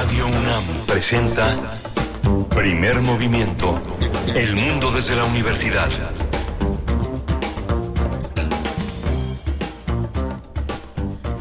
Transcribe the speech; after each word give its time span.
Radio 0.00 0.26
UNAM 0.26 0.64
presenta 0.86 1.56
Primer 2.54 3.00
Movimiento. 3.00 3.80
El 4.32 4.54
mundo 4.54 4.92
desde 4.92 5.16
la 5.16 5.24
universidad. 5.24 5.88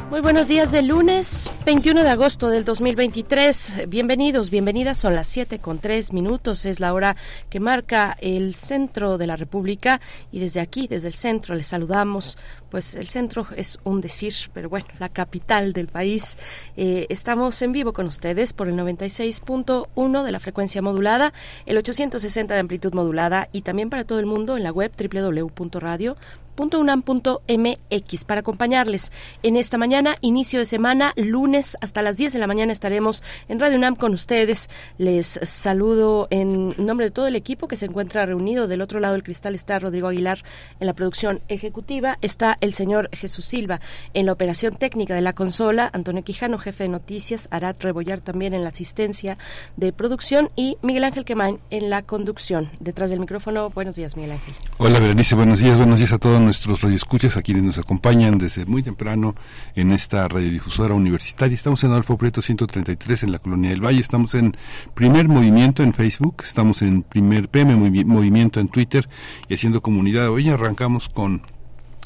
Muy 0.09 0.21
buenos 0.21 0.47
días 0.47 0.71
de 0.71 0.81
lunes 0.81 1.51
21 1.67 2.01
de 2.01 2.09
agosto 2.09 2.47
del 2.47 2.63
2023. 2.63 3.89
Bienvenidos, 3.89 4.49
bienvenidas. 4.49 4.99
Son 4.99 5.13
las 5.15 5.27
7 5.27 5.59
con 5.59 5.79
3 5.79 6.13
minutos. 6.13 6.63
Es 6.63 6.79
la 6.79 6.93
hora 6.93 7.17
que 7.49 7.59
marca 7.59 8.15
el 8.21 8.55
centro 8.55 9.17
de 9.17 9.27
la 9.27 9.35
República 9.35 9.99
y 10.31 10.39
desde 10.39 10.61
aquí, 10.61 10.87
desde 10.87 11.09
el 11.09 11.13
centro, 11.13 11.55
les 11.55 11.67
saludamos. 11.67 12.37
Pues 12.71 12.95
el 12.95 13.09
centro 13.09 13.47
es 13.57 13.79
un 13.83 13.99
decir, 13.99 14.31
pero 14.53 14.69
bueno, 14.69 14.87
la 14.97 15.09
capital 15.09 15.73
del 15.73 15.87
país. 15.87 16.37
Eh, 16.77 17.05
estamos 17.09 17.61
en 17.61 17.73
vivo 17.73 17.91
con 17.91 18.05
ustedes 18.05 18.53
por 18.53 18.69
el 18.69 18.75
96.1 18.75 20.23
de 20.23 20.31
la 20.31 20.39
frecuencia 20.39 20.81
modulada, 20.81 21.33
el 21.65 21.77
860 21.77 22.53
de 22.53 22.59
amplitud 22.61 22.93
modulada 22.93 23.49
y 23.51 23.63
también 23.63 23.89
para 23.89 24.05
todo 24.05 24.19
el 24.19 24.25
mundo 24.25 24.55
en 24.55 24.63
la 24.63 24.71
web 24.71 24.93
www.radio 24.97 26.15
unam.mx 26.57 28.25
para 28.25 28.39
acompañarles 28.41 29.11
en 29.43 29.57
esta 29.57 29.77
mañana, 29.77 30.17
inicio 30.21 30.59
de 30.59 30.65
semana, 30.65 31.13
lunes 31.15 31.56
hasta 31.57 32.03
las 32.03 32.17
10 32.17 32.33
de 32.33 32.39
la 32.39 32.45
mañana 32.45 32.71
estaremos 32.71 33.23
en 33.49 33.59
Radio 33.59 33.77
UNAM 33.77 33.95
con 33.95 34.13
ustedes. 34.13 34.69
Les 34.99 35.39
saludo 35.41 36.27
en 36.29 36.75
nombre 36.77 37.07
de 37.07 37.11
todo 37.11 37.25
el 37.25 37.35
equipo 37.35 37.67
que 37.67 37.75
se 37.75 37.85
encuentra 37.85 38.25
reunido. 38.25 38.67
Del 38.67 38.81
otro 38.81 38.99
lado 38.99 39.13
del 39.13 39.23
cristal 39.23 39.55
está 39.55 39.79
Rodrigo 39.79 40.07
Aguilar 40.07 40.43
en 40.79 40.85
la 40.85 40.93
producción 40.93 41.41
ejecutiva, 41.47 42.19
está 42.21 42.57
el 42.61 42.73
señor 42.73 43.09
Jesús 43.11 43.45
Silva 43.45 43.81
en 44.13 44.27
la 44.27 44.33
operación 44.33 44.75
técnica 44.75 45.15
de 45.15 45.21
la 45.21 45.33
consola, 45.33 45.89
Antonio 45.93 46.23
Quijano, 46.23 46.59
jefe 46.59 46.83
de 46.83 46.89
noticias, 46.89 47.47
Arat 47.49 47.81
Rebollar 47.81 48.21
también 48.21 48.53
en 48.53 48.61
la 48.61 48.69
asistencia 48.69 49.39
de 49.77 49.91
producción 49.93 50.51
y 50.55 50.77
Miguel 50.83 51.05
Ángel 51.05 51.25
Quemain 51.25 51.59
en 51.71 51.89
la 51.89 52.03
conducción. 52.03 52.69
Detrás 52.79 53.09
del 53.09 53.19
micrófono, 53.19 53.71
buenos 53.71 53.95
días 53.95 54.15
Miguel 54.15 54.33
Ángel. 54.33 54.53
Hola 54.77 54.99
Berenice, 54.99 55.35
buenos 55.35 55.59
días, 55.59 55.77
buenos 55.77 55.97
días 55.97 56.13
a 56.13 56.19
todos 56.19 56.39
nuestros 56.39 56.81
radioescuchas, 56.81 57.35
a 57.35 57.41
quienes 57.41 57.63
nos 57.63 57.77
acompañan 57.79 58.37
desde 58.37 58.65
muy 58.65 58.83
temprano 58.83 59.33
en 59.75 59.91
esta 59.91 60.27
radiodifusora 60.27 60.93
universitaria. 60.93 61.46
Estamos 61.53 61.83
en 61.83 61.91
Adolfo 61.91 62.17
Prieto 62.17 62.41
133 62.41 63.23
en 63.23 63.31
la 63.31 63.39
Colonia 63.39 63.69
del 63.69 63.83
Valle, 63.83 63.99
estamos 63.99 64.35
en 64.35 64.57
Primer 64.93 65.27
Movimiento 65.27 65.81
en 65.81 65.93
Facebook, 65.93 66.41
estamos 66.43 66.81
en 66.81 67.03
Primer 67.03 67.47
PM 67.47 67.75
Movimiento 68.05 68.59
en 68.59 68.67
Twitter 68.67 69.07
y 69.47 69.53
haciendo 69.53 69.81
comunidad. 69.81 70.29
Hoy 70.29 70.49
arrancamos 70.49 71.07
con 71.07 71.41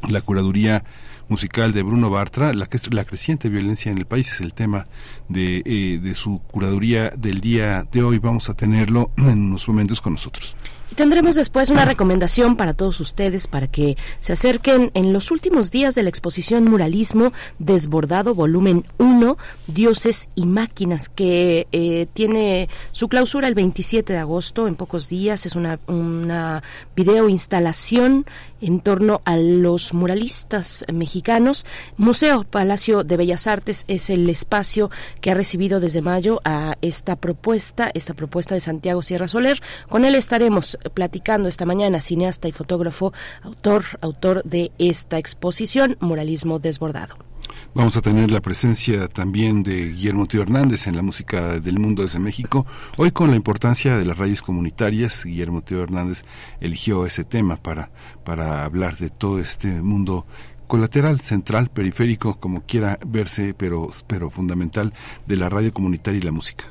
la 0.09 0.21
curaduría 0.21 0.83
musical 1.27 1.71
de 1.71 1.81
Bruno 1.81 2.09
Bartra, 2.09 2.53
la, 2.53 2.69
la 2.91 3.05
creciente 3.05 3.49
violencia 3.49 3.91
en 3.91 3.97
el 3.97 4.05
país 4.05 4.31
es 4.31 4.41
el 4.41 4.53
tema 4.53 4.87
eh, 5.33 5.99
de 6.01 6.15
su 6.15 6.39
curaduría 6.39 7.09
del 7.09 7.41
día 7.41 7.87
de 7.91 8.03
hoy. 8.03 8.19
Vamos 8.19 8.49
a 8.49 8.53
tenerlo 8.53 9.11
en 9.17 9.39
unos 9.39 9.67
momentos 9.67 10.01
con 10.01 10.13
nosotros. 10.13 10.55
Y 10.91 10.95
tendremos 10.95 11.35
después 11.35 11.69
una 11.69 11.85
recomendación 11.85 12.57
para 12.57 12.73
todos 12.73 12.99
ustedes 12.99 13.47
para 13.47 13.67
que 13.67 13.95
se 14.19 14.33
acerquen 14.33 14.91
en 14.93 15.13
los 15.13 15.31
últimos 15.31 15.71
días 15.71 15.95
de 15.95 16.03
la 16.03 16.09
exposición 16.09 16.65
Muralismo 16.65 17.31
Desbordado 17.59 18.35
Volumen 18.35 18.83
1, 18.97 19.37
Dioses 19.67 20.27
y 20.35 20.45
Máquinas, 20.45 21.07
que 21.07 21.65
eh, 21.71 22.07
tiene 22.11 22.67
su 22.91 23.07
clausura 23.07 23.47
el 23.47 23.55
27 23.55 24.11
de 24.11 24.19
agosto, 24.19 24.67
en 24.67 24.75
pocos 24.75 25.07
días. 25.07 25.45
Es 25.45 25.55
una, 25.55 25.79
una 25.87 26.61
video 26.93 27.29
instalación 27.29 28.25
en 28.61 28.79
torno 28.79 29.21
a 29.25 29.37
los 29.37 29.93
muralistas 29.93 30.85
mexicanos. 30.91 31.65
Museo 31.97 32.43
Palacio 32.43 33.03
de 33.03 33.17
Bellas 33.17 33.47
Artes 33.47 33.85
es 33.87 34.09
el 34.09 34.29
espacio 34.29 34.89
que 35.19 35.31
ha 35.31 35.35
recibido 35.35 35.79
desde 35.79 36.01
mayo 36.01 36.41
a 36.45 36.77
esta 36.81 37.15
propuesta, 37.15 37.91
esta 37.93 38.13
propuesta 38.13 38.55
de 38.55 38.61
Santiago 38.61 39.01
Sierra 39.01 39.27
Soler. 39.27 39.61
Con 39.89 40.05
él 40.05 40.15
estaremos 40.15 40.77
platicando 40.93 41.49
esta 41.49 41.65
mañana, 41.65 42.01
cineasta 42.01 42.47
y 42.47 42.51
fotógrafo, 42.51 43.13
autor, 43.41 43.83
autor 44.01 44.43
de 44.43 44.71
esta 44.77 45.17
exposición, 45.17 45.97
Muralismo 45.99 46.59
Desbordado. 46.59 47.30
Vamos 47.73 47.95
a 47.97 48.01
tener 48.01 48.31
la 48.31 48.41
presencia 48.41 49.07
también 49.07 49.63
de 49.63 49.91
Guillermo 49.91 50.25
Tío 50.25 50.41
Hernández 50.41 50.87
en 50.87 50.95
la 50.95 51.01
música 51.01 51.59
del 51.59 51.79
mundo 51.79 52.03
desde 52.03 52.19
México. 52.19 52.65
Hoy 52.97 53.11
con 53.11 53.29
la 53.29 53.35
importancia 53.35 53.97
de 53.97 54.05
las 54.05 54.17
raíces 54.17 54.41
comunitarias, 54.41 55.25
Guillermo 55.25 55.61
Tío 55.61 55.81
Hernández 55.81 56.23
eligió 56.59 57.05
ese 57.05 57.23
tema 57.23 57.57
para, 57.57 57.91
para 58.23 58.65
hablar 58.65 58.97
de 58.97 59.09
todo 59.09 59.39
este 59.39 59.81
mundo 59.81 60.25
colateral, 60.67 61.19
central, 61.19 61.69
periférico, 61.69 62.39
como 62.39 62.61
quiera 62.61 62.97
verse, 63.05 63.53
pero, 63.53 63.89
pero 64.07 64.29
fundamental 64.29 64.93
de 65.27 65.35
la 65.35 65.49
radio 65.49 65.73
comunitaria 65.73 66.19
y 66.19 66.23
la 66.23 66.31
música. 66.31 66.65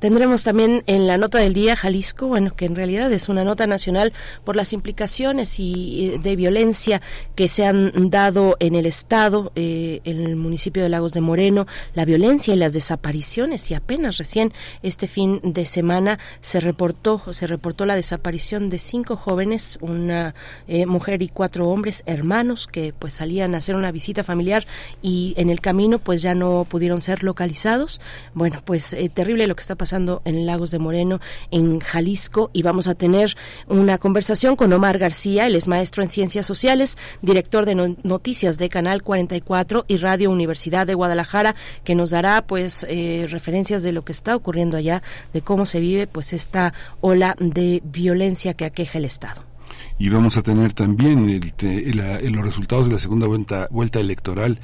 Tendremos 0.00 0.44
también 0.44 0.82
en 0.86 1.06
la 1.06 1.18
nota 1.18 1.36
del 1.36 1.52
día 1.52 1.76
Jalisco, 1.76 2.26
bueno, 2.26 2.56
que 2.56 2.64
en 2.64 2.74
realidad 2.74 3.12
es 3.12 3.28
una 3.28 3.44
nota 3.44 3.66
nacional 3.66 4.14
por 4.44 4.56
las 4.56 4.72
implicaciones 4.72 5.60
y 5.60 6.14
eh, 6.14 6.18
de 6.18 6.36
violencia 6.36 7.02
que 7.34 7.48
se 7.48 7.66
han 7.66 8.08
dado 8.08 8.56
en 8.60 8.76
el 8.76 8.86
estado, 8.86 9.52
eh, 9.56 10.00
en 10.04 10.24
el 10.24 10.36
municipio 10.36 10.82
de 10.82 10.88
Lagos 10.88 11.12
de 11.12 11.20
Moreno, 11.20 11.66
la 11.92 12.06
violencia 12.06 12.54
y 12.54 12.56
las 12.56 12.72
desapariciones 12.72 13.70
y 13.70 13.74
apenas 13.74 14.16
recién 14.16 14.54
este 14.82 15.06
fin 15.06 15.38
de 15.42 15.66
semana 15.66 16.18
se 16.40 16.60
reportó 16.60 17.20
se 17.34 17.46
reportó 17.46 17.84
la 17.84 17.94
desaparición 17.94 18.70
de 18.70 18.78
cinco 18.78 19.16
jóvenes, 19.16 19.76
una 19.82 20.34
eh, 20.66 20.86
mujer 20.86 21.20
y 21.20 21.28
cuatro 21.28 21.68
hombres 21.68 22.04
hermanos 22.06 22.66
que 22.66 22.94
pues 22.98 23.12
salían 23.12 23.54
a 23.54 23.58
hacer 23.58 23.76
una 23.76 23.92
visita 23.92 24.24
familiar 24.24 24.66
y 25.02 25.34
en 25.36 25.50
el 25.50 25.60
camino 25.60 25.98
pues 25.98 26.22
ya 26.22 26.34
no 26.34 26.66
pudieron 26.66 27.02
ser 27.02 27.22
localizados. 27.22 28.00
Bueno, 28.32 28.62
pues 28.64 28.96
terrible 29.12 29.46
lo 29.46 29.54
que 29.54 29.60
está 29.60 29.74
pasando 29.74 29.89
en 29.92 30.46
Lagos 30.46 30.70
de 30.70 30.78
Moreno, 30.78 31.20
en 31.50 31.80
Jalisco, 31.80 32.50
y 32.52 32.62
vamos 32.62 32.88
a 32.88 32.94
tener 32.94 33.36
una 33.66 33.98
conversación 33.98 34.56
con 34.56 34.72
Omar 34.72 34.98
García, 34.98 35.46
él 35.46 35.56
es 35.56 35.68
maestro 35.68 36.02
en 36.02 36.10
Ciencias 36.10 36.46
Sociales, 36.46 36.96
director 37.22 37.66
de 37.66 37.96
Noticias 38.02 38.58
de 38.58 38.68
Canal 38.68 39.02
44 39.02 39.84
y 39.88 39.96
Radio 39.96 40.30
Universidad 40.30 40.86
de 40.86 40.94
Guadalajara, 40.94 41.54
que 41.84 41.94
nos 41.94 42.10
dará 42.10 42.46
pues 42.46 42.86
eh, 42.88 43.26
referencias 43.28 43.82
de 43.82 43.92
lo 43.92 44.04
que 44.04 44.12
está 44.12 44.36
ocurriendo 44.36 44.76
allá, 44.76 45.02
de 45.32 45.42
cómo 45.42 45.66
se 45.66 45.80
vive 45.80 46.06
pues 46.06 46.32
esta 46.32 46.72
ola 47.00 47.34
de 47.38 47.82
violencia 47.84 48.54
que 48.54 48.64
aqueja 48.64 48.98
el 48.98 49.04
Estado. 49.04 49.50
Y 49.98 50.08
vamos 50.08 50.38
a 50.38 50.42
tener 50.42 50.72
también 50.72 51.28
el, 51.28 52.32
los 52.32 52.44
resultados 52.44 52.86
de 52.86 52.92
la 52.92 52.98
segunda 52.98 53.26
vuelta, 53.26 53.68
vuelta 53.70 54.00
electoral 54.00 54.58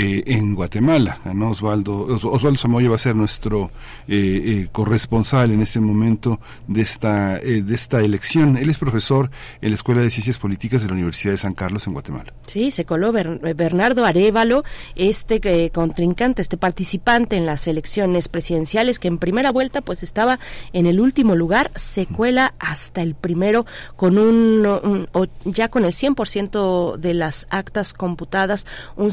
eh, 0.00 0.22
en 0.26 0.54
Guatemala. 0.54 1.18
¿no? 1.34 1.50
Osvaldo, 1.50 2.02
Osvaldo 2.02 2.56
Samoya 2.56 2.88
va 2.88 2.94
a 2.94 3.00
ser 3.00 3.16
nuestro 3.16 3.72
eh, 4.06 4.14
eh, 4.16 4.68
corresponsal 4.70 5.50
en 5.50 5.60
este 5.60 5.80
momento 5.80 6.38
de 6.68 6.82
esta, 6.82 7.38
de 7.40 7.74
esta 7.74 8.00
elección. 8.00 8.56
Él 8.56 8.70
es 8.70 8.78
profesor 8.78 9.28
en 9.60 9.70
la 9.70 9.74
Escuela 9.74 10.00
de 10.00 10.10
Ciencias 10.10 10.38
Políticas 10.38 10.82
de 10.82 10.86
la 10.86 10.94
Universidad 10.94 11.32
de 11.32 11.38
San 11.38 11.52
Carlos 11.52 11.88
en 11.88 11.94
Guatemala. 11.94 12.32
Sí, 12.46 12.70
se 12.70 12.84
coló 12.84 13.10
Bernardo 13.10 14.04
Arevalo, 14.04 14.62
este 14.94 15.70
contrincante, 15.72 16.42
este 16.42 16.56
participante 16.56 17.34
en 17.34 17.44
las 17.44 17.66
elecciones 17.66 18.28
presidenciales 18.28 19.00
que 19.00 19.08
en 19.08 19.18
primera 19.18 19.50
vuelta 19.50 19.80
pues 19.80 20.04
estaba 20.04 20.38
en 20.72 20.86
el 20.86 21.00
último 21.00 21.34
lugar, 21.34 21.72
se 21.74 22.06
cuela 22.06 22.54
hasta 22.60 23.02
el 23.02 23.16
primero 23.16 23.66
con 23.96 24.16
un, 24.16 25.08
ya 25.44 25.68
con 25.68 25.84
el 25.84 25.92
100% 25.92 26.98
de 26.98 27.14
las 27.14 27.48
actas 27.50 27.94
computadas, 27.94 28.64
un 28.94 29.10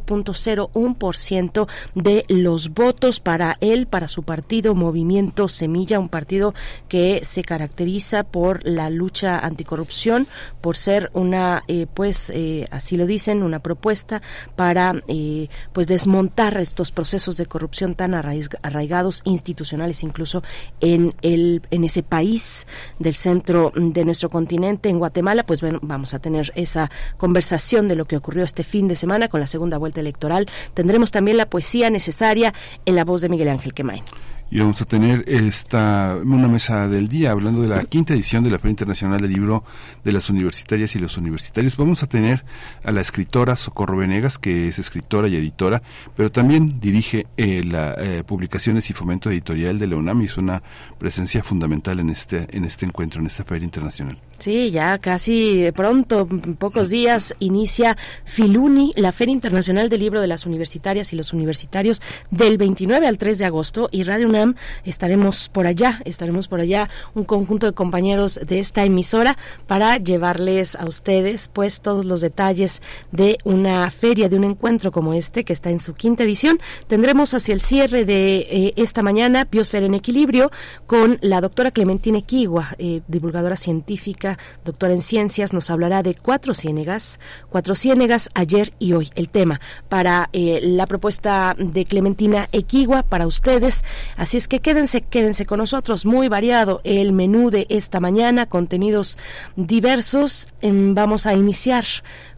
58.01% 0.00 1.68
de 1.94 2.24
los 2.28 2.70
votos 2.70 3.20
para 3.20 3.56
él, 3.60 3.86
para 3.86 4.08
su 4.08 4.22
partido 4.22 4.74
Movimiento 4.74 5.48
Semilla, 5.48 5.98
un 5.98 6.08
partido 6.08 6.54
que 6.88 7.20
se 7.24 7.42
caracteriza 7.42 8.24
por 8.24 8.66
la 8.66 8.90
lucha 8.90 9.38
anticorrupción, 9.38 10.26
por 10.60 10.76
ser 10.76 11.10
una, 11.14 11.62
eh, 11.68 11.86
pues 11.92 12.30
eh, 12.30 12.66
así 12.70 12.96
lo 12.96 13.06
dicen, 13.06 13.42
una 13.42 13.60
propuesta 13.60 14.22
para 14.54 14.94
eh, 15.08 15.48
pues 15.72 15.86
desmontar 15.86 16.56
estos 16.58 16.92
procesos 16.92 17.36
de 17.36 17.46
corrupción 17.46 17.94
tan 17.94 18.14
arraigados 18.14 19.22
institucionales 19.24 20.02
incluso 20.02 20.42
en 20.80 21.14
el 21.22 21.62
en 21.70 21.84
ese 21.84 22.02
país 22.02 22.66
del 22.98 23.14
centro 23.14 23.72
de 23.74 24.04
nuestro 24.04 24.30
continente, 24.30 24.88
en 24.88 24.98
Guatemala, 24.98 25.44
pues 25.44 25.60
bueno, 25.60 25.78
vamos 25.82 26.14
a 26.14 26.18
tener 26.18 26.52
esa 26.54 26.90
conversación 27.16 27.88
de 27.88 27.96
lo 27.96 28.06
que 28.06 28.16
ocurrió 28.16 28.44
este 28.44 28.64
fin 28.64 28.88
de 28.88 28.96
semana 28.96 29.28
con 29.28 29.40
la 29.40 29.46
segunda 29.46 29.75
vuelta 29.78 30.00
electoral. 30.00 30.46
Tendremos 30.74 31.10
también 31.12 31.36
la 31.36 31.46
poesía 31.46 31.90
necesaria 31.90 32.54
en 32.84 32.96
la 32.96 33.04
voz 33.04 33.20
de 33.20 33.28
Miguel 33.28 33.48
Ángel 33.48 33.74
Quemain 33.74 34.02
y 34.50 34.60
vamos 34.60 34.80
a 34.80 34.84
tener 34.84 35.24
esta 35.26 36.16
una 36.24 36.48
mesa 36.48 36.88
del 36.88 37.08
día 37.08 37.32
hablando 37.32 37.62
de 37.62 37.68
la 37.68 37.82
quinta 37.84 38.14
edición 38.14 38.44
de 38.44 38.50
la 38.50 38.58
Feria 38.58 38.70
Internacional 38.70 39.20
del 39.20 39.32
Libro 39.32 39.64
de 40.04 40.12
las 40.12 40.30
Universitarias 40.30 40.94
y 40.94 41.00
los 41.00 41.16
Universitarios. 41.16 41.76
Vamos 41.76 42.02
a 42.02 42.06
tener 42.06 42.44
a 42.84 42.92
la 42.92 43.00
escritora 43.00 43.56
Socorro 43.56 43.96
Venegas, 43.96 44.38
que 44.38 44.68
es 44.68 44.78
escritora 44.78 45.28
y 45.28 45.36
editora, 45.36 45.82
pero 46.14 46.30
también 46.30 46.78
dirige 46.80 47.26
eh, 47.36 47.64
las 47.64 47.98
eh, 47.98 48.22
publicaciones 48.24 48.88
y 48.90 48.92
fomento 48.92 49.30
editorial 49.30 49.78
de 49.78 49.88
la 49.88 49.96
UNAM 49.96 50.22
y 50.22 50.26
es 50.26 50.36
una 50.36 50.62
presencia 50.98 51.42
fundamental 51.42 51.98
en 51.98 52.10
este, 52.10 52.46
en 52.56 52.64
este 52.64 52.86
encuentro, 52.86 53.20
en 53.20 53.26
esta 53.26 53.44
Feria 53.44 53.64
Internacional. 53.64 54.18
Sí, 54.38 54.70
ya 54.70 54.98
casi 54.98 55.70
pronto, 55.74 56.28
pocos 56.58 56.90
días, 56.90 57.34
inicia 57.38 57.96
Filuni, 58.24 58.92
la 58.94 59.10
Feria 59.10 59.32
Internacional 59.32 59.88
del 59.88 60.00
Libro 60.00 60.20
de 60.20 60.26
las 60.26 60.44
Universitarias 60.44 61.12
y 61.14 61.16
los 61.16 61.32
Universitarios, 61.32 62.02
del 62.30 62.58
29 62.58 63.06
al 63.06 63.16
3 63.16 63.38
de 63.38 63.44
agosto. 63.46 63.88
Y 63.90 64.02
Radio 64.04 64.28
UNAM 64.28 64.54
estaremos 64.84 65.48
por 65.48 65.66
allá, 65.66 66.02
estaremos 66.04 66.48
por 66.48 66.60
allá, 66.60 66.90
un 67.14 67.24
conjunto 67.24 67.66
de 67.66 67.72
compañeros 67.72 68.38
de 68.46 68.58
esta 68.58 68.84
emisora, 68.84 69.38
para 69.66 69.96
llevarles 69.96 70.76
a 70.76 70.84
ustedes, 70.84 71.48
pues, 71.48 71.80
todos 71.80 72.04
los 72.04 72.20
detalles 72.20 72.82
de 73.12 73.38
una 73.44 73.90
feria, 73.90 74.28
de 74.28 74.36
un 74.36 74.44
encuentro 74.44 74.92
como 74.92 75.14
este, 75.14 75.44
que 75.44 75.54
está 75.54 75.70
en 75.70 75.80
su 75.80 75.94
quinta 75.94 76.24
edición. 76.24 76.60
Tendremos 76.88 77.32
hacia 77.32 77.54
el 77.54 77.62
cierre 77.62 78.04
de 78.04 78.46
eh, 78.50 78.72
esta 78.76 79.02
mañana 79.02 79.48
Biosfera 79.50 79.86
en 79.86 79.94
Equilibrio 79.94 80.50
con 80.86 81.18
la 81.22 81.40
doctora 81.40 81.70
Clementina 81.70 82.18
Equigua, 82.18 82.74
eh, 82.78 83.00
divulgadora 83.08 83.56
científica 83.56 84.25
doctora 84.64 84.94
en 84.94 85.02
ciencias, 85.02 85.52
nos 85.52 85.70
hablará 85.70 86.02
de 86.02 86.14
cuatro 86.14 86.54
ciénegas, 86.54 87.20
cuatro 87.48 87.74
ciénegas 87.74 88.28
ayer 88.34 88.72
y 88.78 88.92
hoy. 88.92 89.10
El 89.14 89.28
tema 89.28 89.60
para 89.88 90.28
eh, 90.32 90.60
la 90.62 90.86
propuesta 90.86 91.54
de 91.58 91.84
Clementina 91.84 92.48
Equigua 92.52 93.02
para 93.02 93.26
ustedes. 93.26 93.84
Así 94.16 94.36
es 94.36 94.48
que 94.48 94.60
quédense, 94.60 95.02
quédense 95.02 95.46
con 95.46 95.58
nosotros. 95.58 96.06
Muy 96.06 96.28
variado 96.28 96.80
el 96.84 97.12
menú 97.12 97.50
de 97.50 97.66
esta 97.68 98.00
mañana, 98.00 98.46
contenidos 98.46 99.18
diversos. 99.56 100.48
Em, 100.60 100.94
vamos 100.94 101.26
a 101.26 101.34
iniciar 101.34 101.84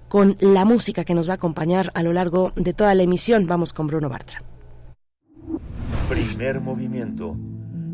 con 0.08 0.37
la 0.40 0.64
música 0.64 1.05
que 1.05 1.14
nos 1.14 1.29
va 1.29 1.32
a 1.32 1.37
acompañar 1.37 1.90
a 1.94 2.02
lo 2.02 2.12
largo 2.12 2.52
de 2.56 2.73
toda 2.73 2.94
la 2.94 3.02
emisión. 3.02 3.46
Vamos 3.46 3.73
con 3.73 3.87
Bruno 3.87 4.08
Bartra. 4.08 4.43
Primer 6.08 6.61
movimiento. 6.61 7.37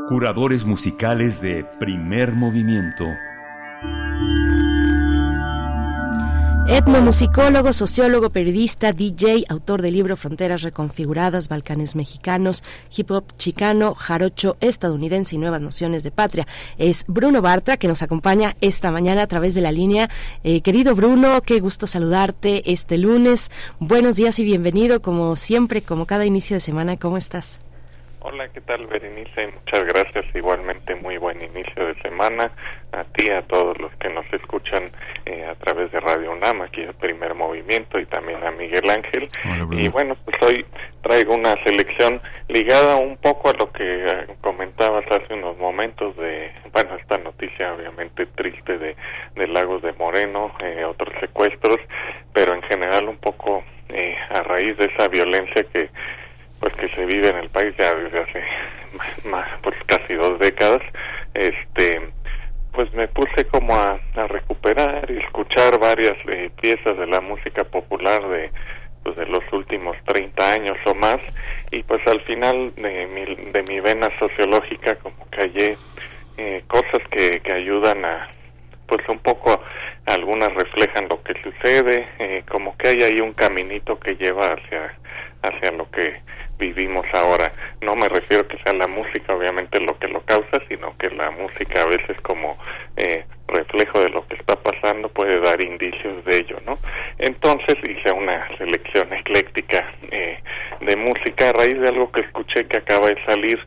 Curadores 0.07 0.65
musicales 0.65 1.39
de 1.39 1.63
Primer 1.77 2.33
Movimiento 2.33 3.05
Etnomusicólogo, 6.71 7.73
sociólogo, 7.73 8.29
periodista, 8.29 8.93
DJ, 8.93 9.45
autor 9.49 9.81
del 9.81 9.95
libro 9.95 10.15
Fronteras 10.15 10.61
Reconfiguradas, 10.61 11.49
Balcanes 11.49 11.95
Mexicanos, 11.95 12.63
Hip 12.95 13.09
Hop 13.09 13.23
Chicano, 13.39 13.95
Jarocho 13.95 14.55
Estadounidense 14.59 15.35
y 15.35 15.39
Nuevas 15.39 15.61
Nociones 15.61 16.03
de 16.03 16.11
Patria. 16.11 16.45
Es 16.77 17.05
Bruno 17.07 17.41
Bartra 17.41 17.77
que 17.77 17.87
nos 17.87 18.03
acompaña 18.03 18.55
esta 18.61 18.91
mañana 18.91 19.23
a 19.23 19.27
través 19.27 19.55
de 19.55 19.61
la 19.61 19.71
línea. 19.71 20.11
Eh, 20.43 20.61
querido 20.61 20.93
Bruno, 20.93 21.41
qué 21.41 21.59
gusto 21.59 21.87
saludarte 21.87 22.71
este 22.71 22.99
lunes. 22.99 23.49
Buenos 23.79 24.15
días 24.15 24.37
y 24.37 24.43
bienvenido 24.43 25.01
como 25.01 25.35
siempre, 25.37 25.81
como 25.81 26.05
cada 26.05 26.27
inicio 26.27 26.55
de 26.55 26.61
semana. 26.61 26.97
¿Cómo 26.97 27.17
estás? 27.17 27.59
Hola, 28.21 28.49
¿qué 28.49 28.59
tal 28.59 28.85
Berenice? 28.87 29.47
Muchas 29.47 29.85
gracias, 29.85 30.25
igualmente 30.35 30.93
muy 30.95 31.17
buen 31.17 31.37
inicio 31.41 31.87
de 31.87 31.95
semana 32.01 32.51
a 32.91 33.01
ti, 33.03 33.31
a 33.31 33.41
todos 33.43 33.79
los 33.79 33.95
que 33.95 34.09
nos 34.09 34.25
escuchan 34.33 34.91
eh, 35.25 35.45
a 35.45 35.55
través 35.55 35.89
de 35.93 36.01
Radio 36.01 36.33
UNAM, 36.33 36.63
aquí 36.63 36.81
el 36.81 36.93
primer 36.95 37.33
movimiento 37.33 37.97
y 37.97 38.05
también 38.07 38.43
a 38.43 38.51
Miguel 38.51 38.89
Ángel. 38.89 39.29
y 39.71 39.87
bueno, 39.87 40.17
pues 40.25 40.35
hoy 40.41 40.65
traigo 41.01 41.33
una 41.33 41.55
selección 41.63 42.21
ligada 42.49 42.97
un 42.97 43.15
poco 43.15 43.51
a 43.51 43.53
lo 43.53 43.71
que 43.71 43.83
eh, 43.85 44.27
comentabas 44.41 45.05
hace 45.09 45.33
unos 45.33 45.57
momentos 45.57 46.17
de, 46.17 46.51
bueno, 46.73 46.97
esta 46.97 47.19
noticia 47.19 47.73
obviamente 47.73 48.25
triste 48.25 48.77
de, 48.77 48.97
de 49.35 49.47
Lagos 49.47 49.81
de 49.81 49.93
Moreno, 49.93 50.51
eh, 50.59 50.83
otros 50.83 51.13
secuestros, 51.21 51.77
pero 52.33 52.53
en 52.53 52.63
general 52.63 53.07
un 53.07 53.17
poco 53.17 53.63
a 54.29 54.43
raíz 54.43 54.77
de 54.77 54.85
esa 54.85 55.07
violencia 55.07 55.65
que 55.73 55.89
pues 56.59 56.73
que 56.75 56.89
se 56.89 57.05
vive 57.05 57.29
en 57.29 57.37
el 57.37 57.49
país 57.49 57.73
ya 57.79 57.93
desde 57.93 58.19
hace 58.19 58.43
más 59.29 59.47
pues 59.61 59.75
casi 59.85 60.13
dos 60.13 60.39
décadas 60.39 60.81
este 61.33 62.01
pues 62.73 62.93
me 62.93 63.07
puse 63.07 63.45
como 63.45 63.75
a, 63.75 63.99
recuperar 64.27 65.09
y 65.09 65.17
escuchar 65.17 65.79
varias 65.79 66.15
eh, 66.27 66.49
piezas 66.61 66.97
de 66.97 67.07
la 67.07 67.19
música 67.19 67.63
popular 67.63 68.27
de 68.29 68.51
pues 69.03 69.15
de 69.15 69.25
los 69.25 69.43
últimos 69.53 69.95
30 70.05 70.53
años 70.53 70.77
o 70.85 70.93
más 70.95 71.19
y 71.71 71.83
pues 71.83 72.05
al 72.07 72.21
final 72.21 72.73
de 72.75 73.07
mi, 73.07 73.51
de 73.51 73.63
mi 73.63 73.79
vena 73.79 74.09
sociológica 74.19 74.95
como 74.95 75.29
que 75.29 75.41
hallé 75.41 75.77
eh, 76.37 76.63
cosas 76.67 77.01
que, 77.09 77.39
que 77.41 77.53
ayudan 77.53 78.03
a 78.05 78.29
pues 78.87 79.01
un 79.07 79.19
poco 79.19 79.61
algunas 80.05 80.53
reflejan 80.53 81.07
lo 81.09 81.21
que 81.23 81.33
sucede 81.41 82.07
eh, 82.19 82.43
como 82.49 82.75
que 82.77 82.89
hay 82.89 83.03
ahí 83.03 83.21
un 83.21 83.33
caminito 83.33 83.99
que 83.99 84.15
lleva 84.15 84.47
hacia 84.47 84.95
hacia 85.43 85.71
lo 85.71 85.89
que 85.91 86.21
vivimos 86.59 87.05
ahora. 87.13 87.51
No 87.81 87.95
me 87.95 88.09
refiero 88.09 88.47
que 88.47 88.57
sea 88.63 88.73
la 88.73 88.87
música 88.87 89.33
obviamente 89.33 89.79
lo 89.79 89.97
que 89.97 90.07
lo 90.07 90.21
causa, 90.21 90.61
sino 90.67 90.95
que 90.97 91.09
la 91.09 91.31
música 91.31 91.81
a 91.81 91.85
veces 91.85 92.19
como 92.21 92.57
eh, 92.97 93.25
reflejo 93.47 94.01
de 94.01 94.09
lo 94.09 94.27
que 94.27 94.35
está 94.35 94.55
pasando 94.57 95.09
puede 95.09 95.39
dar 95.39 95.63
indicios 95.63 96.23
de 96.25 96.35
ello, 96.35 96.57
¿no? 96.65 96.77
Entonces 97.17 97.75
hice 97.87 98.11
una 98.11 98.47
selección 98.57 99.11
ecléctica 99.13 99.91
eh, 100.11 100.39
de 100.81 100.95
música 100.97 101.49
a 101.49 101.53
raíz 101.53 101.79
de 101.79 101.89
algo 101.89 102.11
que 102.11 102.21
escuché 102.21 102.67
que 102.67 102.77
acaba 102.77 103.07
de 103.07 103.23
salir 103.25 103.59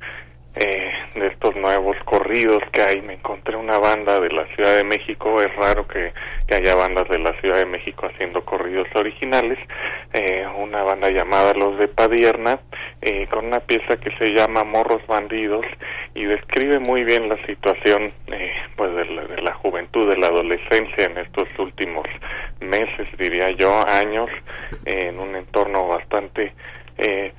eh, 0.55 0.93
de 1.15 1.27
estos 1.29 1.57
nuevos 1.57 1.97
corridos 2.05 2.59
que 2.73 2.83
hay. 2.83 3.03
Me 3.03 3.15
encontré 3.15 3.57
una 3.57 3.79
banda 3.79 4.21
de 4.21 4.31
la 4.31 4.47
Ciudad 4.49 4.77
de 4.77 4.85
México. 4.85 5.41
Es 5.41 5.55
raro 5.57 5.87
que, 5.87 6.13
haya 6.53 6.75
bandas 6.75 7.09
de 7.09 7.19
la 7.19 7.33
Ciudad 7.41 7.57
de 7.57 7.67
México 7.67 8.07
haciendo 8.07 8.45
corridos 8.45 8.87
originales. 8.95 9.59
Eh, 10.13 10.47
una 10.59 10.83
banda 10.83 11.09
llamada 11.11 11.55
Los 11.55 11.79
de 11.79 11.89
Padierna, 11.89 12.61
eh, 13.01 13.27
con 13.31 13.47
una 13.47 13.61
pieza 13.61 13.97
que 13.97 14.15
se 14.19 14.35
llama 14.35 14.63
Morros 14.65 15.07
Bandidos 15.07 15.65
y 16.15 16.25
describe 16.25 16.79
muy 16.79 17.05
bien 17.05 17.31
la 17.31 17.37
situación 17.47 18.13
eh, 18.27 18.53
pues 18.77 18.95
de 18.95 19.07
la, 19.07 19.25
de 19.25 19.41
la 19.41 19.55
juventud, 19.55 20.09
de 20.09 20.19
la 20.19 20.27
adolescencia 20.27 21.07
en 21.07 21.17
estos 21.17 21.49
últimos 21.59 22.07
meses, 22.61 23.09
diría 23.19 23.51
yo, 23.51 23.87
años, 23.89 24.29
en 24.85 25.19
un 25.19 25.35
entorno 25.37 25.87
bastante 25.89 26.53
eh, 26.99 27.33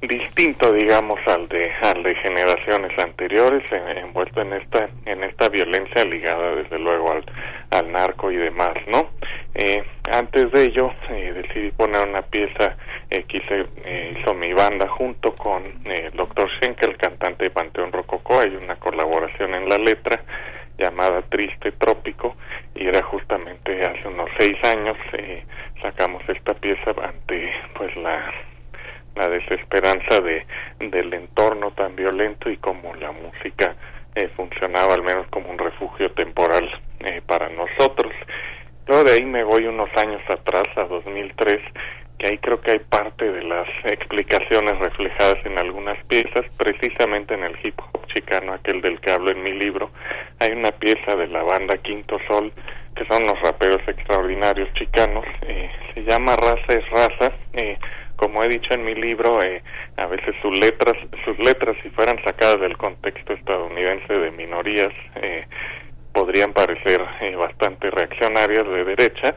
distinto 0.00 0.72
digamos 0.72 1.18
al 1.26 1.48
de 1.48 1.72
al 1.82 2.02
de 2.02 2.14
generaciones 2.16 2.96
anteriores 2.98 3.64
envuelto 3.72 4.40
en 4.40 4.52
esta 4.52 4.88
en 5.06 5.24
esta 5.24 5.48
violencia 5.48 6.04
ligada 6.04 6.54
desde 6.54 6.78
luego 6.78 7.12
al, 7.12 7.24
al 7.70 7.90
narco 7.90 8.30
y 8.30 8.36
demás 8.36 8.74
no 8.86 9.10
eh, 9.54 9.82
antes 10.10 10.50
de 10.52 10.62
ello 10.62 10.92
eh, 11.10 11.32
decidí 11.34 11.70
poner 11.72 12.06
una 12.06 12.22
pieza 12.22 12.76
eh, 13.10 13.24
que 13.24 13.42
eh, 13.48 14.16
hizo 14.18 14.32
mi 14.34 14.52
banda 14.52 14.88
junto 14.88 15.34
con 15.34 15.64
el 15.84 16.12
doctor 16.12 16.48
Schenkel 16.56 16.96
cantante 16.96 17.44
de 17.44 17.50
Panteón 17.50 17.92
Rococó. 17.92 18.40
Hay 18.40 18.54
una 18.54 18.76
colaboración 18.76 19.54
en 19.54 19.68
la 19.68 19.76
letra 19.76 20.22
llamada 20.78 21.22
Triste 21.22 21.72
Trópico 21.72 22.36
y 22.74 22.86
era 22.86 23.02
justamente 23.02 23.84
hace 23.84 24.06
unos 24.06 24.30
seis 24.38 24.56
años 24.62 24.96
sacamos 25.82 26.22
esta 26.28 26.54
pieza 26.54 26.92
ante 27.02 27.52
pues 27.74 27.94
la 27.96 28.32
la 29.18 29.28
desesperanza 29.28 30.20
de 30.20 30.46
del 30.78 31.12
entorno 31.12 31.72
tan 31.72 31.96
violento 31.96 32.48
y 32.48 32.56
como 32.56 32.94
la 32.94 33.12
música 33.12 33.74
eh, 34.14 34.28
funcionaba 34.36 34.94
al 34.94 35.02
menos 35.02 35.26
como 35.28 35.50
un 35.50 35.58
refugio 35.58 36.10
temporal 36.12 36.68
eh, 37.00 37.20
para 37.26 37.48
nosotros. 37.50 38.12
Luego 38.86 39.04
de 39.04 39.12
ahí 39.12 39.24
me 39.24 39.44
voy 39.44 39.66
unos 39.66 39.90
años 39.96 40.22
atrás, 40.30 40.66
a 40.76 40.84
2003, 40.84 41.60
que 42.18 42.26
ahí 42.26 42.38
creo 42.38 42.60
que 42.60 42.72
hay 42.72 42.78
parte 42.78 43.30
de 43.30 43.42
las 43.42 43.68
explicaciones 43.84 44.78
reflejadas 44.78 45.44
en 45.44 45.58
algunas 45.58 46.02
piezas, 46.06 46.44
precisamente 46.56 47.34
en 47.34 47.44
el 47.44 47.56
hip 47.62 47.78
hop 47.78 48.06
chicano, 48.08 48.54
aquel 48.54 48.80
del 48.80 49.00
que 49.00 49.12
hablo 49.12 49.30
en 49.30 49.42
mi 49.42 49.52
libro, 49.52 49.90
hay 50.40 50.52
una 50.52 50.72
pieza 50.72 51.14
de 51.14 51.28
la 51.28 51.42
banda 51.42 51.76
Quinto 51.76 52.18
Sol, 52.26 52.52
que 52.96 53.04
son 53.06 53.22
los 53.24 53.40
raperos 53.40 53.86
extraordinarios 53.86 54.72
chicanos, 54.74 55.24
eh, 55.42 55.70
se 55.94 56.02
llama 56.02 56.34
Raza 56.34 56.72
es 56.72 56.90
Raza, 56.90 57.32
eh, 57.52 57.78
como 58.18 58.42
he 58.42 58.48
dicho 58.48 58.74
en 58.74 58.84
mi 58.84 58.96
libro, 58.96 59.40
eh, 59.42 59.62
a 59.96 60.06
veces 60.06 60.34
sus 60.42 60.58
letras, 60.58 60.94
sus 61.24 61.38
letras 61.38 61.76
si 61.84 61.88
fueran 61.90 62.22
sacadas 62.24 62.60
del 62.60 62.76
contexto 62.76 63.32
estadounidense 63.32 64.12
de 64.12 64.32
minorías, 64.32 64.92
eh, 65.22 65.46
podrían 66.12 66.52
parecer 66.52 67.00
eh, 67.20 67.36
bastante 67.36 67.88
reaccionarias 67.90 68.66
de 68.66 68.84
derecha, 68.84 69.36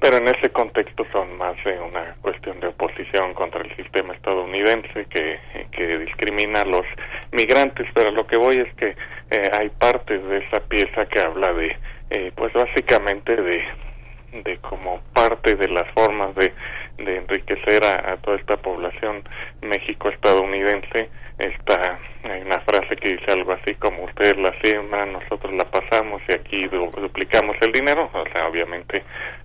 pero 0.00 0.18
en 0.18 0.28
ese 0.28 0.48
contexto 0.50 1.04
son 1.10 1.36
más 1.36 1.56
una 1.64 2.14
cuestión 2.22 2.60
de 2.60 2.68
oposición 2.68 3.34
contra 3.34 3.62
el 3.62 3.74
sistema 3.74 4.14
estadounidense 4.14 5.06
que, 5.06 5.40
que 5.72 5.98
discrimina 5.98 6.60
a 6.60 6.66
los 6.66 6.86
migrantes, 7.32 7.88
pero 7.94 8.12
lo 8.12 8.26
que 8.28 8.36
voy 8.36 8.58
es 8.58 8.72
que 8.74 8.94
hay 9.58 9.70
partes 9.70 10.22
de 10.28 10.38
esa 10.38 10.60
pieza 10.68 11.06
que 11.06 11.20
habla 11.20 11.52
de, 11.54 12.32
pues 12.36 12.52
básicamente 12.52 13.34
de, 13.34 13.64
de 14.44 14.58
como 14.58 15.00
parte 15.14 15.54
de 15.54 15.68
las 15.68 15.90
formas 15.94 16.34
de 16.36 16.52
de 16.98 17.16
enriquecer 17.16 17.84
a, 17.84 18.16
toda 18.18 18.36
esta 18.36 18.56
población 18.56 19.22
México-estadounidense. 19.62 21.08
Está, 21.38 21.98
una 22.22 22.60
frase 22.60 22.94
que 22.96 23.16
dice 23.16 23.32
algo 23.32 23.52
así 23.52 23.74
como 23.74 24.04
ustedes 24.04 24.36
la 24.36 24.54
siembran, 24.62 25.12
nosotros 25.12 25.52
la 25.52 25.64
pasamos 25.64 26.22
y 26.28 26.34
aquí 26.34 26.68
duplicamos 26.68 27.56
el 27.60 27.72
dinero. 27.72 28.08
O 28.12 28.24
sea, 28.32 28.46
obviamente 28.46 29.02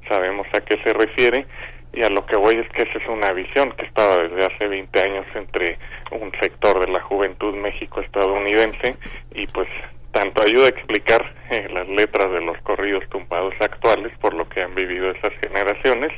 sabemos 0.08 0.48
a 0.54 0.62
qué 0.62 0.78
se 0.84 0.94
refiere 0.94 1.46
y 1.94 2.04
a 2.04 2.10
lo 2.10 2.26
que 2.26 2.38
voy 2.38 2.56
es 2.56 2.70
que 2.70 2.84
esa 2.84 3.00
es 3.00 3.08
una 3.08 3.34
visión 3.34 3.72
que 3.72 3.86
estaba 3.86 4.18
desde 4.18 4.46
hace 4.46 4.68
20 4.68 5.00
años 5.00 5.26
entre 5.34 5.80
un 6.12 6.32
sector 6.40 6.86
de 6.86 6.92
la 6.92 7.02
juventud 7.02 7.56
México-estadounidense 7.56 8.96
y 9.34 9.48
pues 9.48 9.68
tanto 10.12 10.44
ayuda 10.44 10.66
a 10.66 10.70
explicar 10.70 11.34
eh, 11.52 11.68
las 11.72 11.88
letras 11.88 12.32
de 12.32 12.42
los 12.42 12.58
corridos 12.62 13.04
tumbados 13.10 13.54
actuales 13.60 14.12
por 14.20 14.34
lo 14.34 14.48
que 14.50 14.62
han 14.62 14.74
vivido 14.76 15.12
esas 15.12 15.34
generaciones 15.42 16.12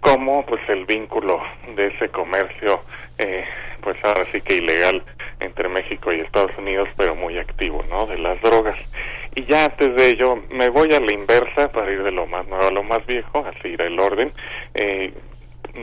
como 0.00 0.44
pues 0.46 0.60
el 0.68 0.84
vínculo 0.84 1.40
de 1.74 1.88
ese 1.88 2.08
comercio 2.08 2.80
eh, 3.18 3.44
pues 3.80 3.96
ahora 4.04 4.24
sí 4.32 4.40
que 4.40 4.56
ilegal 4.56 5.02
entre 5.40 5.68
México 5.68 6.12
y 6.12 6.20
Estados 6.20 6.56
Unidos 6.58 6.88
pero 6.96 7.14
muy 7.14 7.38
activo 7.38 7.84
no 7.88 8.06
de 8.06 8.18
las 8.18 8.40
drogas. 8.42 8.78
Y 9.34 9.44
ya 9.44 9.66
antes 9.66 9.94
de 9.94 10.08
ello 10.08 10.42
me 10.50 10.68
voy 10.70 10.92
a 10.94 11.00
la 11.00 11.12
inversa 11.12 11.70
para 11.70 11.92
ir 11.92 12.02
de 12.02 12.12
lo 12.12 12.26
más 12.26 12.46
nuevo 12.48 12.66
a 12.66 12.72
lo 12.72 12.82
más 12.82 13.04
viejo 13.06 13.44
así 13.46 13.68
ir 13.68 13.82
el 13.82 13.98
orden. 13.98 14.32
Eh, 14.74 15.12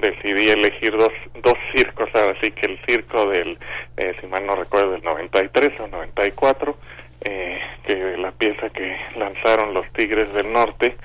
decidí 0.01 0.49
elegir 0.49 0.95
dos, 0.97 1.11
dos 1.41 1.57
circos, 1.75 2.09
ahora 2.13 2.35
sí 2.41 2.51
que 2.51 2.65
el 2.67 2.79
circo 2.85 3.27
del, 3.27 3.57
eh, 3.97 4.15
si 4.19 4.27
mal 4.27 4.45
no 4.45 4.55
recuerdo, 4.55 4.91
del 4.91 5.03
93 5.03 5.79
o 5.81 5.87
94, 5.87 6.77
eh, 7.25 7.59
que 7.85 8.17
la 8.17 8.31
pieza 8.31 8.69
que 8.69 8.97
lanzaron 9.17 9.73
los 9.73 9.91
Tigres 9.93 10.33
del 10.33 10.51
Norte, 10.51 10.95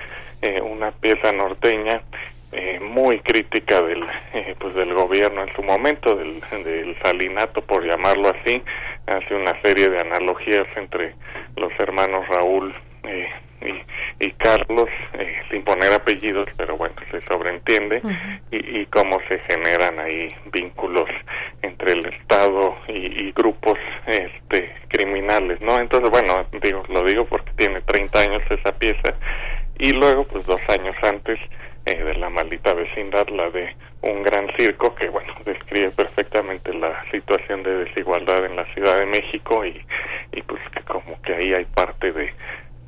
eh, 0.43 0.61
una 0.61 0.93
pieza 0.93 1.33
norteña 1.33 2.03
eh, 2.53 2.81
muy 2.81 3.21
crítica 3.21 3.83
del 3.83 4.03
eh, 4.33 4.55
pues 4.59 4.75
del 4.75 4.95
gobierno 4.95 5.43
en 5.43 5.55
su 5.55 5.63
momento 5.63 6.15
del, 6.15 6.41
del 6.65 6.97
salinato 7.03 7.63
por 7.63 7.85
llamarlo 7.85 8.29
así 8.29 8.63
hace 9.07 9.35
una 9.35 9.61
serie 9.63 9.89
de 9.89 9.99
analogías 9.99 10.67
entre 10.77 11.15
los 11.57 11.73
hermanos 11.79 12.27
Raúl 12.29 12.75
eh, 13.05 13.29
y, 13.61 14.27
y 14.27 14.33
Carlos, 14.33 14.89
eh, 15.15 15.43
sin 15.51 15.63
poner 15.65 15.93
apellidos, 15.93 16.49
pero 16.57 16.77
bueno, 16.77 16.95
se 17.11 17.21
sobreentiende, 17.23 18.01
y, 18.51 18.81
y, 18.81 18.87
cómo 18.87 19.19
se 19.29 19.39
generan 19.41 19.99
ahí 19.99 20.35
vínculos 20.53 21.09
entre 21.63 21.93
el 21.93 22.07
Estado 22.07 22.77
y, 22.87 23.33
grupos 23.33 23.79
este, 24.07 24.75
criminales, 24.89 25.61
¿no? 25.61 25.79
Entonces, 25.79 26.11
bueno, 26.11 26.47
digo, 26.63 26.83
lo 26.89 27.03
digo 27.03 27.25
porque 27.25 27.51
tiene 27.57 27.81
30 27.81 28.21
años 28.21 28.43
esa 28.51 28.73
pieza, 28.73 29.15
y 29.79 29.93
luego, 29.93 30.25
pues 30.25 30.45
dos 30.47 30.61
años 30.69 30.97
antes, 31.03 31.39
eh, 31.89 32.05
de 32.05 32.15
la 32.17 32.29
maldita 32.29 32.75
vecindad, 32.75 33.27
la 33.29 33.49
de 33.51 33.75
un 34.03 34.23
gran 34.23 34.47
circo 34.57 34.95
que, 34.95 35.09
bueno, 35.09 35.33
describe 35.45 35.91
perfectamente 35.91 36.75
la 36.75 37.03
situación 37.11 37.63
de 37.63 37.85
desigualdad 37.85 38.45
en 38.45 38.57
la 38.57 38.65
Ciudad 38.75 38.99
de 38.99 39.07
México 39.07 39.65
y, 39.65 39.81
y 40.33 40.43
pues 40.43 40.61
que 40.71 40.83
como 40.83 41.21
que 41.23 41.35
ahí 41.35 41.55
hay 41.55 41.65
parte 41.65 42.13
de 42.13 42.33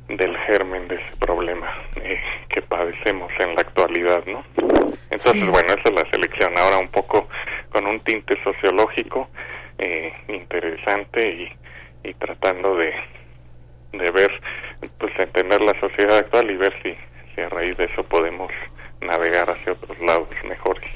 del 0.07 0.37
germen 0.39 0.89
de 0.89 0.95
ese 0.95 1.15
problema 1.19 1.73
eh, 1.95 2.19
que 2.49 2.61
padecemos 2.61 3.31
en 3.39 3.55
la 3.55 3.61
actualidad, 3.61 4.25
¿no? 4.25 4.43
Entonces, 5.09 5.47
bueno, 5.49 5.67
esa 5.69 5.89
es 5.89 5.95
la 5.95 6.11
selección. 6.11 6.57
Ahora 6.57 6.79
un 6.79 6.89
poco 6.89 7.29
con 7.69 7.87
un 7.87 7.97
tinte 8.01 8.37
sociológico 8.43 9.29
eh, 9.77 10.13
interesante 10.27 11.29
y, 11.29 12.09
y 12.09 12.13
tratando 12.15 12.75
de, 12.75 12.93
de 13.93 14.11
ver, 14.11 14.31
pues 14.97 15.13
entender 15.17 15.61
la 15.61 15.79
sociedad 15.79 16.17
actual 16.17 16.51
y 16.51 16.57
ver 16.57 16.73
si, 16.83 16.93
si 17.33 17.41
a 17.41 17.47
raíz 17.47 17.77
de 17.77 17.85
eso 17.85 18.03
podemos 18.03 18.51
navegar 19.01 19.49
hacia 19.49 19.73
otros 19.73 19.99
lados 19.99 20.27
mejores. 20.47 20.89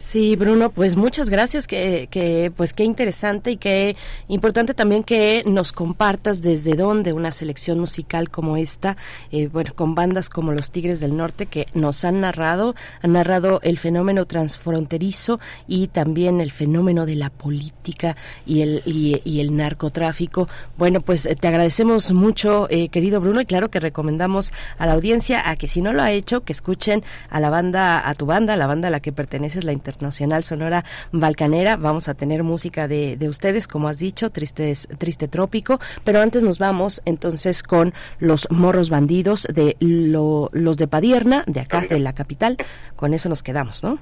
Sí, 0.00 0.34
Bruno, 0.34 0.70
pues 0.70 0.96
muchas 0.96 1.28
gracias, 1.28 1.66
que, 1.66 2.08
que 2.10 2.50
pues 2.56 2.72
qué 2.72 2.84
interesante 2.84 3.50
y 3.52 3.56
qué 3.58 3.96
importante 4.28 4.72
también 4.72 5.04
que 5.04 5.42
nos 5.44 5.72
compartas 5.72 6.40
desde 6.40 6.74
dónde 6.74 7.12
una 7.12 7.30
selección 7.30 7.78
musical 7.78 8.30
como 8.30 8.56
esta, 8.56 8.96
eh, 9.30 9.48
bueno, 9.48 9.72
con 9.74 9.94
bandas 9.94 10.30
como 10.30 10.52
los 10.52 10.72
Tigres 10.72 11.00
del 11.00 11.16
Norte 11.16 11.44
que 11.46 11.66
nos 11.74 12.04
han 12.04 12.22
narrado, 12.22 12.74
han 13.02 13.12
narrado 13.12 13.60
el 13.62 13.76
fenómeno 13.76 14.24
transfronterizo 14.24 15.38
y 15.68 15.88
también 15.88 16.40
el 16.40 16.50
fenómeno 16.50 17.04
de 17.04 17.16
la 17.16 17.28
política 17.28 18.16
y 18.46 18.62
el, 18.62 18.82
y, 18.86 19.38
el 19.38 19.54
narcotráfico. 19.54 20.48
Bueno, 20.78 21.02
pues 21.02 21.28
te 21.38 21.46
agradecemos 21.46 22.10
mucho, 22.12 22.68
eh, 22.70 22.88
querido 22.88 23.20
Bruno, 23.20 23.42
y 23.42 23.46
claro 23.46 23.68
que 23.68 23.80
recomendamos 23.80 24.52
a 24.78 24.86
la 24.86 24.94
audiencia 24.94 25.48
a 25.48 25.56
que 25.56 25.68
si 25.68 25.82
no 25.82 25.92
lo 25.92 26.02
ha 26.02 26.10
hecho, 26.10 26.42
que 26.42 26.54
escuchen 26.54 27.04
a 27.28 27.38
la 27.38 27.50
banda, 27.50 28.08
a 28.08 28.14
tu 28.14 28.24
banda, 28.24 28.56
la 28.56 28.66
banda 28.66 28.88
a 28.88 28.90
la 28.90 29.00
que 29.00 29.12
perteneces, 29.12 29.64
la 29.64 29.72
Internacional 29.90 30.44
Sonora 30.44 30.84
Balcanera. 31.12 31.76
Vamos 31.76 32.08
a 32.08 32.14
tener 32.14 32.42
música 32.42 32.88
de, 32.88 33.16
de 33.16 33.28
ustedes, 33.28 33.66
como 33.68 33.88
has 33.88 33.98
dicho, 33.98 34.30
Triste, 34.30 34.72
Triste 34.98 35.28
Trópico. 35.28 35.80
Pero 36.04 36.20
antes 36.20 36.42
nos 36.42 36.58
vamos 36.58 37.02
entonces 37.04 37.62
con 37.62 37.92
los 38.18 38.48
morros 38.50 38.90
bandidos 38.90 39.46
de 39.52 39.76
los 39.80 40.76
de 40.76 40.88
Padierna, 40.88 41.44
de 41.46 41.60
acá, 41.60 41.80
de 41.82 42.00
la 42.00 42.14
capital. 42.14 42.56
Con 42.96 43.14
eso 43.14 43.28
nos 43.28 43.42
quedamos, 43.42 43.84
¿no? 43.84 43.98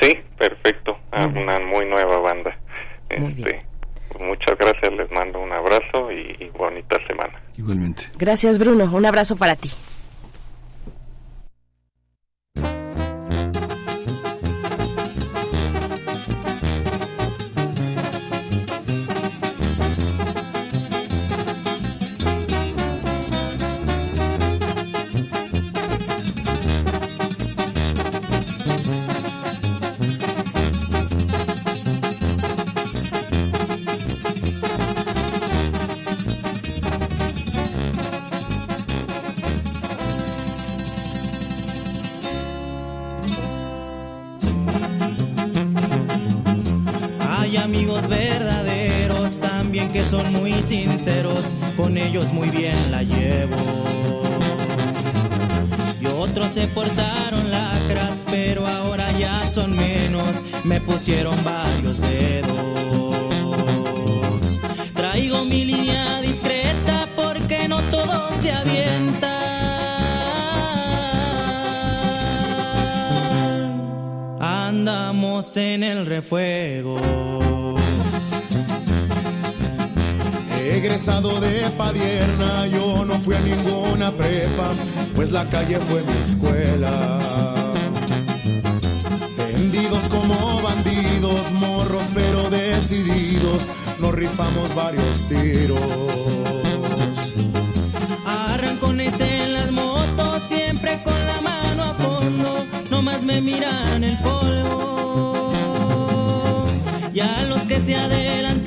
Sí, 0.00 0.12
perfecto. 0.38 0.98
Una 1.12 1.60
muy 1.60 1.86
nueva 1.86 2.18
banda. 2.18 2.58
Este, 3.08 3.64
muchas 4.26 4.58
gracias, 4.58 4.92
les 4.92 5.10
mando 5.12 5.40
un 5.40 5.52
abrazo 5.52 6.10
y 6.10 6.50
bonita 6.56 6.98
semana. 7.06 7.40
Igualmente. 7.56 8.04
Gracias, 8.18 8.58
Bruno. 8.58 8.84
Un 8.92 9.06
abrazo 9.06 9.36
para 9.36 9.56
ti. 9.56 9.70
Con 51.76 51.96
ellos 51.96 52.32
muy 52.32 52.50
bien 52.50 52.76
la 52.90 53.02
llevo. 53.04 53.56
Y 56.00 56.06
otros 56.06 56.52
se 56.52 56.66
portaron 56.68 57.48
lacras, 57.50 58.26
pero 58.28 58.66
ahora 58.66 59.08
ya 59.12 59.46
son 59.46 59.76
menos, 59.76 60.42
me 60.64 60.80
pusieron 60.80 61.36
varios 61.44 62.00
dedos. 62.00 63.14
Traigo 64.94 65.44
mi 65.44 65.64
línea 65.64 66.20
discreta 66.22 67.08
porque 67.14 67.68
no 67.68 67.78
todo 67.92 68.30
se 68.42 68.52
avienta. 68.52 69.30
Andamos 74.40 75.56
en 75.56 75.84
el 75.84 76.06
refuego. 76.06 77.63
Egresado 80.70 81.40
de 81.40 81.70
Padierna, 81.76 82.66
yo 82.66 83.04
no 83.04 83.20
fui 83.20 83.34
a 83.34 83.40
ninguna 83.40 84.10
prepa, 84.12 84.70
pues 85.14 85.30
la 85.30 85.48
calle 85.48 85.78
fue 85.80 86.02
mi 86.02 86.12
escuela. 86.12 87.18
Tendidos 89.36 90.08
como 90.08 90.62
bandidos, 90.62 91.52
morros 91.52 92.04
pero 92.14 92.50
decididos, 92.50 93.68
nos 94.00 94.14
rifamos 94.14 94.74
varios 94.74 95.22
tiros. 95.28 95.80
Arrancones 98.26 99.20
en 99.20 99.52
las 99.52 99.70
motos, 99.70 100.42
siempre 100.48 100.98
con 101.02 101.26
la 101.26 101.40
mano 101.40 101.84
a 101.84 101.94
fondo, 101.94 102.66
nomás 102.90 103.22
me 103.22 103.40
miran 103.40 104.02
el 104.02 104.16
polvo. 104.18 105.52
Y 107.12 107.20
a 107.20 107.44
los 107.44 107.62
que 107.62 107.78
se 107.80 107.94
adelantaron, 107.94 108.63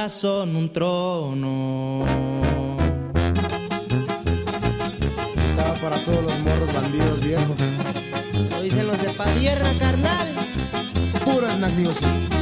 corazón 0.00 0.56
un 0.56 0.72
trono. 0.72 2.04
Estaba 5.36 5.74
para 5.74 5.98
todos 5.98 6.24
los 6.24 6.38
morros 6.38 6.72
bandidos 6.72 7.20
viejos. 7.20 7.56
Lo 8.50 8.62
dicen 8.62 8.86
los 8.86 9.02
de 9.02 9.10
Padierna, 9.10 9.70
carnal. 9.78 10.26
Pura 11.26 11.52
Snack 11.52 12.39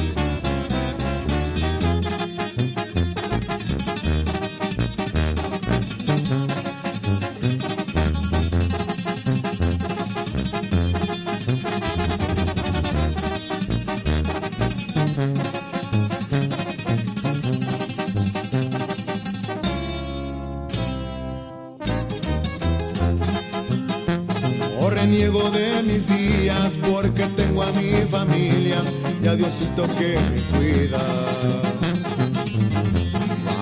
y 29.61 29.65
a 29.65 29.77
Diosito 29.77 29.83
que 29.99 30.19
me 30.31 30.41
cuida. 30.59 30.99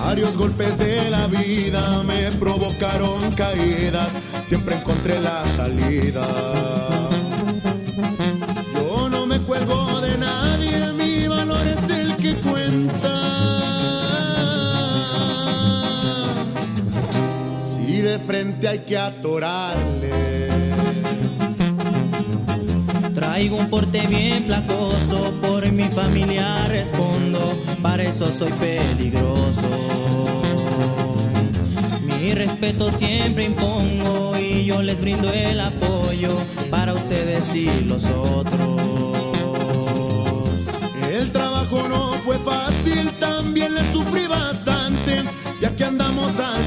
Varios 0.05 0.37
golpes 0.37 0.77
de 0.77 1.09
la 1.09 1.27
vida 1.27 2.03
me 2.03 2.31
provocaron 2.33 3.31
caídas, 3.31 4.13
siempre 4.45 4.75
encontré 4.75 5.19
la 5.21 5.45
salida. 5.45 6.25
Yo 8.73 9.09
no 9.09 9.25
me 9.25 9.39
cuelgo 9.39 10.01
de 10.01 10.17
nadie, 10.17 10.93
mi 10.93 11.27
valor 11.27 11.65
es 11.67 11.89
el 11.89 12.15
que 12.15 12.35
cuenta. 12.35 13.13
Si 17.59 18.01
de 18.01 18.19
frente 18.19 18.67
hay 18.67 18.79
que 18.79 18.97
atorarle. 18.97 20.36
Porte 23.69 24.07
bien 24.07 24.43
placoso, 24.45 25.33
por 25.41 25.69
mi 25.71 25.83
familia 25.89 26.67
respondo, 26.67 27.39
para 27.81 28.03
eso 28.03 28.31
soy 28.31 28.51
peligroso. 28.53 29.61
Mi 32.03 32.33
respeto 32.33 32.91
siempre 32.91 33.43
impongo 33.43 34.37
y 34.37 34.65
yo 34.65 34.81
les 34.81 35.01
brindo 35.01 35.31
el 35.33 35.59
apoyo 35.59 36.29
para 36.71 36.93
ustedes 36.93 37.53
y 37.55 37.69
los 37.81 38.05
otros. 38.05 38.81
El 41.11 41.31
trabajo 41.31 41.87
no 41.89 42.13
fue 42.13 42.37
fácil, 42.39 43.11
también 43.19 43.73
le 43.73 43.83
sufrí 43.91 44.27
bastante, 44.27 45.23
ya 45.61 45.75
que 45.75 45.83
andamos 45.83 46.39
al 46.39 46.66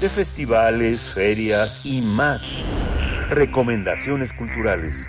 De 0.00 0.08
festivales, 0.08 1.10
ferias 1.12 1.80
y 1.84 2.00
más. 2.00 2.58
Recomendaciones 3.28 4.32
culturales. 4.32 5.08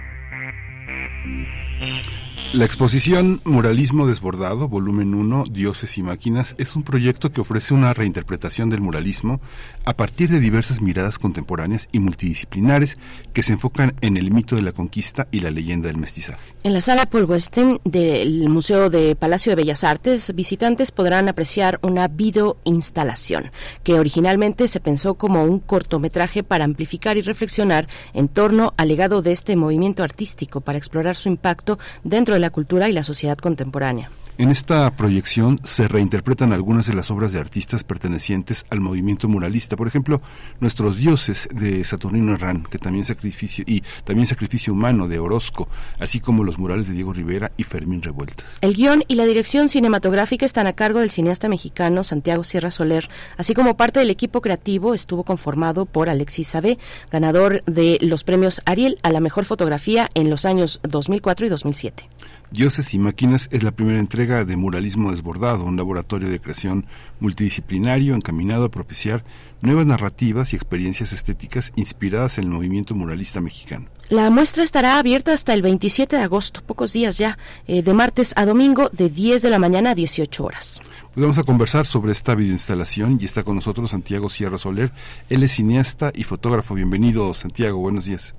La 2.54 2.66
exposición 2.66 3.40
Muralismo 3.46 4.08
Desbordado, 4.08 4.68
volumen 4.68 5.16
1, 5.16 5.46
Dioses 5.52 5.98
y 5.98 6.04
Máquinas, 6.04 6.54
es 6.58 6.76
un 6.76 6.84
proyecto 6.84 7.32
que 7.32 7.40
ofrece 7.40 7.74
una 7.74 7.94
reinterpretación 7.94 8.70
del 8.70 8.82
muralismo 8.82 9.40
a 9.86 9.96
partir 9.96 10.30
de 10.30 10.42
diversas 10.42 10.82
miradas 10.82 11.18
contemporáneas 11.18 11.88
y 11.94 12.00
multidisciplinares 12.00 12.98
que 13.32 13.42
se 13.42 13.54
enfocan 13.54 13.94
en 14.02 14.18
el 14.18 14.32
mito 14.32 14.58
de 14.58 14.64
la 14.64 14.74
conquista 14.74 15.30
y 15.32 15.40
la 15.40 15.50
leyenda 15.50 15.88
del 15.88 15.96
mestizaje. 15.96 16.42
En 16.64 16.74
la 16.74 16.82
sala 16.82 17.06
Paul 17.06 17.24
Weston 17.24 17.80
del 17.86 18.50
Museo 18.50 18.90
de 18.90 19.16
Palacio 19.16 19.54
de 19.54 19.56
Bellas 19.56 19.86
Artes, 19.86 20.36
visitantes 20.36 20.92
podrán 20.92 21.30
apreciar 21.30 21.80
una 21.82 22.10
videoinstalación 22.10 23.52
que 23.82 23.94
originalmente 23.94 24.68
se 24.68 24.82
pensó 24.82 25.14
como 25.14 25.46
un 25.46 25.60
cortometraje 25.60 26.44
para 26.44 26.66
amplificar 26.66 27.16
y 27.16 27.22
reflexionar 27.22 27.88
en 28.14 28.28
torno 28.28 28.74
al 28.76 28.90
legado 28.90 29.22
de 29.22 29.32
este 29.32 29.56
movimiento 29.56 30.04
artístico 30.04 30.60
para 30.60 30.78
explorar 30.78 31.16
su 31.16 31.30
impacto 31.30 31.80
dentro 32.04 32.34
de 32.34 32.41
la 32.42 32.50
cultura 32.50 32.90
y 32.90 32.94
la 32.94 33.04
sociedad 33.04 33.38
contemporánea. 33.38 34.10
En 34.38 34.50
esta 34.50 34.96
proyección 34.96 35.60
se 35.64 35.88
reinterpretan 35.88 36.52
algunas 36.52 36.88
de 36.88 36.96
las 36.96 37.12
obras 37.12 37.32
de 37.32 37.40
artistas 37.40 37.84
pertenecientes 37.84 38.66
al 38.70 38.80
movimiento 38.80 39.28
muralista. 39.28 39.76
Por 39.76 39.88
ejemplo, 39.88 40.22
Nuestros 40.60 40.98
dioses 40.98 41.48
de 41.54 41.84
Saturnino 41.84 42.34
Herrán, 42.34 42.64
que 42.64 42.78
también 42.78 43.06
sacrificio 43.06 43.64
y 43.68 43.84
también 44.04 44.28
Sacrificio 44.28 44.74
humano 44.74 45.08
de 45.08 45.20
Orozco, 45.20 45.68
así 46.00 46.20
como 46.20 46.44
los 46.44 46.58
murales 46.58 46.88
de 46.88 46.94
Diego 46.94 47.14
Rivera 47.14 47.52
y 47.58 47.64
Fermín 47.64 48.02
Revueltas. 48.02 48.58
El 48.62 48.74
guion 48.74 49.04
y 49.08 49.16
la 49.16 49.26
dirección 49.26 49.70
cinematográfica 49.70 50.46
están 50.46 50.66
a 50.66 50.74
cargo 50.74 51.00
del 51.00 51.12
cineasta 51.12 51.50
mexicano 51.50 52.04
Santiago 52.04 52.44
Sierra 52.44 52.72
Soler, 52.72 53.10
así 53.38 53.54
como 53.54 53.78
parte 53.78 54.00
del 54.00 54.10
equipo 54.10 54.42
creativo 54.42 54.94
estuvo 54.94 55.24
conformado 55.24 55.86
por 55.86 56.10
Alexis 56.10 56.48
Sabé, 56.48 56.80
ganador 57.12 57.64
de 57.66 57.98
los 58.02 58.24
premios 58.24 58.62
Ariel 58.66 58.98
a 59.04 59.12
la 59.12 59.20
mejor 59.20 59.46
fotografía 59.46 60.10
en 60.14 60.30
los 60.30 60.46
años 60.46 60.80
2004 60.84 61.46
y 61.46 61.50
2007. 61.50 62.08
Dioses 62.52 62.94
y 62.94 63.00
Máquinas 63.00 63.48
es 63.54 63.64
la 63.64 63.72
primera 63.72 63.98
entrega 63.98 64.44
de 64.44 64.58
Muralismo 64.58 65.12
Desbordado, 65.12 65.64
un 65.64 65.78
laboratorio 65.78 66.28
de 66.28 66.42
creación 66.42 66.86
multidisciplinario 67.22 68.14
encaminado 68.14 68.66
a 68.66 68.70
propiciar 68.70 69.24
nuevas 69.62 69.86
narrativas 69.86 70.52
y 70.52 70.58
experiencias 70.58 71.14
estéticas 71.14 71.72
inspiradas 71.78 72.38
en 72.38 72.44
el 72.44 72.50
movimiento 72.50 72.94
muralista 72.94 73.40
mexicano. 73.40 73.86
La 74.10 74.30
muestra 74.30 74.64
estará 74.64 75.00
abierta 75.00 75.32
hasta 75.32 75.54
el 75.54 75.62
27 75.62 76.18
de 76.18 76.24
agosto, 76.24 76.62
pocos 76.62 76.92
días 76.92 77.18
ya, 77.18 77.38
eh, 77.68 77.84
de 77.84 77.94
martes 77.94 78.34
a 78.36 78.46
domingo, 78.46 78.90
de 78.90 79.10
10 79.10 79.44
de 79.44 79.50
la 79.50 79.58
mañana 79.58 79.92
a 79.92 79.96
18 79.96 80.44
horas. 80.44 80.82
Pues 81.14 81.22
vamos 81.22 81.38
a 81.38 81.44
conversar 81.44 81.86
sobre 81.86 82.12
esta 82.12 82.36
videoinstalación 82.36 83.18
y 83.22 83.26
está 83.26 83.44
con 83.44 83.56
nosotros 83.56 83.92
Santiago 83.92 84.30
Sierra 84.30 84.58
Soler. 84.58 84.92
Él 85.30 85.44
es 85.44 85.54
cineasta 85.54 86.12
y 86.14 86.24
fotógrafo. 86.24 86.76
Bienvenido, 86.76 87.34
Santiago. 87.34 87.80
Buenos 87.80 88.04
días. 88.04 88.34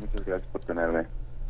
Muchas 0.00 0.24
gracias 0.24 0.48
por 0.52 0.60
tenerme. 0.60 1.04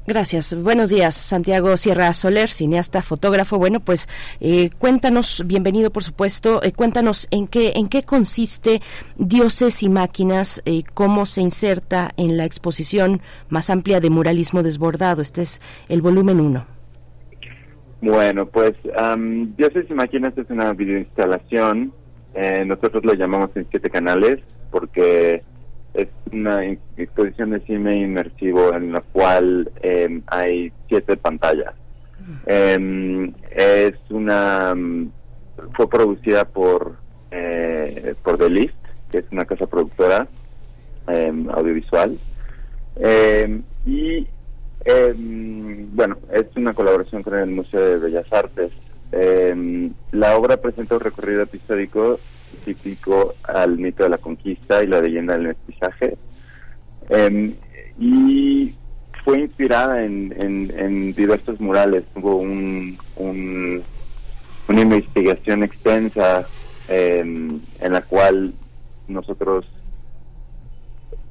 Gracias. 0.06 0.54
Buenos 0.62 0.90
días, 0.90 1.14
Santiago 1.14 1.78
Sierra 1.78 2.12
Soler, 2.12 2.50
cineasta, 2.50 3.00
fotógrafo. 3.00 3.56
Bueno, 3.56 3.80
pues 3.80 4.06
eh, 4.38 4.68
cuéntanos, 4.78 5.42
bienvenido 5.46 5.90
por 5.90 6.02
supuesto, 6.02 6.62
eh, 6.62 6.72
cuéntanos 6.72 7.26
en 7.30 7.46
qué, 7.46 7.72
en 7.74 7.88
qué 7.88 8.02
consiste 8.02 8.82
Dioses 9.16 9.82
y 9.82 9.88
Máquinas, 9.88 10.60
eh, 10.66 10.82
cómo 10.92 11.24
se 11.24 11.40
inserta 11.40 12.10
en 12.18 12.36
la 12.36 12.44
exposición 12.44 13.22
más 13.48 13.70
amplia 13.70 14.00
de 14.00 14.10
muralismo 14.10 14.62
desbordado. 14.62 15.22
Este 15.22 15.40
es 15.40 15.62
el 15.88 16.02
volumen 16.02 16.38
1. 16.38 16.66
Bueno, 18.02 18.44
pues 18.44 18.74
um, 19.00 19.56
Dioses 19.56 19.86
y 19.88 19.94
Máquinas 19.94 20.36
es 20.36 20.50
una 20.50 20.74
videoinstalación. 20.74 21.94
Eh, 22.34 22.62
nosotros 22.66 23.06
la 23.06 23.14
llamamos 23.14 23.50
en 23.54 23.66
siete 23.70 23.88
canales 23.88 24.40
porque 24.70 25.42
es 25.94 26.09
una 26.33 26.64
exposición 26.96 27.50
de 27.50 27.61
cine 27.61 27.96
inmersivo 27.96 28.74
en 28.74 28.92
la 28.92 29.00
cual 29.00 29.70
eh, 29.80 30.20
hay 30.26 30.72
siete 30.88 31.16
pantallas. 31.16 31.74
Eh, 32.46 33.33
es 33.54 33.94
una 34.11 34.74
fue 35.76 35.88
producida 35.88 36.44
por 36.46 36.96
eh, 37.30 38.14
por 38.22 38.38
The 38.38 38.50
List, 38.50 38.74
que 39.11 39.18
es 39.18 39.24
una 39.30 39.44
casa 39.44 39.66
productora 39.66 40.26
audiovisual 41.07 42.18
y 43.85 44.26
bueno 45.92 46.16
es 46.33 46.46
una 46.57 46.72
colaboración 46.72 47.22
con 47.22 47.35
el 47.38 47.50
Museo 47.50 47.80
de 47.80 47.98
Bellas 47.98 48.33
Artes. 48.33 48.72
la 50.12 50.37
obra 50.37 50.57
presenta 50.57 50.94
un 50.94 51.00
recorrido 51.00 51.42
episódico 51.42 52.18
típico 52.54 53.34
al 53.42 53.78
mito 53.78 54.04
de 54.04 54.10
la 54.10 54.18
conquista 54.18 54.82
y 54.82 54.86
la 54.86 55.00
leyenda 55.00 55.34
del 55.34 55.48
mestizaje. 55.48 56.16
Eh, 57.10 57.54
y 57.98 58.74
fue 59.24 59.40
inspirada 59.40 60.04
en, 60.04 60.34
en, 60.38 61.14
diversos 61.14 61.60
murales. 61.60 62.04
Hubo 62.14 62.36
un, 62.36 62.98
una 63.16 64.80
investigación 64.80 65.62
extensa 65.62 66.46
en 66.88 67.62
la 67.80 68.02
cual 68.02 68.52
nosotros 69.08 69.66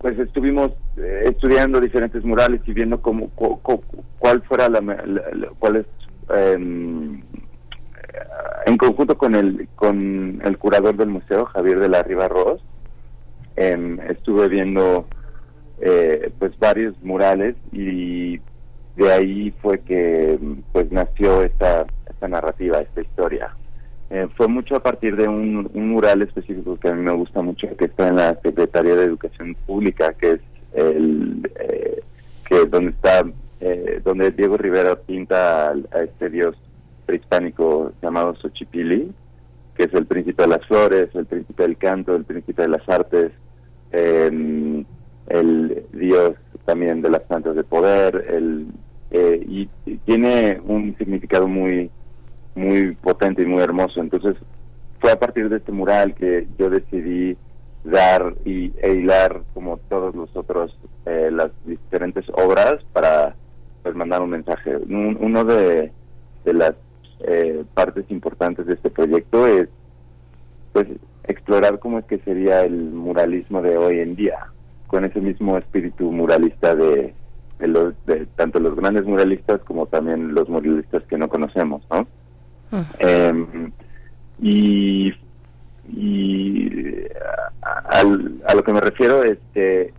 pues 0.03 0.19
estuvimos 0.19 0.71
eh, 0.97 1.23
estudiando 1.27 1.79
diferentes 1.79 2.25
murales 2.25 2.59
y 2.65 2.73
viendo 2.73 3.01
cómo, 3.01 3.29
cuál 3.29 4.41
fuera 4.41 4.67
la, 4.67 4.81
cuál 5.59 5.77
es 5.77 5.86
em, 6.29 7.21
en 8.65 8.78
conjunto 8.78 9.17
con 9.17 9.36
el 9.36 9.67
con 9.76 10.41
el 10.43 10.58
curador 10.58 10.95
del 10.95 11.10
museo 11.10 11.45
Javier 11.45 11.80
de 11.80 11.89
la 11.89 12.04
Riva 12.04 12.28
Ross 12.28 12.62
em, 13.56 13.99
estuve 14.02 14.47
viendo 14.47 15.08
eh, 15.80 16.32
pues 16.39 16.58
varios 16.60 16.95
murales 17.04 17.56
y 17.71 18.39
de 18.95 19.12
ahí 19.12 19.54
fue 19.62 19.80
que 19.80 20.39
pues 20.71 20.91
nació 20.91 21.43
esta 21.43 21.86
esta 22.10 22.28
narrativa 22.28 22.80
esta 22.80 23.02
historia. 23.02 23.56
Eh, 24.10 24.28
fue 24.36 24.47
mucho 24.47 24.76
a 24.76 24.84
partir 24.84 25.15
de 25.15 25.28
un, 25.28 25.71
mural 25.73 26.21
específico 26.21 26.78
que 26.78 26.89
a 26.89 26.93
mí 26.93 27.02
me 27.02 27.13
gusta 27.13 27.41
mucho, 27.41 27.67
que 27.76 27.86
está 27.86 28.10
en 28.10 28.17
la 28.17 28.39
Secretaría 28.43 28.95
de 28.95 29.06
Educación 29.06 29.56
Pública, 29.65 30.13
que 30.13 30.34
es 30.34 30.39
el 30.73 31.49
eh, 31.60 32.02
que 32.47 32.65
donde 32.67 32.91
está 32.91 33.23
eh, 33.60 34.02
donde 34.04 34.30
Diego 34.32 34.56
Rivera 34.58 34.95
pinta 34.95 35.69
a, 35.69 35.99
este 36.04 36.30
dios 36.30 36.56
prehispánico 37.06 37.94
llamado 38.02 38.36
Xochipili, 38.36 39.12
que 39.76 39.84
es 39.84 39.94
el 39.94 40.06
príncipe 40.06 40.44
de 40.44 40.50
las 40.50 40.66
flores, 40.68 41.10
el 41.13 41.26
príncipe 41.26 41.63
del 41.63 41.78
canto, 41.78 42.16
el 42.16 42.26
príncipe 42.26 42.63
de 42.63 42.68
las 42.68 42.88
artes, 42.88 43.32
em, 43.92 44.86
el 45.28 45.86
dios 45.94 46.34
también 46.66 47.02
de 47.02 47.10
las 47.10 47.22
plantas 47.22 47.56
de 47.56 47.63
poder, 47.63 48.26
el, 48.30 48.68
y 49.16 49.68
tiene 50.06 50.60
un 50.66 50.96
significado 50.98 51.48
muy 51.48 51.92
muy 52.56 52.96
potente 52.96 53.44
y 53.44 53.46
muy 53.46 53.62
hermoso. 53.62 54.00
Entonces 54.02 54.36
fue 55.00 55.12
a 55.12 55.20
partir 55.20 55.50
de 55.50 55.58
este 55.58 55.72
mural 55.72 56.13
que 56.16 56.48
yo 56.58 56.70
decidí 56.70 57.38
dar 57.84 58.34
y, 58.46 58.72
e 58.82 58.94
hilar 58.94 59.42
como 59.54 59.78
todos 59.89 60.16
los 60.16 60.36
otros 60.36 60.78
eh, 61.06 61.30
las 61.32 61.52
diferentes 61.66 62.26
obras 62.34 62.76
para 62.94 63.36
pues, 63.82 63.96
mandar 63.96 64.22
un 64.22 64.30
mensaje. 64.30 64.78
uno 64.88 65.44
de 65.44 65.92
las 66.46 66.74
eh, 67.23 67.63
partes 67.73 68.05
importantes 68.09 68.65
de 68.65 68.73
este 68.73 68.89
proyecto 68.89 69.47
es 69.47 69.69
pues 70.71 70.88
explorar 71.25 71.79
cómo 71.79 71.99
es 71.99 72.05
que 72.05 72.19
sería 72.19 72.63
el 72.63 72.91
muralismo 72.91 73.62
de 73.62 73.77
hoy 73.77 73.99
en 73.99 74.15
día 74.15 74.47
con 74.88 75.05
ese 75.05 75.21
mismo 75.21 75.57
espíritu 75.57 76.12
muralista 76.12 76.75
de, 76.75 77.13
de, 77.59 77.67
los, 77.67 77.93
de 78.05 78.25
tanto 78.36 78.59
los 78.59 78.75
grandes 78.75 79.05
muralistas 79.05 79.62
como 79.62 79.86
también 79.86 80.33
los 80.33 80.49
muralistas 80.49 81.03
que 81.03 81.17
no 81.17 81.29
conocemos, 81.29 81.83
¿no? 81.89 82.07
Em, 82.99 83.71
y 84.41 85.13
y 85.89 87.05
a, 87.62 87.99
a, 87.99 88.55
lo 88.55 88.63
que 88.63 88.73
me 88.73 88.81
refiero 88.81 89.23
es 89.23 89.38
que 89.53 89.93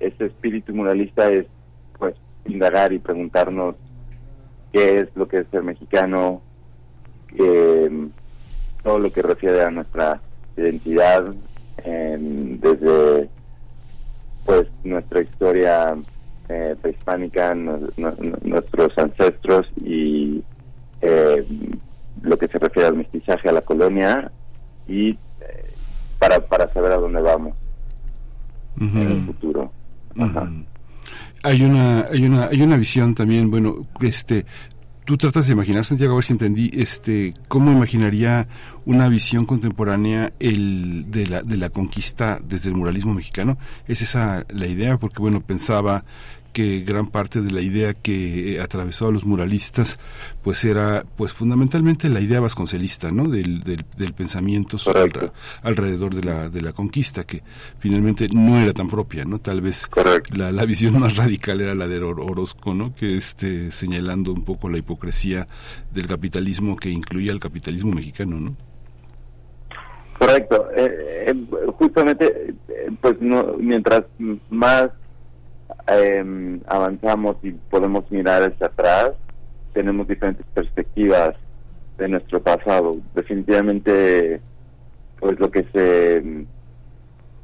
ese 0.00 0.26
espíritu 0.26 0.74
muralista 0.74 1.28
es 1.28 1.46
pues 1.98 2.14
indagar 2.44 2.92
y 2.92 2.98
preguntarnos 2.98 3.76
qué 4.72 5.00
es 5.00 5.08
lo 5.14 5.28
que 5.28 5.38
es 5.38 5.46
ser 5.50 5.62
mexicano, 5.62 6.40
em, 7.36 8.10
todo 8.82 8.98
lo 8.98 9.12
que 9.12 9.22
refiere 9.22 9.62
a 9.62 9.70
nuestra 9.70 10.20
identidad 10.56 11.34
em, 11.84 12.58
desde 12.58 13.28
pues 14.44 14.66
nuestra 14.84 15.20
historia 15.20 15.96
eh, 16.48 16.76
prehispánica, 16.80 17.54
nuestros 17.54 18.98
ancestros 18.98 19.66
y 19.76 20.42
eh, 21.00 21.46
lo 22.22 22.36
que 22.36 22.48
se 22.48 22.58
refiere 22.58 22.88
al 22.88 22.96
mestizaje 22.96 23.48
a 23.48 23.52
la 23.52 23.62
colonia 23.62 24.30
y 24.88 25.10
eh, 25.10 25.16
para, 26.18 26.40
para 26.40 26.72
saber 26.72 26.92
a 26.92 26.96
dónde 26.96 27.22
vamos 27.22 27.56
en 28.78 28.98
el 28.98 29.26
futuro. 29.26 29.72
Hay 31.42 31.62
una, 31.62 32.02
hay 32.02 32.24
una, 32.24 32.46
hay 32.46 32.62
una 32.62 32.76
visión 32.76 33.14
también, 33.14 33.50
bueno, 33.50 33.88
este, 34.00 34.46
tú 35.04 35.16
tratas 35.16 35.46
de 35.46 35.54
imaginar, 35.54 35.84
Santiago, 35.84 36.12
a 36.12 36.16
ver 36.16 36.24
si 36.24 36.32
entendí, 36.32 36.70
este, 36.74 37.34
cómo 37.48 37.72
imaginaría 37.72 38.46
una 38.84 39.08
visión 39.08 39.44
contemporánea 39.44 40.32
el 40.38 41.10
de 41.10 41.26
la, 41.26 41.42
de 41.42 41.56
la 41.56 41.70
conquista 41.70 42.38
desde 42.44 42.68
el 42.68 42.76
muralismo 42.76 43.12
mexicano. 43.12 43.58
¿Es 43.88 44.02
esa 44.02 44.46
la 44.50 44.66
idea? 44.66 44.98
Porque, 44.98 45.20
bueno, 45.20 45.40
pensaba 45.40 46.04
que 46.52 46.80
gran 46.80 47.06
parte 47.06 47.40
de 47.40 47.50
la 47.50 47.60
idea 47.60 47.94
que 47.94 48.58
atravesó 48.62 49.08
a 49.08 49.12
los 49.12 49.24
muralistas 49.24 49.98
pues 50.42 50.64
era 50.64 51.04
pues 51.16 51.32
fundamentalmente 51.32 52.08
la 52.08 52.20
idea 52.20 52.40
vasconcelista 52.40 53.10
no 53.10 53.28
del, 53.28 53.60
del, 53.60 54.12
pensamiento 54.14 54.76
alrededor 55.62 56.14
de 56.14 56.22
la 56.22 56.48
de 56.48 56.60
la 56.60 56.72
conquista 56.72 57.24
que 57.24 57.42
finalmente 57.78 58.28
no 58.32 58.60
era 58.60 58.72
tan 58.72 58.88
propia 58.88 59.24
no 59.24 59.38
tal 59.38 59.60
vez 59.60 59.88
la, 60.36 60.52
la, 60.52 60.64
visión 60.64 60.98
más 60.98 61.16
radical 61.16 61.60
era 61.60 61.74
la 61.74 61.88
de 61.88 62.02
Orozco 62.02 62.74
no 62.74 62.94
que 62.94 63.16
este 63.16 63.70
señalando 63.70 64.32
un 64.32 64.44
poco 64.44 64.68
la 64.68 64.78
hipocresía 64.78 65.46
del 65.92 66.06
capitalismo 66.06 66.76
que 66.76 66.90
incluía 66.90 67.32
el 67.32 67.40
capitalismo 67.40 67.92
mexicano 67.92 68.38
no 68.38 68.56
correcto. 70.22 70.68
Eh, 70.76 71.24
eh, 71.26 71.34
justamente 71.78 72.54
eh, 72.68 72.90
pues 73.00 73.20
no, 73.20 73.54
mientras 73.58 74.04
más 74.50 74.90
eh, 75.88 76.60
avanzamos 76.66 77.36
y 77.42 77.52
podemos 77.52 78.10
mirar 78.10 78.42
hacia 78.42 78.66
atrás, 78.66 79.12
tenemos 79.72 80.06
diferentes 80.06 80.46
perspectivas 80.54 81.34
de 81.98 82.08
nuestro 82.08 82.42
pasado. 82.42 82.96
Definitivamente, 83.14 84.40
pues 85.18 85.38
lo 85.38 85.50
que 85.50 85.64
se... 85.72 86.46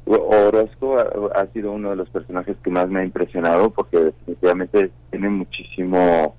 Orozco 0.05 0.97
ha, 0.97 1.45
sido 1.53 1.71
uno 1.71 1.91
de 1.91 1.95
los 1.95 2.09
personajes 2.09 2.57
que 2.63 2.71
más 2.71 2.89
me 2.89 3.01
ha 3.01 3.03
impresionado 3.03 3.69
porque 3.69 3.99
definitivamente 3.99 4.91
tiene 5.11 5.29
muchísimo... 5.29 6.35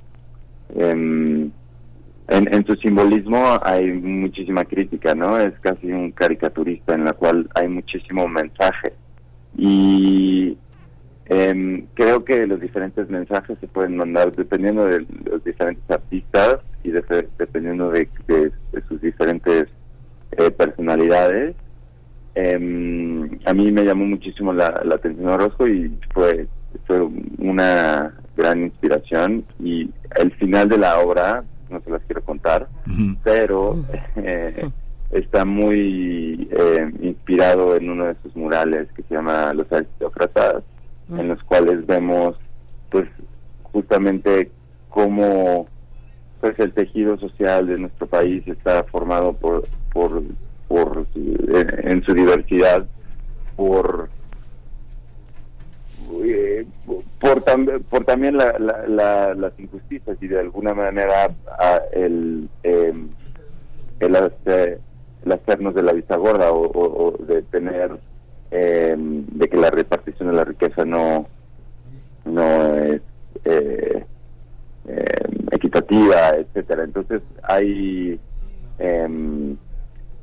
Em, 0.74 1.50
en, 2.28 2.54
en, 2.54 2.66
su 2.66 2.74
simbolismo 2.76 3.58
hay 3.62 3.92
muchísima 3.92 4.64
crítica, 4.64 5.14
¿no? 5.14 5.38
Es 5.38 5.52
casi 5.60 5.90
un 5.90 6.12
caricaturista 6.12 6.94
en 6.94 7.04
la 7.04 7.12
cual 7.12 7.48
hay 7.54 7.68
muchísimo 7.68 8.26
mensaje. 8.28 8.92
Y 9.56 10.56
Em, 11.32 11.86
creo 11.94 12.24
que 12.24 12.44
los 12.44 12.60
diferentes 12.60 13.08
mensajes 13.08 13.56
se 13.60 13.68
pueden 13.68 13.96
mandar 13.96 14.32
dependiendo 14.32 14.84
de 14.84 15.06
los 15.30 15.44
diferentes 15.44 15.88
artistas 15.88 16.58
y 16.82 16.90
dependiendo 16.90 17.92
de, 17.92 18.08
sus 18.88 19.00
diferentes 19.00 19.68
eh, 20.32 20.50
personalidades. 20.50 21.54
Em, 22.34 23.38
a 23.44 23.54
mí 23.54 23.70
me 23.70 23.84
llamó 23.84 24.06
muchísimo 24.06 24.52
la, 24.52 24.82
atención 24.92 25.28
Orozco 25.28 25.68
y 25.68 25.96
fue, 26.12 26.48
fue 26.84 27.00
una 27.38 28.12
gran 28.36 28.64
inspiración. 28.64 29.44
Y 29.60 29.88
el 30.16 30.32
final 30.32 30.68
de 30.68 30.78
la 30.78 30.98
obra, 30.98 31.44
no 31.70 31.80
se 31.80 31.90
las 31.90 32.02
quiero 32.06 32.24
contar, 32.24 32.66
pero 33.22 33.76
eh, 34.16 34.68
está 35.12 35.44
muy 35.44 36.48
eh, 36.50 36.90
inspirado 37.02 37.76
en 37.76 37.88
uno 37.88 38.06
de 38.06 38.16
sus 38.20 38.34
murales 38.34 38.88
que 38.96 39.04
se 39.04 39.14
llama 39.14 39.54
Los 39.54 39.68
en 41.16 41.28
los 41.28 41.42
cuales 41.44 41.86
vemos 41.86 42.36
pues 42.90 43.08
justamente 43.72 44.50
cómo 44.88 45.66
pues 46.40 46.58
el 46.58 46.72
tejido 46.72 47.18
social 47.18 47.66
de 47.66 47.78
nuestro 47.78 48.06
país 48.06 48.46
está 48.46 48.84
formado 48.84 49.32
por 49.32 49.66
por 49.92 50.22
por 50.68 51.06
en, 51.14 52.02
su 52.04 52.14
diversidad 52.14 52.86
por 53.56 54.08
eh, 56.24 56.66
por, 57.18 57.42
por 57.82 58.04
también 58.04 58.36
la, 58.36 58.58
las 58.58 59.58
injusticias 59.58 60.16
y 60.20 60.28
de 60.28 60.40
alguna 60.40 60.74
manera 60.74 61.34
el 61.92 62.48
em, 62.62 63.08
el, 64.00 64.16
hacernos 64.16 65.74
de 65.74 65.82
la 65.82 65.92
vista 65.92 66.16
gorda 66.16 66.50
o 66.52 67.14
de 67.26 67.42
tener 67.42 67.98
eh, 68.50 68.94
de 68.96 69.48
que 69.48 69.56
la 69.56 69.70
repartición 69.70 70.28
de 70.28 70.34
la 70.34 70.44
riqueza 70.44 70.84
no, 70.84 71.26
no 72.24 72.74
es 72.76 73.00
eh, 73.44 74.04
eh, 74.88 75.04
equitativa, 75.52 76.30
etcétera. 76.30 76.84
Entonces 76.84 77.22
hay, 77.42 78.18
eh, 78.78 79.56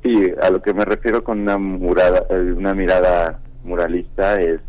sí, 0.02 0.32
a 0.42 0.50
lo 0.50 0.60
que 0.60 0.74
me 0.74 0.84
refiero 0.84 1.22
con 1.22 1.40
una 1.40 1.58
murada, 1.58 2.24
eh, 2.30 2.52
una 2.56 2.74
mirada 2.74 3.40
muralista 3.64 4.40
es 4.40 4.60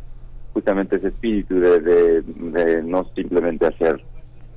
justamente 0.54 0.98
ese 0.98 1.10
espíritu 1.10 1.60
de, 1.60 2.22
de, 2.22 2.84
no 2.84 3.06
simplemente 3.16 3.68
hacer 3.68 4.02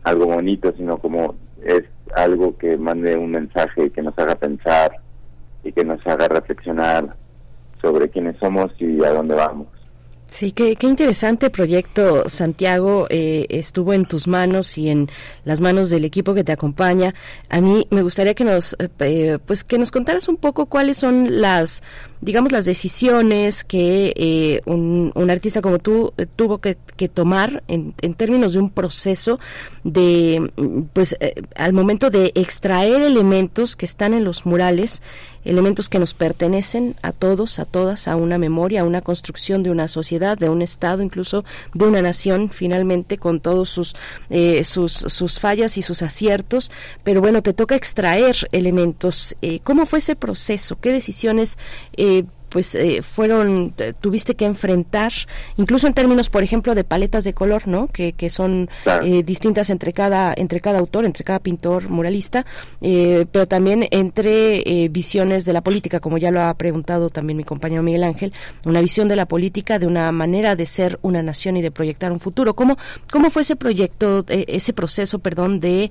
algo 0.05 0.27
bonito, 0.27 0.73
sino 0.77 0.99
como 0.99 1.35
es 1.63 1.83
algo 2.15 2.57
que 2.57 2.77
mande 2.77 3.17
un 3.17 3.31
mensaje 3.31 3.91
que 3.91 4.03
nos 4.03 4.19
haga 4.19 4.35
pensar 4.35 4.93
y 5.63 5.73
que 5.73 5.85
nos 5.85 6.05
haga 6.07 6.29
reflexionar 6.29 7.15
sobre 7.83 8.09
quiénes 8.09 8.37
somos 8.39 8.71
y 8.79 9.05
a 9.05 9.11
dónde 9.11 9.35
vamos. 9.35 9.67
Sí, 10.33 10.53
qué, 10.53 10.77
qué 10.77 10.87
interesante 10.87 11.51
proyecto, 11.51 12.27
Santiago. 12.27 13.07
Eh, 13.11 13.45
estuvo 13.51 13.93
en 13.93 14.07
tus 14.07 14.27
manos 14.27 14.79
y 14.79 14.89
en 14.89 15.11
las 15.45 15.61
manos 15.61 15.91
del 15.91 16.07
equipo 16.07 16.33
que 16.33 16.43
te 16.43 16.53
acompaña. 16.53 17.15
A 17.51 17.61
mí 17.61 17.87
me 17.91 18.01
gustaría 18.01 18.33
que 18.33 18.45
nos, 18.45 18.75
eh, 18.79 19.39
pues, 19.45 19.63
que 19.63 19.77
nos 19.77 19.91
contaras 19.91 20.29
un 20.29 20.39
poco 20.39 20.65
cuáles 20.67 20.97
son 20.97 21.43
las 21.43 21.83
digamos, 22.23 22.53
las 22.53 22.65
decisiones 22.65 23.65
que 23.65 24.15
eh, 24.17 24.63
un, 24.65 25.13
artista 25.29 25.61
como 25.61 25.79
tú 25.79 26.15
eh, 26.17 26.27
tuvo 26.37 26.59
que, 26.59 26.77
tomar 27.13 27.65
en, 27.67 27.95
en, 28.01 28.15
términos 28.15 28.53
de 28.53 28.61
un 28.61 28.71
proceso 28.71 29.41
de, 29.83 30.53
pues, 30.93 31.17
al 31.57 31.73
momento 31.73 32.11
de 32.11 32.31
extraer 32.37 33.03
elementos 33.03 33.75
que 33.75 33.85
están 33.85 34.15
en 34.15 34.23
los 34.23 34.47
murales 34.47 35.03
elementos 35.45 35.89
que 35.89 35.99
nos 35.99 36.15
pertenecen 36.15 36.95
a 37.03 37.13
todos, 37.13 37.59
a 37.59 37.65
todas, 37.65 38.09
a 38.09 38.17
una 38.17 38.39
memoria, 38.39 38.83
a 38.83 38.85
una 38.85 39.01
construcción 39.01 39.63
de 39.63 39.71
una 39.71 39.89
sociedad, 39.89 40.39
de 40.39 40.49
un 40.49 40.63
Estado, 40.63 41.03
incluso 41.03 41.45
de 41.75 41.87
una 41.87 42.03
nación, 42.03 42.51
finalmente, 42.51 43.19
con 43.19 43.41
todos 43.41 43.69
sus, 43.69 43.97
eh, 44.31 44.65
sus, 44.65 44.93
sus 44.93 45.39
fallas 45.41 45.77
y 45.79 45.83
sus 45.83 46.03
aciertos. 46.03 46.71
Pero 47.03 47.21
bueno, 47.21 47.43
te 47.43 47.53
toca 47.53 47.75
extraer 47.75 48.37
elementos. 48.53 49.37
Eh, 49.43 49.61
¿Cómo 49.65 49.87
fue 49.87 49.99
ese 49.99 50.15
proceso? 50.15 50.79
¿Qué 50.81 50.93
decisiones 50.93 51.59
eh, 51.97 52.12
pues 52.53 52.75
eh, 52.75 53.01
fueron 53.03 53.75
tuviste 54.01 54.35
que 54.35 54.45
enfrentar 54.45 55.13
incluso 55.57 55.87
en 55.87 55.95
términos 55.95 56.29
por 56.29 56.43
ejemplo 56.43 56.75
de 56.75 56.85
paletas 56.85 57.25
de 57.25 57.33
color 57.33 57.67
no 57.67 57.89
que, 57.89 58.13
que 58.13 58.29
son 58.29 58.69
eh, 59.03 59.23
distintas 59.23 59.71
entre 59.71 59.93
cada 59.95 60.35
entre 60.37 60.61
cada 60.61 60.79
autor 60.79 61.07
entre 61.07 61.25
cada 61.25 61.39
pintor 61.39 61.89
muralista 61.89 62.45
eh, 62.83 63.25
pero 63.33 63.49
también 63.49 63.87
entre 63.91 64.89
visiones 64.91 65.45
de 65.47 65.55
la 65.55 65.63
política 65.63 66.01
como 66.01 66.19
ya 66.19 66.31
lo 66.31 66.43
ha 66.43 66.53
preguntado 66.55 67.09
también 67.09 67.39
mi 67.39 67.45
compañero 67.45 67.83
Miguel 67.83 68.05
Ángel 68.05 68.33
una 68.67 68.83
visión 68.83 69.09
de 69.09 69.17
la 69.17 69.27
política 69.27 69.79
de 69.79 69.87
una 69.87 70.13
manera 70.13 70.55
de 70.55 70.67
ser 70.67 70.99
una 71.01 71.23
nación 71.23 71.57
y 71.57 71.63
de 71.63 71.71
proyectar 71.71 72.13
un 72.13 72.21
futuro. 72.21 72.55
Cómo 72.55 72.77
cómo 73.11 73.31
fue 73.31 73.43
ese 73.43 73.57
proyecto 73.57 74.25
ese 74.29 74.73
proceso 74.75 75.19
perdón 75.21 75.61
de 75.61 75.91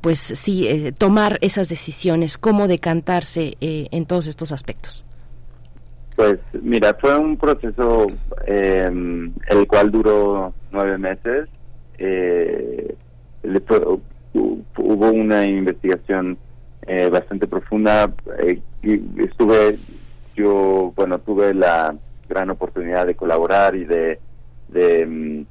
pues 0.00 0.18
sí 0.20 0.92
tomar 0.98 1.38
esas 1.40 1.68
decisiones 1.68 2.38
cómo 2.38 2.68
decantarse 2.68 3.56
en 3.60 4.06
todos 4.06 4.28
estos 4.28 4.52
aspectos 4.52 5.06
pues 6.16 6.38
mira, 6.62 6.96
fue 6.98 7.16
un 7.16 7.36
proceso 7.36 8.06
eh, 8.46 8.90
el 9.48 9.66
cual 9.68 9.90
duró 9.90 10.54
nueve 10.72 10.96
meses. 10.96 11.46
Eh, 11.98 12.96
hubo 14.34 15.10
una 15.10 15.44
investigación 15.44 16.38
eh, 16.86 17.08
bastante 17.10 17.46
profunda. 17.46 18.12
Eh, 18.38 18.60
estuve, 19.18 19.76
yo, 20.34 20.92
bueno, 20.96 21.18
tuve 21.18 21.52
la 21.52 21.94
gran 22.28 22.50
oportunidad 22.50 23.06
de 23.06 23.14
colaborar 23.14 23.76
y 23.76 23.84
de, 23.84 24.18
de, 24.68 25.06
mm, 25.06 25.46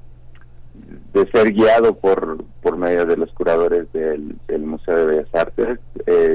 de 1.13 1.31
ser 1.31 1.53
guiado 1.53 1.95
por, 1.95 2.43
por 2.61 2.75
medio 2.75 3.05
de 3.05 3.17
los 3.17 3.31
curadores 3.33 3.91
del, 3.93 4.35
del 4.47 4.61
Museo 4.63 4.97
de 4.97 5.05
Bellas 5.05 5.35
Artes. 5.35 5.79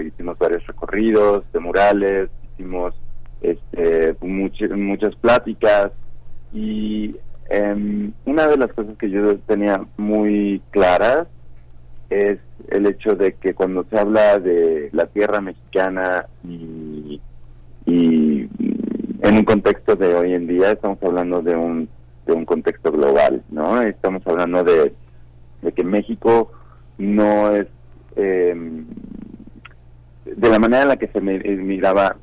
hicimos 0.07 0.39
varios 0.39 0.65
recorridos 0.67 1.45
de 1.53 1.59
murales, 1.59 2.31
hicimos 2.55 2.95
este, 3.41 4.17
muchas 4.21 5.15
pláticas 5.17 5.93
y 6.53 7.17
em, 7.49 8.13
una 8.25 8.47
de 8.47 8.57
las 8.57 8.73
cosas 8.73 8.97
que 8.99 9.11
yo 9.11 9.39
tenía 9.41 9.85
muy 9.97 10.61
claras 10.71 11.27
es 12.11 12.39
el 12.69 12.87
hecho 12.87 13.15
de 13.15 13.35
que 13.35 13.55
cuando 13.55 13.85
se 13.85 13.99
habla 13.99 14.39
de 14.39 14.91
la 14.93 15.07
tierra 15.07 15.41
mexicana 15.41 16.27
y, 16.45 17.21
y 17.87 18.49
en 19.23 19.37
un 19.37 19.45
contexto 19.45 19.97
de 19.97 20.15
hoy 20.15 20.35
en 20.35 20.47
día 20.47 20.73
estamos 20.73 20.99
hablando 21.03 21.41
de 21.43 21.57
un 21.57 21.89
de 22.27 22.33
un 22.35 22.45
contexto 22.45 22.93
global, 22.93 23.43
¿no? 23.51 23.81
Estamos 23.81 24.23
hablando 24.27 24.63
de, 24.63 24.93
de 25.63 25.73
que 25.73 25.83
México 25.83 26.53
no 26.99 27.55
es 27.55 27.67
em, 28.17 28.87
de 30.25 30.49
la 30.49 30.59
manera 30.59 30.83
en 30.83 30.89
la 30.89 30.97
que 30.97 31.09
se 31.09 31.21
miraba 31.21 32.17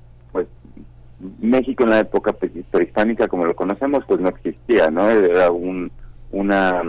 México 1.39 1.83
en 1.83 1.89
la 1.89 1.99
época 1.99 2.33
prehispánica, 2.33 3.27
como 3.27 3.45
lo 3.45 3.55
conocemos, 3.55 4.03
pues 4.07 4.19
no 4.19 4.29
existía, 4.29 4.91
¿no? 4.91 5.09
Era 5.09 5.51
un, 5.51 5.91
una, 6.31 6.83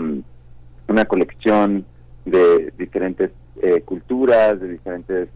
una 0.87 1.05
colección 1.05 1.85
de 2.25 2.71
diferentes 2.77 3.31
eh, 3.61 3.81
culturas, 3.81 4.59
de 4.59 4.69
diferentes 4.69 5.29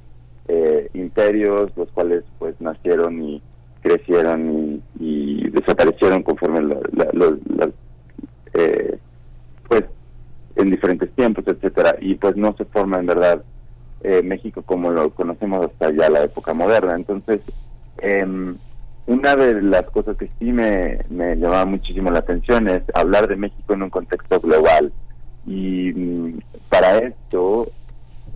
eh, 0.47 0.89
imperios, 0.93 1.71
los 1.75 1.89
cuales 1.91 2.23
pues 2.37 2.59
nacieron 2.59 3.21
y 3.21 3.41
crecieron 3.81 4.81
y, 4.99 5.49
desaparecieron 5.49 6.23
conforme 6.23 6.61
los, 6.61 7.33
eh, 8.53 8.97
pues 9.67 9.83
en 10.55 10.69
diferentes 10.69 11.11
tiempos, 11.15 11.45
etcétera, 11.47 11.95
y 11.99 12.15
pues 12.15 12.35
no 12.35 12.55
se 12.57 12.65
forma 12.65 12.99
en 12.99 13.05
verdad 13.07 13.43
México 14.21 14.61
como 14.63 14.91
lo 14.91 15.11
conocemos 15.11 15.65
hasta 15.65 15.89
ya 15.91 16.09
la 16.09 16.25
época 16.25 16.53
moderna. 16.53 16.93
Entonces, 16.93 17.39
eh, 17.99 18.25
una 19.05 19.35
de 19.35 19.61
las 19.61 19.83
cosas 19.89 20.15
que 20.17 20.29
sí 20.39 20.51
me, 20.51 20.99
llamaba 21.09 21.65
muchísimo 21.65 22.09
la 22.09 22.19
atención 22.19 22.67
es 22.69 22.83
hablar 22.93 23.27
de 23.27 23.35
México 23.35 23.73
en 23.73 23.83
un 23.83 23.89
contexto 23.89 24.39
global. 24.39 24.91
Y 25.45 25.91
mm, 25.93 26.39
para 26.69 26.99
esto, 26.99 27.67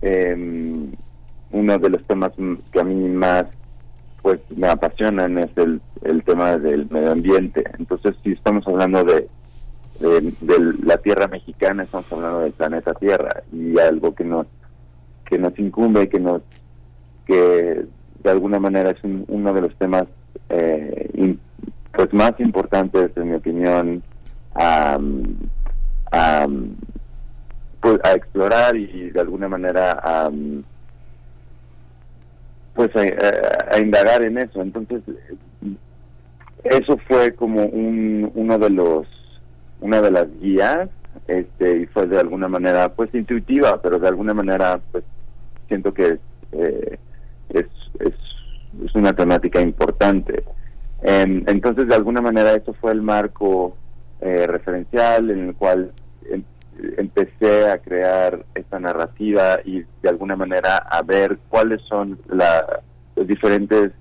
em, 0.02 0.92
uno 1.52 1.78
de 1.78 1.90
los 1.90 2.02
temas 2.04 2.32
que 2.70 2.80
a 2.80 2.84
mí 2.84 3.08
más 3.08 3.46
pues 4.20 4.40
me 4.56 4.68
apasionan 4.68 5.38
es 5.38 5.50
el, 5.56 5.80
el 6.02 6.22
tema 6.22 6.58
del 6.58 6.90
medio 6.90 7.12
ambiente. 7.12 7.64
Entonces, 7.78 8.14
si 8.22 8.32
estamos 8.32 8.66
hablando 8.66 9.04
de, 9.04 9.28
de, 10.00 10.74
la 10.82 10.98
tierra 10.98 11.28
mexicana, 11.28 11.84
estamos 11.84 12.12
hablando 12.12 12.40
del 12.40 12.52
planeta 12.52 12.92
Tierra 12.94 13.42
y 13.52 13.78
algo 13.78 14.14
que 14.14 14.24
nos 14.24 14.46
que 15.24 15.38
nos 15.38 15.58
incumbe, 15.58 16.08
que 16.08 16.20
nos 16.20 16.42
que 17.26 17.86
de 18.22 18.30
alguna 18.30 18.58
manera 18.58 18.90
es 18.90 18.98
uno 19.02 19.52
de 19.52 19.60
los 19.60 19.74
temas 19.76 20.04
eh, 20.48 21.36
pues 21.92 22.12
más 22.12 22.32
importantes, 22.38 23.10
en 23.16 23.30
mi 23.30 23.36
opinión, 23.36 24.02
a, 24.54 24.98
pues 27.80 27.98
a 28.04 28.12
explorar 28.12 28.76
y 28.76 29.10
de 29.10 29.20
alguna 29.20 29.48
manera 29.48 29.98
a, 30.02 30.30
pues 32.74 32.90
a, 32.94 33.78
indagar 33.78 34.22
en 34.22 34.38
eso. 34.38 34.62
Entonces, 34.62 35.02
eso 36.64 36.96
fue 37.08 37.34
como 37.34 37.64
un, 37.64 38.30
uno 38.34 38.58
de 38.58 38.70
los, 38.70 39.06
una 39.80 40.00
de 40.00 40.10
las 40.10 40.26
guías, 40.40 40.88
este, 41.26 41.80
y 41.80 41.86
fue 41.86 42.06
de 42.06 42.20
alguna 42.20 42.48
manera, 42.48 42.88
pues 42.94 43.12
intuitiva, 43.14 43.82
pero 43.82 43.98
de 43.98 44.08
alguna 44.08 44.34
manera, 44.34 44.80
pues 44.92 45.02
siento 45.66 45.92
que 45.92 46.18
eh, 46.52 46.98
es, 47.50 47.66
es 48.00 48.14
es 48.84 48.94
una 48.94 49.12
temática 49.12 49.60
importante. 49.60 50.44
Em, 51.02 51.44
entonces, 51.46 51.88
de 51.88 51.94
alguna 51.94 52.20
manera, 52.20 52.54
eso 52.54 52.72
fue 52.74 52.92
el 52.92 53.02
marco 53.02 53.76
eh, 54.20 54.46
referencial 54.46 55.30
en 55.30 55.48
el 55.48 55.54
cual 55.54 55.92
em, 56.30 56.42
empecé 56.96 57.70
a 57.70 57.78
crear 57.78 58.44
esta 58.54 58.80
narrativa 58.80 59.58
y 59.64 59.84
de 60.02 60.08
alguna 60.08 60.36
manera 60.36 60.76
a 60.78 61.02
ver 61.02 61.38
cuáles 61.48 61.80
son 61.82 62.18
los 62.26 63.26
diferentes 63.26 63.92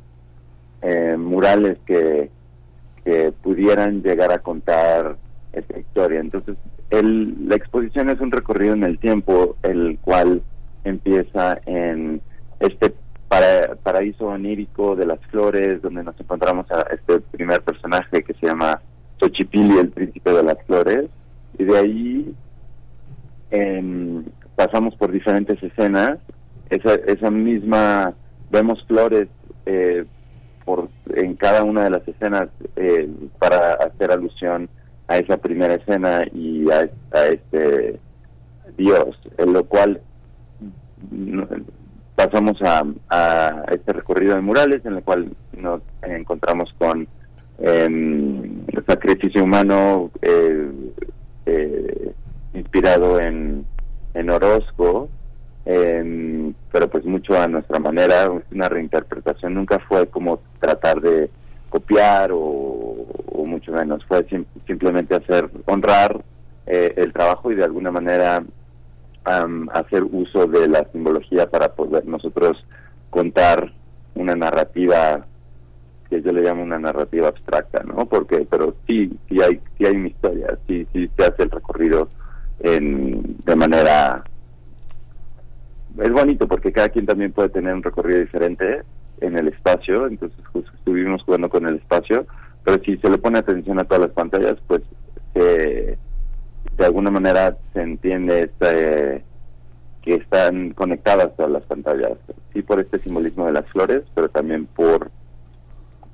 eh, 0.82 1.16
murales 1.18 1.78
que, 1.86 2.30
que 3.04 3.32
pudieran 3.32 4.02
llegar 4.02 4.32
a 4.32 4.40
contar 4.40 5.18
esta 5.54 5.80
historia. 5.80 6.20
Entonces, 6.20 6.56
el, 6.90 7.48
la 7.48 7.56
exposición 7.56 8.10
es 8.10 8.20
un 8.20 8.32
recorrido 8.32 8.74
en 8.74 8.84
el 8.84 9.00
tiempo, 9.00 9.58
el 9.64 9.98
cual 10.02 10.42
empieza 10.84 11.60
en 11.66 12.22
este 12.60 12.94
para, 13.28 13.76
paraíso 13.76 14.28
onírico 14.28 14.96
de 14.96 15.06
las 15.06 15.20
flores, 15.28 15.82
donde 15.82 16.04
nos 16.04 16.20
encontramos 16.20 16.70
a 16.72 16.82
este 16.94 17.20
primer 17.20 17.62
personaje 17.62 18.24
que 18.24 18.34
se 18.36 18.48
llama 18.48 18.82
Xochipilli, 19.20 19.78
el 19.78 19.90
príncipe 19.90 20.32
de 20.32 20.44
las 20.44 20.58
flores, 20.66 21.10
y 21.58 21.64
de 21.64 21.78
ahí 21.78 22.36
em, 23.52 24.24
pasamos 24.56 24.96
por 24.96 25.12
diferentes 25.12 25.62
escenas, 25.62 26.20
esa, 26.70 26.96
esa 26.96 27.32
misma, 27.32 28.14
vemos 28.52 28.84
flores 28.86 29.28
eh, 29.66 30.06
por, 30.66 30.90
en 31.16 31.36
cada 31.36 31.64
una 31.64 31.84
de 31.84 31.90
las 31.90 32.08
escenas 32.08 32.50
eh, 32.76 33.10
para 33.40 33.74
hacer 33.74 34.12
alusión 34.12 34.70
a 35.08 35.18
esa 35.18 35.38
primera 35.38 35.76
escena 35.76 36.24
y 36.34 36.70
a, 36.70 36.90
a 37.18 37.26
este 37.28 38.00
Dios, 38.78 39.18
en 39.38 39.54
lo 39.54 39.64
cual 39.64 40.02
pasamos 42.18 42.58
a, 42.64 43.64
este 43.72 43.94
recorrido 43.94 44.34
de 44.34 44.42
murales 44.42 44.84
en 44.86 44.96
el 44.96 45.04
cual 45.04 45.30
nos 45.56 45.82
encontramos 46.02 46.74
con 46.80 47.08
el 47.60 48.84
sacrificio 48.88 49.44
humano 49.44 50.10
eh, 50.24 50.72
eh, 51.46 52.14
inspirado 52.56 53.20
en, 53.20 53.66
en 54.16 54.30
Orozco, 54.32 55.10
pero 55.64 56.90
pues 56.90 57.06
mucho 57.06 57.40
a 57.40 57.48
nuestra 57.48 57.78
manera, 57.78 58.32
una 58.52 58.68
reinterpretación, 58.68 59.54
nunca 59.54 59.80
fue 59.88 60.08
como 60.08 60.40
tratar 60.60 61.00
de 61.02 61.30
copiar 61.70 62.32
o, 62.34 63.06
mucho 63.46 63.72
menos, 63.72 64.04
fue 64.06 64.26
simplemente 64.66 65.16
hacer, 65.16 65.50
honrar 65.66 66.24
eh, 66.66 66.94
el 66.98 67.14
trabajo 67.14 67.52
y 67.52 67.56
de 67.56 67.64
alguna 67.64 67.92
manera 67.92 68.44
hacer 69.72 70.04
uso 70.04 70.48
de 70.48 70.68
la 70.68 70.88
simbología 70.92 71.50
para 71.50 71.74
poder 71.74 72.06
nosotros 72.06 72.66
contar 73.10 73.74
una 74.16 74.36
narrativa 74.36 75.26
que 76.10 76.22
yo 76.22 76.32
le 76.32 76.42
llamo 76.42 76.64
una 76.64 76.80
narrativa 76.80 77.28
abstracta, 77.28 77.84
¿no? 77.84 78.06
Porque, 78.06 78.48
pero 78.50 78.76
sí, 78.88 79.12
sí 79.28 79.42
hay, 79.42 79.60
sí 79.78 79.86
hay 79.86 79.96
una 79.96 80.08
historia, 80.08 80.58
sí, 80.68 80.88
sí 80.94 81.10
se 81.18 81.26
hace 81.26 81.44
el 81.44 81.52
recorrido 81.52 82.10
en, 82.60 83.36
de 83.46 83.56
manera 83.56 84.24
es 85.98 86.12
bonito 86.12 86.48
porque 86.48 86.72
cada 86.72 86.90
quien 86.90 87.06
también 87.06 87.32
puede 87.32 87.50
tener 87.50 87.74
un 87.74 87.84
recorrido 87.84 88.20
diferente 88.20 88.84
en 89.20 89.38
el 89.38 89.48
espacio, 89.48 90.08
entonces 90.08 90.40
justo 90.48 90.72
estuvimos 90.76 91.24
jugando 91.24 91.50
con 91.50 91.68
el 91.68 91.76
espacio, 91.76 92.26
pero 92.64 92.82
si 92.84 92.98
se 92.98 93.10
le 93.10 93.18
pone 93.18 93.40
atención 93.40 93.80
a 93.80 93.84
todas 93.84 94.02
las 94.02 94.12
pantallas, 94.12 94.58
pues 94.68 94.82
de 96.76 96.86
alguna 96.86 97.12
manera 97.12 97.58
se 97.74 97.82
entiende 97.82 98.44
este, 98.44 99.24
que 100.02 100.16
están 100.16 100.72
conectadas 100.72 101.36
todas 101.36 101.52
las 101.52 101.64
pantallas, 101.64 102.14
sí 102.54 102.62
por 102.62 102.80
este 102.80 103.00
simbolismo 103.00 103.46
de 103.46 103.54
las 103.54 103.66
flores, 103.68 104.04
pero 104.14 104.30
también 104.30 104.66
por 104.68 105.10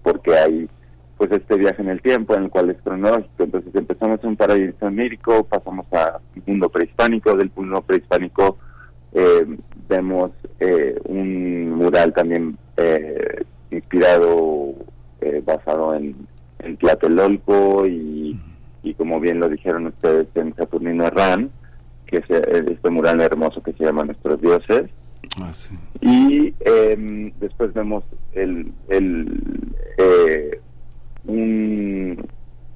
porque 0.03 0.35
hay 0.35 0.69
pues 1.17 1.31
este 1.31 1.55
viaje 1.55 1.81
en 1.81 1.89
el 1.89 2.01
tiempo 2.01 2.35
en 2.35 2.43
el 2.43 2.49
cual 2.49 2.69
es 2.69 2.81
cronológico. 2.81 3.43
Entonces 3.43 3.73
empezamos 3.73 4.21
en 4.23 4.29
un 4.29 4.35
paraíso 4.35 4.85
onírico, 4.85 5.45
pasamos 5.45 5.85
a 5.93 6.19
un 6.35 6.43
mundo 6.45 6.69
prehispánico, 6.69 7.35
del 7.37 7.51
mundo 7.55 7.81
prehispánico 7.81 8.57
eh, 9.13 9.45
vemos 9.87 10.31
eh, 10.59 10.99
un 11.05 11.69
mural 11.71 12.13
también 12.13 12.57
eh, 12.77 13.43
inspirado, 13.69 14.73
eh, 15.21 15.41
basado 15.45 15.93
en, 15.95 16.15
en 16.59 16.77
Tlatelolco 16.77 17.85
y, 17.85 18.39
y 18.83 18.93
como 18.93 19.19
bien 19.19 19.39
lo 19.39 19.49
dijeron 19.49 19.87
ustedes 19.87 20.27
en 20.35 20.53
Saturnino 20.55 21.05
Herrán, 21.05 21.51
que 22.05 22.17
es 22.17 22.29
este 22.29 22.89
mural 22.89 23.21
hermoso 23.21 23.63
que 23.63 23.73
se 23.73 23.85
llama 23.85 24.03
Nuestros 24.03 24.39
Dioses. 24.41 24.89
Ah, 25.41 25.51
y 26.01 26.53
em, 26.59 27.31
después 27.39 27.73
vemos 27.73 28.03
el, 28.33 28.71
el 28.89 30.59
un, 31.25 32.25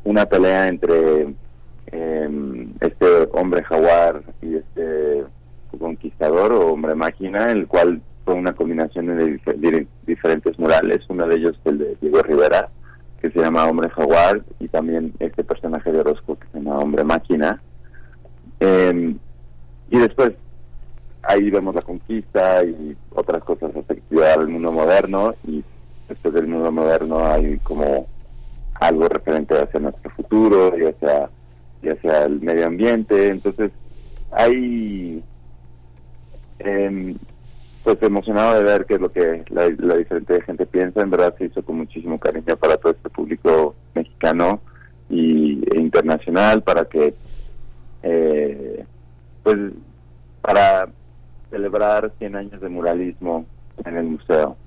una 0.06 0.26
pelea 0.26 0.68
entre 0.70 1.28
em, 1.88 2.74
este 2.80 3.06
hombre 3.34 3.64
jaguar 3.64 4.24
y 4.42 4.56
este 4.56 5.26
conquistador 5.78 6.54
o 6.54 6.74
hombre 6.74 6.96
máquina, 6.96 7.52
el 7.52 7.68
cual 7.68 8.02
fue 8.26 8.34
una 8.34 8.54
combinación 8.54 9.08
de, 9.08 9.88
diferentes 10.06 10.58
murales, 10.58 11.00
uno 11.10 11.28
de 11.28 11.36
ellos 11.36 11.60
el 11.66 11.78
de 11.78 11.98
Diego 12.02 12.22
Rivera, 12.24 12.70
que 13.22 13.32
se 13.32 13.40
llama 13.40 13.66
Hombre 13.66 13.90
Jaguar, 13.90 14.42
y 14.60 14.68
también 14.68 15.14
este 15.20 15.44
personaje 15.44 15.92
de 15.92 16.00
Orozco 16.00 16.38
que 16.38 16.48
se 16.52 16.60
llama 16.60 16.80
Hombre 16.80 17.04
Máquina. 17.04 17.62
Em, 18.60 19.18
y 19.90 19.98
después 19.98 20.34
ahí 21.24 21.50
vemos 21.50 21.76
la 21.76 21.82
conquista 21.82 22.64
y 22.64 22.96
otras 23.12 23.44
cosas 23.44 23.74
respectivas 23.74 24.38
al 24.38 24.48
mundo 24.48 24.72
moderno, 24.72 25.34
y 25.46 25.64
después 26.08 26.34
del 26.34 26.48
mundo 26.48 26.72
moderno 26.72 27.26
hay 27.26 27.58
como 27.60 28.08
algo 28.76 29.08
referente 29.08 29.60
hacia 29.60 29.80
nuestro 29.80 30.10
futuro 30.12 30.78
y 30.78 30.86
hacia, 30.86 31.30
y 31.82 31.90
hacia 31.90 32.26
el 32.26 32.42
medio 32.42 32.68
ambiente, 32.68 33.30
entonces 33.30 33.72
hay 34.32 35.24
eh, 36.60 37.16
pues 37.96 38.04
emocionado 38.04 38.56
de 38.56 38.64
ver 38.66 38.86
qué 38.86 38.96
es 38.96 39.00
lo 39.00 39.10
que 39.10 39.46
la, 39.50 39.96
diferente 39.96 40.42
gente 40.42 40.66
piensa. 40.66 41.02
En 41.02 41.10
verdad 41.10 41.34
se 41.38 41.46
hizo 41.46 41.64
con 41.64 41.78
muchísimo 41.78 42.20
cariño 42.20 42.58
para 42.58 42.76
todo 42.76 42.92
este 42.92 43.10
público 43.10 43.76
mexicano 43.96 44.60
y, 45.10 45.64
e 45.74 45.80
internacional 45.80 46.62
para 46.64 46.84
que, 46.84 47.14
eh, 48.04 48.86
pues, 49.42 49.58
para 50.42 50.90
celebrar 51.50 52.12
100 52.20 52.36
años 52.36 52.60
de 52.60 52.68
muralismo 52.68 53.46
en 53.86 53.96
el 53.96 54.04
museo. 54.04 54.58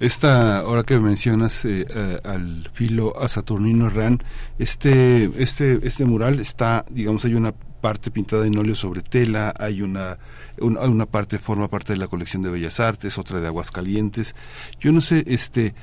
Esta, 0.00 0.58
ahora 0.58 0.82
que 0.82 0.98
mencionas 0.98 1.64
eh, 1.64 1.86
eh, 1.94 2.18
al 2.24 2.70
filo 2.72 3.16
a 3.16 3.28
Saturnino 3.28 3.86
Herrán, 3.86 4.18
este, 4.58 5.30
este, 5.40 5.78
este 5.86 6.04
mural 6.06 6.40
está, 6.40 6.84
digamos, 6.90 7.24
hay 7.24 7.34
una 7.34 7.54
parte 7.82 8.10
pintada 8.10 8.46
en 8.46 8.56
óleo 8.56 8.74
sobre 8.74 9.02
tela, 9.02 9.52
hay 9.58 9.82
una, 9.82 10.18
una, 10.58 11.04
parte 11.04 11.38
forma 11.38 11.68
parte 11.68 11.92
de 11.92 11.98
la 11.98 12.08
colección 12.08 12.42
de 12.42 12.48
Bellas 12.48 12.80
Artes, 12.80 13.18
otra 13.18 13.40
de 13.40 13.48
Aguascalientes. 13.48 14.34
Yo 14.80 14.92
no 14.92 15.02
sé, 15.02 15.24
este 15.26 15.74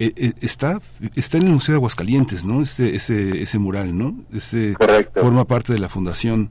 eh, 0.00 0.12
eh, 0.16 0.32
está 0.40 0.80
está 1.14 1.38
en 1.38 1.44
el 1.44 1.52
Museo 1.52 1.74
de 1.74 1.76
Aguascalientes, 1.76 2.44
¿no? 2.44 2.60
Este 2.60 2.96
ese 2.96 3.40
ese 3.40 3.58
mural, 3.60 3.96
¿no? 3.96 4.16
Ese 4.32 4.74
forma 5.14 5.44
parte 5.46 5.72
de 5.72 5.78
la 5.78 5.88
fundación 5.88 6.50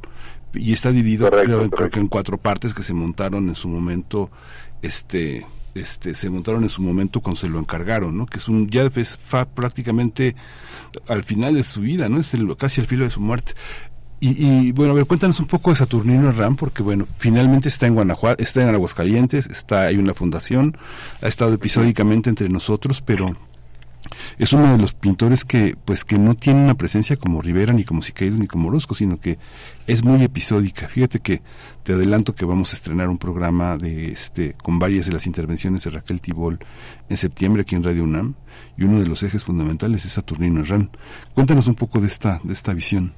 y 0.53 0.71
está 0.71 0.91
dividido 0.91 1.29
creo, 1.29 1.69
que 1.89 1.99
en 1.99 2.07
cuatro 2.07 2.37
partes 2.37 2.73
que 2.73 2.83
se 2.83 2.93
montaron 2.93 3.49
en 3.49 3.55
su 3.55 3.67
momento 3.67 4.31
este 4.81 5.45
este 5.75 6.13
se 6.13 6.29
montaron 6.29 6.63
en 6.63 6.69
su 6.69 6.81
momento 6.81 7.19
cuando 7.19 7.41
se 7.41 7.49
lo 7.49 7.59
encargaron, 7.59 8.17
¿no? 8.17 8.25
Que 8.27 8.37
es 8.37 8.47
un 8.47 8.69
ya 8.69 8.83
es 8.95 9.19
prácticamente 9.53 10.35
al 11.09 11.23
final 11.23 11.55
de 11.55 11.63
su 11.63 11.81
vida, 11.81 12.07
¿no? 12.07 12.19
Es 12.19 12.33
el, 12.33 12.55
casi 12.55 12.79
al 12.79 12.87
filo 12.87 13.03
de 13.03 13.09
su 13.09 13.19
muerte. 13.19 13.53
Y, 14.25 14.71
bueno, 14.71 14.93
a 14.93 14.95
ver, 14.95 15.05
cuéntanos 15.05 15.41
un 15.41 15.47
poco 15.47 15.71
de 15.71 15.75
Saturnino 15.75 16.31
Ram, 16.31 16.55
porque 16.55 16.81
bueno, 16.81 17.05
finalmente 17.17 17.67
está 17.67 17.87
en 17.87 17.95
Guanajuato, 17.95 18.41
está 18.41 18.63
en 18.63 18.73
Aguascalientes, 18.73 19.47
está 19.47 19.81
hay 19.81 19.97
una 19.97 20.13
fundación, 20.13 20.77
ha 21.21 21.27
estado 21.27 21.53
episódicamente 21.53 22.29
entre 22.29 22.47
nosotros, 22.47 23.01
pero 23.01 23.33
es 24.37 24.53
uno 24.53 24.71
de 24.71 24.77
los 24.77 24.93
pintores 24.93 25.43
que 25.43 25.75
pues 25.83 26.05
que 26.05 26.17
no 26.17 26.35
tiene 26.35 26.63
una 26.63 26.75
presencia 26.75 27.17
como 27.17 27.41
Rivera 27.41 27.73
ni 27.73 27.83
como 27.83 28.01
Siqueiros 28.01 28.39
ni 28.39 28.47
como 28.47 28.69
Orozco 28.69 28.95
sino 28.95 29.19
que 29.19 29.39
es 29.87 30.05
muy 30.05 30.23
episódica. 30.23 30.87
Fíjate 30.87 31.19
que 31.19 31.41
te 31.83 31.91
adelanto 31.91 32.33
que 32.33 32.45
vamos 32.45 32.71
a 32.71 32.77
estrenar 32.77 33.09
un 33.09 33.17
programa 33.17 33.77
de 33.77 34.11
este 34.11 34.53
con 34.53 34.79
varias 34.79 35.05
de 35.05 35.11
las 35.11 35.27
intervenciones 35.27 35.83
de 35.83 35.89
Raquel 35.89 36.21
Tibol 36.21 36.59
en 37.09 37.17
septiembre 37.17 37.63
aquí 37.63 37.75
en 37.75 37.83
Radio 37.83 38.05
UNAM 38.05 38.35
y 38.77 38.83
uno 38.83 39.01
de 39.01 39.07
los 39.07 39.21
ejes 39.23 39.43
fundamentales 39.43 40.05
es 40.05 40.13
Saturnino 40.13 40.61
Herrán. 40.61 40.91
Cuéntanos 41.33 41.67
un 41.67 41.75
poco 41.75 41.99
de 41.99 42.07
esta 42.07 42.39
de 42.43 42.53
esta 42.53 42.73
visión 42.73 43.13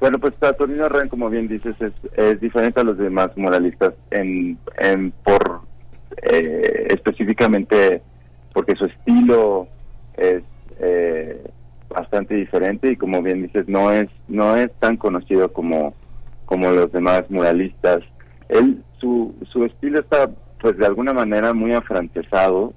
bueno, 0.00 0.18
pues 0.18 0.34
Saturnino 0.40 0.88
Ren, 0.88 1.08
como 1.08 1.30
bien 1.30 1.48
dices, 1.48 1.74
es, 2.16 2.40
diferente 2.40 2.80
a 2.80 2.84
los 2.84 2.98
demás 2.98 3.30
muralistas 3.36 3.94
en, 4.10 4.58
en 4.78 5.10
por 5.24 5.62
eh, 6.22 6.88
específicamente 6.90 8.02
porque 8.52 8.74
su 8.74 8.86
estilo 8.86 9.68
es 10.16 10.42
eh, 10.80 11.42
bastante 11.88 12.34
diferente 12.34 12.90
y 12.90 12.96
como 12.96 13.22
bien 13.22 13.42
dices 13.42 13.68
no 13.68 13.90
es 13.90 14.08
no 14.28 14.56
es 14.56 14.70
tan 14.80 14.96
conocido 14.96 15.52
como 15.52 15.94
como 16.44 16.70
los 16.70 16.92
demás 16.92 17.24
muralistas. 17.28 18.00
Él 18.48 18.82
su 18.98 19.34
su 19.50 19.64
estilo 19.64 20.00
está 20.00 20.30
pues 20.60 20.76
de 20.78 20.86
alguna 20.86 21.12
manera 21.12 21.52
muy 21.52 21.72
afrancesado, 21.72 22.72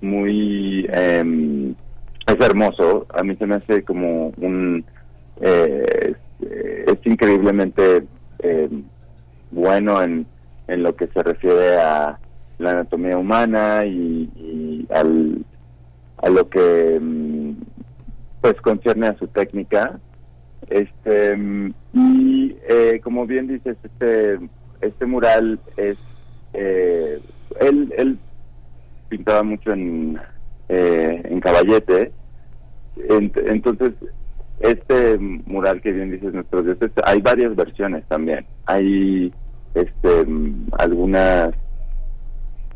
muy 0.00 0.86
eh, 0.92 1.74
es 2.26 2.40
hermoso. 2.40 3.06
A 3.14 3.22
mí 3.22 3.36
se 3.36 3.46
me 3.46 3.56
hace 3.56 3.82
como 3.84 4.32
un 4.38 4.84
eh, 5.40 6.14
es 6.40 6.98
increíblemente 7.04 8.06
eh, 8.40 8.68
bueno 9.50 10.02
en, 10.02 10.26
en 10.66 10.82
lo 10.82 10.94
que 10.94 11.06
se 11.08 11.22
refiere 11.22 11.76
a 11.76 12.18
la 12.58 12.70
anatomía 12.70 13.16
humana 13.16 13.84
y, 13.84 14.86
al, 14.90 15.44
a 16.18 16.28
lo 16.28 16.48
que 16.48 16.98
mm, 17.00 17.52
pues 18.40 18.54
concierne 18.60 19.08
a 19.08 19.18
su 19.18 19.26
técnica. 19.28 19.98
Este 20.68 21.38
y 21.94 22.56
eh, 22.68 23.00
como 23.02 23.26
bien 23.26 23.46
dices 23.46 23.76
este 23.82 24.38
este 24.80 25.06
mural 25.06 25.58
es 25.76 25.96
él 26.52 27.94
él 27.96 28.18
pintaba 29.08 29.42
mucho 29.42 29.72
en 29.72 30.18
en 30.68 31.40
caballete. 31.40 32.12
Entonces 33.08 33.94
este 34.60 35.18
mural 35.18 35.80
que 35.80 35.92
bien 35.92 36.10
dices 36.10 36.32
nuestros 36.34 36.64
dioses, 36.64 36.90
hay 37.04 37.20
varias 37.20 37.54
versiones 37.54 38.04
también. 38.08 38.44
Hay 38.66 39.32
este 39.74 40.26
algunas 40.78 41.54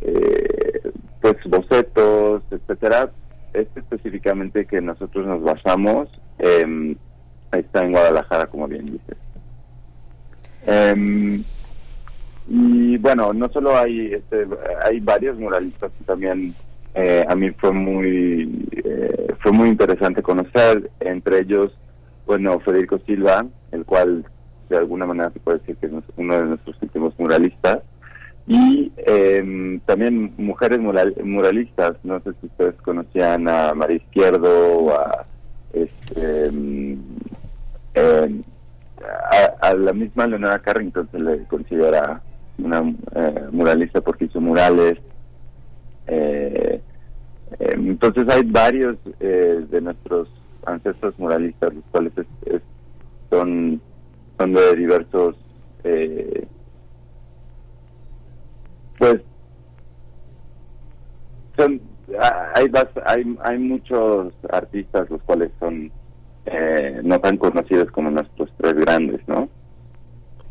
eh, 0.01 0.93
pues 1.21 1.37
bocetos, 1.47 2.43
etcétera. 2.51 3.11
Este 3.53 3.81
específicamente 3.81 4.65
que 4.65 4.81
nosotros 4.81 5.27
nos 5.27 5.43
basamos 5.43 6.09
eh, 6.39 6.97
está 7.53 7.85
en 7.85 7.93
Guadalajara, 7.93 8.47
como 8.47 8.67
bien 8.69 8.87
dices. 8.87 9.17
Em, 10.67 11.43
y 12.49 12.97
bueno, 12.99 13.33
no 13.33 13.49
solo 13.49 13.77
hay 13.77 14.15
este, 14.15 14.47
hay 14.85 15.01
varios 15.01 15.37
muralistas 15.39 15.91
también 16.07 16.55
eh, 16.95 17.25
a 17.27 17.35
mí 17.35 17.51
fue 17.53 17.73
muy 17.73 18.69
eh, 18.85 19.35
fue 19.41 19.53
muy 19.53 19.69
interesante 19.69 20.23
conocer. 20.23 20.91
Entre 21.01 21.41
ellos 21.41 21.73
bueno 22.27 22.61
Federico 22.61 22.99
Silva 23.07 23.45
el 23.73 23.85
cual 23.85 24.25
de 24.69 24.77
alguna 24.77 25.07
manera 25.07 25.31
se 25.31 25.41
puede 25.41 25.59
decir 25.59 25.77
que 25.77 25.87
es 25.87 25.93
uno 26.17 26.39
de 26.39 26.45
nuestros 26.45 26.77
últimos 26.81 27.19
muralistas. 27.19 27.81
Y 28.47 28.93
em, 28.97 29.81
también 29.81 30.35
mujeres 30.37 30.81
muralistas. 30.81 31.95
No 32.03 32.21
sé 32.21 32.33
si 32.41 32.47
ustedes 32.47 32.75
conocían 32.83 33.49
a 33.49 33.73
María 33.75 33.99
Izquierdo 33.99 34.79
o 34.79 34.91
a 34.93 35.27
este 35.73 36.47
em, 36.47 36.99
em, 37.95 38.43
a, 39.61 39.75
la 39.75 39.93
misma 39.93 40.27
Leonora 40.27 40.59
Carrington 40.59 41.09
se 41.11 41.19
le 41.19 41.45
considera 41.45 42.21
una 42.59 42.81
eh, 43.15 43.47
muralista 43.51 44.01
porque 44.01 44.27
hizo 44.27 44.41
murales 44.41 44.99
eh, 46.13 46.81
Eh, 47.59 47.75
entonces 47.75 48.27
hay 48.29 48.43
varios 48.45 48.97
eh, 49.21 49.65
de 49.69 49.81
nuestros 49.81 50.29
ancestros 50.65 51.19
muralistas, 51.19 51.75
los 51.75 51.85
cuales 51.91 52.13
son, 53.31 53.81
son 54.39 54.53
de 54.55 54.77
diversos, 54.77 55.37
eh, 55.85 56.47
pues, 58.99 59.21
son, 61.57 61.81
hay, 62.55 62.71
hay, 63.05 63.37
hay 63.43 63.59
muchos 63.59 64.33
artistas 64.51 65.11
los 65.11 65.23
cuales 65.23 65.51
son 65.59 65.91
no 67.05 67.21
tan 67.21 67.37
conocidos 67.37 67.91
como 67.93 68.11
nuestros 68.11 68.51
tres 68.57 68.75
grandes, 68.75 69.21
¿no? 69.29 69.49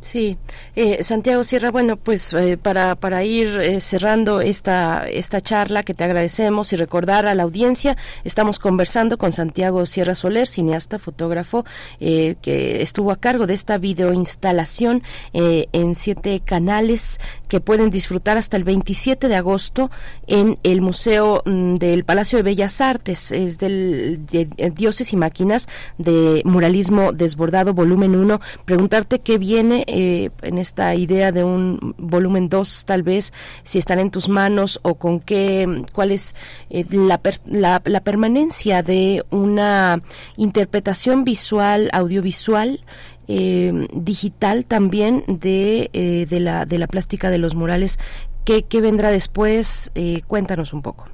Sí, 0.02 0.40
eh, 0.76 1.04
Santiago 1.04 1.44
Sierra, 1.44 1.70
bueno, 1.70 1.96
pues 1.96 2.34
eh, 2.34 2.58
para, 2.58 2.96
para 2.96 3.24
ir 3.24 3.48
eh, 3.62 3.80
cerrando 3.80 4.42
esta, 4.42 5.08
esta 5.08 5.42
charla 5.42 5.84
que 5.84 5.94
te 5.94 6.04
agradecemos 6.04 6.74
y 6.74 6.76
recordar 6.76 7.28
a 7.28 7.36
la 7.36 7.44
audiencia, 7.44 7.96
estamos 8.24 8.58
conversando 8.58 9.20
con 9.20 9.32
Santiago 9.32 9.86
Sierra 9.86 10.16
Soler, 10.16 10.48
cineasta, 10.48 10.98
fotógrafo, 10.98 11.66
que 12.00 12.82
estuvo 12.82 13.12
a 13.12 13.18
cargo 13.18 13.46
de 13.46 13.54
esta 13.54 13.78
videoinstalación 13.78 15.04
en 15.34 15.96
siete 15.96 16.42
canales 16.44 17.20
que 17.48 17.60
pueden 17.60 17.92
disfrutar 17.92 18.38
hasta 18.38 18.58
el 18.58 18.64
27 18.64 19.28
de 19.28 19.36
agosto 19.36 19.92
en 20.26 20.58
el 20.64 20.82
Museo 20.82 21.44
mm, 21.46 21.76
del 21.76 22.06
Palacio 22.06 22.38
de 22.38 22.44
Bellas 22.44 22.82
Artes, 22.82 23.32
es 23.32 23.60
del 23.60 24.26
de 24.26 24.46
Dioses 24.74 25.14
y 25.14 25.18
Máquinas 25.18 25.68
de 25.98 26.42
Muralismo 26.46 27.12
Desbordado, 27.12 27.74
volumen 27.74 28.16
1. 28.16 28.42
Preguntarte 28.66 29.20
qué 29.20 29.38
viene 29.38 29.84
eh, 29.94 30.30
en 30.42 30.58
esta 30.58 30.96
idea 30.96 31.34
de 31.34 31.44
un 31.44 31.96
volumen 31.98 32.48
2 32.48 32.86
tal 32.86 33.04
vez, 33.04 33.34
si 33.64 33.78
están 33.78 34.00
en 34.00 34.10
tus 34.10 34.30
manos 34.30 34.80
o 34.84 34.96
con 34.96 35.20
qué, 35.20 35.84
cuál 35.94 36.12
es 36.12 36.34
eh, 36.70 36.86
la, 36.90 37.20
la, 37.46 38.00
permanencia 38.02 38.84
de 38.84 39.24
una 39.32 40.02
interpretación 40.38 41.26
visual, 41.26 41.90
audiovisual, 41.92 42.80
eh, 43.28 43.88
digital 43.94 44.66
también 44.66 45.24
de, 45.28 46.26
de, 46.30 46.40
la, 46.40 46.66
de 46.66 46.78
la 46.78 46.88
plástica 46.88 47.30
de 47.30 47.38
los 47.38 47.54
murales. 47.54 48.00
¿Qué, 48.46 48.64
qué 48.64 48.80
vendrá 48.80 49.12
después? 49.12 49.92
cuéntanos 50.28 50.74
un 50.74 50.82
poco. 50.82 51.06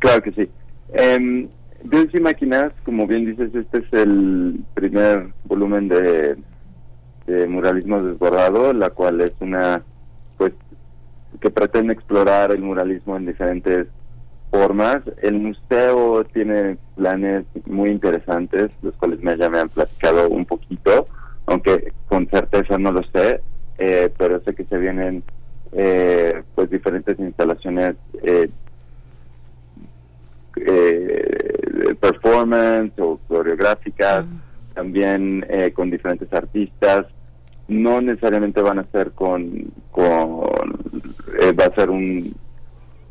Claro 0.00 0.20
que 0.20 0.32
sí. 0.32 0.50
Eh, 0.94 1.48
y 2.12 2.20
Máquinas, 2.20 2.72
como 2.84 3.06
bien 3.06 3.26
dices, 3.26 3.54
este 3.54 3.78
es 3.78 3.92
el 3.92 4.60
primer 4.74 5.28
volumen 5.44 5.88
de 5.88 6.36
de 7.26 7.46
muralismo 7.46 8.02
desbordado, 8.02 8.72
la 8.72 8.90
cual 8.90 9.20
es 9.20 9.32
una, 9.40 9.82
pues, 10.36 10.52
que 11.40 11.50
pretende 11.50 11.92
explorar 11.92 12.52
el 12.52 12.62
muralismo 12.62 13.16
en 13.16 13.26
diferentes 13.26 13.86
formas. 14.50 15.02
El 15.22 15.40
museo 15.40 16.24
tiene 16.24 16.76
planes 16.96 17.44
muy 17.66 17.90
interesantes, 17.90 18.70
los 18.82 18.94
cuales 18.96 19.20
me, 19.20 19.36
ya 19.36 19.48
me 19.48 19.58
han 19.58 19.68
platicado 19.68 20.28
un 20.28 20.44
poquito, 20.44 21.08
aunque 21.46 21.92
con 22.08 22.28
certeza 22.28 22.78
no 22.78 22.92
lo 22.92 23.02
sé, 23.02 23.40
eh, 23.78 24.12
pero 24.16 24.40
sé 24.42 24.54
que 24.54 24.64
se 24.64 24.78
vienen 24.78 25.22
eh, 25.72 26.42
pues 26.54 26.70
diferentes 26.70 27.18
instalaciones 27.18 27.96
eh, 28.22 28.48
eh 30.56 31.94
performance 32.00 32.92
o 32.98 33.18
coreográficas, 33.26 34.24
también 34.74 35.46
con 35.74 35.90
diferentes 35.90 36.32
artistas. 36.32 37.06
No 37.68 38.00
necesariamente 38.00 38.60
van 38.60 38.78
a 38.78 38.84
ser 38.84 39.12
con, 39.12 39.72
con 39.90 40.44
eh, 41.40 41.52
va 41.52 41.66
a 41.66 41.74
ser 41.74 41.90
un 41.90 42.34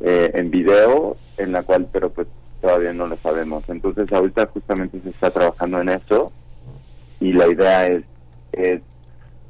eh, 0.00 0.30
en 0.34 0.50
video 0.50 1.16
en 1.38 1.52
la 1.52 1.62
cual 1.62 1.88
pero 1.92 2.10
pues 2.10 2.28
todavía 2.60 2.92
no 2.92 3.06
lo 3.06 3.16
sabemos. 3.16 3.64
Entonces 3.68 4.12
ahorita 4.12 4.46
justamente 4.46 5.00
se 5.00 5.10
está 5.10 5.30
trabajando 5.30 5.80
en 5.80 5.88
eso 5.88 6.32
y 7.20 7.32
la 7.32 7.48
idea 7.48 7.86
es, 7.86 8.02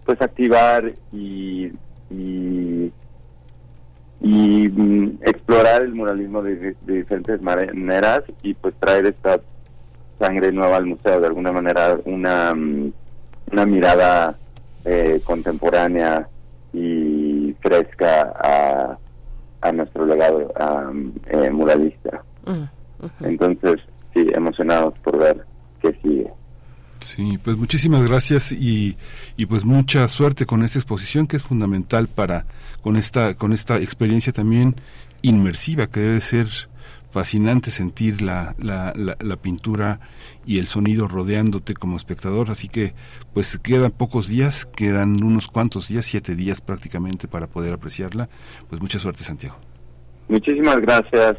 pues 0.04 0.20
activar 0.22 0.92
y 1.12 1.70
y, 4.20 4.68
mm, 4.68 5.18
explorar 5.22 5.82
el 5.82 5.94
muralismo 5.94 6.42
de, 6.42 6.76
diferentes 6.86 7.42
maneras 7.42 8.22
y 8.42 8.54
pues 8.54 8.74
traer 8.76 9.06
esta 9.06 9.40
sangre 10.24 10.52
nueva 10.52 10.76
al 10.76 10.86
museo 10.86 11.20
de 11.20 11.26
alguna 11.26 11.52
manera 11.52 11.98
una 12.04 12.54
mm, 12.54 12.92
una 13.52 13.66
mirada 13.66 14.36
eh, 14.84 15.20
contemporánea 15.24 16.28
y 16.72 17.54
fresca 17.60 18.32
a, 18.42 18.98
a 19.60 19.72
nuestro 19.72 20.04
legado 20.06 20.52
eh, 21.26 21.50
muralista. 21.50 22.22
Entonces, 23.20 23.76
sí, 24.12 24.26
emocionados 24.34 24.94
por 25.00 25.18
ver 25.18 25.44
qué 25.80 25.96
sigue. 26.02 26.30
Sí, 27.00 27.38
pues 27.42 27.56
muchísimas 27.56 28.06
gracias 28.08 28.50
y, 28.50 28.96
y 29.36 29.46
pues 29.46 29.64
mucha 29.64 30.08
suerte 30.08 30.46
con 30.46 30.62
esta 30.62 30.78
exposición 30.78 31.26
que 31.26 31.36
es 31.36 31.42
fundamental 31.42 32.08
para 32.08 32.46
con 32.80 32.96
esta 32.96 33.34
con 33.34 33.52
esta 33.52 33.78
experiencia 33.78 34.32
también 34.32 34.76
inmersiva 35.20 35.86
que 35.86 36.00
debe 36.00 36.20
ser 36.20 36.46
fascinante 37.14 37.70
sentir 37.70 38.22
la, 38.22 38.56
la, 38.58 38.92
la, 38.96 39.36
pintura 39.36 40.00
y 40.44 40.58
el 40.58 40.66
sonido 40.66 41.06
rodeándote 41.06 41.72
como 41.72 41.96
espectador, 41.96 42.50
así 42.50 42.68
que 42.68 42.92
pues 43.32 43.56
quedan 43.60 43.92
pocos 43.92 44.26
días, 44.26 44.66
quedan 44.66 45.22
unos 45.22 45.46
cuantos 45.46 45.86
días, 45.86 46.06
siete 46.06 46.34
días 46.34 46.60
prácticamente 46.60 47.28
para 47.28 47.46
poder 47.46 47.72
apreciarla, 47.72 48.28
pues 48.68 48.82
mucha 48.82 48.98
suerte 48.98 49.22
Santiago. 49.22 49.54
Muchísimas 50.26 50.80
gracias, 50.80 51.36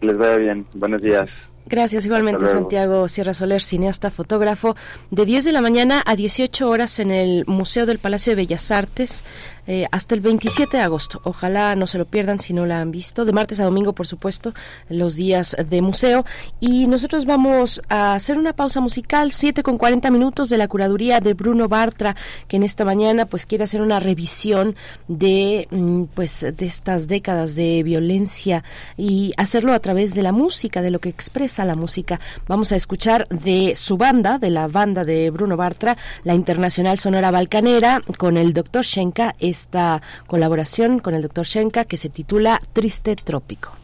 les 0.00 0.18
vaya 0.18 0.36
bien, 0.36 0.66
buenos 0.74 1.00
días. 1.00 1.52
Gracias 1.66 2.04
igualmente 2.04 2.46
Santiago 2.48 3.08
Sierra 3.08 3.32
Soler, 3.32 3.62
cineasta, 3.62 4.10
fotógrafo, 4.10 4.74
de 5.10 5.24
10 5.24 5.44
de 5.44 5.52
la 5.52 5.62
mañana 5.62 6.02
a 6.04 6.16
18 6.16 6.68
horas 6.68 6.98
en 6.98 7.10
el 7.10 7.44
Museo 7.46 7.86
del 7.86 7.98
Palacio 7.98 8.32
de 8.32 8.36
Bellas 8.36 8.70
Artes. 8.70 9.24
Eh, 9.66 9.86
hasta 9.92 10.14
el 10.14 10.20
27 10.20 10.76
de 10.76 10.82
agosto. 10.82 11.20
Ojalá 11.24 11.74
no 11.74 11.86
se 11.86 11.96
lo 11.96 12.04
pierdan 12.04 12.38
si 12.38 12.52
no 12.52 12.66
la 12.66 12.80
han 12.80 12.90
visto. 12.90 13.24
De 13.24 13.32
martes 13.32 13.60
a 13.60 13.64
domingo, 13.64 13.94
por 13.94 14.06
supuesto, 14.06 14.52
los 14.88 15.16
días 15.16 15.56
de 15.68 15.80
museo. 15.80 16.24
Y 16.60 16.86
nosotros 16.86 17.24
vamos 17.24 17.82
a 17.88 18.14
hacer 18.14 18.36
una 18.36 18.52
pausa 18.52 18.80
musical, 18.80 19.32
7 19.32 19.62
con 19.62 19.78
40 19.78 20.10
minutos 20.10 20.50
de 20.50 20.58
la 20.58 20.68
curaduría 20.68 21.20
de 21.20 21.34
Bruno 21.34 21.68
Bartra, 21.68 22.14
que 22.46 22.56
en 22.56 22.62
esta 22.62 22.84
mañana 22.84 23.26
pues 23.26 23.46
quiere 23.46 23.64
hacer 23.64 23.80
una 23.80 24.00
revisión 24.00 24.76
de 25.08 25.66
mm, 25.70 26.04
pues 26.14 26.40
de 26.40 26.66
estas 26.66 27.06
décadas 27.06 27.54
de 27.54 27.82
violencia 27.82 28.64
y 28.96 29.32
hacerlo 29.36 29.72
a 29.72 29.78
través 29.78 30.14
de 30.14 30.22
la 30.22 30.32
música, 30.32 30.82
de 30.82 30.90
lo 30.90 30.98
que 30.98 31.08
expresa 31.08 31.64
la 31.64 31.76
música. 31.76 32.20
Vamos 32.46 32.72
a 32.72 32.76
escuchar 32.76 33.26
de 33.28 33.76
su 33.76 33.96
banda, 33.96 34.38
de 34.38 34.50
la 34.50 34.68
banda 34.68 35.04
de 35.04 35.30
Bruno 35.30 35.56
Bartra, 35.56 35.96
la 36.24 36.34
Internacional 36.34 36.98
Sonora 36.98 37.30
Balcanera, 37.30 38.02
con 38.18 38.36
el 38.36 38.52
doctor 38.52 38.84
Shenka 38.84 39.34
esta 39.54 40.02
colaboración 40.26 40.98
con 40.98 41.14
el 41.14 41.22
doctor 41.22 41.46
Shenka 41.46 41.84
que 41.84 41.96
se 41.96 42.10
titula 42.10 42.60
Triste 42.72 43.14
Trópico. 43.16 43.83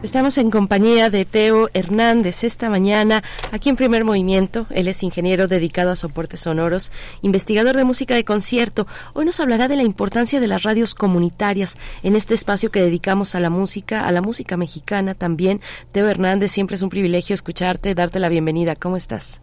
Estamos 0.00 0.38
en 0.38 0.52
compañía 0.52 1.10
de 1.10 1.24
Teo 1.24 1.70
Hernández 1.74 2.44
esta 2.44 2.70
mañana 2.70 3.24
aquí 3.50 3.68
en 3.68 3.74
Primer 3.74 4.04
Movimiento. 4.04 4.66
Él 4.70 4.86
es 4.86 5.02
ingeniero 5.02 5.48
dedicado 5.48 5.90
a 5.90 5.96
soportes 5.96 6.38
sonoros, 6.38 6.92
investigador 7.20 7.76
de 7.76 7.82
música 7.82 8.14
de 8.14 8.24
concierto. 8.24 8.86
Hoy 9.12 9.24
nos 9.24 9.40
hablará 9.40 9.66
de 9.66 9.74
la 9.74 9.82
importancia 9.82 10.38
de 10.38 10.46
las 10.46 10.62
radios 10.62 10.94
comunitarias 10.94 11.78
en 12.04 12.14
este 12.14 12.34
espacio 12.34 12.70
que 12.70 12.80
dedicamos 12.80 13.34
a 13.34 13.40
la 13.40 13.50
música, 13.50 14.06
a 14.06 14.12
la 14.12 14.22
música 14.22 14.56
mexicana 14.56 15.14
también. 15.14 15.60
Teo 15.90 16.08
Hernández, 16.08 16.52
siempre 16.52 16.76
es 16.76 16.82
un 16.82 16.90
privilegio 16.90 17.34
escucharte, 17.34 17.96
darte 17.96 18.20
la 18.20 18.28
bienvenida. 18.28 18.76
¿Cómo 18.76 18.96
estás? 18.96 19.42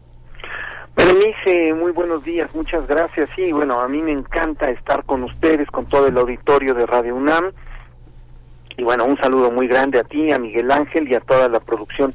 Berenice, 0.96 1.74
muy 1.74 1.92
buenos 1.92 2.24
días, 2.24 2.50
muchas 2.56 2.88
gracias. 2.88 3.30
Sí, 3.36 3.52
bueno, 3.52 3.82
a 3.82 3.90
mí 3.90 4.02
me 4.02 4.14
encanta 4.14 4.70
estar 4.72 5.04
con 5.04 5.26
ustedes, 5.26 5.70
con 5.70 5.86
todo 5.88 6.08
el 6.08 6.18
auditorio 6.18 6.74
de 6.74 6.86
Radio 6.86 7.14
UNAM. 7.14 7.52
Y 8.78 8.84
bueno, 8.84 9.06
un 9.06 9.18
saludo 9.18 9.52
muy 9.52 9.68
grande 9.68 10.00
a 10.00 10.04
ti, 10.04 10.32
a 10.32 10.40
Miguel 10.40 10.72
Ángel 10.72 11.10
y 11.10 11.16
a 11.16 11.22
toda 11.22 11.48
la 11.50 11.60
producción. 11.60 12.14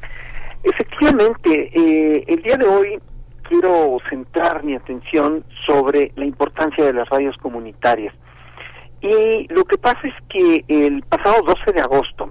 Efectivamente, 0.62 1.70
eh, 1.74 2.24
el 2.26 2.42
día 2.42 2.56
de 2.56 2.66
hoy 2.66 3.00
quiero 3.48 3.98
centrar 4.08 4.62
mi 4.62 4.76
atención 4.76 5.44
sobre 5.66 6.12
la 6.16 6.24
importancia 6.24 6.84
de 6.84 6.92
las 6.92 7.08
radios 7.08 7.36
comunitarias. 7.38 8.14
Y 9.00 9.48
lo 9.52 9.64
que 9.64 9.78
pasa 9.78 10.00
es 10.04 10.14
que 10.28 10.64
el 10.68 11.02
pasado 11.02 11.42
12 11.42 11.72
de 11.72 11.80
agosto, 11.80 12.30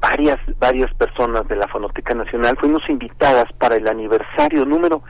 varias, 0.00 0.38
varias 0.58 0.92
personas 0.94 1.46
de 1.48 1.56
la 1.56 1.68
Fonoteca 1.68 2.14
Nacional 2.14 2.56
fuimos 2.58 2.82
invitadas 2.88 3.52
para 3.58 3.76
el 3.76 3.86
aniversario 3.86 4.64
número 4.64 5.02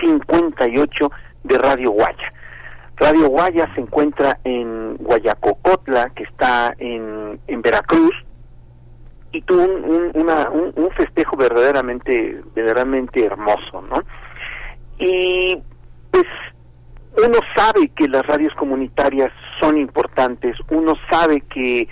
58 0.00 1.10
de 1.44 1.58
Radio 1.58 1.90
Guaya. 1.90 2.28
Radio 2.96 3.28
Guaya 3.28 3.68
se 3.74 3.80
encuentra 3.80 4.38
en 4.44 4.96
Guayacocotla, 4.96 6.10
que 6.10 6.24
está 6.24 6.74
en, 6.78 7.40
en 7.46 7.62
Veracruz, 7.62 8.14
y 9.32 9.42
tuvo 9.42 9.64
un, 9.64 10.12
un, 10.14 10.72
un 10.76 10.90
festejo 10.92 11.36
verdaderamente, 11.36 12.40
verdaderamente 12.54 13.24
hermoso, 13.24 13.82
¿no? 13.82 13.96
Y 14.98 15.58
pues 16.10 16.24
uno 17.16 17.38
sabe 17.56 17.88
que 17.96 18.08
las 18.08 18.24
radios 18.26 18.54
comunitarias 18.54 19.32
son 19.60 19.76
importantes, 19.76 20.56
uno 20.70 20.94
sabe 21.10 21.40
que 21.42 21.88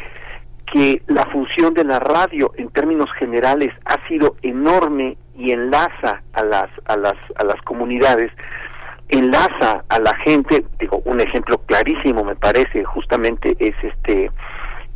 que 0.73 1.03
la 1.07 1.27
función 1.27 1.75
de 1.75 1.85
la 1.85 1.99
radio 1.99 2.53
en 2.57 2.71
términos 2.71 3.11
generales 3.19 3.69
ha 3.85 4.09
sido 4.09 4.37
enorme 4.41 5.19
y 5.37 5.53
enlaza 5.53 6.23
a 6.33 6.45
las 6.45 6.71
a 6.87 6.97
las 6.97 7.15
a 7.37 7.45
las 7.45 7.61
comunidades 7.63 8.33
enlaza 9.13 9.85
a 9.89 9.99
la 9.99 10.15
gente 10.25 10.65
digo 10.79 11.03
un 11.05 11.21
ejemplo 11.21 11.59
clarísimo 11.67 12.25
me 12.25 12.35
parece 12.35 12.83
justamente 12.83 13.55
es 13.59 13.75
este 13.83 14.31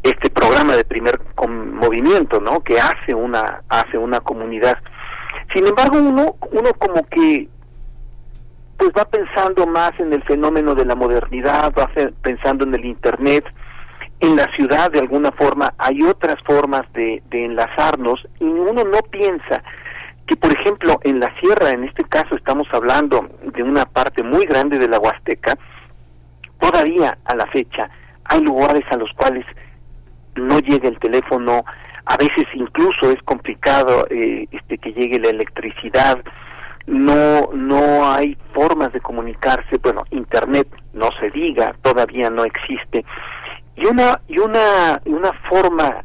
este 0.02 0.30
programa 0.30 0.74
de 0.74 0.84
primer 0.84 1.20
movimiento 1.46 2.40
no 2.40 2.60
que 2.60 2.78
hace 2.80 3.14
una 3.14 3.62
hace 3.68 3.98
una 3.98 4.20
comunidad. 4.20 4.78
Sin 5.54 5.66
embargo 5.66 5.98
uno 5.98 6.36
uno 6.50 6.72
como 6.78 7.06
que 7.08 7.48
pues 8.78 8.90
va 8.96 9.04
pensando 9.04 9.66
más 9.66 9.92
en 9.98 10.12
el 10.12 10.22
fenómeno 10.24 10.74
de 10.74 10.86
la 10.86 10.94
modernidad 10.94 11.72
va 11.78 11.90
pensando 12.22 12.64
en 12.64 12.74
el 12.74 12.84
internet 12.84 13.44
en 14.20 14.36
la 14.36 14.46
ciudad 14.56 14.90
de 14.90 15.00
alguna 15.00 15.30
forma 15.32 15.74
hay 15.76 16.02
otras 16.02 16.36
formas 16.46 16.90
de, 16.94 17.22
de 17.28 17.44
enlazarnos 17.44 18.26
y 18.40 18.44
uno 18.44 18.82
no 18.84 18.98
piensa 19.10 19.62
que 20.26 20.36
por 20.36 20.52
ejemplo 20.52 20.98
en 21.04 21.20
la 21.20 21.32
sierra 21.40 21.70
en 21.70 21.84
este 21.84 22.04
caso 22.04 22.34
estamos 22.34 22.66
hablando 22.72 23.28
de 23.42 23.62
una 23.62 23.84
parte 23.86 24.22
muy 24.22 24.44
grande 24.44 24.78
de 24.78 24.88
la 24.88 24.98
Huasteca 24.98 25.56
todavía 26.58 27.18
a 27.24 27.36
la 27.36 27.46
fecha 27.46 27.88
hay 28.24 28.40
lugares 28.42 28.84
a 28.90 28.96
los 28.96 29.10
cuales 29.12 29.44
no 30.34 30.58
llega 30.58 30.88
el 30.88 30.98
teléfono 30.98 31.64
a 32.04 32.16
veces 32.16 32.46
incluso 32.54 33.10
es 33.10 33.22
complicado 33.24 34.06
eh, 34.10 34.46
este 34.50 34.78
que 34.78 34.92
llegue 34.92 35.18
la 35.20 35.30
electricidad 35.30 36.18
no 36.86 37.50
no 37.52 38.10
hay 38.10 38.36
formas 38.54 38.92
de 38.92 39.00
comunicarse 39.00 39.78
bueno 39.82 40.04
internet 40.10 40.68
no 40.92 41.10
se 41.20 41.30
diga 41.30 41.74
todavía 41.82 42.30
no 42.30 42.44
existe. 42.44 43.04
Y 43.76 43.86
una 43.86 44.20
y 44.26 44.38
una 44.38 45.00
una 45.04 45.32
forma 45.48 46.04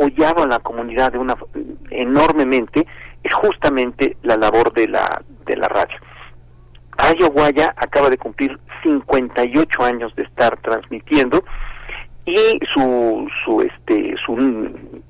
apoyado 0.00 0.42
a 0.42 0.46
la 0.46 0.58
comunidad 0.60 1.12
de 1.12 1.18
una 1.18 1.36
enormemente 1.90 2.86
es 3.22 3.34
justamente 3.34 4.16
la 4.22 4.36
labor 4.36 4.72
de 4.72 4.88
la 4.88 5.22
de 5.46 5.56
la 5.56 5.68
radio. 5.68 5.96
Guaya 7.32 7.74
acaba 7.76 8.08
de 8.10 8.18
cumplir 8.18 8.58
58 8.82 9.82
años 9.84 10.14
de 10.16 10.22
estar 10.22 10.56
transmitiendo 10.60 11.42
y 12.26 12.58
su 12.74 13.28
su 13.44 13.60
este 13.62 14.14
su 14.24 14.36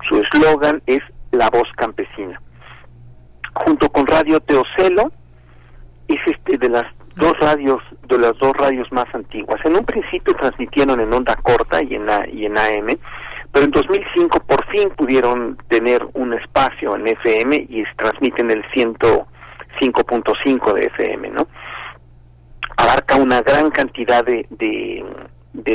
su 0.07 0.21
eslogan 0.21 0.81
es 0.85 1.01
la 1.31 1.49
voz 1.49 1.69
campesina. 1.77 2.41
Junto 3.53 3.89
con 3.89 4.07
Radio 4.07 4.39
Teocelo 4.41 5.11
es 6.07 6.17
este 6.25 6.57
de 6.57 6.69
las 6.69 6.85
dos 7.15 7.33
radios 7.39 7.81
de 8.07 8.17
las 8.17 8.37
dos 8.39 8.53
radios 8.57 8.89
más 8.91 9.05
antiguas. 9.13 9.59
En 9.65 9.75
un 9.75 9.85
principio 9.85 10.33
transmitieron 10.35 10.99
en 10.99 11.13
onda 11.13 11.35
corta 11.35 11.81
y 11.83 11.95
en 11.95 12.09
A- 12.09 12.27
y 12.29 12.45
en 12.45 12.57
AM, 12.57 12.97
Pero 13.51 13.65
en 13.65 13.71
2005 13.71 14.39
por 14.41 14.63
fin 14.67 14.89
pudieron 14.95 15.57
tener 15.67 16.07
un 16.13 16.33
espacio 16.33 16.95
en 16.95 17.07
FM 17.07 17.67
y 17.69 17.83
transmiten 17.97 18.51
el 18.51 18.63
105.5 18.71 20.73
de 20.73 20.85
FM, 20.85 21.31
¿no? 21.31 21.47
Abarca 22.77 23.17
una 23.17 23.41
gran 23.41 23.69
cantidad 23.69 24.23
de, 24.23 24.47
de, 24.49 25.03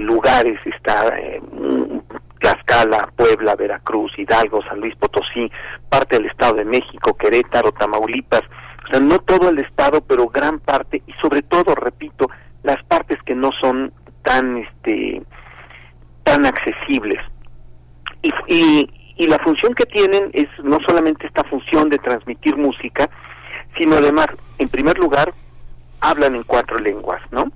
lugares, 0.01 0.59
está 0.65 1.09
eh, 1.19 1.43
Tlaxcala, 2.41 3.11
Puebla, 3.15 3.55
Veracruz, 3.55 4.19
Hidalgo, 4.19 4.63
San 4.63 4.81
Luis 4.81 4.97
Potosí, 4.97 5.53
parte 5.89 6.17
del 6.17 6.27
Estado 6.27 6.55
de 6.55 6.65
México, 6.65 7.17
Querétaro, 7.17 7.71
Tamaulipas, 7.73 8.43
o 8.87 8.91
sea, 8.91 9.01
no 9.01 9.19
todo 9.19 9.51
el 9.51 9.59
Estado, 9.59 10.01
pero 10.01 10.29
gran 10.29 10.61
parte, 10.61 11.03
y 11.07 11.13
sobre 11.21 11.43
todo, 11.43 11.75
repito, 11.75 12.31
las 12.63 12.83
partes 12.85 13.19
que 13.25 13.35
no 13.35 13.51
son 13.61 13.93
tan, 14.23 14.59
este, 14.59 15.23
tan 16.25 16.47
accesibles. 16.47 17.21
Y, 18.23 18.31
y, 18.49 18.91
y 19.17 19.27
la 19.27 19.39
función 19.39 19.75
que 19.75 19.87
tienen 19.87 20.31
es 20.33 20.49
no 20.63 20.79
solamente 20.87 21.27
esta 21.27 21.45
función 21.45 21.89
de 21.89 21.99
transmitir 21.99 22.57
música, 22.57 23.09
sino 23.79 23.97
además, 23.97 24.27
en 24.59 24.69
primer 24.69 24.99
lugar, 24.99 25.33
hablan 26.01 26.35
en 26.35 26.43
cuatro 26.43 26.79
lenguas, 26.79 27.21
¿no? 27.31 27.51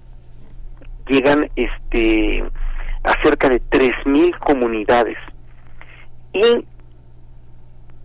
Llegan 1.06 1.50
este 1.56 2.44
a 3.02 3.22
cerca 3.22 3.48
de 3.48 3.62
3.000 3.62 4.38
comunidades 4.38 5.16
y 6.34 6.64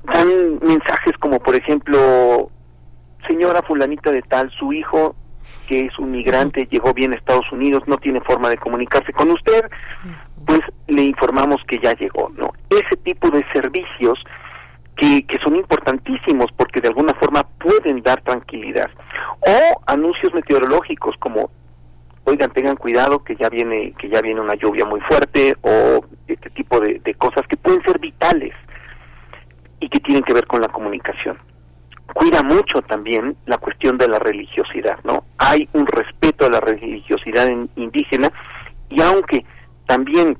dan 0.05 0.59
mensajes 0.61 1.17
como, 1.19 1.39
por 1.39 1.55
ejemplo, 1.55 2.49
señora 3.27 3.61
fulanita 3.61 4.11
de 4.11 4.21
tal, 4.21 4.49
su 4.51 4.71
hijo 4.71 5.15
que 5.67 5.85
es 5.85 5.99
un 5.99 6.11
migrante, 6.11 6.67
llegó 6.69 6.93
bien 6.93 7.13
a 7.13 7.15
Estados 7.15 7.51
Unidos, 7.51 7.83
no 7.87 7.97
tiene 7.97 8.21
forma 8.21 8.49
de 8.49 8.57
comunicarse 8.57 9.11
con 9.13 9.31
usted, 9.31 9.69
pues 10.45 10.61
le 10.87 11.03
informamos 11.03 11.61
que 11.67 11.79
ya 11.79 11.93
llegó, 11.93 12.31
¿no? 12.35 12.53
Ese 12.69 12.97
tipo 13.03 13.29
de 13.29 13.43
servicios 13.53 14.19
que, 14.95 15.25
que 15.25 15.37
son 15.39 15.55
importantísimos 15.55 16.47
porque 16.55 16.81
de 16.81 16.89
alguna 16.89 17.13
forma 17.15 17.43
pueden 17.59 18.01
dar 18.01 18.21
tranquilidad. 18.21 18.89
O 19.41 19.81
anuncios 19.87 20.33
meteorológicos 20.33 21.15
como 21.19 21.49
oigan 22.25 22.51
tengan 22.51 22.75
cuidado 22.75 23.23
que 23.23 23.35
ya 23.35 23.49
viene 23.49 23.93
que 23.99 24.09
ya 24.09 24.19
viene 24.21 24.41
una 24.41 24.55
lluvia 24.55 24.83
muy 24.85 24.99
fuerte 25.01 25.55
o 25.61 26.03
este 26.27 26.49
tipo 26.51 26.79
de, 26.79 26.99
de 26.99 27.13
cosas 27.13 27.45
que 27.47 27.55
pueden 27.55 27.83
ser 27.83 27.99
vitales 27.99 28.53
y 29.79 29.89
que 29.89 29.99
tienen 29.99 30.23
que 30.23 30.33
ver 30.33 30.47
con 30.47 30.59
la 30.59 30.69
comunicación 30.69 31.37
cuida 32.15 32.41
mucho 32.43 32.81
también 32.81 33.35
la 33.45 33.57
cuestión 33.57 33.97
de 33.97 34.07
la 34.07 34.19
religiosidad, 34.19 34.97
¿no? 35.03 35.25
Hay 35.37 35.67
un 35.73 35.85
respeto 35.85 36.45
a 36.45 36.49
la 36.49 36.61
religiosidad 36.61 37.45
in- 37.49 37.69
indígena 37.75 38.31
y 38.89 39.01
aunque 39.01 39.45
también 39.85 40.37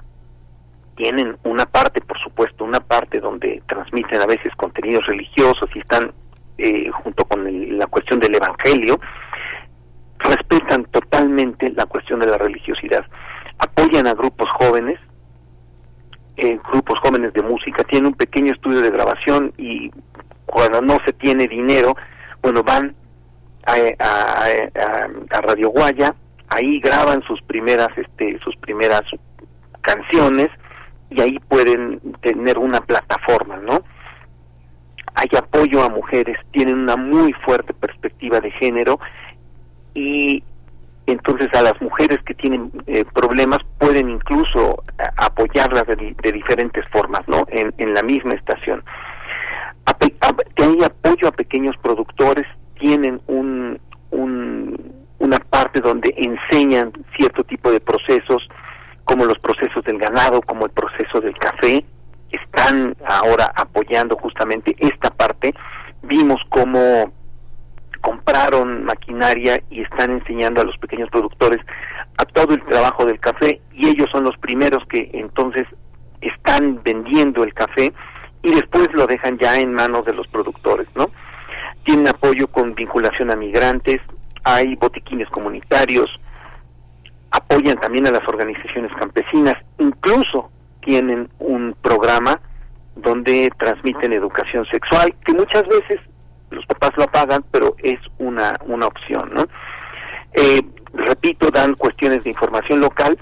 tienen 0.96 1.36
una 1.44 1.66
parte, 1.66 2.00
por 2.00 2.18
supuesto, 2.20 2.64
una 2.64 2.80
parte 2.80 3.20
donde 3.20 3.62
transmiten 3.68 4.22
a 4.22 4.26
veces 4.26 4.56
contenidos 4.56 5.06
religiosos 5.06 5.70
y 5.76 5.80
están 5.80 6.14
eh, 6.58 6.90
junto 7.04 7.26
con 7.26 7.46
el- 7.46 7.78
la 7.78 7.88
cuestión 7.88 8.22
del 8.22 8.34
evangelio, 8.36 8.98
respetan 10.20 10.86
totalmente 10.86 11.70
la 11.72 11.86
cuestión 11.86 12.22
de 12.22 12.28
la 12.28 12.38
religiosidad. 12.38 13.06
Apoyan 13.60 14.08
a 14.08 14.14
grupos 14.14 14.48
jóvenes, 14.58 14.98
eh, 16.38 16.58
grupos 16.72 16.98
jóvenes 17.00 17.34
de 17.34 17.42
música, 17.42 17.84
tienen 17.84 18.08
un 18.08 18.14
pequeño 18.14 18.54
estudio 18.54 18.80
de 18.80 18.90
grabación 18.92 19.52
y 19.58 19.92
cuando 20.56 20.82
no 20.82 20.97
se 21.06 21.12
tiene 21.12 21.49
dinero, 21.49 21.97
bueno, 22.41 22.64
van 22.64 22.95
a, 23.66 23.74
a, 25.30 25.41
Radio 25.41 25.70
Guaya, 25.70 26.16
ahí 26.47 26.80
graban 26.80 27.22
sus 27.24 27.41
primeras, 27.41 27.89
este, 27.97 28.39
sus 28.39 28.56
primeras 28.56 29.01
canciones 29.82 30.47
y 31.10 31.20
ahí 31.20 31.39
pueden 31.49 31.99
tener 32.22 32.58
una 32.58 32.80
plataforma, 32.80 33.58
¿no? 33.58 33.84
Hay 35.16 35.28
apoyo 35.38 35.84
a 35.84 35.89
mujeres, 35.89 36.38
tienen 36.51 36.80
una 36.80 36.95
muy 36.95 37.34
fuerte 37.45 37.74
perspectiva 37.74 38.39
de 38.39 38.51
género 38.51 38.97
y 39.93 40.41
entonces 41.06 41.49
a 41.53 41.64
las 41.64 41.82
mujeres 41.82 42.20
que 42.26 42.34
tienen 42.34 42.72
eh, 42.88 43.03
problemas 43.14 43.60
pueden 43.78 44.08
incluso 44.08 44.86
apoyarlas 45.18 45.86
de, 45.88 46.16
de 46.24 46.32
diferentes 46.32 46.88
formas, 46.93 47.28
¿no? 47.28 47.45
En, 47.49 47.74
en 47.78 47.93
la 47.93 48.03
misma 48.03 48.36
estación. 48.36 48.86
Que 50.56 50.64
hay 50.64 50.84
apoyo 50.84 51.28
a 51.28 51.32
pequeños 51.32 51.76
productores, 51.82 52.46
tienen 52.80 53.22
un, 53.28 53.80
un- 54.12 54.94
una 55.20 55.38
parte 55.40 55.82
donde 55.82 56.14
enseñan 56.18 56.92
cierto 57.18 57.44
tipo 57.44 57.72
de 57.72 57.80
procesos, 57.82 58.48
como 59.04 59.26
los 59.26 59.38
procesos 59.40 59.84
del 59.84 59.98
ganado, 59.98 60.42
como 60.42 60.66
el 60.66 60.72
proceso 60.72 61.20
del 61.22 61.38
café, 61.38 61.84
están 62.32 62.96
ahora 63.06 63.52
apoyando 63.56 64.16
justamente 64.18 64.76
esta 64.80 65.10
parte. 65.12 65.54
Vimos 66.04 66.42
cómo 66.50 67.12
compraron 68.02 68.84
maquinaria 68.86 69.62
y 69.70 69.82
están 69.82 70.12
enseñando 70.12 70.62
a 70.62 70.66
los 70.66 70.78
pequeños 70.78 71.10
productores 71.10 71.60
a 72.18 72.26
todo 72.26 72.54
el 72.54 72.64
trabajo 72.66 73.06
del 73.06 73.20
café 73.20 73.62
y 73.74 73.88
ellos 73.88 74.08
son 74.12 74.24
los 74.24 74.38
primeros 74.38 74.86
que 74.88 75.10
entonces 75.14 75.64
están 76.22 76.82
vendiendo 76.84 77.44
el 77.44 77.54
café 77.54 77.94
y 78.46 78.54
después 78.54 78.88
lo 78.93 79.08
dejan 79.08 79.39
ya 79.39 79.60
en 79.60 79.74
manos 79.74 80.06
de 80.06 80.14
los 80.14 80.28
productores, 80.28 80.88
¿no? 80.96 81.10
Tienen 81.84 82.08
apoyo 82.08 82.48
con 82.48 82.76
vinculación 82.76 83.32
a 83.32 83.36
migrantes, 83.36 83.98
hay 84.43 84.76
botiquines 84.76 85.28
comunitarios, 85.30 86.08
apoyan 87.32 87.78
también 87.78 88.06
a 88.06 88.12
las 88.12 88.28
organizaciones 88.28 88.91
campesinas, 89.00 89.56
incluso 89.80 90.52
tienen 90.82 91.28
un 91.39 91.76
programa 91.82 92.39
donde 92.96 93.50
transmiten 93.58 94.14
educación 94.14 94.64
sexual, 94.68 95.14
que 95.26 95.34
muchas 95.34 95.64
veces 95.68 96.00
los 96.52 96.66
papás 96.68 96.91
lo 96.98 97.08
pagan, 97.08 97.43
pero 97.52 97.76
es 97.82 98.00
una, 98.20 98.54
una 98.68 98.86
opción, 98.86 99.32
¿no? 99.34 99.48
Eh, 100.34 100.62
repito, 100.93 101.50
dan 101.50 101.74
cuestiones 101.74 102.24
de 102.24 102.30
información 102.30 102.80
local 102.80 103.18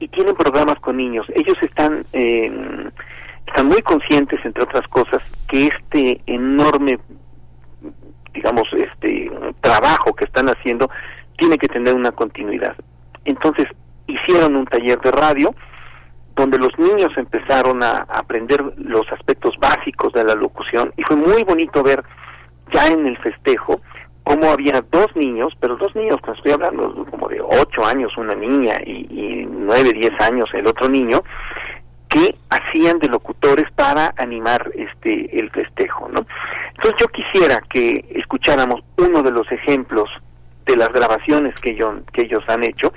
y 0.00 0.08
tienen 0.08 0.34
programas 0.34 0.80
con 0.80 0.96
niños. 0.96 1.26
Ellos 1.34 1.56
están, 1.62 2.04
eh, 2.12 2.50
están 3.46 3.68
muy 3.68 3.82
conscientes, 3.82 4.40
entre 4.44 4.64
otras 4.64 4.86
cosas, 4.88 5.22
que 5.48 5.68
este 5.68 6.20
enorme, 6.26 6.98
digamos, 8.34 8.64
este 8.72 9.30
trabajo 9.60 10.12
que 10.14 10.24
están 10.24 10.48
haciendo 10.48 10.90
tiene 11.38 11.58
que 11.58 11.68
tener 11.68 11.94
una 11.94 12.12
continuidad. 12.12 12.76
Entonces, 13.24 13.66
hicieron 14.06 14.56
un 14.56 14.66
taller 14.66 15.00
de 15.00 15.10
radio 15.12 15.54
donde 16.34 16.58
los 16.58 16.78
niños 16.78 17.10
empezaron 17.16 17.82
a 17.82 18.06
aprender 18.08 18.62
los 18.76 19.10
aspectos 19.10 19.54
básicos 19.58 20.12
de 20.12 20.24
la 20.24 20.34
locución 20.34 20.92
y 20.96 21.02
fue 21.02 21.16
muy 21.16 21.42
bonito 21.44 21.82
ver 21.82 22.04
ya 22.72 22.86
en 22.88 23.06
el 23.06 23.16
festejo 23.18 23.80
cómo 24.22 24.50
había 24.50 24.84
dos 24.90 25.06
niños, 25.14 25.54
pero 25.60 25.76
dos 25.76 25.94
niños, 25.94 26.18
cuando 26.20 26.38
estoy 26.38 26.52
hablando 26.52 27.06
como 27.10 27.28
de 27.28 27.40
ocho 27.40 27.86
años 27.86 28.12
una 28.18 28.34
niña 28.34 28.74
y, 28.84 29.06
y 29.08 29.46
nueve, 29.46 29.92
diez 29.92 30.12
años 30.20 30.48
el 30.52 30.66
otro 30.66 30.88
niño, 30.88 31.22
que 32.16 32.34
hacían 32.48 32.98
de 32.98 33.08
locutores 33.08 33.70
para 33.74 34.14
animar 34.16 34.70
este 34.74 35.38
el 35.38 35.50
festejo, 35.50 36.08
¿no? 36.08 36.26
Entonces 36.74 36.94
yo 36.98 37.08
quisiera 37.08 37.60
que 37.68 38.06
escucháramos 38.14 38.80
uno 38.96 39.22
de 39.22 39.30
los 39.30 39.50
ejemplos 39.52 40.08
de 40.64 40.76
las 40.76 40.88
grabaciones 40.88 41.54
que 41.60 41.72
ellos, 41.72 41.96
que 42.14 42.22
ellos 42.22 42.42
han 42.48 42.64
hecho. 42.64 42.90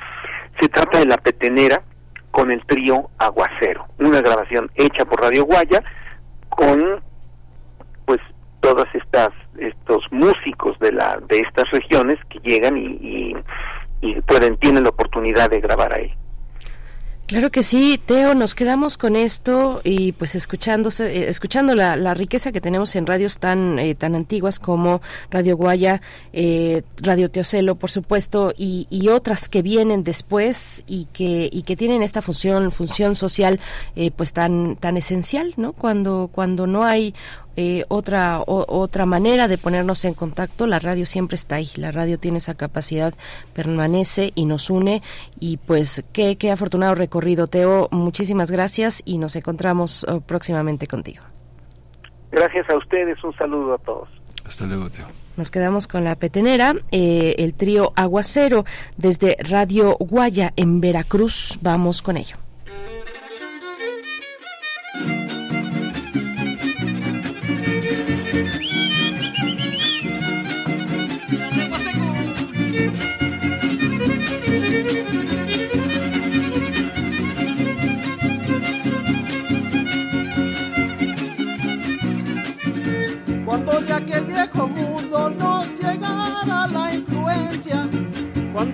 Se 0.61 0.69
trata 0.69 0.99
de 0.99 1.05
La 1.05 1.17
Petenera 1.17 1.81
con 2.31 2.49
el 2.49 2.65
trío 2.65 3.09
Aguacero, 3.17 3.87
una 3.97 4.21
grabación 4.21 4.71
hecha 4.75 5.03
por 5.03 5.19
Radio 5.19 5.43
Guaya 5.43 5.83
con 6.47 7.01
pues 8.05 8.21
todas 8.61 8.87
estas 8.95 9.31
estos 9.57 10.01
músicos 10.11 10.79
de 10.79 10.93
la 10.93 11.19
de 11.27 11.39
estas 11.39 11.69
regiones 11.71 12.17
que 12.29 12.39
llegan 12.39 12.77
y, 12.77 12.85
y, 12.85 13.35
y 13.99 14.21
pueden 14.21 14.55
tienen 14.57 14.83
la 14.83 14.91
oportunidad 14.91 15.49
de 15.49 15.59
grabar 15.59 15.93
ahí. 15.93 16.13
Claro 17.29 17.51
que 17.51 17.61
sí, 17.61 18.01
Teo, 18.03 18.33
nos 18.33 18.55
quedamos 18.55 18.97
con 18.97 19.15
esto 19.15 19.81
y 19.83 20.13
pues 20.13 20.33
escuchándose, 20.33 21.15
eh, 21.15 21.29
escuchando 21.29 21.75
la, 21.75 21.95
la 21.95 22.15
riqueza 22.15 22.51
que 22.51 22.59
tenemos 22.59 22.95
en 22.95 23.05
radios 23.05 23.37
tan 23.37 23.77
eh, 23.77 23.93
tan 23.93 24.15
antiguas 24.15 24.57
como 24.57 24.99
Radio 25.29 25.55
Guaya, 25.55 26.01
eh, 26.33 26.81
Radio 26.97 27.29
Teocelo, 27.29 27.75
por 27.75 27.91
supuesto, 27.91 28.51
y, 28.57 28.87
y 28.89 29.09
otras 29.09 29.47
que 29.47 29.61
vienen 29.61 30.03
después 30.03 30.83
y 30.87 31.05
que 31.13 31.51
y 31.53 31.61
que 31.61 31.75
tienen 31.75 32.01
esta 32.01 32.23
función 32.23 32.71
función 32.71 33.13
social 33.13 33.59
eh, 33.95 34.09
pues 34.09 34.33
tan 34.33 34.75
tan 34.75 34.97
esencial, 34.97 35.53
¿no? 35.55 35.73
Cuando 35.73 36.31
cuando 36.31 36.65
no 36.65 36.83
hay 36.83 37.13
eh, 37.55 37.83
otra 37.89 38.39
o- 38.41 38.65
otra 38.67 39.05
manera 39.05 39.47
de 39.47 39.57
ponernos 39.57 40.05
en 40.05 40.13
contacto. 40.13 40.65
La 40.67 40.79
radio 40.79 41.05
siempre 41.05 41.35
está 41.35 41.55
ahí. 41.55 41.69
La 41.75 41.91
radio 41.91 42.17
tiene 42.19 42.37
esa 42.37 42.53
capacidad 42.55 43.13
permanece 43.53 44.31
y 44.35 44.45
nos 44.45 44.69
une. 44.69 45.01
Y 45.39 45.57
pues 45.57 46.03
qué 46.13 46.37
qué 46.37 46.51
afortunado 46.51 46.95
recorrido 46.95 47.47
Teo. 47.47 47.87
Muchísimas 47.91 48.49
gracias 48.51 49.01
y 49.05 49.17
nos 49.17 49.35
encontramos 49.35 50.05
eh, 50.09 50.21
próximamente 50.25 50.87
contigo. 50.87 51.23
Gracias 52.31 52.69
a 52.69 52.77
ustedes, 52.77 53.21
un 53.23 53.33
saludo 53.35 53.73
a 53.73 53.77
todos. 53.79 54.07
Hasta 54.45 54.65
luego, 54.65 54.89
Teo. 54.89 55.07
nos 55.37 55.51
quedamos 55.51 55.87
con 55.87 56.03
la 56.03 56.15
petenera 56.15 56.75
eh, 56.91 57.35
el 57.39 57.53
trío 57.53 57.91
Aguacero 57.95 58.65
desde 58.97 59.35
Radio 59.39 59.95
Guaya 59.99 60.53
en 60.55 60.81
Veracruz. 60.81 61.57
Vamos 61.61 62.01
con 62.01 62.17
ello 62.17 62.35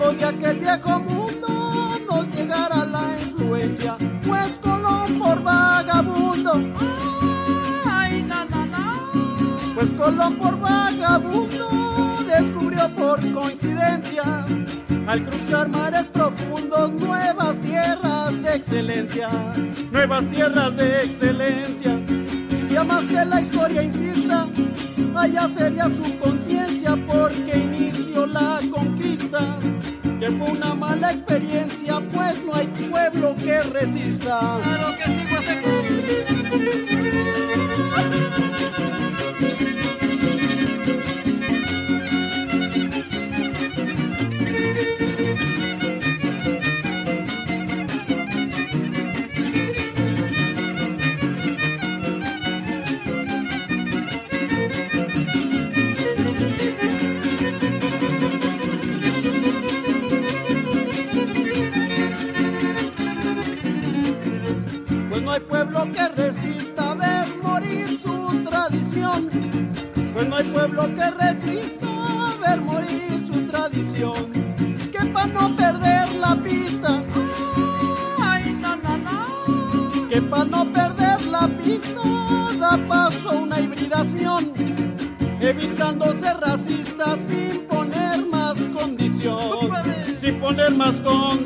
tiempo 0.05 0.13
de 0.13 0.25
aquel 0.25 0.59
viejo 0.59 0.99
mundo 0.99 1.99
nos 2.07 2.27
llegara 2.35 2.85
la 2.85 3.17
influencia, 3.21 3.97
pues 4.25 4.59
Colón 4.61 5.19
por 5.19 5.41
vagabundo. 5.41 6.53
Ay, 7.85 8.23
na, 8.23 8.45
na, 8.45 8.65
na. 8.65 8.99
Pues 9.73 9.93
Colón 9.93 10.35
por 10.35 10.59
vagabundo 10.59 12.23
descubrió 12.27 12.89
por 12.89 13.19
coincidencia, 13.33 14.45
al 15.07 15.25
cruzar 15.25 15.69
mares 15.69 16.07
profundos, 16.07 16.91
nuevas 16.91 17.59
tierras 17.59 18.41
de 18.41 18.55
excelencia, 18.55 19.29
nuevas 19.91 20.27
tierras 20.27 20.75
de 20.75 21.03
excelencia. 21.03 21.99
Ya 22.69 22.83
más 22.83 23.05
que 23.05 23.23
la 23.23 23.39
historia 23.39 23.83
insista, 23.83 24.47
allá 25.15 25.49
sería 25.55 25.85
su 25.85 26.19
conciencia 26.19 26.97
porque 27.07 27.57
inició 27.57 28.25
la 28.25 28.59
conquista 28.69 29.57
que 30.25 30.31
fue 30.31 30.49
una 30.49 30.73
mala 30.73 31.11
experiencia, 31.11 32.01
pues 32.11 32.43
no 32.43 32.55
hay 32.55 32.65
pueblo 32.65 33.35
que 33.35 33.61
resista. 33.61 34.59
Claro 34.63 34.97
que 34.97 35.03
sí, 35.03 35.23
pueblo 70.75 70.95
que 70.95 71.11
resista 71.11 71.87
ver 72.41 72.61
morir 72.61 73.21
su 73.25 73.47
tradición, 73.47 74.31
que 74.91 75.05
para 75.13 75.27
no 75.27 75.55
perder 75.55 76.15
la 76.15 76.35
pista, 76.35 77.03
ay, 78.19 78.57
no, 78.61 78.75
no, 78.75 80.09
que 80.09 80.21
para 80.21 80.45
no 80.45 80.65
perder 80.65 81.21
la 81.27 81.47
pista 81.47 82.01
da 82.59 82.77
paso 82.87 83.39
una 83.39 83.59
hibridación, 83.59 84.53
evitando 85.39 86.13
ser 86.13 86.37
racista 86.39 87.17
sin 87.17 87.65
poner 87.67 88.25
más 88.25 88.57
condición, 88.73 89.71
sin 90.19 90.39
poner 90.39 90.71
más 90.73 91.01
condición. 91.01 91.44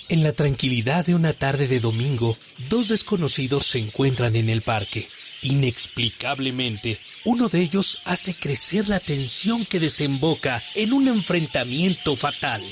En 0.09 0.23
la 0.23 0.33
tranquilidad 0.33 1.05
de 1.05 1.17
una 1.17 1.33
tarde 1.33 1.67
de 1.67 1.81
domingo, 1.81 2.37
dos 2.71 2.87
desconocidos 2.89 3.67
se 3.67 3.81
encuentran 3.81 4.37
en 4.37 4.49
el 4.49 4.63
parque. 4.63 5.09
Inexplicablemente, 5.43 7.01
uno 7.25 7.49
de 7.49 7.61
ellos 7.61 7.99
hace 8.05 8.35
crecer 8.35 8.89
la 8.89 9.01
tensión 9.01 9.65
que 9.65 9.81
desemboca 9.81 10.63
en 10.77 10.93
un 10.93 11.09
enfrentamiento 11.09 12.15
fatal. 12.15 12.63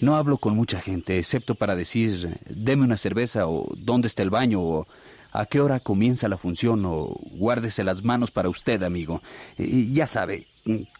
No 0.00 0.16
hablo 0.16 0.38
con 0.38 0.56
mucha 0.56 0.80
gente, 0.80 1.18
excepto 1.18 1.54
para 1.54 1.76
decir, 1.76 2.38
deme 2.48 2.84
una 2.84 2.96
cerveza 2.96 3.46
o 3.48 3.72
dónde 3.76 4.08
está 4.08 4.22
el 4.22 4.30
baño 4.30 4.60
o 4.60 4.86
a 5.32 5.46
qué 5.46 5.60
hora 5.60 5.80
comienza 5.80 6.26
la 6.28 6.38
función 6.38 6.84
o 6.86 7.18
guárdese 7.32 7.84
las 7.84 8.02
manos 8.02 8.30
para 8.30 8.48
usted, 8.48 8.82
amigo. 8.82 9.22
Y 9.58 9.92
ya 9.92 10.06
sabe, 10.06 10.46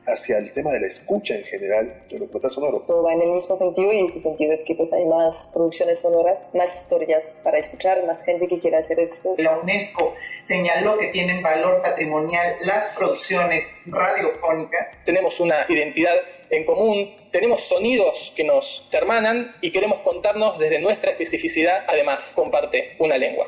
Hacia 0.11 0.37
el 0.37 0.51
tema 0.51 0.71
de 0.71 0.81
la 0.81 0.87
escucha 0.87 1.35
en 1.35 1.43
general 1.43 2.01
del 2.09 2.19
documental 2.19 2.51
sonoro. 2.51 2.83
Todo 2.87 3.03
va 3.03 3.13
en 3.13 3.21
el 3.21 3.31
mismo 3.31 3.55
sentido 3.55 3.91
y 3.93 3.99
en 3.99 4.05
ese 4.05 4.19
sentido 4.19 4.53
es 4.53 4.63
que 4.63 4.75
pues 4.75 4.91
hay 4.93 5.05
más 5.05 5.51
producciones 5.53 5.99
sonoras, 5.99 6.49
más 6.53 6.75
historias 6.75 7.41
para 7.43 7.57
escuchar, 7.57 8.05
más 8.05 8.23
gente 8.23 8.47
que 8.47 8.59
quiera 8.59 8.79
hacer 8.79 8.99
eso. 8.99 9.35
La 9.37 9.57
UNESCO 9.59 10.15
señaló 10.39 10.97
que 10.97 11.07
tienen 11.07 11.41
valor 11.41 11.81
patrimonial 11.81 12.55
las 12.61 12.87
producciones 12.87 13.65
radiofónicas. 13.85 14.87
Tenemos 15.05 15.39
una 15.39 15.65
identidad 15.69 16.15
en 16.49 16.65
común, 16.65 17.15
tenemos 17.31 17.63
sonidos 17.63 18.33
que 18.35 18.43
nos 18.43 18.87
hermanan 18.91 19.55
y 19.61 19.71
queremos 19.71 19.99
contarnos 19.99 20.59
desde 20.59 20.79
nuestra 20.79 21.11
especificidad, 21.11 21.85
además 21.87 22.33
comparte 22.35 22.95
una 22.99 23.17
lengua. 23.17 23.47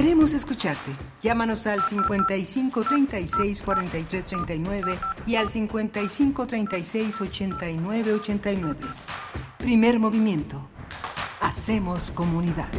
Queremos 0.00 0.32
escucharte. 0.32 0.92
Llámanos 1.20 1.66
al 1.66 1.82
55 1.82 2.84
36 2.84 3.60
43 3.60 4.24
39 4.24 4.98
y 5.26 5.34
al 5.34 5.50
55 5.50 6.46
36 6.46 7.20
89 7.20 8.14
89. 8.14 8.78
Primer 9.58 9.98
movimiento. 9.98 10.66
Hacemos 11.42 12.12
comunidad. 12.12 12.70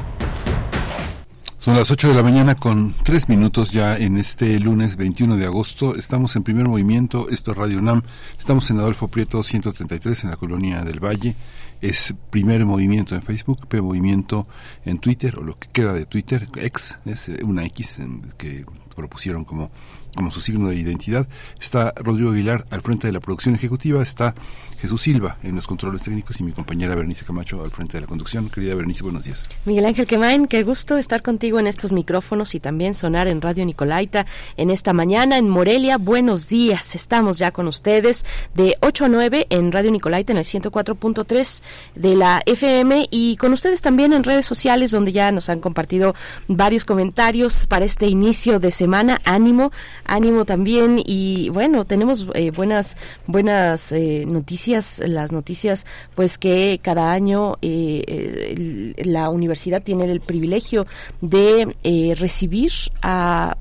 Son 1.60 1.76
las 1.76 1.92
8 1.92 2.08
de 2.08 2.16
la 2.16 2.24
mañana 2.24 2.56
con 2.56 2.92
3 3.04 3.30
minutos 3.30 3.70
ya 3.70 3.96
en 3.96 4.18
este 4.18 4.60
lunes 4.60 4.98
21 4.98 5.38
de 5.38 5.46
agosto. 5.46 5.94
Estamos 5.96 6.36
en 6.36 6.42
primer 6.42 6.68
movimiento, 6.68 7.30
esto 7.30 7.52
es 7.52 7.58
Radio 7.60 7.78
UNAM. 7.78 8.02
Estamos 8.40 8.72
en 8.72 8.80
Adolfo 8.80 9.10
Prieto 9.10 9.44
133 9.44 10.24
en 10.24 10.32
la 10.32 10.38
colonia 10.38 10.82
del 10.82 11.00
Valle. 11.00 11.36
Es 11.82 12.14
primer 12.30 12.66
movimiento 12.66 13.16
en 13.16 13.24
Facebook, 13.24 13.68
P 13.68 13.82
movimiento 13.82 14.48
en 14.86 15.00
Twitter 15.00 15.38
o 15.40 15.42
lo 15.42 15.58
que 15.58 15.68
queda 15.70 15.94
de 15.94 16.06
Twitter, 16.06 16.48
X, 16.56 16.96
es 17.06 17.30
una 17.44 17.66
X 17.66 17.98
que 18.38 18.66
propusieron 18.96 19.46
como 19.46 19.72
como 20.16 20.32
su 20.32 20.42
signo 20.42 20.70
de 20.70 20.76
identidad. 20.76 21.28
Está 21.60 21.94
Rodrigo 21.96 22.32
Aguilar 22.32 22.66
al 22.70 22.82
frente 22.82 23.08
de 23.08 23.14
la 23.14 23.20
producción 23.20 23.56
ejecutiva, 23.56 24.02
está 24.02 24.36
Jesús 24.82 25.04
Silva 25.04 25.38
en 25.44 25.54
los 25.54 25.68
controles 25.68 26.02
técnicos 26.02 26.40
y 26.40 26.44
mi 26.44 26.54
compañera 26.54 26.96
Bernice 26.96 27.24
Camacho 27.24 27.64
al 27.64 27.70
frente 27.70 27.98
de 27.98 28.02
la 28.02 28.08
conducción. 28.08 28.50
Querida 28.50 28.74
Bernice, 28.74 29.04
buenos 29.04 29.24
días. 29.24 29.44
Miguel 29.64 29.86
Ángel 29.86 30.08
Quemain, 30.08 30.48
qué 30.48 30.64
gusto 30.64 30.98
estar 30.98 31.22
contigo 31.22 31.60
en 31.60 31.68
estos 31.68 31.92
micrófonos 31.92 32.56
y 32.56 32.60
también 32.60 32.96
sonar 32.96 33.28
en 33.28 33.42
Radio 33.42 33.64
Nicolaita 33.64 34.26
en 34.58 34.72
esta 34.72 34.92
mañana 34.94 35.38
en 35.38 35.50
Morelia. 35.50 36.00
Buenos 36.00 36.48
días, 36.48 36.96
estamos 36.96 37.38
ya 37.38 37.52
con 37.52 37.68
ustedes 37.68 38.26
de 38.56 38.76
8 38.82 39.06
a 39.06 39.10
9 39.10 39.48
en 39.52 39.72
Radio 39.72 39.92
Nicolaita 39.92 40.32
en 40.32 40.40
el 40.40 40.46
104.3 40.46 41.62
de 41.94 42.16
la 42.16 42.42
FM 42.48 43.08
y 43.12 43.36
con 43.36 43.54
ustedes 43.54 43.84
también 43.84 44.14
en 44.14 44.24
redes 44.24 44.48
sociales 44.48 44.90
donde 44.90 45.12
ya 45.12 45.32
nos 45.32 45.50
han 45.50 45.60
compartido 45.60 46.16
varios 46.48 46.86
comentarios 46.86 47.68
para 47.68 47.86
este 47.86 48.08
inicio 48.08 48.60
de 48.60 48.72
semana. 48.72 49.22
Ánimo, 49.26 49.72
ánimo 50.06 50.46
también 50.46 51.00
y 51.06 51.50
bueno, 51.50 51.86
tenemos 51.86 52.26
eh, 52.34 52.50
buenas, 52.50 52.98
buenas 53.28 53.92
eh, 53.92 54.26
noticias 54.28 54.71
las 54.72 55.32
noticias 55.32 55.86
pues 56.16 56.38
que 56.38 56.80
cada 56.82 57.12
año 57.12 57.58
eh, 57.62 58.94
la 58.98 59.30
universidad 59.30 59.82
tiene 59.82 60.06
el 60.06 60.22
privilegio 60.22 60.88
de 61.22 61.76
eh, 61.84 62.16
recibir 62.18 62.72
a, 63.02 63.58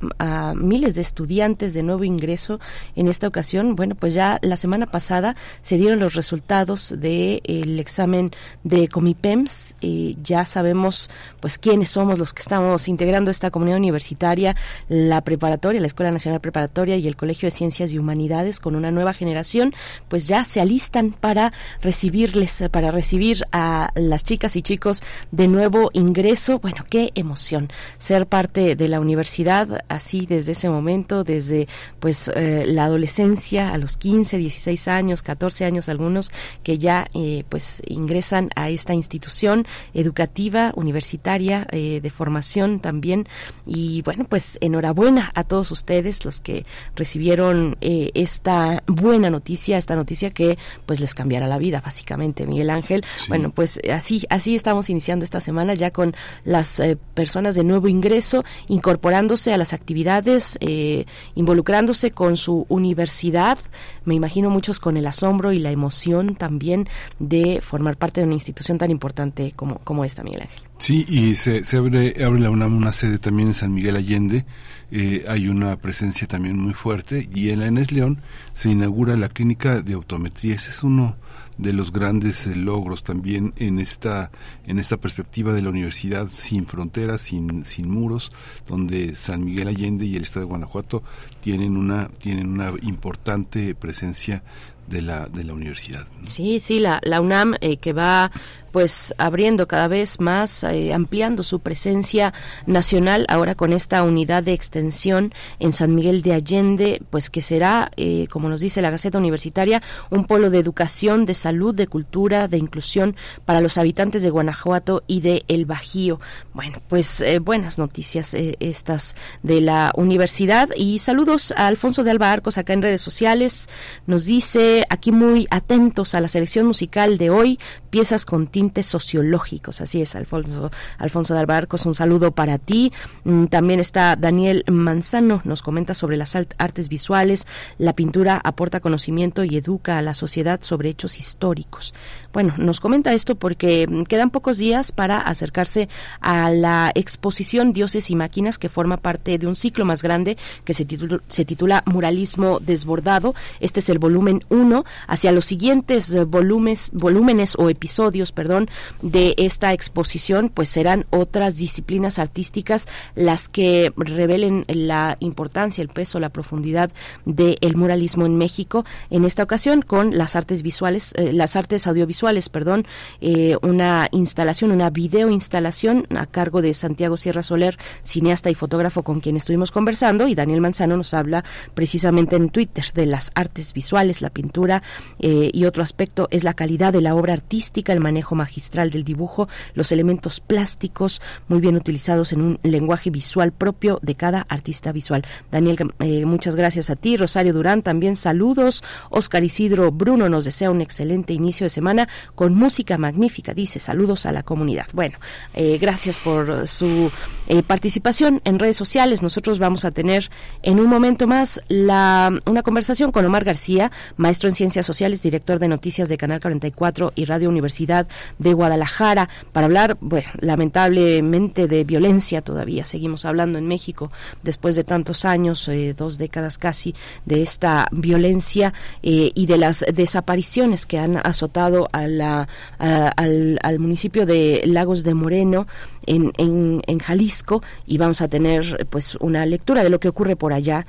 miles 0.54 0.94
de 0.94 1.02
estudiantes 1.02 1.74
de 1.74 1.82
nuevo 1.82 2.04
ingreso 2.04 2.61
en 2.96 3.08
esta 3.08 3.26
ocasión. 3.26 3.76
Bueno, 3.76 3.94
pues 3.94 4.14
ya 4.14 4.38
la 4.42 4.56
semana 4.56 4.86
pasada 4.86 5.36
se 5.62 5.76
dieron 5.76 5.98
los 5.98 6.14
resultados 6.14 6.94
del 6.98 7.78
examen 7.78 8.30
de 8.64 8.88
Comipems. 8.88 9.76
y 9.80 10.16
ya 10.22 10.44
sabemos 10.44 11.11
pues 11.40 11.58
quiénes 11.58 11.90
somos 11.90 12.18
los 12.18 12.32
que 12.32 12.42
estamos 12.42 12.88
integrando 12.88 13.30
esta 13.30 13.50
comunidad 13.50 13.78
universitaria, 13.78 14.56
la 14.88 15.22
preparatoria, 15.22 15.80
la 15.80 15.86
Escuela 15.86 16.11
Nacional 16.11 16.40
Preparatoria 16.40 16.96
y 16.96 17.06
el 17.06 17.16
Colegio 17.16 17.46
de 17.46 17.50
Ciencias 17.50 17.92
y 17.92 17.98
Humanidades 17.98 18.61
con 18.61 18.76
una 18.76 18.90
nueva 18.90 19.14
generación, 19.14 19.74
pues 20.08 20.28
ya 20.28 20.44
se 20.44 20.61
para 21.09 21.53
recibirles, 21.80 22.62
para 22.70 22.90
recibir 22.90 23.44
a 23.53 23.90
las 23.94 24.24
chicas 24.24 24.57
y 24.57 24.62
chicos 24.62 25.03
de 25.30 25.48
nuevo 25.48 25.90
ingreso. 25.92 26.59
Bueno, 26.59 26.84
qué 26.88 27.12
emoción 27.14 27.70
ser 27.98 28.26
parte 28.26 28.76
de 28.76 28.88
la 28.88 29.01
universidad 29.01 29.84
así 29.88 30.26
desde 30.26 30.53
ese 30.53 30.68
momento, 30.68 31.24
desde 31.24 31.68
pues 31.98 32.30
eh, 32.34 32.64
la 32.66 32.84
adolescencia 32.84 33.72
a 33.72 33.78
los 33.78 33.96
15, 33.96 34.38
16 34.38 34.88
años, 34.88 35.22
14 35.22 35.64
años 35.64 35.88
algunos 35.88 36.30
que 36.62 36.78
ya 36.78 37.07
eh, 37.14 37.44
pues 37.48 37.82
ingresan 37.86 38.51
a 38.57 38.68
esta 38.68 38.94
institución 38.94 39.66
educativa, 39.94 40.72
universitaria, 40.76 41.66
eh, 41.70 42.01
de 42.03 42.11
formación 42.11 42.80
también. 42.80 43.26
Y 43.66 44.03
bueno, 44.03 44.24
pues 44.28 44.59
enhorabuena 44.61 45.30
a 45.34 45.44
todos 45.44 45.70
ustedes 45.70 46.24
los 46.24 46.40
que 46.40 46.64
recibieron 46.96 47.76
esta 47.80 48.82
buena 48.86 49.30
noticia, 49.30 49.78
esta 49.78 49.96
noticia 49.96 50.30
que 50.30 50.59
pues 50.91 50.99
les 50.99 51.14
cambiará 51.14 51.47
la 51.47 51.59
vida, 51.59 51.80
básicamente, 51.80 52.49
Miguel 52.49 52.68
Ángel. 52.68 53.05
Bueno, 53.28 53.53
pues 53.53 53.78
así, 53.93 54.26
así 54.28 54.57
estamos 54.57 54.91
iniciando 54.91 55.24
esta 55.24 55.41
semana 55.41 55.72
ya 55.74 55.93
con 55.93 56.16
las 56.43 56.80
eh, 56.80 56.99
personas 57.14 57.55
de 57.55 57.62
nuevo 57.62 57.86
ingreso, 57.86 58.43
incorporándose 58.66 59.55
a 59.55 59.57
las 59.57 59.72
actividades, 59.72 60.59
eh, 60.61 61.05
involucrándose 61.36 62.11
con 62.11 62.36
su 62.36 62.66
universidad. 62.68 63.57
Me 64.05 64.16
imagino 64.16 64.51
muchos 64.51 64.80
con 64.80 64.97
el 64.97 65.07
asombro 65.07 65.53
y 65.53 65.61
la 65.61 65.70
emoción 65.70 66.34
también 66.34 66.88
de 67.20 67.61
formar 67.62 67.97
parte 67.97 68.20
de 68.20 68.26
una 68.26 68.34
institución 68.34 68.76
tan 68.76 68.91
importante 68.91 69.53
como, 69.55 69.78
como 69.84 70.05
esta, 70.05 70.24
Miguel 70.24 70.43
Ángel. 70.43 70.62
Sí, 70.78 71.07
y 71.09 71.36
se, 71.36 71.64
se 71.64 71.76
abre, 71.76 72.16
abre 72.24 72.41
la 72.41 72.51
UNAM 72.51 72.76
una 72.76 72.93
sede 72.93 73.18
también 73.18 73.51
en 73.51 73.55
San 73.55 73.72
Miguel 73.72 73.95
Allende. 73.95 74.45
Eh, 74.93 75.24
hay 75.28 75.49
una 75.49 75.76
presencia 75.76 76.26
también 76.26 76.59
muy 76.59 76.74
fuerte 76.74 77.28
y 77.32 77.51
en 77.51 77.61
la 77.61 77.66
Enes 77.66 77.93
León 77.93 78.20
se 78.53 78.70
inaugura 78.70 79.16
la 79.16 79.28
clínica 79.28 79.82
de 79.82 79.95
optometría. 79.95 80.57
Ese 80.57 80.70
es 80.70 80.82
uno 80.82 81.16
de 81.59 81.72
los 81.74 81.93
grandes 81.93 82.47
eh, 82.47 82.57
logros 82.57 83.05
también 83.05 83.53
en 83.57 83.78
esta 83.78 84.30
en 84.66 84.78
esta 84.78 84.97
perspectiva 84.97 85.53
de 85.53 85.62
la 85.62 85.68
universidad 85.68 86.28
sin 86.30 86.66
fronteras, 86.66 87.20
sin, 87.20 87.64
sin 87.64 87.91
muros, 87.91 88.32
donde 88.66 89.14
San 89.14 89.45
Miguel 89.45 89.68
Allende 89.68 90.07
y 90.07 90.16
el 90.16 90.22
estado 90.22 90.47
de 90.47 90.51
Guanajuato 90.51 91.03
tienen 91.41 91.76
una 91.76 92.09
tienen 92.09 92.49
una 92.49 92.72
importante 92.82 93.74
presencia 93.74 94.43
de 94.88 95.03
la 95.03 95.26
de 95.26 95.45
la 95.45 95.53
universidad. 95.53 96.07
Sí, 96.24 96.61
sí, 96.61 96.80
la, 96.80 96.99
la 97.05 97.20
UNAM 97.20 97.55
eh, 97.61 97.76
que 97.76 97.93
va 97.93 98.32
pues 98.72 99.14
abriendo 99.18 99.66
cada 99.66 99.88
vez 99.88 100.20
más, 100.20 100.64
eh, 100.64 100.92
ampliando 100.92 101.42
su 101.42 101.60
presencia 101.60 102.32
nacional 102.66 103.26
ahora 103.28 103.54
con 103.54 103.72
esta 103.72 104.02
unidad 104.02 104.42
de 104.42 104.52
extensión 104.52 105.34
en 105.58 105.72
San 105.72 105.94
Miguel 105.94 106.22
de 106.22 106.34
Allende, 106.34 107.02
pues 107.10 107.30
que 107.30 107.40
será, 107.40 107.90
eh, 107.96 108.26
como 108.30 108.48
nos 108.48 108.60
dice 108.60 108.82
la 108.82 108.90
Gaceta 108.90 109.18
Universitaria, 109.18 109.82
un 110.10 110.24
polo 110.24 110.50
de 110.50 110.58
educación, 110.58 111.24
de 111.24 111.34
salud, 111.34 111.74
de 111.74 111.86
cultura, 111.86 112.48
de 112.48 112.58
inclusión 112.58 113.16
para 113.44 113.60
los 113.60 113.78
habitantes 113.78 114.22
de 114.22 114.30
Guanajuato 114.30 115.02
y 115.06 115.20
de 115.20 115.44
El 115.48 115.66
Bajío. 115.66 116.20
Bueno, 116.54 116.80
pues 116.88 117.20
eh, 117.20 117.38
buenas 117.38 117.78
noticias 117.78 118.34
estas 118.34 119.16
de 119.42 119.60
la 119.60 119.92
universidad 119.96 120.68
y 120.76 120.98
saludos 120.98 121.52
a 121.56 121.66
Alfonso 121.66 122.04
de 122.04 122.10
Alba 122.10 122.32
Arcos 122.32 122.58
acá 122.58 122.72
en 122.72 122.82
redes 122.82 123.02
sociales. 123.02 123.68
Nos 124.06 124.26
dice 124.26 124.84
aquí 124.90 125.12
muy 125.12 125.46
atentos 125.50 126.14
a 126.14 126.20
la 126.20 126.28
selección 126.28 126.66
musical 126.66 127.18
de 127.18 127.30
hoy, 127.30 127.58
piezas 127.90 128.24
continuas 128.24 128.59
sociológicos. 128.86 129.80
Así 129.80 130.02
es, 130.02 130.14
Alfonso, 130.14 130.70
Alfonso 130.98 131.34
de 131.34 131.40
Albarcos, 131.40 131.86
un 131.86 131.94
saludo 131.94 132.32
para 132.32 132.58
ti. 132.58 132.92
Mm, 133.24 133.46
también 133.46 133.80
está 133.80 134.16
Daniel 134.16 134.64
Manzano, 134.70 135.40
nos 135.44 135.62
comenta 135.62 135.94
sobre 135.94 136.16
las 136.16 136.36
artes 136.36 136.88
visuales. 136.88 137.46
La 137.78 137.94
pintura 137.94 138.40
aporta 138.42 138.80
conocimiento 138.80 139.44
y 139.44 139.56
educa 139.56 139.98
a 139.98 140.02
la 140.02 140.14
sociedad 140.14 140.61
sobre 140.62 140.90
hechos 140.90 141.18
históricos. 141.18 141.94
Bueno, 142.33 142.55
nos 142.59 142.78
comenta 142.78 143.12
esto 143.12 143.35
porque 143.35 143.89
quedan 144.09 144.31
pocos 144.31 144.57
días 144.57 144.93
para 144.93 145.18
acercarse 145.18 145.89
a 146.20 146.51
la 146.51 146.93
exposición 146.95 147.72
Dioses 147.72 148.09
y 148.09 148.14
Máquinas 148.14 148.57
que 148.57 148.68
forma 148.68 148.99
parte 148.99 149.37
de 149.37 149.49
un 149.49 149.57
ciclo 149.57 149.85
más 149.85 150.03
grande 150.03 150.37
que 150.64 150.72
se 150.72 150.85
titula, 150.85 151.83
Muralismo 151.87 152.61
Desbordado. 152.61 153.35
Este 153.59 153.81
es 153.81 153.89
el 153.89 153.99
volumen 153.99 154.45
1. 154.49 154.85
Hacia 155.09 155.33
los 155.33 155.45
siguientes 155.45 156.24
volúmenes, 156.26 156.91
volúmenes 156.93 157.57
o 157.59 157.68
episodios, 157.68 158.31
perdón, 158.31 158.68
de 159.03 159.35
esta 159.37 159.72
exposición, 159.72 160.51
pues 160.51 160.68
serán 160.68 161.07
otras 161.11 161.57
disciplinas 161.57 162.20
artísticas 162.20 162.87
las 163.16 163.49
que 163.49 163.93
revelen 163.97 164.64
la 164.68 165.16
importancia, 165.18 165.83
el 165.83 165.89
peso, 165.89 166.20
la 166.20 166.28
profundidad 166.28 166.93
del 167.24 167.74
muralismo 167.74 168.24
en 168.24 168.39
México. 168.39 168.85
En 169.11 169.24
esta 169.24 169.43
ocasión 169.43 169.83
con 169.83 170.16
las 170.16 170.37
artes 170.37 170.62
visuales, 170.62 171.12
eh, 171.16 171.33
las 171.33 171.57
artes 171.57 171.89
audiovisuales, 171.89 172.19
perdón, 172.50 172.86
eh, 173.20 173.56
una 173.62 174.08
instalación, 174.12 174.70
una 174.70 174.90
video 174.90 175.30
instalación 175.30 176.06
a 176.16 176.26
cargo 176.26 176.62
de 176.62 176.74
Santiago 176.74 177.16
Sierra 177.16 177.42
Soler, 177.42 177.76
cineasta 178.04 178.50
y 178.50 178.54
fotógrafo 178.54 179.02
con 179.02 179.20
quien 179.20 179.36
estuvimos 179.36 179.70
conversando, 179.70 180.28
y 180.28 180.34
Daniel 180.34 180.60
Manzano 180.60 180.96
nos 180.96 181.14
habla 181.14 181.44
precisamente 181.74 182.36
en 182.36 182.50
Twitter 182.50 182.84
de 182.94 183.06
las 183.06 183.30
artes 183.34 183.72
visuales, 183.72 184.20
la 184.20 184.30
pintura 184.30 184.82
eh, 185.18 185.50
y 185.52 185.64
otro 185.64 185.82
aspecto 185.82 186.28
es 186.30 186.44
la 186.44 186.54
calidad 186.54 186.92
de 186.92 187.00
la 187.00 187.14
obra 187.14 187.32
artística, 187.32 187.92
el 187.92 188.00
manejo 188.00 188.34
magistral 188.34 188.90
del 188.90 189.04
dibujo, 189.04 189.48
los 189.74 189.92
elementos 189.92 190.40
plásticos 190.40 191.20
muy 191.48 191.60
bien 191.60 191.76
utilizados 191.76 192.32
en 192.32 192.42
un 192.42 192.58
lenguaje 192.62 193.10
visual 193.10 193.52
propio 193.52 193.98
de 194.02 194.14
cada 194.14 194.46
artista 194.48 194.92
visual. 194.92 195.24
Daniel, 195.50 195.94
eh, 196.00 196.24
muchas 196.26 196.54
gracias 196.54 196.90
a 196.90 196.96
ti. 196.96 197.16
Rosario 197.16 197.52
Durán, 197.52 197.82
también 197.82 198.16
saludos. 198.16 198.82
Oscar 199.08 199.42
Isidro 199.42 199.90
Bruno 199.90 200.28
nos 200.28 200.44
desea 200.44 200.70
un 200.70 200.80
excelente 200.80 201.32
inicio 201.32 201.64
de 201.64 201.70
semana 201.70 202.08
con 202.34 202.54
música 202.54 202.98
magnífica, 202.98 203.54
dice 203.54 203.78
saludos 203.78 204.26
a 204.26 204.32
la 204.32 204.42
comunidad. 204.42 204.86
Bueno, 204.92 205.18
eh, 205.54 205.78
gracias 205.78 206.20
por 206.20 206.66
su 206.66 207.11
eh, 207.48 207.62
participación 207.62 208.40
en 208.44 208.58
redes 208.58 208.76
sociales. 208.76 209.22
Nosotros 209.22 209.58
vamos 209.58 209.84
a 209.84 209.90
tener 209.90 210.30
en 210.62 210.80
un 210.80 210.86
momento 210.86 211.26
más 211.26 211.61
la, 211.68 212.32
una 212.46 212.62
conversación 212.62 213.12
con 213.12 213.24
Omar 213.24 213.44
García, 213.44 213.90
maestro 214.16 214.48
en 214.48 214.54
ciencias 214.54 214.86
sociales, 214.86 215.22
director 215.22 215.58
de 215.58 215.68
noticias 215.68 216.08
de 216.08 216.16
Canal 216.16 216.40
44 216.40 217.12
y 217.14 217.24
Radio 217.24 217.48
Universidad 217.48 218.06
de 218.38 218.52
Guadalajara 218.52 219.28
para 219.52 219.66
hablar, 219.66 219.96
bueno, 220.00 220.28
lamentablemente 220.40 221.66
de 221.66 221.84
violencia 221.84 222.42
todavía. 222.42 222.84
Seguimos 222.84 223.24
hablando 223.24 223.58
en 223.58 223.66
México 223.66 224.11
después 224.42 224.76
de 224.76 224.84
tantos 224.84 225.24
años, 225.24 225.66
eh, 225.68 225.94
dos 225.96 226.18
décadas 226.18 226.58
casi, 226.58 226.94
de 227.24 227.42
esta 227.42 227.88
violencia 227.90 228.72
eh, 229.02 229.32
y 229.34 229.46
de 229.46 229.58
las 229.58 229.84
desapariciones 229.92 230.86
que 230.86 230.98
han 230.98 231.16
azotado 231.16 231.88
a 231.92 231.99
al, 232.05 233.59
al 233.62 233.78
municipio 233.78 234.26
de 234.26 234.62
Lagos 234.66 235.05
de 235.05 235.14
Moreno 235.14 235.66
en, 236.07 236.32
en, 236.38 236.82
en 236.86 236.98
Jalisco 236.98 237.62
y 237.86 237.98
vamos 237.98 238.20
a 238.20 238.28
tener 238.28 238.86
pues 238.90 239.16
una 239.16 239.46
lectura 239.46 239.82
de 239.82 239.90
lo 239.90 240.01
que 240.01 240.09
ocurre 240.09 240.36
por 240.36 240.53
allá 240.53 240.86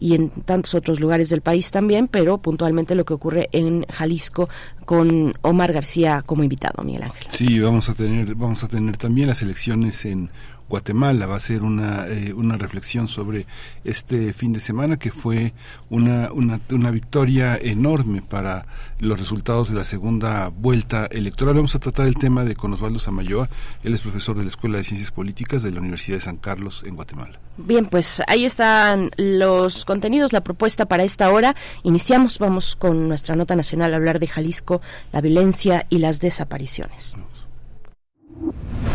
y 0.00 0.14
en 0.14 0.30
tantos 0.30 0.74
otros 0.74 0.98
lugares 0.98 1.28
del 1.28 1.42
país 1.42 1.70
también, 1.70 2.08
pero 2.08 2.38
puntualmente 2.38 2.94
lo 2.94 3.04
que 3.04 3.12
ocurre 3.12 3.48
en 3.52 3.84
Jalisco 3.90 4.48
con 4.86 5.34
Omar 5.42 5.72
García 5.72 6.22
como 6.24 6.42
invitado, 6.42 6.82
Miguel 6.82 7.04
Ángel. 7.04 7.26
Sí, 7.28 7.60
vamos 7.60 7.88
a 7.90 7.94
tener, 7.94 8.34
vamos 8.34 8.64
a 8.64 8.68
tener 8.68 8.96
también 8.96 9.28
las 9.28 9.42
elecciones 9.42 10.04
en 10.06 10.30
Guatemala. 10.70 11.26
Va 11.26 11.36
a 11.36 11.40
ser 11.40 11.62
una, 11.62 12.06
eh, 12.08 12.32
una 12.32 12.56
reflexión 12.56 13.08
sobre 13.08 13.46
este 13.84 14.32
fin 14.32 14.54
de 14.54 14.60
semana 14.60 14.96
que 14.96 15.10
fue 15.10 15.52
una, 15.90 16.32
una, 16.32 16.60
una 16.70 16.90
victoria 16.90 17.58
enorme 17.60 18.22
para 18.22 18.64
los 18.98 19.18
resultados 19.18 19.68
de 19.68 19.74
la 19.74 19.84
segunda 19.84 20.48
vuelta 20.48 21.06
electoral. 21.10 21.56
Vamos 21.56 21.74
a 21.74 21.78
tratar 21.78 22.06
el 22.06 22.14
tema 22.14 22.44
de 22.44 22.56
con 22.56 22.72
Osvaldo 22.72 22.98
Samayoa. 22.98 23.50
Él 23.82 23.92
es 23.92 24.00
profesor 24.00 24.36
de 24.36 24.44
la 24.44 24.48
Escuela 24.48 24.78
de 24.78 24.84
Ciencias 24.84 25.10
Políticas 25.10 25.62
de 25.62 25.72
la 25.72 25.80
Universidad 25.80 26.16
de 26.16 26.22
San 26.22 26.36
Carlos 26.36 26.84
en 26.86 26.96
Guatemala. 26.96 27.38
Bien, 27.58 27.84
pues 27.84 28.22
ahí 28.26 28.44
están 28.46 29.10
los 29.16 29.84
contenidos, 29.84 30.32
la 30.32 30.42
propuesta 30.42 30.86
para 30.86 31.04
esta 31.04 31.30
hora. 31.30 31.54
Iniciamos, 31.82 32.38
vamos 32.38 32.76
con 32.76 33.08
nuestra 33.08 33.34
nota 33.34 33.54
nacional 33.54 33.92
a 33.92 33.96
hablar 33.96 34.18
de 34.18 34.28
Jalisco, 34.28 34.80
la 35.12 35.20
violencia 35.20 35.86
y 35.90 35.98
las 35.98 36.20
desapariciones. 36.20 37.16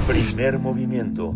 Primer 0.08 0.60
movimiento. 0.60 1.36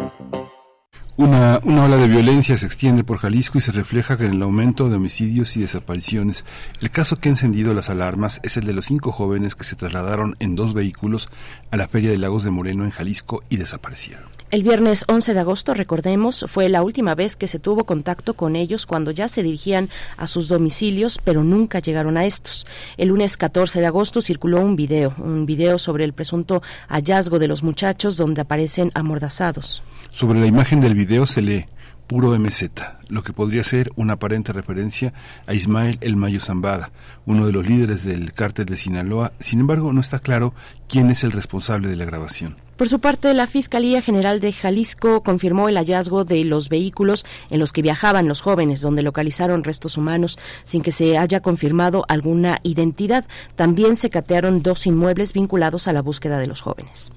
Una, 1.21 1.59
ola 1.63 1.97
de 1.97 2.07
violencia 2.07 2.57
se 2.57 2.65
extiende 2.65 3.03
por 3.03 3.19
Jalisco 3.19 3.59
y 3.59 3.61
se 3.61 3.71
refleja 3.71 4.15
en 4.15 4.33
el 4.33 4.41
aumento 4.41 4.89
de 4.89 4.95
homicidios 4.95 5.55
y 5.55 5.61
desapariciones. 5.61 6.45
El 6.81 6.89
caso 6.89 7.17
que 7.17 7.29
ha 7.29 7.31
encendido 7.31 7.75
las 7.75 7.91
alarmas 7.91 8.39
es 8.41 8.57
el 8.57 8.65
de 8.65 8.73
los 8.73 8.85
cinco 8.85 9.11
jóvenes 9.11 9.53
que 9.53 9.63
se 9.63 9.75
trasladaron 9.75 10.35
en 10.39 10.55
dos 10.55 10.73
vehículos 10.73 11.27
a 11.69 11.77
la 11.77 11.87
Feria 11.87 12.09
de 12.09 12.17
Lagos 12.17 12.43
de 12.43 12.49
Moreno 12.49 12.85
en 12.85 12.89
Jalisco 12.89 13.43
y 13.49 13.57
desaparecieron. 13.57 14.23
El 14.49 14.63
viernes 14.63 15.05
11 15.07 15.35
de 15.35 15.39
agosto, 15.39 15.75
recordemos, 15.75 16.43
fue 16.47 16.69
la 16.69 16.81
última 16.81 17.13
vez 17.13 17.35
que 17.35 17.45
se 17.45 17.59
tuvo 17.59 17.85
contacto 17.85 18.33
con 18.33 18.55
ellos 18.55 18.87
cuando 18.87 19.11
ya 19.11 19.27
se 19.27 19.43
dirigían 19.43 19.89
a 20.17 20.25
sus 20.25 20.47
domicilios, 20.47 21.19
pero 21.23 21.43
nunca 21.43 21.77
llegaron 21.77 22.17
a 22.17 22.25
estos. 22.25 22.65
El 22.97 23.09
lunes 23.09 23.37
14 23.37 23.79
de 23.79 23.85
agosto 23.85 24.21
circuló 24.21 24.59
un 24.59 24.75
video, 24.75 25.13
un 25.19 25.45
video 25.45 25.77
sobre 25.77 26.03
el 26.03 26.13
presunto 26.13 26.63
hallazgo 26.89 27.37
de 27.37 27.47
los 27.47 27.61
muchachos 27.61 28.17
donde 28.17 28.41
aparecen 28.41 28.89
amordazados. 28.95 29.83
Sobre 30.11 30.39
la 30.41 30.45
imagen 30.45 30.81
del 30.81 30.93
video 30.93 31.25
se 31.25 31.41
lee 31.41 31.65
puro 32.05 32.37
MZ, 32.37 32.69
lo 33.07 33.23
que 33.23 33.31
podría 33.31 33.63
ser 33.63 33.89
una 33.95 34.13
aparente 34.13 34.51
referencia 34.51 35.13
a 35.47 35.53
Ismael 35.53 35.97
El 36.01 36.17
Mayo 36.17 36.41
Zambada, 36.41 36.91
uno 37.25 37.45
de 37.45 37.53
los 37.53 37.65
líderes 37.65 38.03
del 38.03 38.33
cártel 38.33 38.65
de 38.65 38.75
Sinaloa. 38.75 39.31
Sin 39.39 39.61
embargo, 39.61 39.93
no 39.93 40.01
está 40.01 40.19
claro 40.19 40.53
quién 40.89 41.09
es 41.09 41.23
el 41.23 41.31
responsable 41.31 41.87
de 41.87 41.95
la 41.95 42.03
grabación. 42.03 42.57
Por 42.81 42.89
su 42.89 42.99
parte, 42.99 43.33
la 43.35 43.45
Fiscalía 43.45 44.01
General 44.01 44.39
de 44.39 44.51
Jalisco 44.51 45.21
confirmó 45.21 45.69
el 45.69 45.77
hallazgo 45.77 46.25
de 46.25 46.43
los 46.43 46.67
vehículos 46.67 47.27
en 47.51 47.59
los 47.59 47.71
que 47.71 47.83
viajaban 47.83 48.27
los 48.27 48.41
jóvenes, 48.41 48.81
donde 48.81 49.03
localizaron 49.03 49.63
restos 49.63 49.97
humanos 49.97 50.39
sin 50.63 50.81
que 50.81 50.89
se 50.89 51.15
haya 51.15 51.41
confirmado 51.41 52.05
alguna 52.07 52.59
identidad. 52.63 53.25
También 53.55 53.97
se 53.97 54.09
catearon 54.09 54.63
dos 54.63 54.87
inmuebles 54.87 55.31
vinculados 55.31 55.87
a 55.87 55.93
la 55.93 56.01
búsqueda 56.01 56.39
de 56.39 56.47
los 56.47 56.61
jóvenes. 56.61 57.11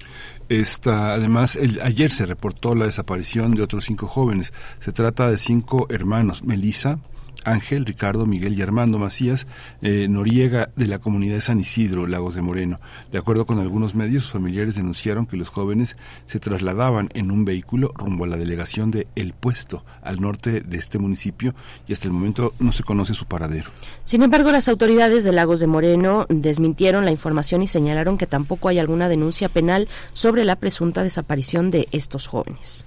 Esta, 0.49 1.13
además, 1.13 1.55
el- 1.55 1.79
ayer 1.81 2.11
se 2.11 2.25
reportó 2.25 2.75
la 2.75 2.85
desaparición 2.85 3.51
de 3.55 3.63
otros 3.63 3.85
cinco 3.85 4.07
jóvenes. 4.07 4.53
Se 4.79 4.91
trata 4.91 5.29
de 5.29 5.37
cinco 5.37 5.87
hermanos, 5.89 6.43
Melissa, 6.43 6.99
Ángel, 7.45 7.85
Ricardo, 7.85 8.25
Miguel 8.25 8.57
y 8.57 8.61
Armando 8.61 8.99
Macías 8.99 9.47
eh, 9.81 10.07
Noriega 10.09 10.69
de 10.75 10.87
la 10.87 10.99
comunidad 10.99 11.35
de 11.35 11.41
San 11.41 11.59
Isidro, 11.59 12.07
Lagos 12.07 12.35
de 12.35 12.41
Moreno. 12.41 12.77
De 13.11 13.19
acuerdo 13.19 13.45
con 13.45 13.59
algunos 13.59 13.95
medios, 13.95 14.23
sus 14.23 14.33
familiares 14.33 14.75
denunciaron 14.75 15.25
que 15.25 15.37
los 15.37 15.49
jóvenes 15.49 15.95
se 16.25 16.39
trasladaban 16.39 17.09
en 17.13 17.31
un 17.31 17.45
vehículo 17.45 17.91
rumbo 17.95 18.25
a 18.25 18.27
la 18.27 18.37
delegación 18.37 18.91
de 18.91 19.07
El 19.15 19.33
Puesto, 19.33 19.85
al 20.01 20.21
norte 20.21 20.61
de 20.61 20.77
este 20.77 20.99
municipio, 20.99 21.55
y 21.87 21.93
hasta 21.93 22.07
el 22.07 22.13
momento 22.13 22.53
no 22.59 22.71
se 22.71 22.83
conoce 22.83 23.13
su 23.13 23.25
paradero. 23.25 23.69
Sin 24.03 24.23
embargo, 24.23 24.51
las 24.51 24.67
autoridades 24.67 25.23
de 25.23 25.31
Lagos 25.31 25.59
de 25.59 25.67
Moreno 25.67 26.25
desmintieron 26.29 27.05
la 27.05 27.11
información 27.11 27.61
y 27.63 27.67
señalaron 27.67 28.17
que 28.17 28.27
tampoco 28.27 28.69
hay 28.69 28.79
alguna 28.79 29.09
denuncia 29.09 29.49
penal 29.49 29.87
sobre 30.13 30.45
la 30.45 30.55
presunta 30.55 31.03
desaparición 31.03 31.71
de 31.71 31.87
estos 31.91 32.27
jóvenes. 32.27 32.85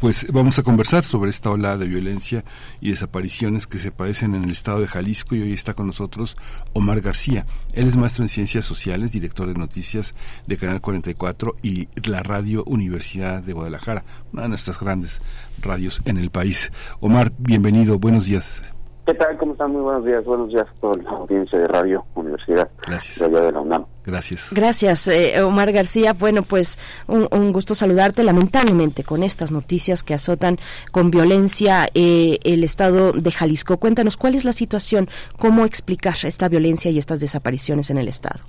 Pues 0.00 0.28
vamos 0.32 0.56
a 0.60 0.62
conversar 0.62 1.02
sobre 1.02 1.28
esta 1.28 1.50
ola 1.50 1.76
de 1.76 1.88
violencia 1.88 2.44
y 2.80 2.90
desapariciones 2.90 3.66
que 3.66 3.78
se 3.78 3.90
padecen 3.90 4.36
en 4.36 4.44
el 4.44 4.50
estado 4.50 4.80
de 4.80 4.86
Jalisco 4.86 5.34
y 5.34 5.42
hoy 5.42 5.52
está 5.52 5.74
con 5.74 5.88
nosotros 5.88 6.36
Omar 6.72 7.00
García. 7.00 7.46
Él 7.72 7.88
es 7.88 7.96
maestro 7.96 8.22
en 8.22 8.28
ciencias 8.28 8.64
sociales, 8.64 9.10
director 9.10 9.48
de 9.48 9.54
noticias 9.54 10.14
de 10.46 10.56
Canal 10.56 10.80
44 10.80 11.56
y 11.64 11.88
la 12.08 12.22
Radio 12.22 12.62
Universidad 12.66 13.42
de 13.42 13.52
Guadalajara, 13.52 14.04
una 14.32 14.42
de 14.42 14.50
nuestras 14.50 14.78
grandes 14.78 15.20
radios 15.60 16.00
en 16.04 16.16
el 16.16 16.30
país. 16.30 16.72
Omar, 17.00 17.32
bienvenido, 17.36 17.98
buenos 17.98 18.26
días. 18.26 18.62
¿Qué 19.08 19.14
tal? 19.14 19.38
¿Cómo 19.38 19.52
están? 19.52 19.72
Muy 19.72 19.80
buenos 19.80 20.04
días. 20.04 20.22
Buenos 20.26 20.50
días 20.50 20.66
a 20.68 20.80
toda 20.82 21.02
la 21.02 21.10
audiencia 21.12 21.58
de 21.58 21.66
Radio 21.66 22.04
Universidad 22.14 22.68
Gracias. 22.86 23.18
de 23.18 23.24
allá 23.24 23.46
de 23.46 23.52
la 23.52 23.60
UNAM. 23.60 23.86
Gracias. 24.04 24.48
Gracias, 24.52 25.08
eh, 25.08 25.40
Omar 25.40 25.72
García. 25.72 26.12
Bueno, 26.12 26.42
pues 26.42 26.78
un, 27.06 27.26
un 27.30 27.50
gusto 27.50 27.74
saludarte. 27.74 28.22
Lamentablemente, 28.22 29.04
con 29.04 29.22
estas 29.22 29.50
noticias 29.50 30.02
que 30.04 30.12
azotan 30.12 30.58
con 30.92 31.10
violencia 31.10 31.88
eh, 31.94 32.38
el 32.42 32.62
estado 32.64 33.12
de 33.12 33.32
Jalisco, 33.32 33.78
cuéntanos 33.78 34.18
cuál 34.18 34.34
es 34.34 34.44
la 34.44 34.52
situación, 34.52 35.08
cómo 35.38 35.64
explicar 35.64 36.16
esta 36.24 36.50
violencia 36.50 36.90
y 36.90 36.98
estas 36.98 37.18
desapariciones 37.18 37.88
en 37.88 37.96
el 37.96 38.08
estado. 38.08 38.40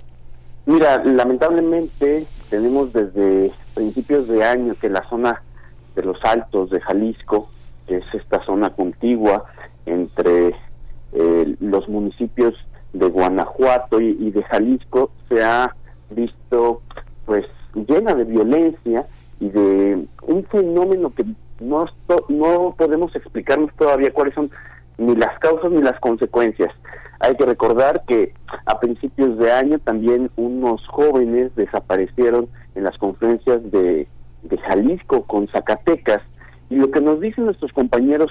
Mira, 0.66 1.02
lamentablemente 1.02 2.26
tenemos 2.50 2.92
desde 2.92 3.50
principios 3.72 4.28
de 4.28 4.44
año 4.44 4.74
que 4.78 4.90
la 4.90 5.08
zona 5.08 5.42
de 5.94 6.02
los 6.02 6.22
Altos 6.22 6.68
de 6.68 6.82
Jalisco, 6.82 7.48
que 7.86 7.96
es 7.96 8.04
esta 8.12 8.44
zona 8.44 8.68
contigua 8.68 9.46
entre 9.86 10.54
eh, 11.12 11.56
los 11.60 11.88
municipios 11.88 12.54
de 12.92 13.08
Guanajuato 13.08 14.00
y, 14.00 14.30
de 14.30 14.42
Jalisco, 14.44 15.10
se 15.28 15.42
ha 15.44 15.74
visto 16.10 16.82
pues 17.24 17.46
llena 17.74 18.14
de 18.14 18.24
violencia 18.24 19.06
y 19.38 19.48
de 19.48 20.06
un 20.22 20.44
fenómeno 20.44 21.14
que 21.14 21.24
no, 21.60 21.86
no 22.28 22.74
podemos 22.76 23.14
explicarnos 23.14 23.70
todavía 23.76 24.12
cuáles 24.12 24.34
son 24.34 24.50
ni 24.98 25.14
las 25.14 25.38
causas 25.38 25.70
ni 25.70 25.80
las 25.80 25.98
consecuencias. 26.00 26.72
Hay 27.20 27.36
que 27.36 27.46
recordar 27.46 28.02
que 28.06 28.32
a 28.66 28.80
principios 28.80 29.38
de 29.38 29.52
año 29.52 29.78
también 29.78 30.30
unos 30.36 30.86
jóvenes 30.88 31.54
desaparecieron 31.54 32.48
en 32.74 32.84
las 32.84 32.96
confluencias 32.98 33.62
de, 33.70 34.08
de 34.42 34.58
Jalisco 34.58 35.22
con 35.24 35.48
Zacatecas 35.48 36.22
y 36.70 36.76
lo 36.76 36.90
que 36.90 37.00
nos 37.00 37.20
dicen 37.20 37.44
nuestros 37.44 37.72
compañeros 37.72 38.30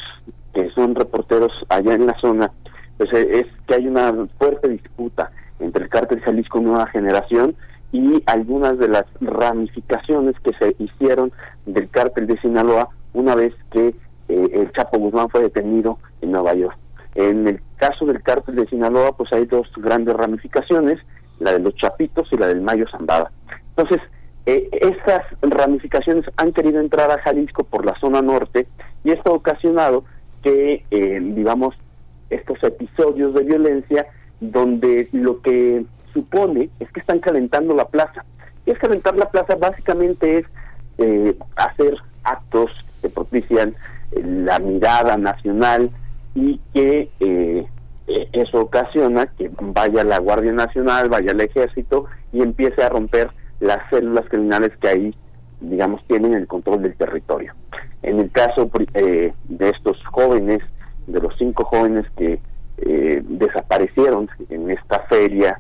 que 0.53 0.69
son 0.71 0.95
reporteros 0.95 1.51
allá 1.69 1.93
en 1.93 2.07
la 2.07 2.19
zona 2.19 2.51
pues 2.99 3.13
eh, 3.13 3.39
es 3.39 3.45
que 3.65 3.75
hay 3.75 3.87
una 3.87 4.27
fuerte 4.37 4.67
disputa 4.67 5.31
entre 5.59 5.85
el 5.85 5.89
cártel 5.89 6.19
Jalisco 6.19 6.59
Nueva 6.59 6.85
Generación 6.87 7.55
y 7.93 8.21
algunas 8.25 8.77
de 8.77 8.89
las 8.89 9.05
ramificaciones 9.21 10.35
que 10.41 10.51
se 10.59 10.75
hicieron 10.79 11.31
del 11.65 11.89
cártel 11.89 12.27
de 12.27 12.39
Sinaloa 12.41 12.89
una 13.13 13.35
vez 13.35 13.53
que 13.71 13.95
eh, 14.27 14.49
el 14.53 14.71
Chapo 14.73 14.99
Guzmán 14.99 15.29
fue 15.29 15.41
detenido 15.41 15.97
en 16.21 16.33
Nueva 16.33 16.53
York. 16.55 16.77
En 17.15 17.47
el 17.47 17.61
caso 17.77 18.05
del 18.05 18.21
cártel 18.21 18.55
de 18.55 18.67
Sinaloa, 18.67 19.15
pues 19.15 19.31
hay 19.31 19.45
dos 19.45 19.71
grandes 19.77 20.15
ramificaciones, 20.15 20.99
la 21.39 21.53
de 21.53 21.59
los 21.59 21.75
Chapitos 21.75 22.27
y 22.31 22.37
la 22.37 22.47
del 22.47 22.61
Mayo 22.61 22.85
Zambada. 22.91 23.31
Entonces, 23.77 24.01
eh, 24.45 24.69
estas 24.73 25.21
ramificaciones 25.41 26.25
han 26.35 26.51
querido 26.51 26.81
entrar 26.81 27.09
a 27.11 27.21
Jalisco 27.21 27.63
por 27.63 27.85
la 27.85 27.97
zona 27.99 28.21
norte 28.21 28.67
y 29.05 29.11
esto 29.11 29.31
ha 29.31 29.35
ocasionado 29.35 30.03
que, 30.41 30.83
eh, 30.91 31.19
digamos, 31.21 31.75
estos 32.29 32.61
episodios 32.63 33.33
de 33.33 33.43
violencia 33.43 34.07
donde 34.39 35.09
lo 35.11 35.41
que 35.41 35.85
supone 36.13 36.69
es 36.79 36.91
que 36.91 36.99
están 36.99 37.19
calentando 37.19 37.75
la 37.75 37.87
plaza. 37.87 38.25
Y 38.65 38.71
es 38.71 38.79
calentar 38.79 39.15
la 39.17 39.29
plaza 39.29 39.55
básicamente 39.55 40.39
es 40.39 40.45
eh, 40.97 41.35
hacer 41.55 41.95
actos 42.23 42.71
que 43.01 43.09
propician 43.09 43.73
eh, 44.11 44.21
la 44.23 44.59
mirada 44.59 45.17
nacional 45.17 45.89
y 46.35 46.59
que 46.73 47.09
eh, 47.19 47.65
eh, 48.07 48.29
eso 48.33 48.61
ocasiona 48.61 49.27
que 49.27 49.51
vaya 49.61 50.03
la 50.03 50.19
Guardia 50.19 50.51
Nacional, 50.51 51.09
vaya 51.09 51.31
el 51.31 51.41
Ejército 51.41 52.05
y 52.31 52.41
empiece 52.41 52.83
a 52.83 52.89
romper 52.89 53.29
las 53.59 53.87
células 53.89 54.25
criminales 54.29 54.71
que 54.77 54.87
ahí, 54.87 55.15
digamos, 55.61 56.03
tienen 56.07 56.33
el 56.33 56.47
control 56.47 56.83
del 56.83 56.95
territorio. 56.95 57.53
En 58.01 58.19
el 58.19 58.31
caso 58.31 58.69
eh, 58.93 59.33
de 59.45 59.69
estos 59.69 60.03
jóvenes, 60.05 60.59
de 61.07 61.19
los 61.19 61.35
cinco 61.37 61.65
jóvenes 61.65 62.05
que 62.15 62.39
eh, 62.77 63.21
desaparecieron 63.25 64.29
en 64.49 64.69
esta 64.71 64.99
feria, 65.09 65.59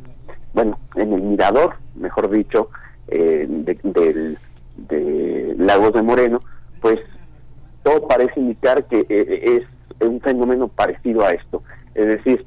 bueno, 0.53 0.79
en 0.95 1.13
el 1.13 1.21
mirador, 1.21 1.75
mejor 1.95 2.29
dicho, 2.29 2.69
eh, 3.07 3.45
del 3.83 4.37
de 4.77 5.55
Lagos 5.57 5.91
de 5.93 6.01
Moreno, 6.01 6.41
pues 6.79 6.99
todo 7.83 8.07
parece 8.07 8.39
indicar 8.39 8.85
que 8.85 9.05
es 9.09 9.63
un 10.07 10.21
fenómeno 10.21 10.69
parecido 10.69 11.25
a 11.25 11.31
esto. 11.31 11.61
Es 11.95 12.05
decir, 12.05 12.45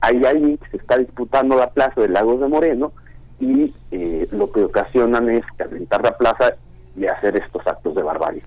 hay 0.00 0.24
alguien 0.24 0.58
que 0.58 0.70
se 0.70 0.76
está 0.76 0.98
disputando 0.98 1.56
la 1.56 1.70
plaza 1.70 2.00
de 2.00 2.08
Lagos 2.08 2.40
de 2.40 2.48
Moreno 2.48 2.92
y 3.40 3.74
eh, 3.90 4.28
lo 4.32 4.52
que 4.52 4.64
ocasionan 4.64 5.30
es 5.30 5.44
calentar 5.56 6.02
la 6.02 6.16
plaza 6.16 6.54
y 6.96 7.06
hacer 7.06 7.36
estos 7.36 7.66
actos 7.66 7.94
de 7.94 8.02
barbarie. 8.02 8.42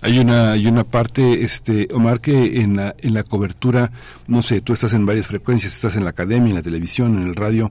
Hay 0.00 0.18
una, 0.18 0.52
hay 0.52 0.66
una 0.66 0.84
parte, 0.84 1.42
este, 1.42 1.88
Omar, 1.94 2.20
que 2.20 2.60
en 2.60 2.76
la, 2.76 2.94
en 2.98 3.14
la 3.14 3.22
cobertura, 3.22 3.90
no 4.26 4.42
sé, 4.42 4.60
tú 4.60 4.74
estás 4.74 4.92
en 4.92 5.06
varias 5.06 5.26
frecuencias, 5.26 5.72
estás 5.72 5.96
en 5.96 6.04
la 6.04 6.10
academia, 6.10 6.50
en 6.50 6.56
la 6.56 6.62
televisión, 6.62 7.14
en 7.14 7.26
el 7.26 7.34
radio, 7.34 7.70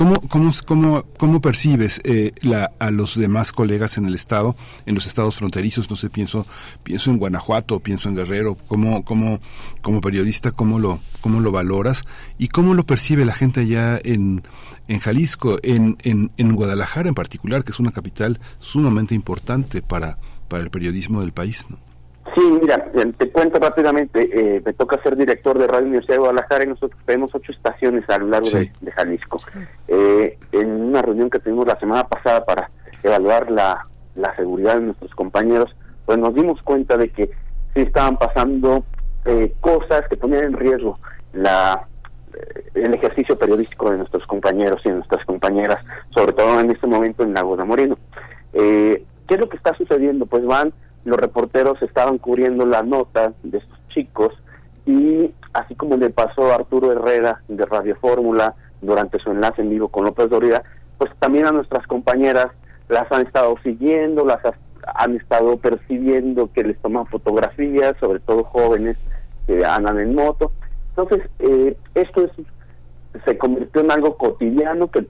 ¿Cómo, 0.00 0.18
cómo, 0.22 0.50
cómo, 0.64 1.04
cómo 1.18 1.40
percibes 1.42 2.00
eh, 2.04 2.32
la, 2.40 2.72
a 2.78 2.90
los 2.90 3.16
demás 3.16 3.52
colegas 3.52 3.98
en 3.98 4.06
el 4.06 4.14
Estado, 4.14 4.56
en 4.86 4.94
los 4.94 5.06
estados 5.06 5.36
fronterizos? 5.36 5.90
No 5.90 5.96
sé, 5.96 6.08
pienso, 6.08 6.46
pienso 6.82 7.10
en 7.10 7.18
Guanajuato, 7.18 7.80
pienso 7.80 8.08
en 8.08 8.16
Guerrero. 8.16 8.56
¿Cómo, 8.66 9.04
cómo, 9.04 9.40
como 9.82 10.00
periodista, 10.00 10.52
cómo 10.52 10.78
lo, 10.78 11.00
cómo 11.20 11.40
lo 11.40 11.52
valoras? 11.52 12.06
¿Y 12.38 12.48
cómo 12.48 12.72
lo 12.72 12.86
percibe 12.86 13.26
la 13.26 13.34
gente 13.34 13.60
allá 13.60 14.00
en, 14.02 14.40
en 14.88 15.00
Jalisco, 15.00 15.58
en, 15.62 15.98
en, 16.02 16.32
en 16.38 16.54
Guadalajara 16.54 17.10
en 17.10 17.14
particular, 17.14 17.62
que 17.62 17.72
es 17.72 17.78
una 17.78 17.92
capital 17.92 18.40
sumamente 18.58 19.14
importante 19.14 19.82
para, 19.82 20.16
para 20.48 20.62
el 20.62 20.70
periodismo 20.70 21.20
del 21.20 21.32
país? 21.32 21.66
¿no? 21.68 21.89
Sí, 22.34 22.42
mira, 22.60 22.84
te 23.16 23.30
cuento 23.30 23.58
rápidamente, 23.58 24.28
eh, 24.32 24.62
me 24.64 24.72
toca 24.74 25.02
ser 25.02 25.16
director 25.16 25.58
de 25.58 25.66
Radio 25.66 25.86
Universidad 25.86 26.14
de 26.14 26.20
Guadalajara 26.20 26.64
y 26.64 26.68
nosotros 26.68 27.00
tenemos 27.04 27.34
ocho 27.34 27.50
estaciones 27.50 28.08
a 28.08 28.18
lo 28.18 28.26
largo 28.26 28.50
de, 28.50 28.70
de, 28.80 28.92
Jalisco. 28.92 29.38
Eh, 29.88 30.38
en 30.52 30.70
una 30.82 31.02
reunión 31.02 31.30
que 31.30 31.40
tuvimos 31.40 31.66
la 31.66 31.78
semana 31.80 32.06
pasada 32.06 32.44
para 32.44 32.70
evaluar 33.02 33.50
la, 33.50 33.86
la 34.14 34.36
seguridad 34.36 34.76
de 34.76 34.82
nuestros 34.82 35.12
compañeros, 35.14 35.74
pues 36.04 36.18
nos 36.18 36.34
dimos 36.34 36.60
cuenta 36.62 36.96
de 36.96 37.08
que 37.08 37.30
sí 37.74 37.80
estaban 37.80 38.16
pasando 38.16 38.84
eh, 39.24 39.54
cosas 39.60 40.06
que 40.08 40.16
ponían 40.16 40.44
en 40.44 40.52
riesgo 40.52 40.98
la 41.32 41.86
el 42.74 42.94
ejercicio 42.94 43.36
periodístico 43.36 43.90
de 43.90 43.98
nuestros 43.98 44.24
compañeros 44.26 44.80
y 44.84 44.88
de 44.88 44.94
nuestras 44.94 45.24
compañeras, 45.26 45.84
sobre 46.14 46.32
todo 46.32 46.60
en 46.60 46.70
este 46.70 46.86
momento 46.86 47.24
en 47.24 47.34
Lago 47.34 47.56
de 47.56 47.64
Moreno. 47.64 47.98
¿Qué 48.52 49.04
es 49.28 49.40
lo 49.40 49.48
que 49.48 49.56
está 49.56 49.74
sucediendo? 49.76 50.26
Pues 50.26 50.44
van 50.44 50.72
los 51.04 51.18
reporteros 51.18 51.80
estaban 51.82 52.18
cubriendo 52.18 52.66
la 52.66 52.82
nota 52.82 53.32
de 53.42 53.58
estos 53.58 53.78
chicos 53.88 54.32
y 54.86 55.32
así 55.52 55.74
como 55.74 55.96
le 55.96 56.10
pasó 56.10 56.50
a 56.50 56.56
Arturo 56.56 56.92
Herrera 56.92 57.42
de 57.48 57.64
Radio 57.66 57.96
Fórmula 57.96 58.54
durante 58.80 59.18
su 59.18 59.30
enlace 59.30 59.62
en 59.62 59.70
vivo 59.70 59.88
con 59.88 60.04
López 60.04 60.28
Dóriga, 60.30 60.62
pues 60.98 61.10
también 61.18 61.46
a 61.46 61.52
nuestras 61.52 61.86
compañeras 61.86 62.46
las 62.88 63.10
han 63.12 63.26
estado 63.26 63.56
siguiendo, 63.62 64.24
las 64.24 64.40
han 64.94 65.16
estado 65.16 65.56
percibiendo 65.58 66.50
que 66.52 66.64
les 66.64 66.78
toman 66.80 67.06
fotografías, 67.06 67.94
sobre 68.00 68.20
todo 68.20 68.44
jóvenes 68.44 68.96
que 69.46 69.64
andan 69.64 69.98
en 70.00 70.14
moto. 70.14 70.52
Entonces, 70.90 71.28
eh, 71.38 71.76
esto 71.94 72.24
es, 72.24 72.30
se 73.24 73.38
convirtió 73.38 73.82
en 73.82 73.90
algo 73.90 74.16
cotidiano 74.16 74.90
que 74.90 75.06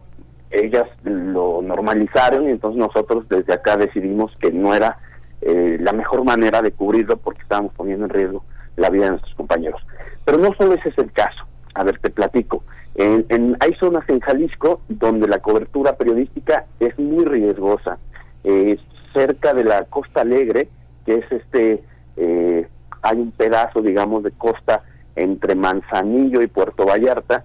ellas 0.50 0.88
lo 1.04 1.62
normalizaron 1.62 2.48
y 2.48 2.50
entonces 2.50 2.78
nosotros 2.78 3.24
desde 3.28 3.52
acá 3.52 3.76
decidimos 3.76 4.32
que 4.40 4.50
no 4.50 4.74
era 4.74 4.98
eh, 5.42 5.78
la 5.80 5.92
mejor 5.92 6.24
manera 6.24 6.62
de 6.62 6.72
cubrirlo 6.72 7.16
porque 7.16 7.42
estábamos 7.42 7.72
poniendo 7.74 8.04
en 8.04 8.10
riesgo 8.10 8.44
la 8.76 8.90
vida 8.90 9.04
de 9.04 9.10
nuestros 9.10 9.34
compañeros. 9.34 9.80
Pero 10.24 10.38
no 10.38 10.54
solo 10.58 10.74
ese 10.74 10.90
es 10.90 10.98
el 10.98 11.12
caso. 11.12 11.44
A 11.74 11.84
ver, 11.84 11.98
te 11.98 12.10
platico. 12.10 12.64
En, 12.94 13.24
en, 13.28 13.56
hay 13.60 13.74
zonas 13.74 14.08
en 14.08 14.20
Jalisco 14.20 14.80
donde 14.88 15.28
la 15.28 15.38
cobertura 15.38 15.96
periodística 15.96 16.66
es 16.80 16.98
muy 16.98 17.24
riesgosa. 17.24 17.98
Eh, 18.44 18.78
cerca 19.12 19.54
de 19.54 19.64
la 19.64 19.84
Costa 19.84 20.22
Alegre, 20.22 20.68
que 21.06 21.16
es 21.16 21.32
este, 21.32 21.82
eh, 22.16 22.68
hay 23.02 23.18
un 23.18 23.32
pedazo, 23.32 23.80
digamos, 23.82 24.22
de 24.22 24.32
costa 24.32 24.82
entre 25.16 25.54
Manzanillo 25.54 26.42
y 26.42 26.46
Puerto 26.46 26.86
Vallarta. 26.86 27.44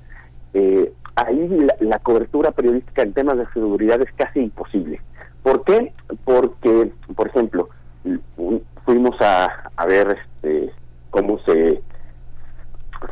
Eh, 0.54 0.92
ahí 1.16 1.48
la, 1.50 1.76
la 1.80 2.00
cobertura 2.00 2.52
periodística 2.52 3.02
en 3.02 3.14
temas 3.14 3.38
de 3.38 3.48
seguridad 3.54 4.02
es 4.02 4.12
casi 4.16 4.40
imposible. 4.40 5.02
¿Por 5.44 5.64
qué? 5.64 5.94
Porque, 6.24 6.92
ver 9.86 10.18
este, 10.20 10.72
cómo 11.10 11.40
se, 11.46 11.82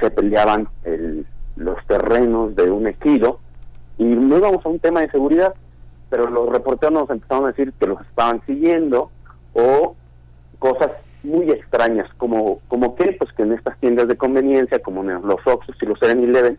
se 0.02 0.12
peleaban 0.12 0.68
el, 0.84 1.26
los 1.56 1.78
terrenos 1.88 2.56
de 2.56 2.72
un 2.72 2.88
ejido. 2.88 3.40
Y 3.98 4.06
no 4.06 4.38
íbamos 4.38 4.66
a 4.66 4.70
un 4.70 4.80
tema 4.80 5.02
de 5.02 5.12
seguridad, 5.12 5.54
pero 6.10 6.30
los 6.30 6.50
reporteros 6.50 6.94
nos 6.94 7.10
empezaron 7.10 7.46
a 7.46 7.48
decir 7.50 7.74
que 7.80 7.88
los 7.88 8.02
estaban 8.02 8.42
siguiendo 8.46 9.12
o 9.54 9.96
cosas 10.60 10.92
muy 11.24 11.50
extrañas, 11.52 12.10
como, 12.18 12.60
como 12.68 12.96
que, 12.96 13.14
pues 13.14 13.32
que 13.34 13.44
en 13.44 13.54
estas 13.54 13.78
tiendas 13.80 14.08
de 14.08 14.18
conveniencia, 14.18 14.80
como 14.80 15.04
en 15.04 15.22
los 15.26 15.46
Oxxos 15.46 15.76
y 15.82 15.86
los 15.86 16.00
7-Eleven, 16.00 16.58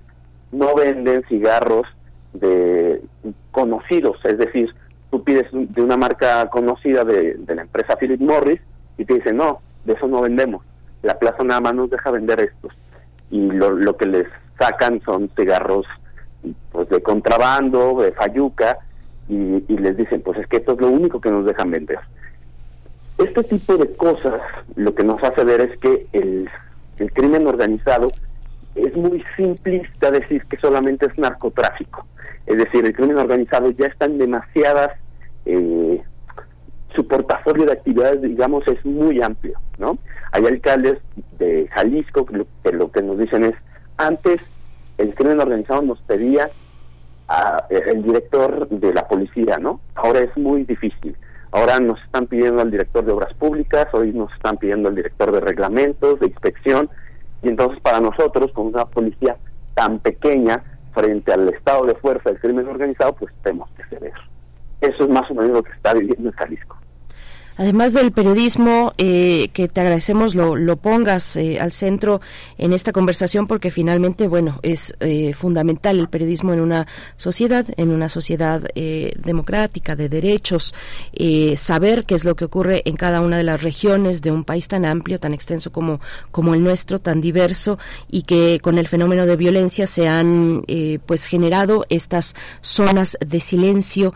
no 0.53 0.74
venden 0.74 1.23
cigarros 1.28 1.86
de 2.32 3.03
conocidos, 3.51 4.16
es 4.24 4.39
decir, 4.39 4.74
tú 5.11 5.23
pides 5.23 5.47
de 5.53 5.82
una 5.82 5.97
marca 5.97 6.49
conocida 6.51 7.05
de 7.05 7.39
la 7.47 7.62
empresa 7.62 7.97
Philip 7.97 8.20
Morris 8.20 8.61
y 8.97 9.05
te 9.05 9.15
dicen, 9.15 9.36
no, 9.36 9.61
de 9.85 9.93
eso 9.93 10.06
no 10.06 10.23
vendemos, 10.23 10.65
la 11.02 11.19
plaza 11.19 11.44
nada 11.44 11.61
más 11.61 11.74
nos 11.74 11.90
deja 11.90 12.11
vender 12.11 12.40
estos. 12.40 12.73
Y 13.31 13.51
lo, 13.51 13.70
lo 13.70 13.97
que 13.97 14.06
les 14.06 14.27
sacan 14.59 15.01
son 15.05 15.31
cigarros 15.36 15.86
pues 16.73 16.89
de 16.89 17.02
contrabando, 17.02 18.01
de 18.01 18.12
fayuca, 18.12 18.78
y, 19.28 19.61
les 19.78 19.97
dicen, 19.97 20.20
pues 20.23 20.39
es 20.39 20.47
que 20.47 20.59
esto 20.59 20.73
es 20.73 20.81
lo 20.81 20.89
único 20.89 21.20
que 21.20 21.31
nos 21.31 21.47
dejan 21.47 21.70
vender. 21.70 21.98
Este 23.16 23.43
tipo 23.44 23.77
de 23.77 23.94
cosas 23.97 24.40
lo 24.74 24.94
que 24.94 25.05
nos 25.05 25.23
hace 25.23 25.44
ver 25.44 25.61
es 25.61 25.78
que 25.78 26.06
el, 26.12 26.51
el 26.98 27.12
crimen 27.12 27.47
organizado 27.47 28.11
es 28.74 28.94
muy 28.97 29.24
simplista 29.36 30.11
decir 30.11 30.44
que 30.47 30.59
solamente 30.59 31.06
es 31.06 31.16
narcotráfico. 31.16 32.06
Es 32.47 32.59
decir, 32.59 32.85
el 32.85 32.94
crimen 32.94 33.16
organizado 33.16 33.70
ya 33.70 33.86
está 33.86 34.06
en 34.06 34.19
demasiadas, 34.19 34.90
eh, 35.47 36.02
su 36.94 37.06
portafolio 37.06 37.66
de 37.66 37.72
actividades, 37.72 38.22
digamos, 38.22 38.66
es 38.68 38.84
muy 38.84 39.20
amplio, 39.22 39.58
¿no? 39.78 39.98
Hay 40.32 40.46
alcaldes 40.46 40.98
de 41.38 41.68
Jalisco 41.72 42.26
que 42.26 42.38
lo, 42.38 42.46
que 42.62 42.72
lo 42.72 42.90
que 42.90 43.02
nos 43.02 43.18
dicen 43.18 43.44
es, 43.44 43.54
antes 43.96 44.40
el 44.98 45.14
crimen 45.14 45.40
organizado 45.40 45.82
nos 45.82 46.00
pedía 46.02 46.48
a, 47.28 47.64
el 47.68 48.02
director 48.02 48.68
de 48.68 48.94
la 48.94 49.08
policía, 49.08 49.58
¿no? 49.58 49.80
Ahora 49.94 50.20
es 50.20 50.36
muy 50.36 50.64
difícil. 50.64 51.16
Ahora 51.52 51.78
nos 51.78 52.02
están 52.02 52.26
pidiendo 52.26 52.62
al 52.62 52.70
director 52.70 53.04
de 53.04 53.12
obras 53.12 53.32
públicas, 53.34 53.86
hoy 53.92 54.12
nos 54.12 54.32
están 54.32 54.56
pidiendo 54.56 54.88
al 54.88 54.94
director 54.94 55.30
de 55.30 55.40
reglamentos, 55.40 56.18
de 56.20 56.26
inspección, 56.26 56.90
y 57.42 57.48
entonces 57.48 57.80
para 57.80 58.00
nosotros, 58.00 58.52
con 58.52 58.66
una 58.66 58.84
policía 58.86 59.36
tan 59.74 59.98
pequeña, 60.00 60.62
frente 60.92 61.32
al 61.32 61.48
estado 61.48 61.86
de 61.86 61.94
fuerza 61.96 62.30
del 62.30 62.40
crimen 62.40 62.68
organizado, 62.68 63.14
pues 63.14 63.32
tenemos 63.42 63.68
que 63.76 63.84
ceder. 63.84 64.12
Eso 64.80 65.04
es 65.04 65.10
más 65.10 65.28
o 65.30 65.34
menos 65.34 65.50
lo 65.50 65.62
que 65.62 65.72
está 65.72 65.92
viviendo 65.92 66.28
en 66.28 66.34
Jalisco. 66.34 66.76
Además 67.56 67.93
del 67.93 68.10
periodismo, 68.10 68.94
eh, 68.98 69.48
que 69.52 69.68
te 69.68 69.81
agradecemos 69.81 70.35
lo, 70.35 70.56
lo 70.56 70.76
pongas 70.76 71.36
eh, 71.36 71.60
al 71.60 71.70
centro 71.70 72.20
en 72.59 72.72
esta 72.72 72.90
conversación 72.90 73.47
porque 73.47 73.70
finalmente, 73.70 74.26
bueno, 74.26 74.59
es 74.62 74.94
eh, 74.98 75.35
fundamental 75.35 76.01
el 76.01 76.09
periodismo 76.09 76.52
en 76.52 76.60
una 76.60 76.89
sociedad, 77.16 77.64
en 77.76 77.90
una 77.90 78.09
sociedad 78.09 78.62
eh, 78.74 79.12
democrática, 79.22 79.94
de 79.94 80.09
derechos, 80.09 80.74
eh, 81.12 81.55
saber 81.56 82.05
qué 82.05 82.16
es 82.16 82.24
lo 82.24 82.35
que 82.35 82.47
ocurre 82.47 82.82
en 82.86 82.97
cada 82.97 83.20
una 83.20 83.36
de 83.36 83.44
las 83.44 83.62
regiones 83.62 84.20
de 84.20 84.32
un 84.32 84.43
país 84.43 84.66
tan 84.66 84.85
amplio, 84.85 85.20
tan 85.20 85.32
extenso 85.32 85.70
como, 85.70 86.01
como 86.32 86.55
el 86.55 86.64
nuestro, 86.64 86.98
tan 86.98 87.20
diverso 87.20 87.78
y 88.10 88.22
que 88.22 88.59
con 88.60 88.78
el 88.78 88.89
fenómeno 88.89 89.26
de 89.26 89.36
violencia 89.36 89.86
se 89.86 90.09
han 90.09 90.64
pues 91.06 91.26
generado 91.26 91.86
estas 91.89 92.35
zonas 92.60 93.16
de 93.24 93.40
silencio. 93.40 94.14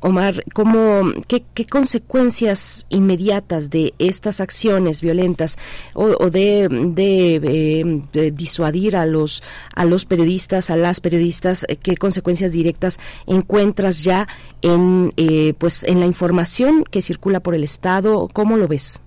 Omar, 0.00 0.44
¿cómo, 0.54 1.12
qué, 1.26 1.44
qué 1.54 1.66
consecuencias 1.66 1.97
consecuencias 2.00 2.86
inmediatas 2.88 3.70
de 3.70 3.92
estas 3.98 4.40
acciones 4.40 5.02
violentas 5.02 5.58
o, 5.94 6.30
de, 6.30 6.64
eh, 6.96 8.02
de, 8.12 8.30
disuadir 8.30 8.96
a 8.96 9.04
los 9.06 9.42
a 9.74 9.84
los 9.84 10.04
periodistas, 10.04 10.70
a 10.70 10.76
las 10.76 11.00
periodistas, 11.00 11.64
eh, 11.68 11.76
qué 11.76 11.96
consecuencias 11.96 12.52
directas 12.52 12.98
encuentras 13.26 14.04
ya 14.04 14.26
en 14.62 15.12
eh, 15.16 15.54
pues 15.58 15.84
en 15.84 16.00
la 16.00 16.06
información 16.06 16.84
que 16.84 17.02
circula 17.02 17.40
por 17.40 17.54
el 17.54 17.64
Estado, 17.64 18.28
¿cómo 18.32 18.56
lo 18.56 18.68
ves? 18.68 19.00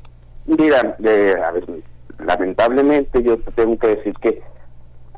Mira, 0.46 0.98
eh, 1.04 1.34
a 1.46 1.52
ver, 1.52 1.66
lamentablemente 2.26 3.24
yo 3.24 3.38
tengo 3.56 3.78
que 3.78 3.88
decir 3.96 4.14
que 4.22 4.42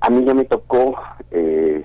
a 0.01 0.09
mí 0.09 0.23
ya 0.25 0.33
me 0.33 0.45
tocó 0.45 0.95
eh, 1.31 1.83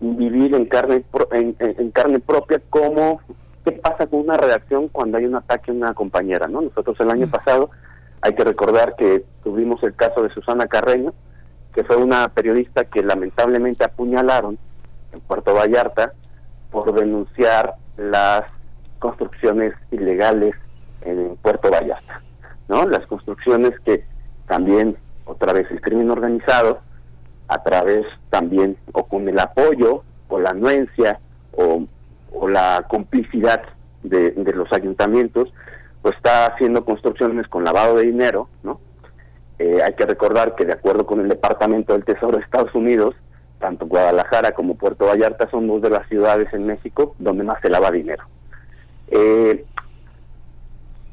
vivir 0.00 0.54
en 0.54 0.66
carne 0.66 1.04
en- 1.32 1.56
en 1.58 1.90
carne 1.90 2.20
propia 2.20 2.60
cómo 2.70 3.20
qué 3.66 3.72
pasa 3.72 4.06
con 4.06 4.20
una 4.20 4.36
reacción 4.36 4.86
cuando 4.88 5.18
hay 5.18 5.24
un 5.24 5.34
ataque 5.34 5.72
a 5.72 5.74
una 5.74 5.92
compañera 5.92 6.46
no 6.46 6.60
nosotros 6.60 6.96
el 7.00 7.10
año 7.10 7.26
pasado 7.26 7.70
hay 8.22 8.34
que 8.34 8.44
recordar 8.44 8.94
que 8.94 9.24
tuvimos 9.42 9.82
el 9.82 9.94
caso 9.96 10.22
de 10.22 10.30
Susana 10.30 10.68
Carreño 10.68 11.12
que 11.74 11.82
fue 11.82 11.96
una 11.96 12.28
periodista 12.28 12.84
que 12.84 13.02
lamentablemente 13.02 13.84
apuñalaron 13.84 14.56
en 15.12 15.20
Puerto 15.20 15.52
Vallarta 15.52 16.12
por 16.70 16.94
denunciar 16.94 17.74
las 17.96 18.44
construcciones 19.00 19.74
ilegales 19.90 20.54
en 21.00 21.36
Puerto 21.42 21.68
Vallarta 21.68 22.22
no 22.68 22.86
las 22.86 23.04
construcciones 23.06 23.72
que 23.80 24.04
también 24.46 24.96
otra 25.24 25.52
vez 25.52 25.68
el 25.72 25.80
crimen 25.80 26.08
organizado 26.08 26.78
a 27.48 27.62
través 27.64 28.06
también 28.30 28.76
o 28.92 29.08
con 29.08 29.28
el 29.28 29.40
apoyo 29.40 30.04
o 30.28 30.38
la 30.38 30.50
anuencia 30.50 31.18
o, 31.52 31.82
o 32.38 32.48
la 32.48 32.86
complicidad 32.88 33.62
de, 34.02 34.32
de 34.32 34.52
los 34.52 34.72
ayuntamientos, 34.72 35.52
pues 36.02 36.16
está 36.16 36.46
haciendo 36.46 36.84
construcciones 36.84 37.48
con 37.48 37.64
lavado 37.64 37.96
de 37.96 38.04
dinero, 38.06 38.48
¿no? 38.62 38.80
Eh, 39.58 39.80
hay 39.82 39.94
que 39.94 40.04
recordar 40.04 40.54
que 40.54 40.64
de 40.64 40.74
acuerdo 40.74 41.06
con 41.06 41.20
el 41.20 41.28
Departamento 41.28 41.94
del 41.94 42.04
Tesoro 42.04 42.36
de 42.36 42.44
Estados 42.44 42.74
Unidos, 42.74 43.14
tanto 43.58 43.86
Guadalajara 43.86 44.52
como 44.52 44.76
Puerto 44.76 45.06
Vallarta 45.06 45.48
son 45.50 45.66
dos 45.66 45.80
de 45.80 45.90
las 45.90 46.06
ciudades 46.08 46.52
en 46.52 46.66
México 46.66 47.14
donde 47.18 47.42
más 47.42 47.60
se 47.62 47.70
lava 47.70 47.90
dinero. 47.90 48.24
Eh, 49.08 49.64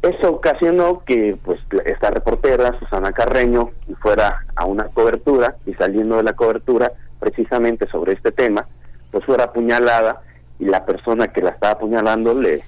eso 0.01 0.33
ocasionó 0.33 1.03
que 1.05 1.37
pues 1.41 1.61
esta 1.85 2.11
reportera, 2.11 2.77
Susana 2.79 3.13
Carreño, 3.13 3.71
fuera 4.01 4.45
a 4.55 4.65
una 4.65 4.89
cobertura 4.89 5.55
y 5.65 5.73
saliendo 5.75 6.17
de 6.17 6.23
la 6.23 6.33
cobertura 6.33 6.91
precisamente 7.19 7.87
sobre 7.87 8.11
este 8.13 8.33
tema, 8.33 8.67
pues 9.11 9.23
fuera 9.23 9.45
apuñalada 9.45 10.21
y 10.63 10.65
la 10.65 10.85
persona 10.85 11.27
que 11.27 11.41
la 11.41 11.49
estaba 11.49 11.73
apuñalando 11.73 12.33
le, 12.33 12.63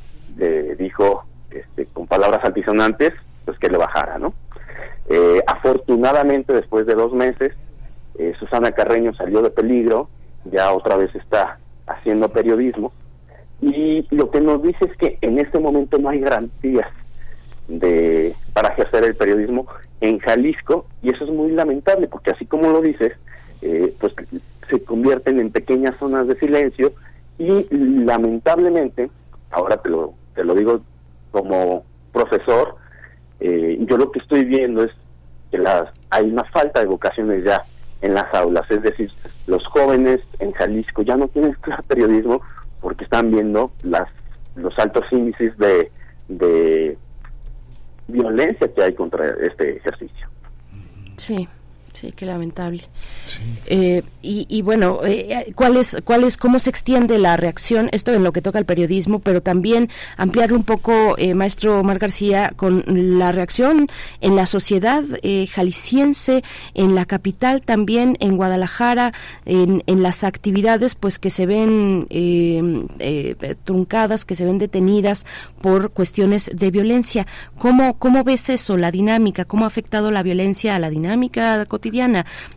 dijo 0.77 1.23
este, 1.49 1.85
con 1.85 2.07
palabras 2.07 2.43
altisonantes 2.43 3.13
pues 3.45 3.57
que 3.57 3.69
le 3.69 3.77
bajara, 3.77 4.17
¿no? 4.17 4.33
Eh, 5.07 5.41
afortunadamente 5.47 6.51
después 6.51 6.85
de 6.85 6.95
dos 6.95 7.13
meses 7.13 7.53
eh, 8.17 8.33
Susana 8.37 8.71
Carreño 8.71 9.13
salió 9.13 9.41
de 9.41 9.51
peligro, 9.51 10.09
ya 10.43 10.73
otra 10.73 10.97
vez 10.97 11.13
está 11.15 11.59
haciendo 11.87 12.27
periodismo 12.27 12.91
y 13.61 14.05
lo 14.13 14.29
que 14.29 14.41
nos 14.41 14.61
dice 14.61 14.85
es 14.85 14.97
que 14.97 15.17
en 15.21 15.39
este 15.39 15.59
momento 15.59 15.97
no 15.97 16.09
hay 16.09 16.19
garantías 16.19 16.89
de 17.69 18.35
para 18.51 18.69
ejercer 18.69 19.05
el 19.05 19.15
periodismo 19.15 19.67
en 20.01 20.19
Jalisco 20.19 20.85
y 21.01 21.13
eso 21.13 21.23
es 21.23 21.31
muy 21.31 21.51
lamentable 21.51 22.07
porque 22.07 22.31
así 22.31 22.45
como 22.45 22.71
lo 22.71 22.81
dices 22.81 23.13
eh, 23.61 23.93
pues 23.99 24.13
se 24.69 24.83
convierten 24.83 25.39
en 25.39 25.51
pequeñas 25.51 25.95
zonas 25.97 26.27
de 26.27 26.37
silencio 26.37 26.93
y 27.37 27.67
lamentablemente 27.71 29.09
ahora 29.51 29.77
te 29.77 29.89
lo 29.89 30.13
te 30.33 30.43
lo 30.43 30.55
digo 30.55 30.81
como 31.31 31.83
profesor 32.11 32.75
eh, 33.39 33.77
yo 33.81 33.97
lo 33.97 34.11
que 34.11 34.19
estoy 34.19 34.45
viendo 34.45 34.83
es 34.83 34.91
que 35.51 35.57
las 35.57 35.89
hay 36.09 36.29
una 36.29 36.43
falta 36.45 36.79
de 36.79 36.85
vocaciones 36.85 37.43
ya 37.43 37.63
en 38.01 38.13
las 38.13 38.33
aulas 38.33 38.69
es 38.69 38.81
decir 38.81 39.11
los 39.47 39.65
jóvenes 39.67 40.21
en 40.39 40.51
Jalisco 40.53 41.01
ya 41.01 41.17
no 41.17 41.27
quieren 41.27 41.51
estudiar 41.51 41.83
periodismo 41.87 42.41
porque 42.81 43.03
están 43.03 43.31
viendo 43.31 43.71
las 43.83 44.07
los 44.55 44.77
altos 44.79 45.03
índices 45.11 45.57
de, 45.57 45.91
de 46.27 46.97
violencia 48.07 48.73
que 48.73 48.83
hay 48.83 48.93
contra 48.93 49.27
este 49.41 49.77
ejercicio. 49.77 50.27
Sí, 51.17 51.47
sí, 51.95 52.11
qué 52.11 52.25
lamentable. 52.25 52.83
Eh, 53.65 54.03
y, 54.21 54.45
y 54.49 54.61
bueno, 54.61 54.99
eh, 55.05 55.53
¿cuál 55.55 55.77
es, 55.77 55.97
¿cuál 56.03 56.23
es, 56.23 56.37
cómo 56.37 56.59
se 56.59 56.69
extiende 56.69 57.17
la 57.17 57.37
reacción? 57.37 57.89
Esto 57.91 58.13
en 58.13 58.23
lo 58.23 58.33
que 58.33 58.41
toca 58.41 58.59
al 58.59 58.65
periodismo, 58.65 59.19
pero 59.19 59.41
también 59.41 59.89
ampliarlo 60.17 60.57
un 60.57 60.63
poco, 60.63 61.15
eh, 61.17 61.33
maestro 61.33 61.79
Omar 61.79 61.97
García, 61.97 62.53
con 62.55 62.83
la 62.85 63.31
reacción 63.31 63.87
en 64.19 64.35
la 64.35 64.45
sociedad 64.45 65.03
eh, 65.23 65.47
jalisciense, 65.47 66.43
en 66.73 66.93
la 66.93 67.05
capital 67.05 67.61
también, 67.61 68.17
en 68.19 68.35
Guadalajara, 68.35 69.13
en, 69.45 69.81
en 69.87 70.03
las 70.03 70.23
actividades 70.23 70.95
pues 70.95 71.17
que 71.17 71.29
se 71.29 71.45
ven 71.45 72.07
eh, 72.09 72.85
eh, 72.99 73.55
truncadas, 73.63 74.25
que 74.25 74.35
se 74.35 74.43
ven 74.43 74.59
detenidas 74.59 75.25
por 75.61 75.91
cuestiones 75.91 76.51
de 76.53 76.71
violencia. 76.71 77.25
¿Cómo, 77.57 77.97
¿Cómo 77.97 78.23
ves 78.23 78.49
eso, 78.49 78.75
la 78.75 78.91
dinámica? 78.91 79.45
¿Cómo 79.45 79.63
ha 79.63 79.67
afectado 79.67 80.11
la 80.11 80.23
violencia 80.23 80.75
a 80.75 80.79
la 80.79 80.89
dinámica 80.89 81.65
cotidiana 81.65 81.84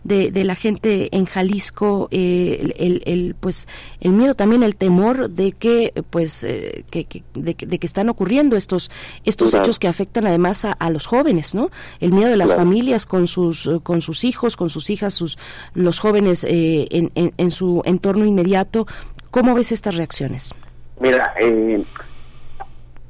de, 0.04 0.30
de 0.30 0.44
la 0.44 0.54
gente 0.54 1.08
en 1.16 1.24
Jalisco? 1.26 2.08
eh, 2.10 2.58
el, 2.60 2.74
el- 2.78 3.02
el, 3.06 3.34
pues 3.34 3.68
el 4.00 4.12
miedo 4.12 4.34
también, 4.34 4.62
el 4.62 4.76
temor 4.76 5.30
de 5.30 5.52
que 5.52 5.92
pues 6.10 6.44
eh, 6.44 6.84
que, 6.90 7.04
que- 7.04 7.22
de, 7.34 7.54
que- 7.54 7.66
de 7.66 7.78
que 7.78 7.86
están 7.86 8.08
ocurriendo 8.08 8.56
estos 8.56 8.90
estos 9.24 9.50
Claro. 9.50 9.64
hechos 9.64 9.78
que 9.78 9.88
afectan 9.88 10.26
además 10.26 10.64
a, 10.64 10.72
a 10.72 10.90
los 10.90 11.06
jóvenes, 11.06 11.54
¿no? 11.54 11.70
El 12.00 12.12
miedo 12.12 12.30
de 12.30 12.36
las 12.36 12.48
Claro. 12.48 12.62
familias 12.62 13.06
con 13.06 13.26
sus 13.26 13.68
con 13.82 14.02
sus 14.02 14.24
hijos, 14.24 14.56
con 14.56 14.70
sus 14.70 14.90
hijas, 14.90 15.14
sus 15.14 15.38
los 15.74 15.98
jóvenes 16.00 16.44
eh, 16.44 16.86
en, 16.90 17.10
en, 17.14 17.32
en 17.36 17.50
su 17.50 17.82
entorno 17.84 18.24
inmediato. 18.24 18.86
¿Cómo 19.30 19.54
ves 19.54 19.72
estas 19.72 19.94
reacciones? 19.94 20.54
Mira, 21.00 21.34
eh, 21.40 21.82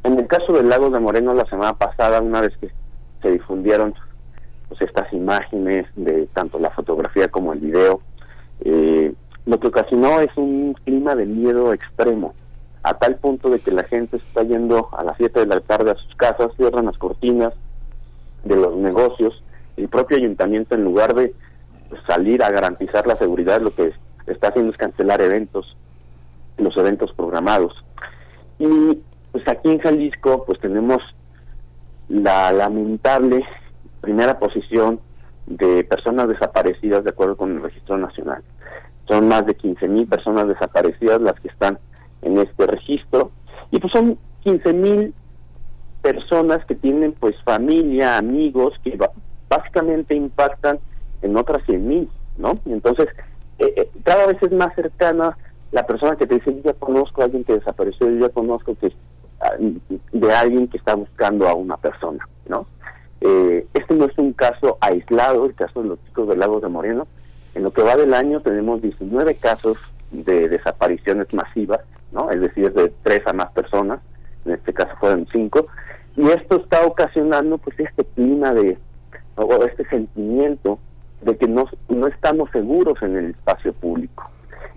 en 0.05 0.19
el 0.19 0.27
caso 0.27 0.53
del 0.53 0.69
lago 0.69 0.90
de 0.90 0.99
Moreno 0.99 1.35
la 1.35 1.45
semana 1.47 1.74
pasada, 1.77 2.20
una 2.20 2.40
vez 2.40 2.53
que 2.61 2.70
se 3.23 3.31
difundieron 3.32 3.95
pues 4.69 4.81
estas 4.82 5.12
imágenes 5.12 5.86
de 5.97 6.27
tanto 6.32 6.59
la 6.59 6.70
fotografía 6.70 7.28
como 7.28 7.53
el 7.53 7.61
video, 7.61 8.01
eh, 8.61 9.15
lo 9.47 9.59
que 9.59 9.69
ocasionó 9.69 10.20
es 10.20 10.31
un 10.36 10.74
clima 10.85 11.15
de 11.15 11.27
miedo 11.27 11.73
extremo, 11.73 12.35
a 12.82 12.95
tal 12.95 13.16
punto 13.16 13.51
de 13.51 13.61
que 13.61 13.70
la 13.70 13.85
gente 13.85 14.19
está 14.19 14.43
yendo 14.43 14.90
a 14.93 15.03
las 15.05 15.16
7 15.16 15.40
de 15.40 15.47
la 15.47 15.61
tarde 15.61 15.90
a 15.90 15.95
sus 15.95 16.15
casas, 16.16 16.49
cierran 16.57 16.86
las 16.86 16.99
cortinas 16.99 17.55
de 18.45 18.57
los 18.57 18.77
negocios, 18.77 19.43
el 19.77 19.89
propio 19.89 20.19
ayuntamiento 20.19 20.74
en 20.74 20.85
lugar 20.85 21.15
de 21.15 21.35
salir 22.07 22.43
a 22.43 22.51
garantizar 22.51 23.07
la 23.07 23.16
seguridad, 23.16 23.61
lo 23.61 23.74
que 23.74 23.93
está 24.27 24.49
haciendo 24.49 24.73
es 24.73 24.78
cancelar 24.78 25.23
eventos, 25.23 25.77
los 26.59 26.77
eventos 26.77 27.12
programados. 27.15 27.73
Y 28.59 28.99
pues 29.32 29.47
aquí 29.49 29.70
en 29.70 29.78
Jalisco 29.78 30.45
pues 30.45 30.59
tenemos 30.61 30.99
la 32.09 32.53
lamentable 32.53 33.45
primera 34.00 34.38
posición 34.38 35.00
de 35.46 35.84
personas 35.84 36.28
desaparecidas 36.28 37.04
de 37.04 37.10
acuerdo 37.10 37.36
con 37.36 37.56
el 37.56 37.62
registro 37.62 37.96
nacional. 37.96 38.42
Son 39.08 39.28
más 39.28 39.46
de 39.46 39.54
15 39.54 39.88
mil 39.88 40.06
personas 40.06 40.46
desaparecidas 40.46 41.20
las 41.20 41.38
que 41.40 41.48
están 41.48 41.78
en 42.22 42.38
este 42.38 42.66
registro 42.66 43.30
y 43.70 43.78
pues 43.78 43.92
son 43.92 44.18
15 44.44 44.72
mil 44.74 45.14
personas 46.02 46.64
que 46.66 46.74
tienen 46.74 47.12
pues 47.12 47.34
familia, 47.44 48.18
amigos 48.18 48.74
que 48.84 48.98
básicamente 49.48 50.14
impactan 50.14 50.78
en 51.22 51.36
otras 51.36 51.64
100 51.66 51.88
mil, 51.88 52.10
¿no? 52.36 52.58
Entonces 52.66 53.08
eh, 53.58 53.72
eh, 53.76 53.90
cada 54.04 54.26
vez 54.26 54.36
es 54.42 54.52
más 54.52 54.74
cercana 54.74 55.36
la 55.72 55.86
persona 55.86 56.16
que 56.16 56.26
te 56.26 56.36
dice 56.36 56.54
yo 56.54 56.72
ya 56.72 56.74
conozco 56.74 57.22
a 57.22 57.24
alguien 57.24 57.44
que 57.44 57.54
desapareció, 57.54 58.08
yo 58.08 58.26
ya 58.26 58.32
conozco 58.32 58.74
que 58.74 58.92
ah, 59.40 59.52
de 59.58 60.32
alguien 60.34 60.68
que 60.68 60.76
está 60.76 60.94
buscando 60.94 61.48
a 61.48 61.54
una 61.54 61.76
persona, 61.76 62.26
¿no? 62.46 62.66
Eh, 63.20 63.66
este 63.74 63.95
no 63.95 64.05
es 64.05 64.16
un 64.19 64.32
caso 64.32 64.78
aislado, 64.81 65.47
el 65.47 65.55
caso 65.55 65.82
de 65.82 65.89
los 65.89 66.05
chicos 66.05 66.28
del 66.28 66.39
lago 66.39 66.61
de 66.61 66.69
Moreno. 66.69 67.07
En 67.55 67.62
lo 67.62 67.73
que 67.73 67.82
va 67.82 67.97
del 67.97 68.15
año 68.15 68.40
tenemos 68.40 68.81
19 68.82 69.35
casos 69.36 69.78
de 70.11 70.49
desapariciones 70.49 71.32
masivas, 71.32 71.81
¿no? 72.12 72.31
Es 72.31 72.40
decir, 72.40 72.73
de 72.73 72.93
tres 73.03 73.27
a 73.27 73.32
más 73.32 73.51
personas. 73.53 74.01
En 74.45 74.53
este 74.53 74.73
caso 74.73 74.95
fueron 75.01 75.27
cinco. 75.32 75.66
Y 76.16 76.28
esto 76.28 76.57
está 76.57 76.85
ocasionando, 76.85 77.59
pues, 77.59 77.78
este 77.78 78.05
clima 78.05 78.53
de, 78.53 78.78
o 79.36 79.65
este 79.65 79.89
sentimiento 79.89 80.78
de 81.23 81.36
que 81.36 81.49
no, 81.49 81.66
no 81.89 82.07
estamos 82.07 82.51
seguros 82.51 83.01
en 83.03 83.16
el 83.16 83.31
espacio 83.31 83.73
público. 83.73 84.31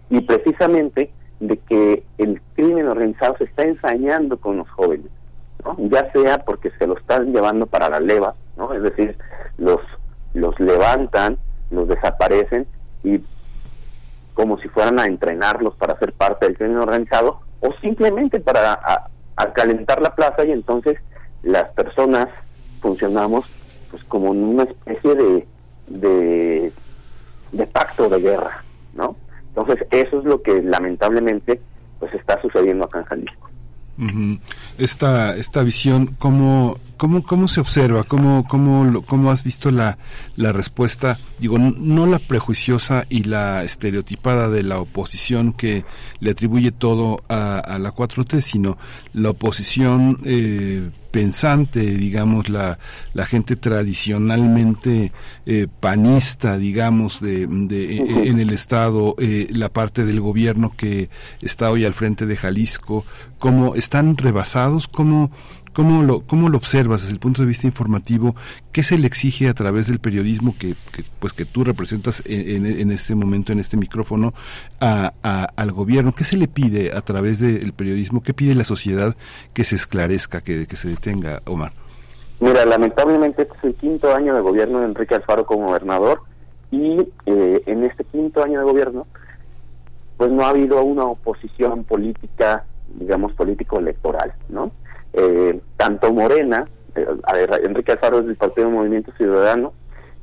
Y 0.10 0.22
precisamente 0.22 1.12
de 1.40 1.58
que 1.58 2.04
el 2.18 2.42
crimen 2.56 2.88
organizado 2.88 3.36
se 3.38 3.46
está 3.46 3.64
ensañando 3.64 4.38
con 4.38 4.58
los 4.58 4.70
jóvenes. 4.70 5.08
¿No? 5.64 5.76
ya 5.90 6.12
sea 6.12 6.38
porque 6.40 6.72
se 6.80 6.88
lo 6.88 6.98
están 6.98 7.32
llevando 7.34 7.66
para 7.68 7.90
la 7.90 8.00
leva, 8.00 8.36
¿no? 8.58 8.74
es 8.74 8.82
decir, 8.84 9.18
los, 9.58 9.82
los 10.34 10.60
levantan, 10.60 11.38
los 11.70 11.88
desaparecen 11.88 12.68
y 13.04 13.20
como 14.34 14.58
si 14.60 14.68
fueran 14.70 15.00
a 15.00 15.06
entrenarlos 15.06 15.76
para 15.76 15.98
ser 16.00 16.14
parte 16.14 16.46
del 16.46 16.58
crimen 16.58 16.78
organizado 16.78 17.42
o 17.60 17.74
simplemente 17.82 18.40
para 18.40 18.74
a- 18.74 19.08
calentar 19.54 20.02
la 20.02 20.14
plaza 20.16 20.46
y 20.46 20.52
entonces 20.52 20.98
las 21.44 21.70
personas 21.70 22.28
funcionamos 22.80 23.46
pues 23.90 24.04
como 24.06 24.34
en 24.34 24.44
una 24.44 24.64
especie 24.64 25.16
de, 25.16 25.48
de, 25.88 26.72
de 27.52 27.68
pacto 27.68 28.08
de 28.08 28.20
guerra, 28.20 28.64
¿no? 28.94 29.16
Entonces 29.48 29.86
eso 29.92 30.20
es 30.20 30.26
lo 30.26 30.42
que 30.44 30.62
lamentablemente 30.62 31.60
pues 32.00 32.14
está 32.14 32.40
sucediendo 32.42 32.86
acá 32.86 33.00
en 33.00 33.06
Jalisco. 33.06 33.50
Esta, 34.78 35.36
esta 35.36 35.62
visión, 35.62 36.16
¿cómo, 36.18 36.78
cómo, 36.98 37.24
cómo 37.24 37.48
se 37.48 37.60
observa? 37.60 38.04
¿Cómo, 38.04 38.48
cómo, 38.48 39.04
cómo 39.04 39.32
has 39.32 39.44
visto 39.44 39.70
la, 39.70 39.98
la 40.36 40.52
respuesta? 40.52 41.20
Digo, 41.40 41.60
no 41.60 42.06
la 42.08 42.20
prejuiciosa 42.20 43.06
y 43.10 43.24
la 43.24 43.64
estereotipada 43.64 44.50
de 44.50 44.64
la 44.64 44.80
oposición 44.80 45.54
que 45.54 45.86
le 46.20 46.32
atribuye 46.32 46.72
todo 46.72 47.24
a, 47.30 47.60
a 47.60 47.78
la 47.78 47.94
4T, 47.94 48.42
sino 48.42 48.78
la 49.14 49.30
oposición 49.30 50.20
eh, 50.26 50.90
pensante, 51.12 51.82
digamos, 51.98 52.50
la, 52.50 52.80
la 53.14 53.26
gente 53.26 53.56
tradicionalmente 53.56 55.12
eh, 55.46 55.68
panista, 55.80 56.58
digamos, 56.58 57.20
de, 57.22 57.48
de- 57.48 58.02
Ujú. 58.02 58.24
en 58.24 58.40
el 58.40 58.52
Estado, 58.52 59.16
eh, 59.20 59.48
la 59.52 59.70
parte 59.70 60.06
del 60.06 60.22
gobierno 60.22 60.74
que 60.76 61.10
está 61.42 61.70
hoy 61.72 61.86
al 61.86 61.94
frente 61.94 62.26
de 62.26 62.38
Jalisco, 62.38 63.06
cómo 63.40 63.76
están 63.76 64.18
rebasados, 64.18 64.88
cómo, 64.88 65.32
cómo, 65.74 66.04
lo, 66.04 66.22
cómo 66.22 66.50
lo 66.50 66.58
observas 66.58 67.02
desde 67.02 67.14
el 67.14 67.20
punto 67.20 67.42
de 67.42 67.48
vista 67.48 67.68
informativo, 67.68 68.36
qué 68.72 68.84
se 68.84 68.98
le 68.98 69.08
exige 69.08 69.48
a 69.50 69.54
través 69.54 69.88
del 69.88 70.00
periodismo 70.00 70.56
que, 70.58 70.76
pues 71.20 71.34
que 71.34 71.46
tú 71.46 71.64
representas 71.64 72.24
en, 72.26 72.66
en- 72.66 72.92
este 72.92 73.16
momento, 73.16 73.52
en 73.52 73.60
este 73.60 73.78
micrófono, 73.78 74.34
a- 74.80 75.14
al 75.56 75.72
gobierno, 75.72 76.14
qué 76.14 76.24
se 76.24 76.38
le 76.38 76.48
pide 76.48 76.96
a 76.96 77.02
través 77.02 77.40
del 77.40 77.74
periodismo, 77.74 78.22
qué 78.24 78.34
pide 78.34 78.56
la 78.56 78.66
sociedad 78.66 79.16
que 79.54 79.64
se 79.64 79.76
esclarezca, 79.76 80.42
que, 80.42 80.68
que 80.68 80.76
se 80.76 80.90
detenga, 80.90 81.42
Omar. 81.46 81.74
Mira, 82.40 82.66
lamentablemente 82.66 83.44
este 83.44 83.54
es 83.58 83.64
el 83.64 83.76
quinto 83.76 84.16
año 84.16 84.34
de 84.34 84.42
gobierno 84.42 84.80
de 84.80 84.86
Enrique 84.88 85.14
Alfaro 85.16 85.46
como 85.46 85.68
gobernador 85.68 86.22
y 86.72 86.98
eh, 87.28 87.62
en 87.68 87.84
este 87.84 88.04
quinto 88.06 88.44
año 88.44 88.60
de 88.60 88.66
gobierno 88.66 89.06
pues 90.18 90.32
no 90.32 90.44
ha 90.46 90.50
habido 90.50 90.82
una 90.84 91.04
oposición 91.06 91.84
política, 91.84 92.66
digamos 92.96 93.34
político-electoral, 93.34 94.34
¿no? 94.50 94.72
Eh, 95.14 95.60
tanto 95.78 96.14
Morena, 96.14 96.66
eh, 96.96 97.06
a 97.24 97.34
ver, 97.34 97.62
Enrique 97.66 97.92
Alfaro 97.92 98.20
es 98.20 98.26
del 98.26 98.36
Partido 98.36 98.68
de 98.68 98.74
Movimiento 98.74 99.12
Ciudadano 99.18 99.74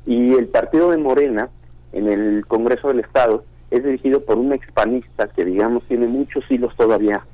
y 0.06 0.35
el 0.35 0.48
partido 0.48 0.90
de 0.90 0.97
Morena 0.97 1.51
en 1.93 2.09
el 2.09 2.47
Congreso 2.47 2.89
del 2.89 3.01
Estado 3.01 3.44
es 3.70 3.85
dirigido 3.85 4.24
por 4.24 4.39
un 4.39 4.52
expanista 4.52 5.28
que 5.28 5.44
digamos 5.44 5.85
tiene 5.85 6.06
muchos 6.06 6.44
hilos 6.51 6.74
todavía 6.77 7.24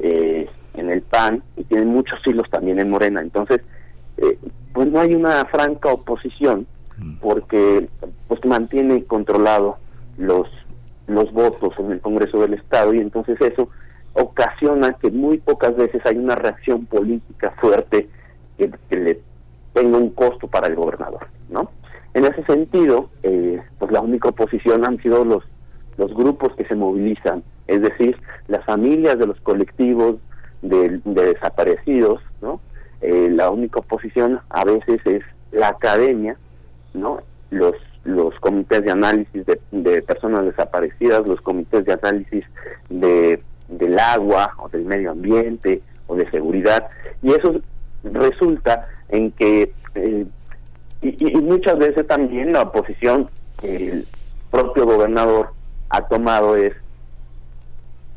eh, 0.00 0.48
en 0.74 0.90
el 0.90 1.02
PAN 1.02 1.42
y 1.56 1.64
tiene 1.64 1.84
muchos 1.84 2.18
hilos 2.26 2.50
también 2.50 2.80
en 2.80 2.90
Morena. 2.90 3.20
Entonces, 3.20 3.60
eh, 4.16 4.38
pues 4.72 4.88
no 4.88 5.00
hay 5.00 5.14
una 5.14 5.44
franca 5.46 5.92
oposición 5.92 6.66
porque 7.20 7.88
pues 8.28 8.44
mantiene 8.44 9.04
controlado 9.04 9.78
los 10.16 10.48
los 11.06 11.32
votos 11.32 11.74
en 11.78 11.92
el 11.92 12.00
Congreso 12.00 12.38
del 12.38 12.54
Estado 12.54 12.94
y 12.94 12.98
entonces 12.98 13.38
eso 13.40 13.68
ocasiona 14.14 14.94
que 14.94 15.10
muy 15.10 15.38
pocas 15.38 15.76
veces 15.76 16.00
hay 16.06 16.16
una 16.16 16.34
reacción 16.34 16.86
política 16.86 17.54
fuerte 17.60 18.08
que, 18.56 18.70
le 18.90 19.20
tenga 19.72 19.98
un 19.98 20.10
costo 20.10 20.46
para 20.46 20.68
el 20.68 20.76
gobernador, 20.76 21.26
¿no? 21.48 21.70
En 22.14 22.24
ese 22.24 22.44
sentido, 22.44 23.10
eh, 23.24 23.60
pues 23.78 23.90
la 23.90 24.00
única 24.00 24.28
oposición 24.28 24.84
han 24.84 25.02
sido 25.02 25.24
los 25.24 25.42
los 25.96 26.12
grupos 26.12 26.52
que 26.56 26.64
se 26.64 26.74
movilizan, 26.74 27.44
es 27.68 27.80
decir, 27.80 28.16
las 28.48 28.64
familias 28.64 29.16
de 29.16 29.28
los 29.28 29.40
colectivos 29.40 30.16
de, 30.62 31.00
de 31.04 31.26
desaparecidos, 31.34 32.20
¿no? 32.42 32.60
Eh, 33.00 33.28
la 33.30 33.50
única 33.50 33.80
oposición 33.80 34.40
a 34.50 34.64
veces 34.64 35.00
es 35.04 35.22
la 35.52 35.68
academia, 35.68 36.36
¿no? 36.94 37.20
Los 37.50 37.74
los 38.04 38.38
comités 38.40 38.84
de 38.84 38.90
análisis 38.90 39.46
de, 39.46 39.58
de 39.72 40.02
personas 40.02 40.44
desaparecidas, 40.44 41.26
los 41.26 41.40
comités 41.40 41.86
de 41.86 41.94
análisis 41.94 42.44
de 42.90 43.42
del 43.78 43.98
agua 43.98 44.54
o 44.58 44.68
del 44.68 44.84
medio 44.84 45.10
ambiente 45.12 45.82
o 46.06 46.14
de 46.16 46.30
seguridad 46.30 46.88
y 47.22 47.32
eso 47.32 47.60
resulta 48.02 48.86
en 49.08 49.30
que 49.32 49.72
eh, 49.94 50.26
y, 51.02 51.28
y- 51.28 51.40
muchas 51.40 51.78
veces 51.78 52.06
también 52.06 52.52
la 52.52 52.62
oposición 52.62 53.28
que 53.60 53.76
el 53.90 54.06
propio 54.50 54.84
gobernador 54.86 55.50
ha 55.90 56.02
tomado 56.02 56.56
es 56.56 56.72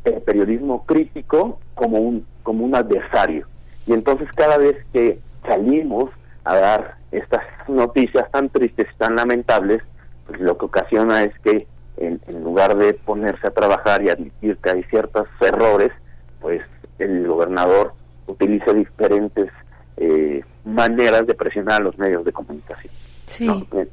el 0.04 0.20
periodismo 0.22 0.84
crítico 0.86 1.58
como 1.74 1.98
un 1.98 2.26
como 2.42 2.64
un 2.64 2.74
adversario. 2.74 3.46
Y 3.86 3.92
entonces 3.92 4.28
cada 4.34 4.56
vez 4.56 4.76
que 4.92 5.18
salimos 5.46 6.10
a 6.44 6.56
dar 6.56 6.96
estas 7.12 7.42
noticias 7.68 8.30
tan 8.30 8.48
tristes 8.48 8.86
tan 8.96 9.16
lamentables 9.16 9.82
pues 10.26 10.40
lo 10.40 10.56
que 10.56 10.64
ocasiona 10.66 11.24
es 11.24 11.38
que 11.40 11.66
en, 12.00 12.20
en 12.26 12.44
lugar 12.44 12.76
de 12.76 12.94
ponerse 12.94 13.46
a 13.46 13.50
trabajar 13.50 14.02
y 14.02 14.10
admitir 14.10 14.56
que 14.58 14.70
hay 14.70 14.82
ciertos 14.84 15.26
errores 15.40 15.90
pues 16.40 16.62
el 16.98 17.26
gobernador 17.26 17.94
utiliza 18.26 18.72
diferentes 18.72 19.50
eh, 19.96 20.42
maneras 20.64 21.26
de 21.26 21.34
presionar 21.34 21.80
a 21.80 21.84
los 21.84 21.98
medios 21.98 22.24
de 22.24 22.32
comunicación 22.32 22.92
Sí. 23.26 23.46
¿no? 23.46 23.66
Eh, 23.80 23.88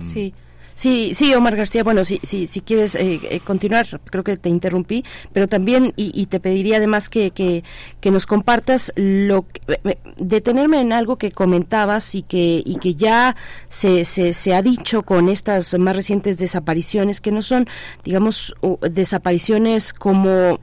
Sí. 0.00 0.34
Sí, 0.80 1.12
sí, 1.12 1.34
Omar 1.34 1.56
García, 1.56 1.84
bueno, 1.84 2.06
si, 2.06 2.20
si, 2.22 2.46
si 2.46 2.62
quieres 2.62 2.94
eh, 2.94 3.20
eh, 3.22 3.40
continuar, 3.40 3.86
creo 4.06 4.24
que 4.24 4.38
te 4.38 4.48
interrumpí, 4.48 5.04
pero 5.30 5.46
también, 5.46 5.92
y, 5.94 6.10
y 6.18 6.24
te 6.24 6.40
pediría 6.40 6.78
además 6.78 7.10
que, 7.10 7.32
que, 7.32 7.64
que 8.00 8.10
nos 8.10 8.24
compartas 8.24 8.90
lo 8.96 9.42
que- 9.46 9.60
eh, 9.84 9.98
detenerme 10.16 10.80
en 10.80 10.94
algo 10.94 11.16
que 11.18 11.32
comentabas 11.32 12.14
y 12.14 12.22
que, 12.22 12.62
y 12.64 12.76
que 12.76 12.94
ya 12.94 13.36
se, 13.68 14.06
se, 14.06 14.32
se 14.32 14.54
ha 14.54 14.62
dicho 14.62 15.02
con 15.02 15.28
estas 15.28 15.78
más 15.78 15.94
recientes 15.94 16.38
desapariciones, 16.38 17.20
que 17.20 17.30
no 17.30 17.42
son, 17.42 17.68
digamos, 18.02 18.54
desapariciones 18.90 19.92
como 19.92 20.60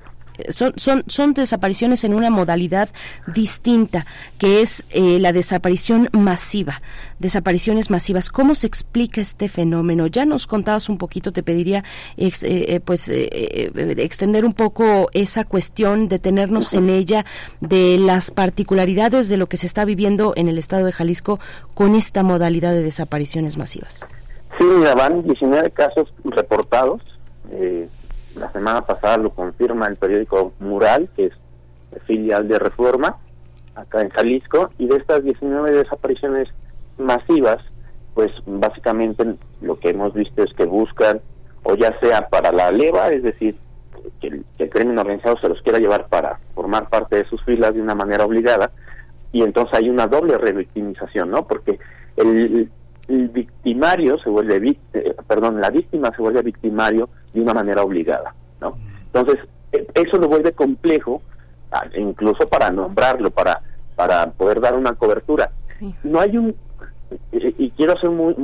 son, 0.49 0.73
son, 0.77 1.03
son 1.07 1.33
desapariciones 1.33 2.03
en 2.03 2.13
una 2.13 2.29
modalidad 2.29 2.89
distinta, 3.27 4.05
que 4.37 4.61
es 4.61 4.85
eh, 4.91 5.19
la 5.19 5.33
desaparición 5.33 6.09
masiva, 6.11 6.81
desapariciones 7.19 7.89
masivas. 7.89 8.29
¿Cómo 8.29 8.55
se 8.55 8.67
explica 8.67 9.21
este 9.21 9.49
fenómeno? 9.49 10.07
Ya 10.07 10.25
nos 10.25 10.47
contabas 10.47 10.89
un 10.89 10.97
poquito, 10.97 11.31
te 11.31 11.43
pediría 11.43 11.83
eh, 12.17 12.31
eh, 12.41 12.79
pues 12.83 13.09
extender 13.09 14.45
un 14.45 14.53
poco 14.53 15.09
esa 15.13 15.43
cuestión, 15.43 16.07
detenernos 16.07 16.73
en 16.73 16.89
ella, 16.89 17.25
de 17.61 17.97
las 17.99 18.31
particularidades 18.31 19.29
de 19.29 19.37
lo 19.37 19.47
que 19.47 19.57
se 19.57 19.67
está 19.67 19.85
viviendo 19.85 20.33
en 20.35 20.47
el 20.47 20.57
estado 20.57 20.85
de 20.85 20.91
Jalisco 20.91 21.39
con 21.73 21.95
esta 21.95 22.23
modalidad 22.23 22.73
de 22.73 22.83
desapariciones 22.83 23.57
masivas. 23.57 24.07
Sí, 24.57 24.63
mira, 24.63 24.95
van 24.95 25.23
19 25.23 25.69
casos 25.71 26.11
reportados. 26.25 27.01
La 28.39 28.51
semana 28.51 28.81
pasada 28.81 29.17
lo 29.17 29.31
confirma 29.31 29.87
el 29.87 29.95
periódico 29.95 30.53
Mural, 30.59 31.09
que 31.15 31.25
es 31.25 31.33
filial 32.05 32.47
de 32.47 32.59
Reforma, 32.59 33.17
acá 33.75 34.01
en 34.01 34.09
Jalisco, 34.09 34.69
y 34.77 34.87
de 34.87 34.97
estas 34.97 35.23
19 35.23 35.71
desapariciones 35.71 36.49
masivas, 36.97 37.57
pues 38.13 38.31
básicamente 38.45 39.35
lo 39.61 39.79
que 39.79 39.89
hemos 39.89 40.13
visto 40.13 40.43
es 40.43 40.53
que 40.53 40.65
buscan, 40.65 41.21
o 41.63 41.75
ya 41.75 41.97
sea 41.99 42.27
para 42.29 42.51
la 42.51 42.71
leva, 42.71 43.09
es 43.09 43.23
decir, 43.23 43.57
que 44.21 44.27
el, 44.27 44.45
que 44.57 44.65
el 44.65 44.69
crimen 44.69 44.99
organizado 44.99 45.37
se 45.39 45.49
los 45.49 45.61
quiera 45.61 45.79
llevar 45.79 46.07
para 46.07 46.39
formar 46.53 46.89
parte 46.89 47.17
de 47.17 47.25
sus 47.25 47.43
filas 47.43 47.73
de 47.73 47.81
una 47.81 47.95
manera 47.95 48.25
obligada, 48.25 48.71
y 49.31 49.43
entonces 49.43 49.73
hay 49.77 49.89
una 49.89 50.07
doble 50.07 50.37
revictimización, 50.37 51.29
¿no? 51.29 51.47
Porque 51.47 51.79
el, 52.15 52.69
victimario 53.07 54.17
se 54.19 54.29
vuelve, 54.29 54.77
eh, 54.93 55.15
perdón, 55.27 55.61
la 55.61 55.69
víctima 55.69 56.11
se 56.13 56.21
vuelve 56.21 56.41
victimario 56.41 57.07
de 57.37 57.43
una 57.43 57.53
manera 57.53 57.83
obligada, 57.83 58.33
¿no? 58.59 58.77
Entonces, 59.05 59.39
eh, 59.71 59.87
eso 59.93 60.17
lo 60.17 60.27
vuelve 60.27 60.51
complejo, 60.51 61.21
ah, 61.71 61.85
incluso 61.95 62.47
para 62.47 62.71
nombrarlo, 62.71 63.31
para, 63.31 63.61
para 63.95 64.31
poder 64.31 64.59
dar 64.59 64.75
una 64.75 64.93
cobertura. 64.93 65.51
No 66.03 66.19
hay 66.19 66.37
un, 66.37 66.55
y, 67.31 67.65
y 67.65 67.71
quiero 67.71 67.97
ser 67.99 68.09
muy, 68.09 68.35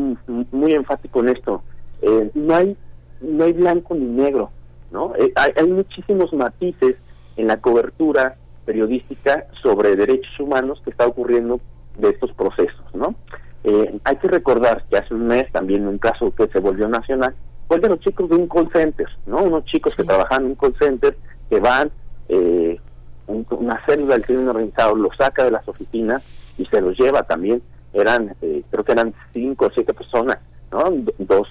muy 0.51 0.73
enfático 0.73 1.21
en 1.21 1.29
esto, 1.29 1.63
eh, 2.01 2.29
no 2.35 2.55
hay, 2.55 2.77
no 3.21 3.43
hay 3.43 3.53
blanco 3.53 3.95
ni 3.95 4.05
negro, 4.05 4.51
¿no? 4.91 5.15
Eh, 5.15 5.31
hay, 5.35 5.51
hay 5.55 5.67
muchísimos 5.67 6.31
matices 6.33 6.95
en 7.35 7.47
la 7.47 7.57
cobertura 7.57 8.35
periodística 8.65 9.47
sobre 9.61 9.95
derechos 9.95 10.39
humanos 10.39 10.81
que 10.83 10.91
está 10.91 11.07
ocurriendo 11.07 11.59
de 11.97 12.09
estos 12.09 12.31
procesos, 12.33 12.85
¿no? 12.93 13.15
Eh, 13.63 13.99
hay 14.03 14.15
que 14.17 14.27
recordar 14.27 14.83
que 14.89 14.97
hace 14.97 15.13
un 15.13 15.27
mes 15.27 15.51
también 15.51 15.87
un 15.87 15.97
caso 15.97 16.33
que 16.35 16.47
se 16.47 16.59
volvió 16.59 16.87
nacional 16.89 17.33
fue 17.73 17.75
el 17.77 17.81
de 17.81 17.89
los 17.89 17.99
chicos 17.99 18.29
de 18.29 18.35
un 18.35 18.47
call 18.47 18.69
center, 18.71 19.07
¿no? 19.25 19.43
Unos 19.43 19.65
chicos 19.65 19.95
que 19.95 20.03
trabajan 20.03 20.43
en 20.43 20.49
un 20.49 20.55
call 20.55 20.75
center 20.77 21.17
que 21.49 21.59
van, 21.59 21.91
eh, 22.29 22.79
un- 23.27 23.45
una 23.51 23.83
célula 23.85 24.13
del 24.15 24.25
crimen 24.25 24.47
organizado 24.49 24.95
los 24.95 25.15
saca 25.15 25.43
de 25.43 25.51
las 25.51 25.67
oficinas 25.67 26.23
y 26.57 26.65
se 26.65 26.81
los 26.81 26.97
lleva 26.97 27.23
también. 27.23 27.61
Eran, 27.93 28.35
eh, 28.41 28.63
creo 28.69 28.83
que 28.83 28.91
eran 28.91 29.13
cinco 29.33 29.65
o 29.67 29.71
siete 29.71 29.93
personas, 29.93 30.37
¿no? 30.71 30.89
Do- 30.91 31.13
Dos, 31.19 31.47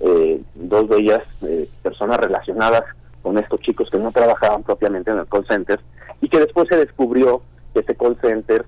eh, 0.00 0.40
dos 0.54 0.88
de 0.88 0.96
ellas 0.98 1.22
eh, 1.42 1.68
personas 1.82 2.18
relacionadas 2.18 2.84
con 3.22 3.36
estos 3.38 3.60
chicos 3.60 3.88
que 3.90 3.98
no 3.98 4.12
trabajaban 4.12 4.62
propiamente 4.62 5.10
en 5.10 5.18
el 5.18 5.26
call 5.26 5.46
center 5.46 5.80
y 6.20 6.28
que 6.28 6.38
después 6.38 6.68
se 6.68 6.76
descubrió 6.76 7.42
que 7.74 7.80
ese 7.80 7.96
call 7.96 8.16
center 8.20 8.64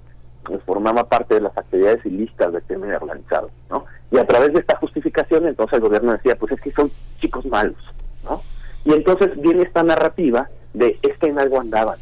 formaba 0.65 1.05
parte 1.05 1.35
de 1.35 1.41
las 1.43 1.57
actividades 1.57 2.05
ilícitas 2.05 2.53
del 2.53 2.63
crimen 2.63 2.95
organizado, 2.95 3.51
¿no? 3.69 3.85
Y 4.11 4.19
a 4.19 4.27
través 4.27 4.53
de 4.53 4.61
esta 4.61 4.77
justificación, 4.77 5.47
entonces 5.47 5.75
el 5.75 5.81
gobierno 5.83 6.13
decía, 6.13 6.37
pues 6.37 6.53
es 6.53 6.61
que 6.61 6.73
son 6.73 6.91
chicos 7.21 7.47
malos, 7.47 7.79
¿no? 8.25 8.43
Y 8.85 8.93
entonces 8.93 9.41
viene 9.41 9.63
esta 9.63 9.83
narrativa 9.83 10.49
de 10.75 10.99
es 11.03 11.17
que 11.19 11.27
en 11.27 11.39
algo 11.39 11.61
andaban. 11.61 11.99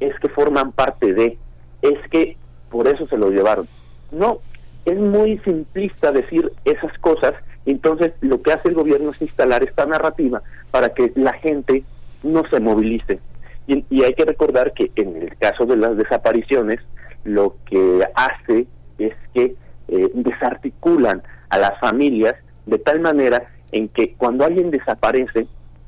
es 0.00 0.18
que 0.18 0.28
forman 0.30 0.72
parte 0.72 1.12
de, 1.12 1.36
es 1.82 1.98
que 2.10 2.36
por 2.70 2.88
eso 2.88 3.06
se 3.06 3.18
lo 3.18 3.30
llevaron. 3.30 3.66
No, 4.10 4.38
es 4.84 4.98
muy 4.98 5.38
simplista 5.38 6.10
decir 6.10 6.52
esas 6.64 6.96
cosas, 6.98 7.34
entonces 7.66 8.12
lo 8.20 8.40
que 8.40 8.52
hace 8.52 8.68
el 8.68 8.74
gobierno 8.74 9.10
es 9.10 9.20
instalar 9.20 9.62
esta 9.62 9.84
narrativa 9.84 10.42
para 10.70 10.94
que 10.94 11.12
la 11.16 11.34
gente 11.34 11.84
no 12.22 12.44
se 12.48 12.60
movilice. 12.60 13.20
Y, 13.66 13.84
y 13.90 14.02
hay 14.04 14.14
que 14.14 14.24
recordar 14.24 14.72
que 14.72 14.90
en 14.96 15.16
el 15.16 15.36
caso 15.36 15.66
de 15.66 15.76
las 15.76 15.96
desapariciones, 15.96 16.80
lo 17.24 17.56
que 17.66 18.02
hace 18.14 18.66
es 18.98 19.14
que 19.34 19.54
eh, 19.88 20.10
desarticulan 20.14 21.22
a 21.48 21.58
las 21.58 21.78
familias 21.80 22.34
de 22.66 22.78
tal 22.78 23.00
manera 23.00 23.50
en 23.72 23.88
que 23.88 24.14
cuando 24.14 24.44
alguien 24.44 24.70
desaparece, 24.70 25.46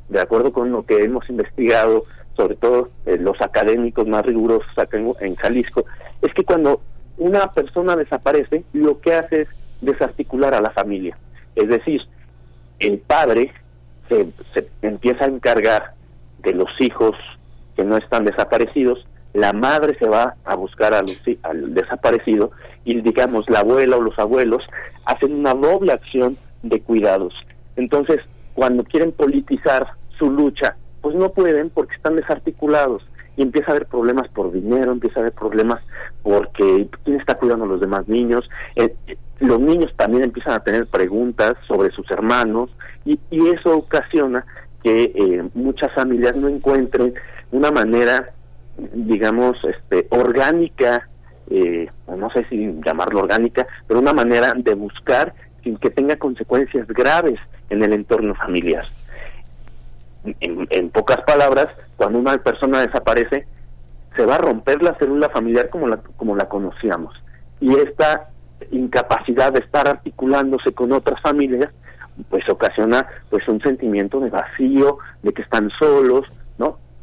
de 0.09 0.21
acuerdo 0.21 0.53
con 0.53 0.71
lo 0.71 0.85
que 0.85 1.05
hemos 1.05 1.29
investigado, 1.29 2.05
sobre 2.37 2.57
todo 2.57 2.91
eh, 3.07 3.19
los 3.19 3.41
académicos 3.41 4.07
más 4.07 4.25
rigurosos 4.25 4.71
acá 4.77 4.99
en, 4.99 5.13
en 5.21 5.37
Jalisco, 5.37 5.85
es 6.21 6.33
que 6.35 6.45
cuando 6.45 6.81
una 7.19 7.53
persona 7.53 7.97
desaparece, 7.97 8.65
lo 8.73 9.01
que 9.01 9.15
hace 9.15 9.43
es 9.43 9.49
desarticular 9.81 10.55
a 10.55 10.61
la 10.61 10.71
familia. 10.71 11.17
Es 11.55 11.69
decir, 11.69 12.01
el 12.79 12.99
padre 12.99 13.53
se, 14.09 14.29
se 14.55 14.69
empieza 14.83 15.25
a 15.25 15.29
encargar 15.29 15.95
de 16.43 16.55
los 16.55 16.69
hijos 16.81 17.17
que 17.77 17.85
no 17.85 17.97
están 17.97 18.25
desaparecidos, 18.25 19.07
la 19.35 19.53
madre 19.53 19.97
se 19.99 20.09
va 20.09 20.35
a 20.45 20.55
buscar 20.55 20.93
a 20.95 21.03
los 21.03 21.17
hi- 21.27 21.39
al 21.43 21.73
desaparecido 21.75 22.51
y 22.85 23.01
digamos 23.01 23.49
la 23.49 23.61
abuela 23.61 23.97
o 23.97 24.03
los 24.03 24.19
abuelos 24.19 24.63
hacen 25.07 25.33
una 25.35 25.55
doble 25.55 25.93
acción 25.93 26.37
de 26.63 26.81
cuidados. 26.81 27.35
Entonces, 27.77 28.19
cuando 28.55 28.85
quieren 28.85 29.13
politizar 29.13 29.87
su 30.19 30.31
lucha, 30.31 30.77
pues 31.01 31.17
no 31.17 31.31
pueden 31.31 31.71
porque 31.71 31.95
están 31.95 32.17
desarticulados 32.17 33.03
y 33.37 33.43
empieza 33.43 33.69
a 33.69 33.75
haber 33.77 33.87
problemas 33.87 34.29
por 34.29 34.53
dinero, 34.53 34.93
empieza 34.93 35.19
a 35.19 35.23
haber 35.23 35.33
problemas 35.33 35.81
porque 36.23 36.87
quién 37.05 37.19
está 37.19 37.37
cuidando 37.37 37.65
a 37.65 37.69
los 37.69 37.81
demás 37.81 38.07
niños. 38.07 38.49
Eh, 38.77 38.95
eh, 39.07 39.17
los 39.41 39.59
niños 39.59 39.91
también 39.97 40.23
empiezan 40.25 40.53
a 40.53 40.61
tener 40.63 40.87
preguntas 40.87 41.55
sobre 41.67 41.91
sus 41.91 42.09
hermanos 42.11 42.71
y, 43.05 43.19
y 43.31 43.49
eso 43.49 43.75
ocasiona 43.77 44.45
que 44.85 45.05
eh, 45.15 45.43
muchas 45.55 45.93
familias 45.95 46.37
no 46.37 46.49
encuentren 46.49 47.15
una 47.51 47.71
manera, 47.71 48.33
digamos, 48.77 49.57
este, 49.65 50.07
orgánica, 50.11 51.09
eh, 51.51 51.90
no 52.09 52.31
sé 52.31 52.47
si 52.49 52.81
llamarlo 52.85 53.20
orgánica, 53.20 53.66
pero 53.86 54.01
una 54.01 54.12
manera 54.12 54.55
de 54.57 54.74
buscar 54.74 55.35
sin 55.62 55.77
que 55.77 55.90
tenga 55.90 56.16
consecuencias 56.16 56.86
graves 56.89 57.39
en 57.70 57.82
el 57.82 57.93
entorno 57.93 58.35
familiar. 58.35 58.85
En, 60.40 60.66
en 60.70 60.90
pocas 60.90 61.20
palabras, 61.23 61.69
cuando 61.97 62.19
una 62.19 62.36
persona 62.39 62.81
desaparece, 62.81 63.47
se 64.16 64.27
va 64.27 64.36
a 64.36 64.39
romper 64.39 64.82
la 64.82 64.94
célula 64.94 65.28
familiar 65.31 65.69
como 65.70 65.89
la, 65.89 65.99
como 66.16 66.36
la 66.36 66.49
conocíamos. 66.49 67.15
Y 67.61 67.74
esta 67.77 68.28
incapacidad 68.70 69.53
de 69.53 69.61
estar 69.61 69.89
articulándose 69.89 70.73
con 70.73 70.93
otras 70.93 71.20
familias, 71.20 71.70
pues 72.28 72.49
ocasiona 72.49 73.07
pues 73.31 73.47
un 73.49 73.61
sentimiento 73.61 74.20
de 74.20 74.31
vacío, 74.31 74.99
de 75.23 75.32
que 75.32 75.43
están 75.43 75.70
solos. 75.78 76.27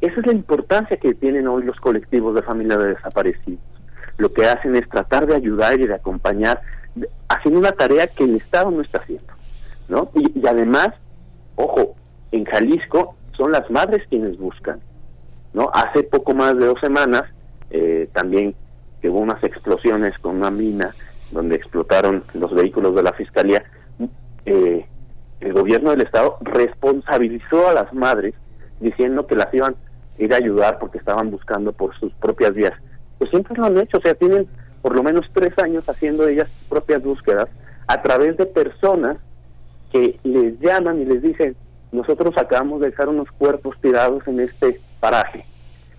Esa 0.01 0.19
es 0.19 0.25
la 0.25 0.31
importancia 0.31 0.97
que 0.97 1.13
tienen 1.13 1.47
hoy 1.47 1.63
los 1.63 1.79
colectivos 1.79 2.35
de 2.35 2.41
familias 2.41 2.79
de 2.79 2.93
desaparecidos. 2.95 3.59
Lo 4.17 4.31
que 4.31 4.47
hacen 4.47 4.75
es 4.75 4.87
tratar 4.87 5.27
de 5.27 5.35
ayudar 5.35 5.79
y 5.79 5.87
de 5.87 5.93
acompañar, 5.93 6.61
haciendo 7.27 7.59
una 7.59 7.71
tarea 7.73 8.07
que 8.07 8.23
el 8.23 8.35
Estado 8.35 8.71
no 8.71 8.81
está 8.81 8.99
haciendo, 8.99 9.33
¿no? 9.87 10.09
Y, 10.15 10.45
además, 10.47 10.89
ojo, 11.55 11.95
en 12.31 12.45
Jalisco 12.45 13.15
son 13.35 13.51
las 13.51 13.69
madres 13.69 14.05
quienes 14.09 14.37
buscan, 14.37 14.79
¿no? 15.53 15.69
Hace 15.73 16.03
poco 16.03 16.33
más 16.33 16.57
de 16.57 16.65
dos 16.65 16.79
semanas 16.79 17.23
eh, 17.69 18.09
también 18.13 18.55
hubo 19.03 19.19
unas 19.19 19.41
explosiones 19.43 20.17
con 20.19 20.37
una 20.37 20.51
mina 20.51 20.93
donde 21.31 21.55
explotaron 21.55 22.23
los 22.33 22.53
vehículos 22.53 22.95
de 22.95 23.03
la 23.03 23.13
fiscalía. 23.13 23.63
eh, 24.45 24.85
el 25.39 25.53
gobierno 25.53 25.91
del 25.91 26.01
estado 26.01 26.37
responsabilizó 26.41 27.69
a 27.69 27.73
las 27.73 27.93
madres 27.93 28.33
diciendo 28.81 29.25
que 29.25 29.35
las 29.35 29.53
iban 29.53 29.75
ir 30.19 30.33
a 30.33 30.37
ayudar 30.37 30.77
porque 30.79 30.99
estaban 30.99 31.31
buscando 31.31 31.71
por 31.73 31.97
sus 31.99 32.13
propias 32.13 32.53
vías. 32.53 32.73
Pues 33.17 33.29
siempre 33.31 33.55
lo 33.57 33.65
han 33.65 33.77
hecho, 33.77 33.97
o 33.97 34.01
sea, 34.01 34.13
tienen 34.13 34.47
por 34.81 34.95
lo 34.95 35.03
menos 35.03 35.25
tres 35.33 35.57
años 35.59 35.87
haciendo 35.89 36.27
ellas 36.27 36.47
sus 36.59 36.67
propias 36.67 37.01
búsquedas 37.01 37.47
a 37.87 38.01
través 38.01 38.37
de 38.37 38.45
personas 38.45 39.17
que 39.91 40.19
les 40.23 40.59
llaman 40.59 41.01
y 41.01 41.05
les 41.05 41.21
dicen, 41.21 41.55
nosotros 41.91 42.37
acabamos 42.37 42.81
de 42.81 42.91
dejar 42.91 43.09
unos 43.09 43.29
cuerpos 43.31 43.75
tirados 43.81 44.27
en 44.27 44.39
este 44.39 44.79
paraje. 44.99 45.43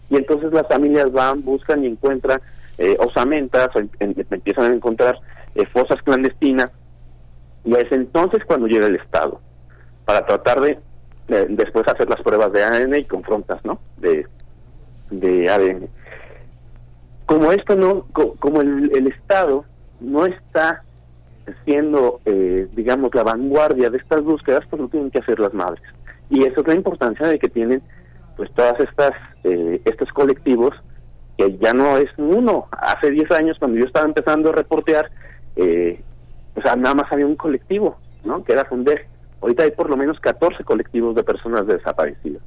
Y 0.08 0.16
entonces 0.16 0.52
las 0.52 0.68
familias 0.68 1.10
van, 1.12 1.44
buscan 1.44 1.82
y 1.84 1.88
encuentran 1.88 2.40
eh, 2.78 2.96
osamentas, 3.00 3.68
o 3.74 3.80
em- 3.80 3.88
em- 3.98 4.14
empiezan 4.30 4.70
a 4.70 4.74
encontrar 4.74 5.18
eh, 5.54 5.66
fosas 5.66 6.00
clandestinas, 6.02 6.70
y 7.64 7.74
es 7.74 7.90
entonces 7.92 8.44
cuando 8.46 8.66
llega 8.66 8.86
el 8.86 8.96
Estado, 8.96 9.40
para 10.04 10.24
tratar 10.24 10.60
de 10.60 10.78
eh, 11.30 11.46
después 11.48 11.86
hacer 11.88 12.08
las 12.08 12.20
pruebas 12.22 12.52
de 12.52 12.62
ADN 12.64 12.94
y 12.96 13.04
confrontas, 13.04 13.64
¿no? 13.64 13.78
De, 13.98 14.26
ADN. 15.50 15.88
Como 17.26 17.52
esto 17.52 17.76
no, 17.76 18.06
co- 18.12 18.34
como 18.38 18.60
el, 18.60 18.90
el 18.94 19.06
Estado 19.08 19.64
no 20.00 20.26
está 20.26 20.82
siendo, 21.64 22.20
eh, 22.24 22.68
digamos, 22.74 23.14
la 23.14 23.22
vanguardia 23.24 23.90
de 23.90 23.98
estas 23.98 24.22
búsquedas, 24.22 24.62
pues 24.68 24.82
lo 24.82 24.88
tienen 24.88 25.10
que 25.10 25.18
hacer 25.20 25.38
las 25.40 25.52
madres. 25.54 25.82
Y 26.28 26.44
esa 26.46 26.60
es 26.60 26.66
la 26.66 26.74
importancia 26.74 27.26
de 27.26 27.38
que 27.38 27.48
tienen, 27.48 27.82
pues, 28.36 28.50
todas 28.54 28.78
estas, 28.80 29.12
eh, 29.44 29.80
estos 29.84 30.08
colectivos, 30.10 30.72
que 31.36 31.56
ya 31.58 31.72
no 31.72 31.96
es 31.96 32.08
uno. 32.18 32.68
Hace 32.72 33.10
10 33.10 33.30
años, 33.32 33.56
cuando 33.58 33.78
yo 33.78 33.84
estaba 33.86 34.06
empezando 34.06 34.50
a 34.50 34.52
reportear, 34.54 35.10
eh, 35.56 36.00
o 36.54 36.62
sea, 36.62 36.76
nada 36.76 36.94
más 36.94 37.10
había 37.12 37.26
un 37.26 37.36
colectivo, 37.36 37.98
¿no? 38.24 38.44
Que 38.44 38.52
era 38.52 38.64
Funde. 38.64 39.06
Ahorita 39.40 39.62
hay 39.62 39.70
por 39.70 39.88
lo 39.88 39.96
menos 39.96 40.20
14 40.20 40.64
colectivos 40.64 41.14
de 41.14 41.24
personas 41.24 41.66
desaparecidas. 41.66 42.42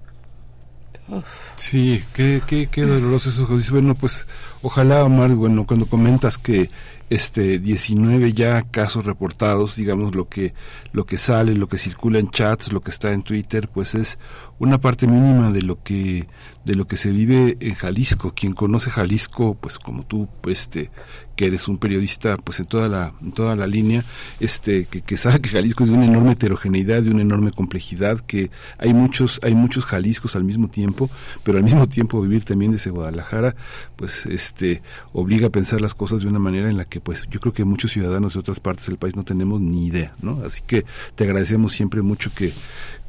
Sí, 1.55 2.01
qué, 2.13 2.41
qué, 2.47 2.67
qué 2.67 2.83
doloroso 2.83 3.29
eso 3.29 3.47
que 3.47 3.55
dices. 3.55 3.71
Bueno, 3.71 3.93
pues 3.95 4.27
ojalá, 4.61 5.03
Omar, 5.03 5.31
bueno, 5.31 5.65
cuando 5.67 5.85
comentas 5.85 6.37
que 6.37 6.69
este 7.09 7.59
19 7.59 8.33
ya 8.33 8.63
casos 8.63 9.05
reportados, 9.05 9.75
digamos 9.75 10.15
lo 10.15 10.27
que 10.29 10.53
lo 10.93 11.05
que 11.05 11.17
sale, 11.17 11.53
lo 11.53 11.67
que 11.67 11.77
circula 11.77 12.19
en 12.19 12.29
chats, 12.29 12.71
lo 12.71 12.81
que 12.81 12.89
está 12.89 13.11
en 13.11 13.21
Twitter, 13.21 13.67
pues 13.67 13.93
es 13.93 14.17
una 14.59 14.79
parte 14.79 15.05
mínima 15.05 15.51
de 15.51 15.61
lo 15.61 15.83
que 15.83 16.25
de 16.65 16.75
lo 16.75 16.85
que 16.85 16.97
se 16.97 17.11
vive 17.11 17.57
en 17.59 17.75
Jalisco. 17.75 18.33
Quien 18.35 18.53
conoce 18.53 18.89
Jalisco, 18.89 19.55
pues 19.59 19.77
como 19.77 20.03
tú, 20.03 20.27
pues, 20.41 20.61
este 20.61 20.89
que 21.35 21.47
eres 21.47 21.67
un 21.67 21.77
periodista 21.77 22.37
pues 22.37 22.59
en 22.59 22.65
toda 22.65 22.87
la 22.87 23.13
en 23.21 23.31
toda 23.31 23.55
la 23.55 23.67
línea 23.67 24.03
este 24.39 24.85
que, 24.85 25.01
que 25.01 25.17
sabe 25.17 25.41
que 25.41 25.49
Jalisco 25.49 25.83
es 25.83 25.89
de 25.89 25.95
una 25.95 26.05
enorme 26.05 26.33
heterogeneidad 26.33 27.01
de 27.01 27.09
una 27.09 27.21
enorme 27.21 27.51
complejidad 27.51 28.19
que 28.19 28.51
hay 28.77 28.93
muchos 28.93 29.39
hay 29.43 29.55
muchos 29.55 29.85
Jaliscos 29.85 30.35
al 30.35 30.43
mismo 30.43 30.67
tiempo 30.67 31.09
pero 31.43 31.57
al 31.57 31.63
mismo 31.63 31.87
tiempo 31.87 32.21
vivir 32.21 32.43
también 32.43 32.71
desde 32.71 32.91
Guadalajara 32.91 33.55
pues 33.95 34.25
este 34.25 34.81
obliga 35.11 35.47
a 35.47 35.51
pensar 35.51 35.81
las 35.81 35.93
cosas 35.93 36.21
de 36.21 36.27
una 36.27 36.39
manera 36.39 36.69
en 36.69 36.77
la 36.77 36.85
que 36.85 36.99
pues 36.99 37.27
yo 37.29 37.39
creo 37.39 37.53
que 37.53 37.63
muchos 37.63 37.91
ciudadanos 37.91 38.33
de 38.33 38.39
otras 38.39 38.59
partes 38.59 38.87
del 38.87 38.97
país 38.97 39.15
no 39.15 39.23
tenemos 39.23 39.59
ni 39.59 39.87
idea 39.87 40.13
no 40.21 40.41
así 40.45 40.61
que 40.65 40.85
te 41.15 41.23
agradecemos 41.23 41.73
siempre 41.73 42.01
mucho 42.01 42.31
que 42.33 42.51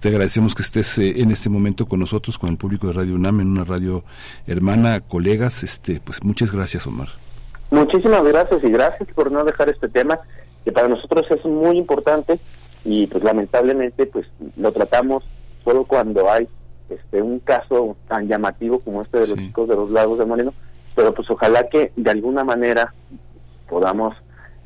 te 0.01 0.09
agradecemos 0.09 0.55
que 0.55 0.63
estés 0.63 0.99
eh, 0.99 1.21
en 1.21 1.31
este 1.31 1.49
momento 1.49 1.87
con 1.87 2.01
nosotros 2.01 2.39
con 2.39 2.51
el 2.51 2.57
público 2.57 2.87
de 2.87 2.95
Radio 2.95 3.15
UNAM 3.15 3.41
en 3.41 3.49
una 3.49 3.65
radio 3.65 4.05
hermana 4.47 5.01
colegas 5.01 5.63
este 5.63 6.01
pues 6.01 6.23
muchas 6.23 6.53
gracias 6.53 6.87
Omar 6.87 7.24
Muchísimas 7.71 8.25
gracias 8.25 8.63
y 8.63 8.71
gracias 8.71 9.09
por 9.15 9.33
no 9.33 9.45
dejar 9.45 9.69
este 9.69 9.89
tema 9.89 10.21
que 10.65 10.73
para 10.73 10.89
nosotros 10.89 11.27
es 11.31 11.45
muy 11.45 11.77
importante 11.77 12.39
y 12.85 13.07
pues 13.07 13.25
lamentablemente 13.25 14.07
pues 14.07 14.27
lo 14.57 14.73
tratamos 14.73 15.25
solo 15.65 15.85
cuando 15.85 16.31
hay 16.31 16.49
este 16.89 17.23
un 17.23 17.39
caso 17.41 17.97
tan 18.09 18.29
llamativo 18.29 18.79
como 18.81 19.03
este 19.03 19.21
de 19.21 19.29
los 19.29 19.39
chicos 19.39 19.69
de 19.69 19.77
los 19.77 19.91
lagos 19.91 20.19
de 20.19 20.27
Moreno, 20.27 20.53
pero 20.95 21.13
pues 21.13 21.29
ojalá 21.31 21.69
que 21.69 21.93
de 21.97 22.11
alguna 22.11 22.45
manera 22.45 22.95
podamos 23.69 24.15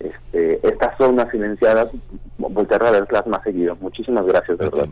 este, 0.00 0.66
estas 0.66 0.96
zonas 0.98 1.30
silenciadas 1.30 1.90
volver 2.38 2.82
a 2.82 2.90
verlas 2.90 3.26
más 3.26 3.42
seguido. 3.42 3.76
Muchísimas 3.80 4.24
gracias, 4.24 4.58
de 4.58 4.64
verdad. 4.64 4.88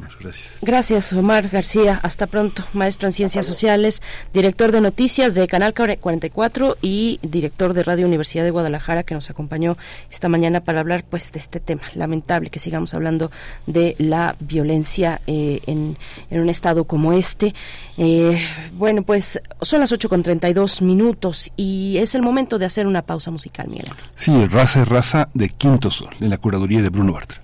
Gracias, 0.62 1.12
Omar 1.12 1.48
García. 1.48 2.00
Hasta 2.02 2.26
pronto, 2.26 2.64
maestro 2.72 3.06
en 3.08 3.12
Ciencias 3.12 3.46
Sociales, 3.46 4.02
director 4.32 4.72
de 4.72 4.80
Noticias 4.80 5.34
de 5.34 5.46
Canal 5.46 5.72
44 5.72 6.76
y 6.82 7.20
director 7.22 7.72
de 7.72 7.84
Radio 7.84 8.06
Universidad 8.06 8.44
de 8.44 8.50
Guadalajara, 8.50 9.04
que 9.04 9.14
nos 9.14 9.30
acompañó 9.30 9.76
esta 10.10 10.28
mañana 10.28 10.60
para 10.60 10.80
hablar 10.80 11.04
pues 11.08 11.32
de 11.32 11.38
este 11.38 11.60
tema. 11.60 11.82
Lamentable 11.94 12.50
que 12.50 12.58
sigamos 12.58 12.94
hablando 12.94 13.30
de 13.66 13.94
la 13.98 14.36
violencia 14.40 15.20
eh, 15.26 15.60
en, 15.66 15.96
en 16.30 16.40
un 16.40 16.48
estado 16.48 16.84
como 16.84 17.12
este. 17.12 17.54
Eh, 17.96 18.40
bueno, 18.72 19.02
pues 19.02 19.40
son 19.60 19.80
las 19.80 19.92
8 19.92 20.08
con 20.08 20.22
32 20.22 20.82
minutos 20.82 21.52
y 21.56 21.98
es 21.98 22.14
el 22.14 22.22
momento 22.22 22.58
de 22.58 22.66
hacer 22.66 22.86
una 22.86 23.02
pausa 23.02 23.30
musical, 23.30 23.68
Miguel. 23.68 23.90
Sí, 24.14 24.46
Raza 24.46 24.82
es 24.82 24.88
Raza 24.88 25.28
de 25.34 25.48
Quinto 25.50 25.90
Sol, 25.90 26.14
en 26.20 26.30
la 26.30 26.38
curaduría 26.38 26.82
de 26.82 26.88
Bruno 26.88 27.12
Bartra. 27.12 27.35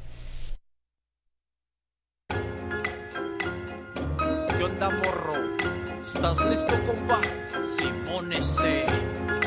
¿Estás 6.23 6.47
listo, 6.47 6.75
compa? 6.85 7.21
Simone 7.65 8.41
C. 8.45 8.87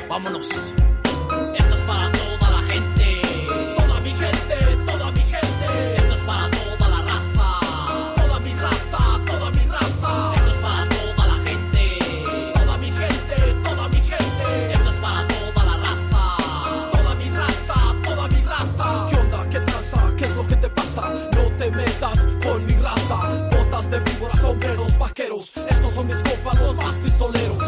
Vámonos. 0.09 0.49
Esto 0.51 1.73
es 1.73 1.81
para 1.87 2.09
sombreros 25.45 25.55
vaqueros. 25.55 25.75
Estos 25.77 25.93
son 25.93 26.07
mis 26.07 27.17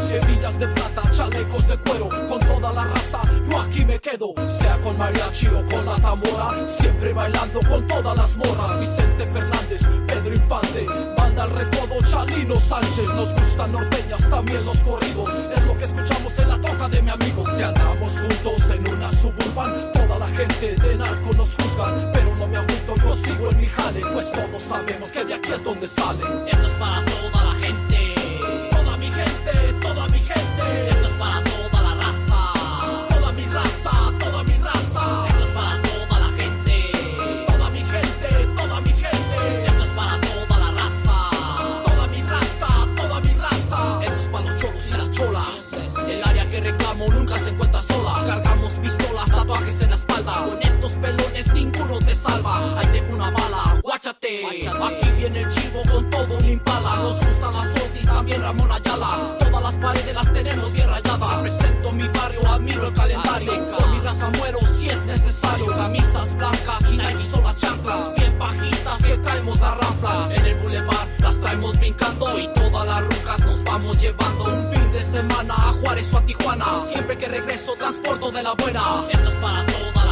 Hebillas 0.10 0.58
de 0.58 0.68
plata, 0.68 1.02
chalecos 1.12 1.68
de 1.68 1.78
cuero. 1.80 2.10
Con 2.28 2.40
toda 2.40 2.72
la 2.72 2.86
raza, 2.86 3.22
yo 3.50 3.60
aquí 3.60 3.84
me 3.86 4.00
quedo. 4.00 4.34
Sea 4.48 4.80
con 4.82 4.98
mariachi 4.98 5.48
o 5.48 5.66
con 5.66 5.86
la 5.86 5.96
tambora. 5.98 6.68
Siempre 6.68 7.14
bailando 7.14 7.60
con 7.68 7.86
todas 7.88 8.18
las 8.18 8.38
morras. 8.38 8.80
Vicente 8.80 9.28
Fernández, 9.28 9.82
Pedro 10.08 10.34
Infante. 10.34 10.86
Banda 11.18 11.44
al 11.44 11.50
recodo, 11.52 12.02
Chalino 12.10 12.60
Sánchez. 12.60 13.10
Nos 13.16 13.34
gustan 13.34 13.72
norteñas, 13.74 14.30
también 14.30 14.66
los 14.66 14.78
corridos. 14.84 15.30
Es 15.54 15.64
lo 15.66 15.78
que 15.78 15.84
escuchamos 15.84 16.40
en 16.40 16.50
la 16.50 16.62
toca 16.62 16.88
de 16.88 17.02
mi 17.02 17.10
amigo. 17.10 17.44
Si 17.56 17.64
andamos 17.64 18.14
juntos 18.14 18.70
en 18.70 18.88
una 18.88 19.12
suburban, 19.12 19.92
toda 19.92 20.20
la 20.20 20.28
gente 20.30 20.76
de 20.76 20.96
narco 20.96 21.34
nos 21.34 21.54
juzgan. 21.56 22.12
Pero 22.14 22.34
no 22.36 22.48
me 22.48 22.58
agüito, 22.58 22.96
yo 22.96 23.14
sigo 23.14 23.52
en 23.52 23.58
mi 23.58 23.66
jale. 23.66 24.02
Pues 24.14 24.32
todos 24.32 24.62
sabemos 24.62 25.12
que 25.12 25.26
de 25.26 25.34
aquí 25.34 25.52
es 25.52 25.64
donde 25.64 25.88
sale. 25.88 26.24
Esto 26.50 26.68
es 26.68 26.74
para 26.76 27.04
toda 27.04 27.44
la 27.44 27.56
gente. 27.56 27.86
Aquí 54.27 55.10
viene 55.18 55.41
el 55.41 55.49
chivo 55.49 55.81
con 55.91 56.10
todo 56.10 56.38
un 56.38 56.45
impala. 56.45 56.98
Nos 56.98 57.19
gustan 57.19 57.53
las 57.53 57.77
también 58.28 58.41
Ramón 58.41 58.72
Ayala. 58.72 59.38
Todas 59.40 59.64
las 59.64 59.76
paredes 59.76 60.14
las 60.14 60.34
tenemos 60.34 60.74
bien 60.74 60.90
rayadas. 60.90 61.41
Presento 61.41 61.91
mi 61.94 62.08
barrio, 62.10 62.41
admiro 62.49 62.88
el 62.88 62.94
calendario. 62.94 63.72
Por 63.72 63.90
mi 63.90 63.99
raza 64.02 64.30
muero 64.38 64.60
si 64.68 64.90
es 64.90 65.06
necesario. 65.06 65.68
Camisas 65.68 66.36
blancas 66.36 66.82
y 66.91 66.98
Nike 66.98 67.24
son 67.24 67.44
las 67.44 67.58
chanclas. 67.58 68.12
Bien 68.18 68.38
bajitas 68.38 69.04
que 69.04 69.18
traemos 69.18 69.60
las 69.60 69.78
ramplas. 69.78 70.36
En 70.36 70.45
el 70.45 70.56
boulevard 70.56 71.08
las 71.20 71.40
traemos 71.40 71.78
brincando. 71.80 72.38
Y 72.38 72.48
todas 72.54 72.88
las 72.88 73.02
rucas 73.06 73.40
nos 73.45 73.64
vamos 73.64 74.02
llevando. 74.02 74.44
Un 74.44 74.74
fin 74.74 74.91
de 74.91 75.02
semana 75.02 75.54
a 75.54 75.74
Juárez 75.80 76.14
o 76.14 76.18
a 76.18 76.26
Tijuana. 76.26 76.82
Siempre 76.82 77.18
que 77.18 77.28
regreso 77.28 77.76
transporto 77.76 78.32
de 78.32 78.44
la 78.44 78.54
buena. 78.56 79.08
Esto 79.10 79.30
es 79.30 79.36
para 79.36 79.66
toda 79.66 80.06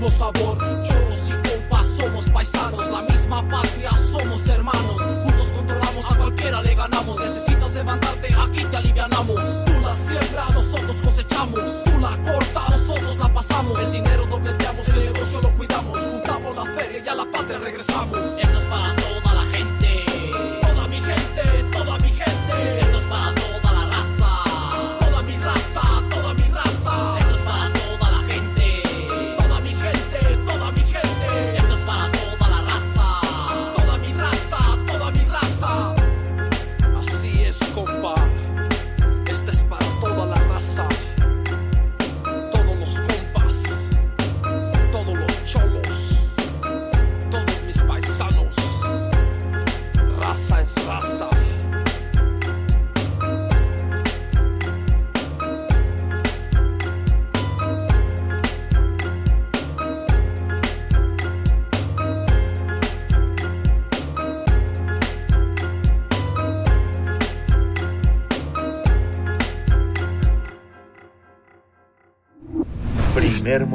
mismo 0.00 0.08
sabor. 0.18 0.58
Cholos 0.82 1.28
y 1.28 1.48
compas 1.48 1.86
somos 1.86 2.24
paisanos, 2.30 2.88
la 2.90 3.02
misma 3.02 3.46
patria 3.48 3.90
somos 3.90 4.48
hermanos. 4.48 4.96
Juntos 5.24 5.52
controlamos 5.52 6.10
a 6.10 6.14
cualquiera, 6.16 6.62
le 6.62 6.74
ganamos. 6.74 7.20
Necesitas 7.20 7.74
levantarte, 7.74 8.34
aquí 8.34 8.64
te 8.64 8.76
alivianamos. 8.76 9.64
Tú 9.66 9.72
la 9.82 9.94
siembras, 9.94 10.54
nosotros 10.54 10.96
cosechamos. 11.02 11.89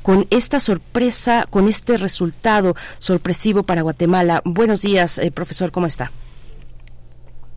con 0.03 0.27
esta 0.31 0.61
sorpresa, 0.61 1.47
con 1.51 1.69
este 1.69 1.97
resultado 1.97 2.74
sorpresivo 2.98 3.62
para 3.62 3.82
Guatemala. 3.82 4.43
Buenos 4.44 4.82
días, 4.82 5.19
eh, 5.19 5.31
profesor, 5.31 5.70
¿cómo 5.70 5.86
está? 5.86 6.12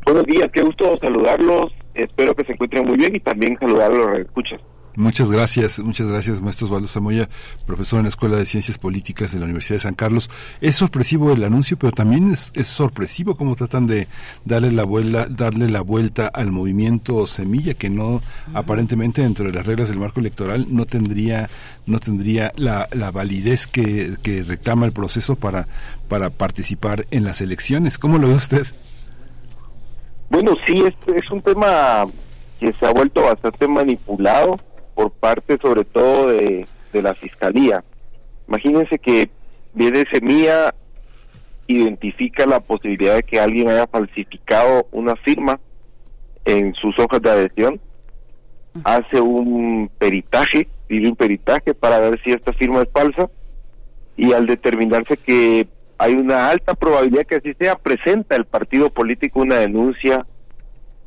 Buenos 0.05 0.25
días, 0.25 0.49
qué 0.51 0.61
gusto 0.61 0.97
saludarlos. 0.97 1.71
Espero 1.93 2.33
que 2.33 2.43
se 2.43 2.53
encuentren 2.53 2.85
muy 2.85 2.97
bien 2.97 3.15
y 3.15 3.19
también 3.19 3.57
saludar 3.59 3.91
a 3.91 3.95
los 3.95 4.15
que 4.15 4.21
escuchan. 4.21 4.59
Muchas 4.95 5.31
gracias, 5.31 5.79
muchas 5.79 6.07
gracias, 6.07 6.41
maestro 6.41 6.65
Osvaldo 6.65 6.87
Samoya, 6.87 7.29
profesor 7.65 7.99
en 7.99 8.03
la 8.03 8.09
Escuela 8.09 8.37
de 8.37 8.45
Ciencias 8.45 8.77
Políticas 8.77 9.31
de 9.31 9.39
la 9.39 9.45
Universidad 9.45 9.75
de 9.75 9.81
San 9.81 9.93
Carlos. 9.93 10.29
Es 10.61 10.75
sorpresivo 10.75 11.31
el 11.31 11.43
anuncio, 11.43 11.77
pero 11.77 11.91
también 11.91 12.31
es, 12.31 12.51
es 12.55 12.67
sorpresivo 12.67 13.35
cómo 13.35 13.55
tratan 13.55 13.87
de 13.87 14.07
darle 14.45 14.71
la, 14.71 14.83
vuela, 14.83 15.25
darle 15.29 15.69
la 15.69 15.81
vuelta 15.81 16.27
al 16.27 16.51
movimiento 16.51 17.27
Semilla, 17.27 17.75
que 17.75 17.89
no, 17.89 18.21
aparentemente 18.53 19.21
dentro 19.21 19.45
de 19.45 19.53
las 19.53 19.65
reglas 19.65 19.89
del 19.89 19.99
marco 19.99 20.19
electoral, 20.19 20.65
no 20.69 20.85
tendría, 20.85 21.49
no 21.85 21.99
tendría 21.99 22.51
la, 22.57 22.89
la 22.91 23.11
validez 23.11 23.67
que, 23.67 24.17
que 24.21 24.43
reclama 24.43 24.85
el 24.85 24.91
proceso 24.91 25.35
para, 25.37 25.67
para 26.07 26.29
participar 26.29 27.05
en 27.11 27.23
las 27.23 27.41
elecciones. 27.41 27.97
¿Cómo 27.97 28.17
lo 28.17 28.27
ve 28.27 28.33
usted? 28.33 28.67
Bueno, 30.29 30.55
sí, 30.65 30.83
es, 30.85 31.15
es 31.15 31.31
un 31.31 31.41
tema 31.41 32.05
que 32.59 32.73
se 32.73 32.85
ha 32.85 32.91
vuelto 32.91 33.21
bastante 33.21 33.67
manipulado 33.67 34.59
por 34.99 35.11
parte 35.11 35.57
sobre 35.61 35.85
todo 35.85 36.27
de, 36.27 36.67
de 36.91 37.01
la 37.01 37.13
fiscalía. 37.13 37.85
Imagínense 38.49 38.99
que 38.99 39.29
viene 39.73 40.03
Semilla 40.11 40.75
identifica 41.67 42.45
la 42.45 42.59
posibilidad 42.59 43.15
de 43.15 43.23
que 43.23 43.39
alguien 43.39 43.69
haya 43.69 43.87
falsificado 43.87 44.87
una 44.91 45.15
firma 45.15 45.57
en 46.43 46.73
sus 46.73 46.99
hojas 46.99 47.21
de 47.21 47.29
adhesión, 47.29 47.79
hace 48.83 49.21
un 49.21 49.89
peritaje, 49.97 50.67
pide 50.87 51.07
un 51.07 51.15
peritaje 51.15 51.73
para 51.73 51.99
ver 52.01 52.19
si 52.21 52.31
esta 52.31 52.51
firma 52.51 52.81
es 52.81 52.91
falsa 52.91 53.29
y 54.17 54.33
al 54.33 54.47
determinarse 54.47 55.15
que 55.15 55.65
hay 55.97 56.13
una 56.13 56.49
alta 56.49 56.73
probabilidad 56.73 57.25
que 57.25 57.35
así 57.35 57.53
sea, 57.57 57.75
presenta 57.75 58.35
el 58.35 58.43
partido 58.43 58.89
político 58.89 59.39
una 59.39 59.59
denuncia 59.59 60.25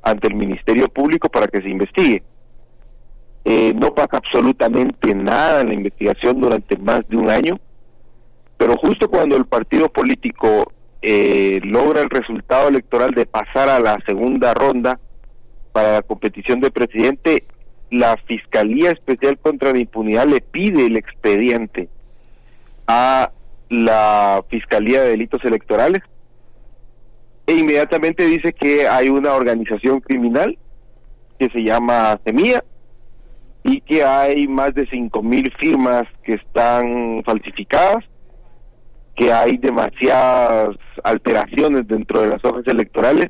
ante 0.02 0.28
el 0.28 0.34
Ministerio 0.34 0.88
Público 0.88 1.28
para 1.28 1.46
que 1.46 1.60
se 1.60 1.68
investigue. 1.68 2.22
Eh, 3.44 3.74
no 3.74 3.92
pasa 3.94 4.18
absolutamente 4.18 5.14
nada 5.14 5.62
en 5.62 5.68
la 5.68 5.74
investigación 5.74 6.40
durante 6.40 6.76
más 6.76 7.08
de 7.08 7.16
un 7.16 7.28
año, 7.28 7.58
pero 8.56 8.76
justo 8.76 9.10
cuando 9.10 9.36
el 9.36 9.46
partido 9.46 9.88
político 9.88 10.72
eh, 11.00 11.60
logra 11.64 12.02
el 12.02 12.10
resultado 12.10 12.68
electoral 12.68 13.10
de 13.10 13.26
pasar 13.26 13.68
a 13.68 13.80
la 13.80 13.98
segunda 14.06 14.54
ronda 14.54 15.00
para 15.72 15.94
la 15.94 16.02
competición 16.02 16.60
de 16.60 16.70
presidente, 16.70 17.44
la 17.90 18.16
Fiscalía 18.16 18.92
Especial 18.92 19.36
contra 19.38 19.72
la 19.72 19.80
Impunidad 19.80 20.26
le 20.26 20.40
pide 20.40 20.86
el 20.86 20.96
expediente 20.96 21.88
a 22.86 23.32
la 23.68 24.44
Fiscalía 24.48 25.02
de 25.02 25.10
Delitos 25.10 25.44
Electorales 25.44 26.02
e 27.46 27.54
inmediatamente 27.54 28.24
dice 28.24 28.52
que 28.52 28.86
hay 28.86 29.08
una 29.08 29.34
organización 29.34 30.00
criminal 30.00 30.56
que 31.38 31.48
se 31.48 31.64
llama 31.64 32.20
Semilla 32.24 32.62
y 33.64 33.80
que 33.80 34.04
hay 34.04 34.48
más 34.48 34.74
de 34.74 34.86
cinco 34.86 35.22
mil 35.22 35.52
firmas 35.58 36.04
que 36.24 36.34
están 36.34 37.22
falsificadas, 37.24 38.04
que 39.14 39.32
hay 39.32 39.56
demasiadas 39.58 40.76
alteraciones 41.04 41.86
dentro 41.86 42.22
de 42.22 42.28
las 42.28 42.44
hojas 42.44 42.66
electorales 42.66 43.28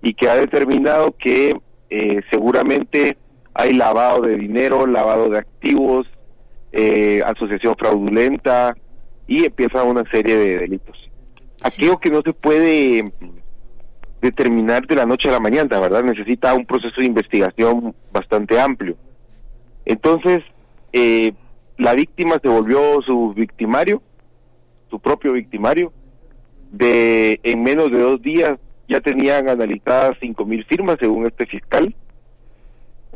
y 0.00 0.14
que 0.14 0.28
ha 0.28 0.36
determinado 0.36 1.14
que 1.18 1.56
eh, 1.90 2.20
seguramente 2.30 3.16
hay 3.54 3.74
lavado 3.74 4.22
de 4.22 4.36
dinero, 4.36 4.86
lavado 4.86 5.28
de 5.28 5.38
activos, 5.38 6.06
eh, 6.72 7.22
asociación 7.26 7.74
fraudulenta 7.78 8.74
y 9.26 9.44
empieza 9.44 9.82
una 9.82 10.02
serie 10.10 10.36
de 10.36 10.58
delitos. 10.58 10.96
Aquello 11.62 11.98
que 11.98 12.10
no 12.10 12.22
se 12.24 12.32
puede 12.32 13.12
determinar 14.20 14.86
de 14.86 14.96
la 14.96 15.04
noche 15.04 15.28
a 15.28 15.32
la 15.32 15.40
mañana, 15.40 15.78
¿verdad? 15.78 16.02
Necesita 16.02 16.54
un 16.54 16.64
proceso 16.64 17.00
de 17.00 17.06
investigación 17.06 17.94
bastante 18.12 18.58
amplio. 18.58 18.96
Entonces, 19.84 20.42
eh, 20.92 21.32
la 21.78 21.94
víctima 21.94 22.38
se 22.42 22.48
volvió 22.48 23.00
su 23.02 23.32
victimario, 23.34 24.02
su 24.90 25.00
propio 25.00 25.32
victimario. 25.32 25.92
De 26.70 27.38
en 27.42 27.62
menos 27.62 27.90
de 27.90 27.98
dos 27.98 28.22
días 28.22 28.58
ya 28.88 29.00
tenían 29.00 29.48
analizadas 29.48 30.16
cinco 30.20 30.46
mil 30.46 30.64
firmas 30.64 30.96
según 31.00 31.26
este 31.26 31.46
fiscal, 31.46 31.94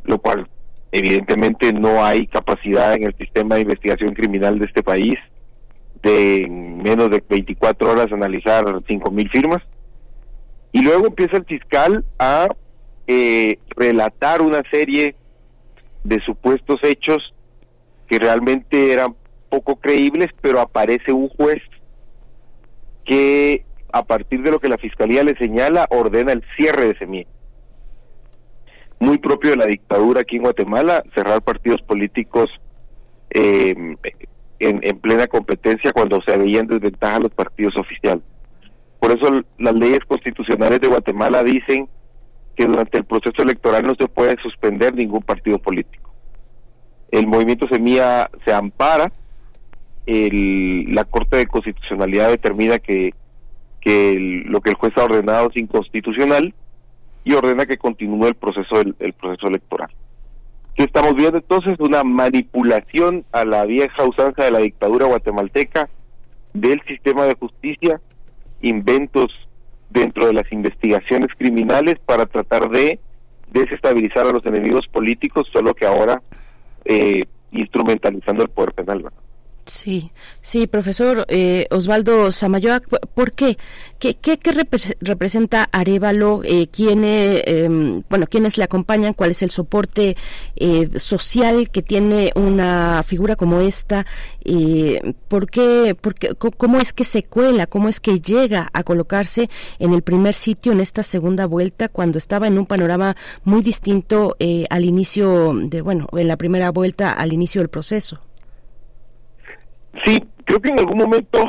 lo 0.05 0.19
cual 0.19 0.49
evidentemente 0.93 1.73
no 1.73 2.05
hay 2.05 2.27
capacidad 2.27 2.95
en 2.95 3.05
el 3.05 3.17
sistema 3.17 3.55
de 3.55 3.63
investigación 3.63 4.15
criminal 4.15 4.59
de 4.59 4.67
este 4.67 4.83
país 4.83 5.19
de 6.03 6.45
en 6.45 6.79
menos 6.79 7.11
de 7.11 7.23
24 7.29 7.91
horas 7.91 8.13
analizar 8.13 8.65
cinco 8.89 9.11
mil 9.11 9.29
firmas. 9.31 9.63
Y 10.73 10.83
luego 10.83 11.07
empieza 11.07 11.37
el 11.39 11.45
fiscal 11.45 12.05
a 12.19 12.49
eh, 13.07 13.59
relatar 13.77 14.43
una 14.43 14.63
serie 14.71 15.17
de 16.05 16.21
supuestos 16.21 16.81
hechos 16.83 17.35
que 18.09 18.19
realmente 18.19 18.93
eran 18.93 19.15
poco 19.49 19.77
creíbles, 19.77 20.29
pero 20.41 20.61
aparece 20.61 21.13
un 21.13 21.29
juez 21.29 21.63
que 23.05 23.65
a 23.93 24.05
partir 24.05 24.43
de 24.43 24.51
lo 24.51 24.61
que 24.61 24.69
la 24.69 24.79
fiscalía 24.79 25.25
le 25.25 25.37
señala 25.37 25.87
ordena 25.91 26.33
el 26.33 26.43
cierre 26.57 26.89
de 26.89 26.99
semilla. 26.99 27.29
Muy 28.99 29.19
propio 29.19 29.51
de 29.51 29.57
la 29.57 29.67
dictadura 29.67 30.23
aquí 30.23 30.37
en 30.37 30.43
Guatemala, 30.43 31.03
cerrar 31.15 31.43
partidos 31.43 31.83
políticos 31.83 32.51
eh, 33.31 33.75
en, 34.59 34.81
en 34.83 34.99
plena 35.01 35.27
competencia 35.27 35.93
cuando 35.93 36.21
se 36.23 36.37
veían 36.37 36.67
desventaja 36.67 37.21
los 37.21 37.33
partidos 37.33 37.77
oficiales. 37.77 38.25
Por 39.01 39.13
eso 39.13 39.43
las 39.59 39.75
leyes 39.75 40.01
constitucionales 40.07 40.81
de 40.81 40.89
Guatemala 40.89 41.43
dicen 41.43 41.89
que 42.57 42.67
durante 42.67 42.99
el 42.99 43.05
proceso 43.05 43.43
electoral 43.43 43.85
no 43.87 43.95
se 43.95 44.09
puede 44.09 44.37
suspender 44.43 44.95
ningún 44.95 45.23
partido 45.23 45.59
político. 45.59 46.11
El 47.11 47.27
movimiento 47.27 47.69
Semilla 47.69 48.31
se 48.45 48.53
ampara, 48.53 49.13
el, 50.07 50.95
la 50.95 51.05
Corte 51.05 51.37
de 51.37 51.47
Constitucionalidad 51.47 52.31
determina 52.31 52.79
que, 52.79 53.15
que 53.81 54.17
lo 54.47 54.61
que 54.61 54.71
el 54.71 54.77
juez 54.77 54.97
ha 54.97 55.05
ordenado 55.05 55.51
es 55.51 55.57
inconstitucional 55.61 56.55
y 57.25 57.35
ordena 57.35 57.67
que 57.67 57.77
continúe 57.77 58.29
el 58.29 58.35
proceso 58.35 58.81
el, 58.81 58.95
el 59.01 59.13
proceso 59.13 59.49
electoral. 59.49 59.91
¿Qué 60.75 60.85
estamos 60.85 61.15
viendo 61.15 61.39
entonces? 61.39 61.79
Una 61.79 62.05
manipulación 62.05 63.25
a 63.33 63.45
la 63.45 63.65
vieja 63.65 64.05
usanza 64.05 64.45
de 64.45 64.51
la 64.51 64.59
dictadura 64.59 65.07
guatemalteca 65.07 65.89
del 66.53 66.81
sistema 66.83 67.25
de 67.25 67.35
justicia, 67.35 68.01
inventos 68.61 69.31
dentro 69.91 70.27
de 70.27 70.33
las 70.33 70.51
investigaciones 70.53 71.29
criminales 71.37 71.97
para 72.05 72.27
tratar 72.27 72.69
de 72.71 72.99
desestabilizar 73.51 74.27
a 74.27 74.33
los 74.33 74.45
enemigos 74.47 74.87
políticos, 74.89 75.49
solo 75.53 75.75
que 75.75 75.87
ahora 75.87 76.23
eh, 76.85 77.23
instrumentalizando 77.53 78.43
el 78.43 78.51
poder 78.51 78.73
penal. 78.73 79.03
¿verdad? 79.03 79.26
Sí, 79.69 80.13
sí, 80.43 80.69
profesor 80.69 81.25
eh, 81.29 81.67
Osvaldo 81.73 82.31
Samayoa, 82.31 82.79
¿cu- 82.79 82.99
¿por 83.15 83.33
qué? 83.33 83.57
¿Qué, 83.99 84.15
qué, 84.15 84.39
qué 84.39 84.53
repres- 84.53 84.95
representa 85.01 85.69
Arevalo? 85.73 86.43
Eh, 86.45 86.69
¿quién, 86.71 87.03
em, 87.05 88.05
bueno, 88.09 88.29
¿Quiénes 88.29 88.59
le 88.59 88.65
acompañan? 88.65 89.13
¿Cuál 89.13 89.33
es 89.33 89.43
el 89.43 89.51
soporte 89.51 90.17
eh, 90.55 90.89
social 90.95 91.69
que 91.71 91.83
tiene 91.83 92.31
una 92.37 93.03
figura 93.05 93.35
como 93.35 93.61
esta? 93.61 94.07
Eh, 94.45 95.01
¿por 95.27 95.51
qué, 95.51 95.97
por 96.01 96.15
qué- 96.15 96.35
¿Cómo 96.37 96.79
es 96.79 96.93
que 96.93 97.03
se 97.03 97.25
cuela? 97.25 97.67
¿Cómo 97.67 97.89
es 97.89 97.99
que 97.99 98.21
llega 98.21 98.71
a 98.73 98.85
colocarse 98.85 99.51
en 99.81 99.93
el 99.95 100.03
primer 100.03 100.35
sitio 100.35 100.71
en 100.71 100.79
esta 100.81 101.03
segunda 101.03 101.45
vuelta 101.47 101.89
cuando 101.89 102.19
estaba 102.19 102.47
en 102.47 102.57
un 102.57 102.67
panorama 102.67 103.17
muy 103.43 103.63
distinto 103.63 104.37
eh, 104.39 104.67
al 104.71 104.85
inicio 104.85 105.55
de, 105.61 105.81
bueno, 105.81 106.07
en 106.13 106.29
la 106.29 106.37
primera 106.37 106.71
vuelta 106.71 107.11
al 107.11 107.33
inicio 107.33 107.61
del 107.63 107.69
proceso? 107.69 108.21
Sí, 110.05 110.23
creo 110.45 110.61
que 110.61 110.69
en 110.71 110.79
algún 110.79 110.99
momento 110.99 111.45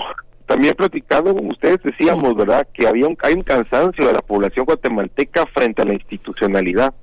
también 0.47 0.73
platicando 0.75 1.35
con 1.35 1.47
ustedes 1.47 1.79
decíamos, 1.83 2.35
¿verdad?, 2.35 2.67
que 2.73 2.87
había 2.87 3.07
un, 3.07 3.17
hay 3.21 3.33
un 3.33 3.43
cansancio 3.43 4.07
de 4.07 4.13
la 4.13 4.21
población 4.21 4.65
guatemalteca 4.65 5.45
frente 5.53 5.81
a 5.81 5.85
la 5.85 5.93
institucionalidad. 5.93 6.93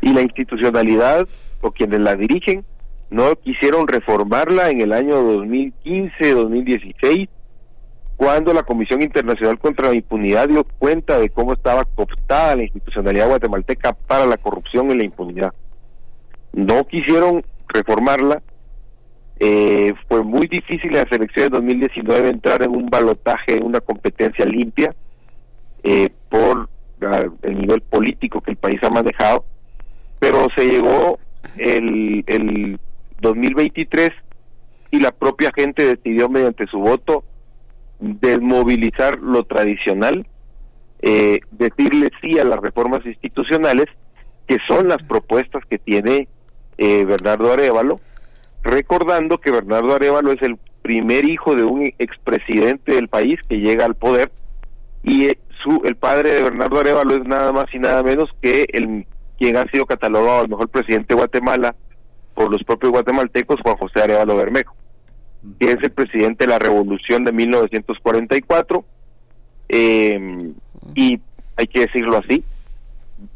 Y 0.00 0.12
la 0.12 0.22
institucionalidad, 0.22 1.26
o 1.60 1.72
quienes 1.72 2.00
la 2.00 2.14
dirigen, 2.14 2.64
no 3.10 3.34
quisieron 3.36 3.88
reformarla 3.88 4.70
en 4.70 4.80
el 4.80 4.92
año 4.92 5.20
2015, 5.22 6.34
2016, 6.34 7.28
cuando 8.16 8.52
la 8.52 8.62
Comisión 8.62 9.02
Internacional 9.02 9.58
contra 9.58 9.88
la 9.88 9.96
Impunidad 9.96 10.48
dio 10.48 10.64
cuenta 10.64 11.18
de 11.18 11.30
cómo 11.30 11.54
estaba 11.54 11.84
cooptada 11.84 12.56
la 12.56 12.64
institucionalidad 12.64 13.28
guatemalteca 13.28 13.92
para 13.92 14.26
la 14.26 14.36
corrupción 14.36 14.90
y 14.90 14.96
la 14.96 15.04
impunidad. 15.04 15.52
No 16.52 16.84
quisieron 16.86 17.44
reformarla. 17.68 18.42
Eh, 19.40 19.94
fue 20.08 20.22
muy 20.24 20.46
difícil 20.48 20.90
en 20.96 21.02
las 21.04 21.12
elecciones 21.12 21.50
de 21.52 21.56
2019 21.58 22.28
entrar 22.30 22.62
en 22.62 22.70
un 22.74 22.86
balotaje, 22.86 23.56
en 23.56 23.64
una 23.64 23.80
competencia 23.80 24.44
limpia, 24.44 24.94
eh, 25.84 26.08
por 26.28 26.68
la- 27.00 27.30
el 27.42 27.58
nivel 27.58 27.80
político 27.82 28.40
que 28.40 28.50
el 28.50 28.56
país 28.56 28.80
ha 28.82 28.90
manejado, 28.90 29.44
pero 30.18 30.48
se 30.56 30.66
llegó 30.68 31.18
el, 31.56 32.24
el 32.26 32.80
2023 33.20 34.10
y 34.90 35.00
la 35.00 35.12
propia 35.12 35.52
gente 35.54 35.86
decidió 35.86 36.28
mediante 36.28 36.66
su 36.66 36.78
voto 36.78 37.22
desmovilizar 38.00 39.18
lo 39.18 39.44
tradicional, 39.44 40.26
eh, 41.02 41.40
decirle 41.52 42.10
sí 42.20 42.38
a 42.38 42.44
las 42.44 42.58
reformas 42.60 43.04
institucionales, 43.06 43.86
que 44.46 44.56
son 44.66 44.88
las 44.88 45.02
propuestas 45.02 45.62
que 45.68 45.78
tiene 45.78 46.28
eh, 46.78 47.04
Bernardo 47.04 47.52
Arevalo, 47.52 48.00
recordando 48.62 49.38
que 49.38 49.50
Bernardo 49.50 49.94
Arevalo 49.94 50.32
es 50.32 50.42
el 50.42 50.58
primer 50.82 51.24
hijo 51.24 51.54
de 51.54 51.64
un 51.64 51.92
expresidente 51.98 52.94
del 52.94 53.08
país 53.08 53.38
que 53.48 53.58
llega 53.58 53.84
al 53.84 53.94
poder 53.94 54.30
y 55.02 55.26
eh, 55.26 55.38
su 55.62 55.82
el 55.84 55.96
padre 55.96 56.32
de 56.32 56.42
Bernardo 56.42 56.80
Arevalo 56.80 57.16
es 57.16 57.26
nada 57.26 57.52
más 57.52 57.66
y 57.72 57.78
nada 57.78 58.02
menos 58.02 58.30
que 58.40 58.66
el 58.72 59.06
quien 59.38 59.56
ha 59.56 59.68
sido 59.70 59.86
catalogado 59.86 60.42
el 60.42 60.48
mejor 60.48 60.68
presidente 60.68 61.08
de 61.08 61.16
Guatemala 61.16 61.74
por 62.34 62.50
los 62.50 62.62
propios 62.64 62.92
guatemaltecos 62.92 63.60
Juan 63.62 63.76
José 63.76 64.02
Arevalo 64.02 64.36
Bermejo 64.36 64.74
que 65.58 65.72
es 65.72 65.78
el 65.82 65.90
presidente 65.90 66.44
de 66.44 66.50
la 66.50 66.58
revolución 66.58 67.24
de 67.24 67.32
1944 67.32 68.84
eh, 69.68 70.52
y 70.94 71.20
hay 71.56 71.66
que 71.66 71.80
decirlo 71.80 72.18
así 72.18 72.44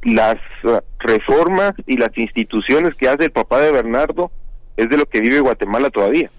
las 0.02 0.36
eh, 0.64 0.80
reformas 1.00 1.72
y 1.86 1.96
las 1.96 2.16
instituciones 2.16 2.94
que 2.94 3.08
hace 3.08 3.24
el 3.24 3.32
papá 3.32 3.60
de 3.60 3.72
Bernardo 3.72 4.30
es 4.76 4.88
de 4.88 4.96
lo 4.96 5.06
que 5.06 5.20
vive 5.20 5.40
Guatemala 5.40 5.90
todavía 5.90 6.30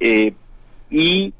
Eh, 0.00 0.32
y 0.90 1.32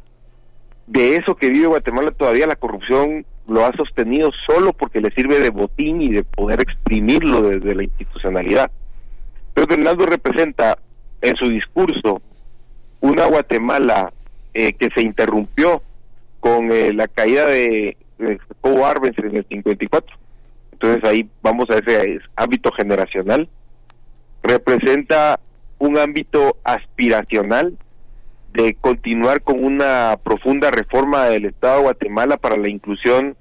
de 0.86 1.16
eso 1.16 1.34
que 1.34 1.50
vive 1.50 1.66
Guatemala 1.66 2.10
todavía 2.10 2.46
la 2.46 2.56
corrupción 2.56 3.24
lo 3.46 3.64
ha 3.64 3.72
sostenido 3.72 4.30
solo 4.46 4.72
porque 4.72 5.00
le 5.00 5.10
sirve 5.10 5.40
de 5.40 5.50
botín 5.50 6.00
y 6.00 6.10
de 6.10 6.22
poder 6.22 6.60
exprimirlo 6.60 7.42
desde 7.42 7.74
la 7.74 7.82
institucionalidad. 7.82 8.70
Pero 9.54 9.66
Bernardo 9.66 10.06
representa 10.06 10.78
en 11.20 11.36
su 11.36 11.48
discurso 11.48 12.22
una 13.00 13.26
Guatemala 13.26 14.12
eh, 14.54 14.72
que 14.74 14.88
se 14.94 15.02
interrumpió 15.02 15.82
con 16.40 16.70
eh, 16.72 16.92
la 16.92 17.08
caída 17.08 17.46
de, 17.46 17.96
de 18.18 18.40
Arbenz 18.84 19.18
en 19.18 19.36
el 19.36 19.46
54. 19.48 20.16
Entonces 20.72 21.04
ahí 21.04 21.28
vamos 21.42 21.70
a 21.70 21.78
ese 21.78 22.18
ámbito 22.36 22.70
generacional. 22.72 23.48
Representa 24.42 25.38
un 25.82 25.98
ámbito 25.98 26.58
aspiracional 26.62 27.76
de 28.52 28.74
continuar 28.80 29.42
con 29.42 29.64
una 29.64 30.16
profunda 30.22 30.70
reforma 30.70 31.26
del 31.26 31.46
Estado 31.46 31.78
de 31.78 31.82
Guatemala 31.82 32.36
para 32.36 32.56
la 32.56 32.68
inclusión 32.68 33.36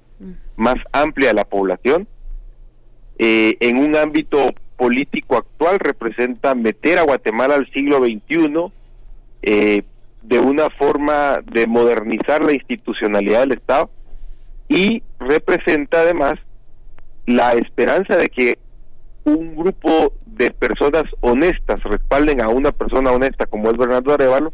más 0.56 0.74
amplia 0.90 1.28
de 1.28 1.34
la 1.34 1.44
población. 1.44 2.08
Eh, 3.18 3.54
en 3.60 3.76
un 3.76 3.94
ámbito 3.94 4.50
político 4.76 5.36
actual 5.36 5.78
representa 5.78 6.56
meter 6.56 6.98
a 6.98 7.02
Guatemala 7.02 7.54
al 7.54 7.70
siglo 7.70 7.98
XXI 7.98 8.72
eh, 9.42 9.82
de 10.22 10.40
una 10.40 10.68
forma 10.70 11.38
de 11.44 11.68
modernizar 11.68 12.44
la 12.44 12.54
institucionalidad 12.54 13.42
del 13.42 13.52
Estado 13.52 13.88
y 14.68 15.04
representa 15.20 16.00
además 16.00 16.40
la 17.24 17.52
esperanza 17.52 18.16
de 18.16 18.28
que 18.28 18.58
un 19.24 19.54
grupo 19.56 20.14
de 20.26 20.50
personas 20.50 21.04
honestas 21.20 21.82
respalden 21.84 22.40
a 22.40 22.48
una 22.48 22.72
persona 22.72 23.12
honesta 23.12 23.46
como 23.46 23.70
es 23.70 23.78
Bernardo 23.78 24.14
Arevalo, 24.14 24.52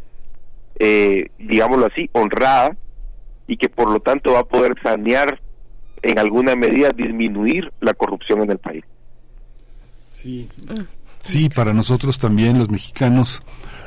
eh, 0.78 1.30
digámoslo 1.38 1.86
así, 1.86 2.08
honrada, 2.12 2.76
y 3.46 3.56
que 3.56 3.68
por 3.68 3.90
lo 3.90 4.00
tanto 4.00 4.32
va 4.32 4.40
a 4.40 4.44
poder 4.44 4.74
sanear 4.82 5.40
en 6.02 6.18
alguna 6.18 6.54
medida, 6.54 6.90
disminuir 6.90 7.72
la 7.80 7.94
corrupción 7.94 8.42
en 8.42 8.50
el 8.52 8.58
país. 8.58 8.84
Sí. 10.08 10.48
Sí, 11.22 11.48
para 11.48 11.72
nosotros 11.72 12.18
también 12.18 12.58
los 12.58 12.70
mexicanos 12.70 13.42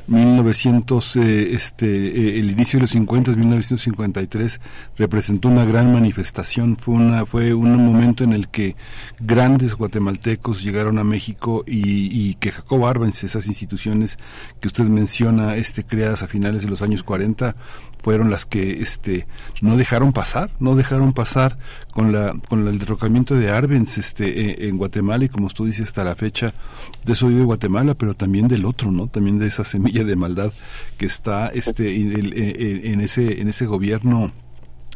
1900 0.07 1.15
eh, 1.15 1.53
este 1.53 1.86
eh, 1.86 2.40
el 2.40 2.52
inicio 2.52 2.78
de 2.78 2.84
los 2.84 2.91
50 2.91 3.32
1953 3.32 4.61
representó 4.98 5.49
una 5.49 5.65
gran 5.65 5.94
manifestación. 5.94 6.78
Fue 6.78 6.95
una 6.95 7.26
fue 7.26 7.53
un 7.53 7.76
momento 7.86 8.23
en 8.23 8.34
el 8.34 8.49
que 8.49 8.76
grandes 9.19 9.76
guatemaltecos 9.76 10.64
llegaron 10.64 10.99
a 10.99 11.03
México 11.03 11.64
y, 11.65 12.30
y 12.30 12.36
que 12.36 12.52
Jacob 12.52 12.86
Arbenz 12.86 13.23
esas 13.23 13.48
instituciones 13.48 14.18
que 14.60 14.68
usted 14.68 14.86
menciona 14.86 15.56
este 15.56 15.84
creadas 15.84 16.23
a 16.23 16.28
finales 16.28 16.64
de 16.64 16.69
los 16.69 16.82
años 16.82 17.03
40 17.03 17.56
fueron 18.02 18.30
las 18.32 18.45
que 18.45 18.82
este 18.82 19.28
no 19.61 19.78
dejaron 19.78 20.11
pasar, 20.14 20.49
no 20.60 20.76
dejaron 20.76 21.14
pasar 21.14 21.57
con 21.94 22.11
la 22.11 22.34
con 22.49 22.68
el 22.68 22.80
derrocamiento 22.80 23.36
de 23.36 23.49
Arbenz 23.52 23.98
este 23.98 24.61
en, 24.64 24.69
en 24.69 24.78
Guatemala 24.78 25.26
y 25.26 25.30
como 25.30 25.49
tú 25.49 25.65
dices 25.65 25.86
hasta 25.86 26.03
la 26.03 26.15
fecha 26.15 26.53
de 27.06 27.14
eso 27.14 27.28
vive 27.28 27.44
Guatemala, 27.44 27.94
pero 27.95 28.14
también 28.14 28.48
del 28.48 28.65
otro, 28.65 28.91
¿no? 28.91 29.07
También 29.07 29.40
de 29.40 29.48
esa 29.48 29.64
semilla 29.64 30.03
de 30.03 30.15
maldad 30.15 30.52
que 30.98 31.06
está 31.06 31.48
este 31.49 31.95
en, 31.95 32.11
en- 32.15 32.86
en 32.94 33.02
ese 33.02 33.41
en 33.41 33.48
ese 33.49 33.65
gobierno 33.65 34.32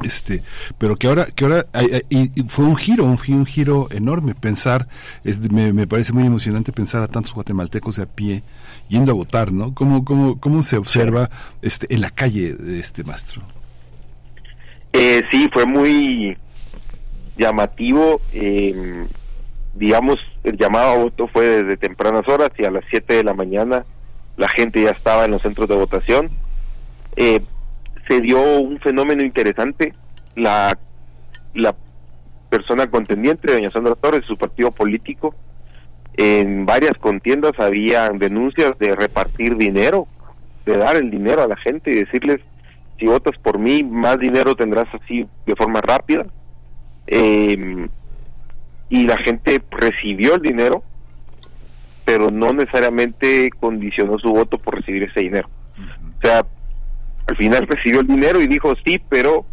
este 0.03 0.43
pero 0.77 0.97
que 0.97 1.07
ahora 1.07 1.25
que 1.27 1.45
ahora 1.45 1.67
y- 2.09 2.43
fue 2.47 2.65
un 2.65 2.75
giro 2.75 3.05
un, 3.05 3.17
gi- 3.17 3.33
un 3.33 3.45
giro 3.45 3.87
enorme 3.91 4.35
pensar 4.35 4.89
es, 5.23 5.39
me, 5.51 5.71
me 5.71 5.87
parece 5.87 6.11
muy 6.11 6.25
emocionante 6.25 6.73
pensar 6.73 7.01
a 7.01 7.07
tantos 7.07 7.33
guatemaltecos 7.33 7.95
de 7.95 8.03
a 8.03 8.05
pie 8.05 8.43
yendo 8.87 9.11
a 9.11 9.15
votar 9.15 9.51
no 9.51 9.73
cómo 9.73 10.03
cómo 10.05 10.39
cómo 10.39 10.61
se 10.63 10.77
observa 10.77 11.29
este 11.61 11.93
en 11.93 12.01
la 12.01 12.09
calle 12.11 12.53
de 12.53 12.79
este 12.79 13.03
maestro 13.03 13.41
Eh, 14.93 15.23
sí, 15.31 15.49
fue 15.51 15.65
muy 15.65 16.37
llamativo. 17.37 18.21
eh, 18.33 19.05
digamos, 19.73 20.17
el 20.43 20.57
llamado 20.57 20.91
a 20.91 20.97
voto 20.97 21.27
fue 21.27 21.45
desde 21.45 21.75
tempranas 21.77 22.25
horas 22.29 22.49
y 22.57 22.63
a 22.63 22.71
las 22.71 22.83
7 22.89 23.13
de 23.15 23.23
la 23.25 23.33
mañana 23.33 23.83
la 24.37 24.47
gente 24.47 24.81
ya 24.81 24.91
estaba 24.91 25.25
en 25.25 25.31
los 25.31 25.41
centros 25.41 25.67
de 25.67 25.75
votación. 25.75 26.29
Eh, 27.17 27.41
se 28.07 28.21
dio 28.21 28.41
un 28.61 28.79
fenómeno 28.79 29.21
interesante. 29.23 29.93
La, 30.35 30.77
la 31.53 31.75
persona 32.49 32.87
contendiente, 32.89 33.51
doña 33.51 33.71
Sandra 33.71 33.95
Torres, 33.95 34.25
su 34.25 34.37
partido 34.37 34.71
político, 34.71 35.35
en 36.17 36.65
varias 36.65 36.97
contiendas 36.97 37.53
habían 37.57 38.17
denuncias 38.19 38.77
de 38.79 38.95
repartir 38.95 39.57
dinero, 39.57 40.07
de 40.65 40.77
dar 40.77 40.95
el 40.95 41.11
dinero 41.11 41.43
a 41.43 41.47
la 41.47 41.57
gente 41.57 41.91
y 41.91 41.95
decirles, 41.95 42.41
si 42.97 43.05
votas 43.05 43.37
por 43.39 43.59
mí, 43.59 43.83
más 43.83 44.19
dinero 44.19 44.55
tendrás 44.55 44.87
así 44.93 45.27
de 45.45 45.55
forma 45.55 45.81
rápida. 45.81 46.25
Eh, 47.07 47.87
y 48.89 49.03
la 49.05 49.17
gente 49.17 49.61
recibió 49.71 50.35
el 50.35 50.41
dinero, 50.41 50.83
pero 52.05 52.29
no 52.29 52.53
necesariamente 52.53 53.49
condicionó 53.59 54.17
su 54.19 54.29
voto 54.29 54.57
por 54.57 54.75
recibir 54.75 55.03
ese 55.03 55.21
dinero. 55.21 55.49
O 56.17 56.21
sea, 56.21 56.45
al 57.27 57.37
final 57.37 57.67
recibió 57.67 58.01
el 58.01 58.07
dinero 58.07 58.39
y 58.41 58.47
dijo 58.47 58.73
sí, 58.85 59.01
pero 59.09 59.45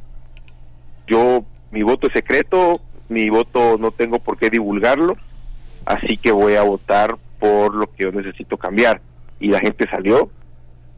yo, 1.07 1.45
mi 1.71 1.83
voto 1.83 2.07
es 2.07 2.13
secreto, 2.13 2.81
mi 3.09 3.29
voto 3.31 3.79
no 3.79 3.91
tengo 3.91 4.19
por 4.19 4.39
qué 4.39 4.51
divulgarlo, 4.51 5.15
así 5.85 6.17
que 6.17 6.33
voy 6.33 6.55
a 6.55 6.63
votar 6.63 7.17
por 7.39 7.75
lo 7.75 7.87
que 7.93 8.05
yo 8.05 8.13
necesito 8.13 8.57
cambiar. 8.57 9.01
Y 9.41 9.49
la 9.49 9.61
gente 9.61 9.89
salió. 9.91 10.31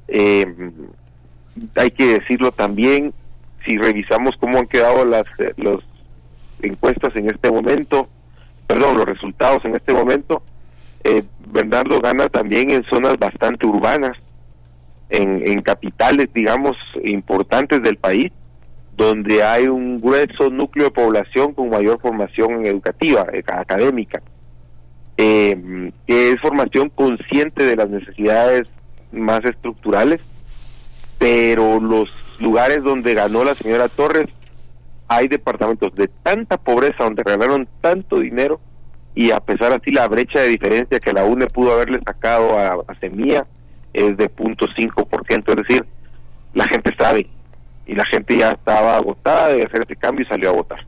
Eh, 0.09 0.47
hay 1.77 1.91
que 1.91 2.19
decirlo 2.19 2.53
también, 2.53 3.15
si 3.65 3.77
revisamos 3.77 4.37
cómo 4.39 4.59
han 4.59 4.67
quedado 4.67 5.05
las 5.05 5.25
eh, 5.39 5.53
los 5.57 5.83
encuestas 6.63 7.15
en 7.17 7.31
este 7.31 7.51
momento, 7.51 8.09
perdón, 8.67 8.97
los 8.97 9.07
resultados 9.07 9.65
en 9.65 9.77
este 9.77 9.93
momento, 9.93 10.43
eh, 11.05 11.23
Bernardo 11.49 12.01
gana 12.01 12.29
también 12.29 12.71
en 12.71 12.85
zonas 12.85 13.19
bastante 13.19 13.67
urbanas, 13.67 14.17
en, 15.11 15.47
en 15.47 15.63
capitales, 15.63 16.29
digamos, 16.35 16.77
importantes 17.05 17.83
del 17.83 17.97
país, 17.97 18.33
donde 18.97 19.43
hay 19.43 19.67
un 19.67 19.99
grueso 19.99 20.51
núcleo 20.51 20.87
de 20.87 20.91
población 20.91 21.53
con 21.53 21.69
mayor 21.69 22.01
formación 22.01 22.65
educativa, 22.67 23.27
eh, 23.33 23.43
académica, 23.47 24.23
eh, 25.17 25.93
que 26.07 26.31
es 26.33 26.41
formación 26.41 26.91
consciente 26.91 27.65
de 27.65 27.77
las 27.77 27.89
necesidades 27.89 28.71
más 29.13 29.45
estructurales 29.45 30.21
pero 31.19 31.81
los 31.81 32.11
lugares 32.41 32.83
donde 32.83 33.15
ganó 33.15 33.45
la 33.45 33.55
señora 33.55 33.89
Torres 33.89 34.27
hay 35.09 35.29
departamentos 35.29 35.95
de 35.95 36.09
tanta 36.09 36.57
pobreza 36.57 37.05
donde 37.05 37.23
regalaron 37.23 37.69
tanto 37.81 38.19
dinero 38.19 38.61
y 39.15 39.31
a 39.31 39.41
pesar 39.41 39.73
así 39.73 39.93
la 39.93 40.09
brecha 40.09 40.41
de 40.41 40.49
diferencia 40.49 40.99
que 40.99 41.13
la 41.13 41.25
UNE 41.25 41.47
pudo 41.47 41.73
haberle 41.73 42.01
sacado 42.05 42.59
a, 42.59 42.73
a 42.87 42.95
Semilla 43.01 43.47
es 43.93 44.17
de 44.17 44.29
0.5%, 44.29 45.45
es 45.47 45.57
decir, 45.57 45.87
la 46.53 46.65
gente 46.65 46.93
sabe 46.99 47.29
y 47.87 47.95
la 47.95 48.05
gente 48.07 48.37
ya 48.37 48.53
estaba 48.53 48.97
agotada 48.97 49.49
de 49.49 49.63
hacer 49.63 49.83
este 49.83 49.97
cambio 49.97 50.25
y 50.25 50.29
salió 50.29 50.51
a 50.51 50.55
votar. 50.55 50.85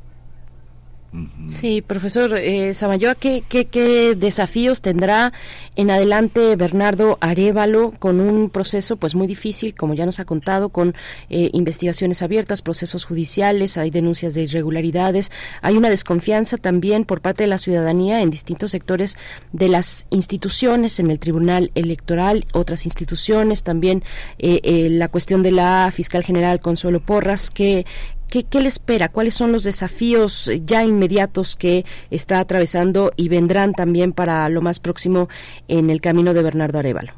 Sí, 1.49 1.83
profesor 1.83 2.37
eh, 2.37 2.75
Samayoa, 2.75 3.15
¿qué, 3.15 3.43
qué, 3.49 4.15
desafíos 4.17 4.83
tendrá 4.83 5.33
en 5.77 5.91
adelante 5.91 6.57
Bernardo 6.57 7.19
Arevalo 7.21 7.93
con 7.99 8.21
un 8.21 8.51
proceso 8.51 8.97
pues 8.97 9.15
muy 9.15 9.27
difícil, 9.27 9.75
como 9.75 9.95
ya 9.95 10.05
nos 10.05 10.21
ha 10.21 10.25
contado, 10.25 10.69
con 10.69 10.95
eh, 11.31 11.51
investigaciones 11.53 12.23
abiertas, 12.23 12.63
procesos 12.63 13.05
judiciales, 13.05 13.79
hay 13.79 13.91
denuncias 13.91 14.35
de 14.35 14.43
irregularidades, 14.43 15.31
hay 15.63 15.77
una 15.77 15.91
desconfianza 15.91 16.57
también 16.57 17.05
por 17.05 17.21
parte 17.21 17.45
de 17.45 17.49
la 17.49 17.59
ciudadanía 17.59 18.23
en 18.23 18.31
distintos 18.31 18.73
sectores 18.73 19.17
de 19.53 19.69
las 19.69 20.07
instituciones, 20.11 20.99
en 20.99 21.11
el 21.11 21.19
Tribunal 21.19 21.71
Electoral, 21.75 22.45
otras 22.53 22.85
instituciones, 22.85 23.63
también 23.63 24.03
eh, 24.39 24.61
eh, 24.65 24.89
la 24.91 25.09
cuestión 25.09 25.43
de 25.43 25.53
la 25.53 25.91
fiscal 25.93 26.25
general 26.25 26.61
Consuelo 26.61 27.01
Porras, 27.01 27.51
que 27.51 27.87
¿Qué, 28.31 28.45
¿Qué, 28.45 28.61
le 28.61 28.69
espera? 28.69 29.09
¿Cuáles 29.09 29.35
son 29.35 29.53
los 29.53 29.63
desafíos 29.63 30.51
ya 30.65 30.85
inmediatos 30.85 31.57
que 31.57 31.85
está 32.11 32.41
atravesando 32.41 33.13
y 33.17 33.29
vendrán 33.29 33.73
también 33.73 34.13
para 34.13 34.49
lo 34.49 34.63
más 34.63 34.81
próximo 34.81 35.29
en 35.69 35.91
el 35.91 36.01
camino 36.01 36.35
de 36.35 36.43
Bernardo 36.43 36.79
Arevalo? 36.79 37.13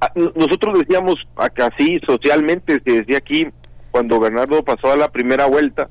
Ah, 0.00 0.12
Nosotros 0.14 0.78
decíamos 0.78 1.16
acá 1.36 1.70
así 1.74 1.98
socialmente, 2.06 2.80
decía 2.84 3.18
aquí, 3.18 3.46
cuando 3.90 4.20
Bernardo 4.20 4.62
pasó 4.64 4.92
a 4.92 4.96
la 4.96 5.10
primera 5.10 5.46
vuelta, 5.46 5.88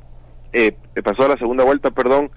eh, 0.54 0.76
pasó 1.04 1.24
a 1.26 1.30
la 1.30 1.38
segunda 1.38 1.64
vuelta, 1.64 1.92
perdón, 1.92 2.32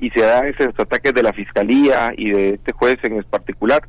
y 0.00 0.10
se 0.10 0.20
da 0.20 0.48
esos 0.48 0.68
ataques 0.78 1.12
de 1.12 1.22
la 1.22 1.32
fiscalía 1.32 2.12
y 2.16 2.30
de 2.30 2.54
este 2.54 2.72
juez 2.72 2.96
en 3.02 3.22
particular, 3.24 3.82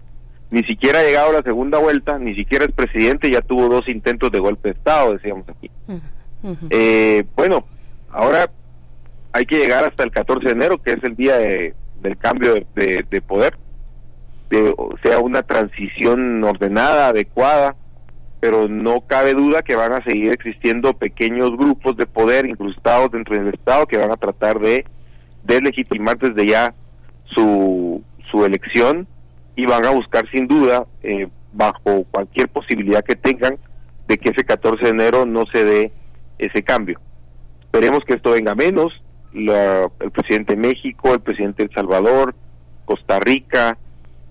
ni 0.50 0.64
siquiera 0.64 1.00
ha 1.00 1.04
llegado 1.04 1.30
a 1.30 1.34
la 1.34 1.44
segunda 1.44 1.78
vuelta, 1.78 2.20
ni 2.20 2.36
siquiera 2.36 2.66
es 2.66 2.72
presidente, 2.74 3.32
ya 3.32 3.42
tuvo 3.42 3.70
dos 3.70 3.88
intentos 3.88 4.32
de 4.32 4.40
golpe 4.40 4.70
de 4.70 4.76
Estado, 4.76 5.14
decíamos 5.14 5.48
aquí. 5.48 5.72
Uh 5.88 5.94
-huh. 5.94 6.02
Eh, 6.70 7.24
bueno, 7.36 7.66
ahora 8.10 8.50
hay 9.34 9.46
que 9.46 9.60
llegar 9.60 9.84
hasta 9.84 10.04
el 10.04 10.12
14 10.12 10.46
de 10.46 10.52
enero, 10.52 10.82
que 10.82 10.92
es 10.92 11.04
el 11.04 11.16
día 11.16 11.38
de, 11.38 11.74
del 12.02 12.18
cambio 12.18 12.54
de, 12.54 12.66
de, 12.76 13.06
de 13.10 13.22
poder, 13.22 13.54
de, 14.50 14.74
o 14.78 14.96
sea, 15.04 15.20
una 15.20 15.44
transición 15.44 16.44
ordenada, 16.44 17.10
adecuada, 17.10 17.76
pero 18.42 18.68
no 18.68 19.02
cabe 19.02 19.34
duda 19.34 19.62
que 19.62 19.76
van 19.76 19.94
a 19.94 20.04
seguir 20.04 20.32
existiendo 20.32 20.94
pequeños 20.94 21.52
grupos 21.52 21.96
de 21.96 22.08
poder 22.08 22.48
incrustados 22.48 23.12
dentro 23.12 23.36
del 23.36 23.54
Estado 23.54 23.86
que 23.86 24.00
van 24.00 24.12
a 24.12 24.18
tratar 24.18 24.60
de 24.60 24.84
deslegitimar 25.44 26.18
desde 26.18 26.48
ya 26.48 26.74
su, 27.26 28.04
su 28.32 28.44
elección 28.44 29.08
y 29.56 29.66
van 29.66 29.86
a 29.86 29.92
buscar 29.92 30.28
sin 30.32 30.48
duda, 30.48 30.88
eh, 31.04 31.28
bajo 31.54 32.04
cualquier 32.10 32.50
posibilidad 32.50 33.04
que 33.04 33.16
tengan, 33.16 33.58
de 34.08 34.18
que 34.18 34.30
ese 34.30 34.44
14 34.44 34.84
de 34.84 34.90
enero 34.90 35.26
no 35.26 35.46
se 35.54 35.64
dé 35.64 35.92
ese 36.42 36.64
cambio. 36.64 37.00
Esperemos 37.62 38.04
que 38.06 38.16
esto 38.16 38.32
venga 38.32 38.56
menos. 38.56 38.92
La, 39.34 39.90
el 40.02 40.12
presidente 40.12 40.56
de 40.56 40.62
México, 40.62 41.14
el 41.14 41.22
presidente 41.22 41.64
de 41.64 41.70
El 41.70 41.74
Salvador, 41.74 42.36
Costa 42.84 43.20
Rica, 43.22 43.78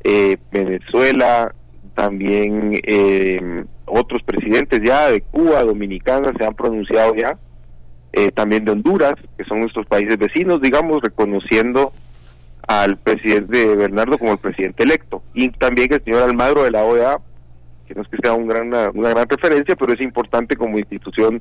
eh, 0.05 0.37
Venezuela, 0.53 1.55
también 1.95 2.79
eh, 2.83 3.65
otros 3.87 4.23
presidentes 4.23 4.81
ya 4.83 5.11
de 5.11 5.23
Cuba, 5.23 5.63
Dominicana, 5.63 6.33
se 6.37 6.45
han 6.45 6.55
pronunciado 6.55 7.15
ya, 7.15 7.39
eh, 8.13 8.31
también 8.31 8.65
de 8.65 8.73
Honduras, 8.73 9.15
que 9.39 9.45
son 9.45 9.61
nuestros 9.61 9.87
países 9.87 10.19
vecinos, 10.19 10.61
digamos, 10.61 11.01
reconociendo 11.03 11.93
al 12.67 12.99
presidente 12.99 13.75
Bernardo 13.77 14.19
como 14.19 14.33
el 14.33 14.39
presidente 14.39 14.83
electo. 14.83 15.23
Y 15.33 15.49
también 15.51 15.93
el 15.93 16.05
señor 16.05 16.25
Almagro 16.25 16.65
de 16.65 16.71
la 16.71 16.85
OEA, 16.85 17.19
que 17.87 17.95
no 17.95 18.03
es 18.03 18.09
que 18.09 18.19
sea 18.23 18.35
un 18.35 18.47
gran, 18.47 18.69
una, 18.69 18.91
una 18.91 19.11
gran 19.11 19.29
referencia, 19.29 19.77
pero 19.77 19.93
es 19.93 20.01
importante 20.01 20.57
como 20.57 20.79
institución 20.79 21.41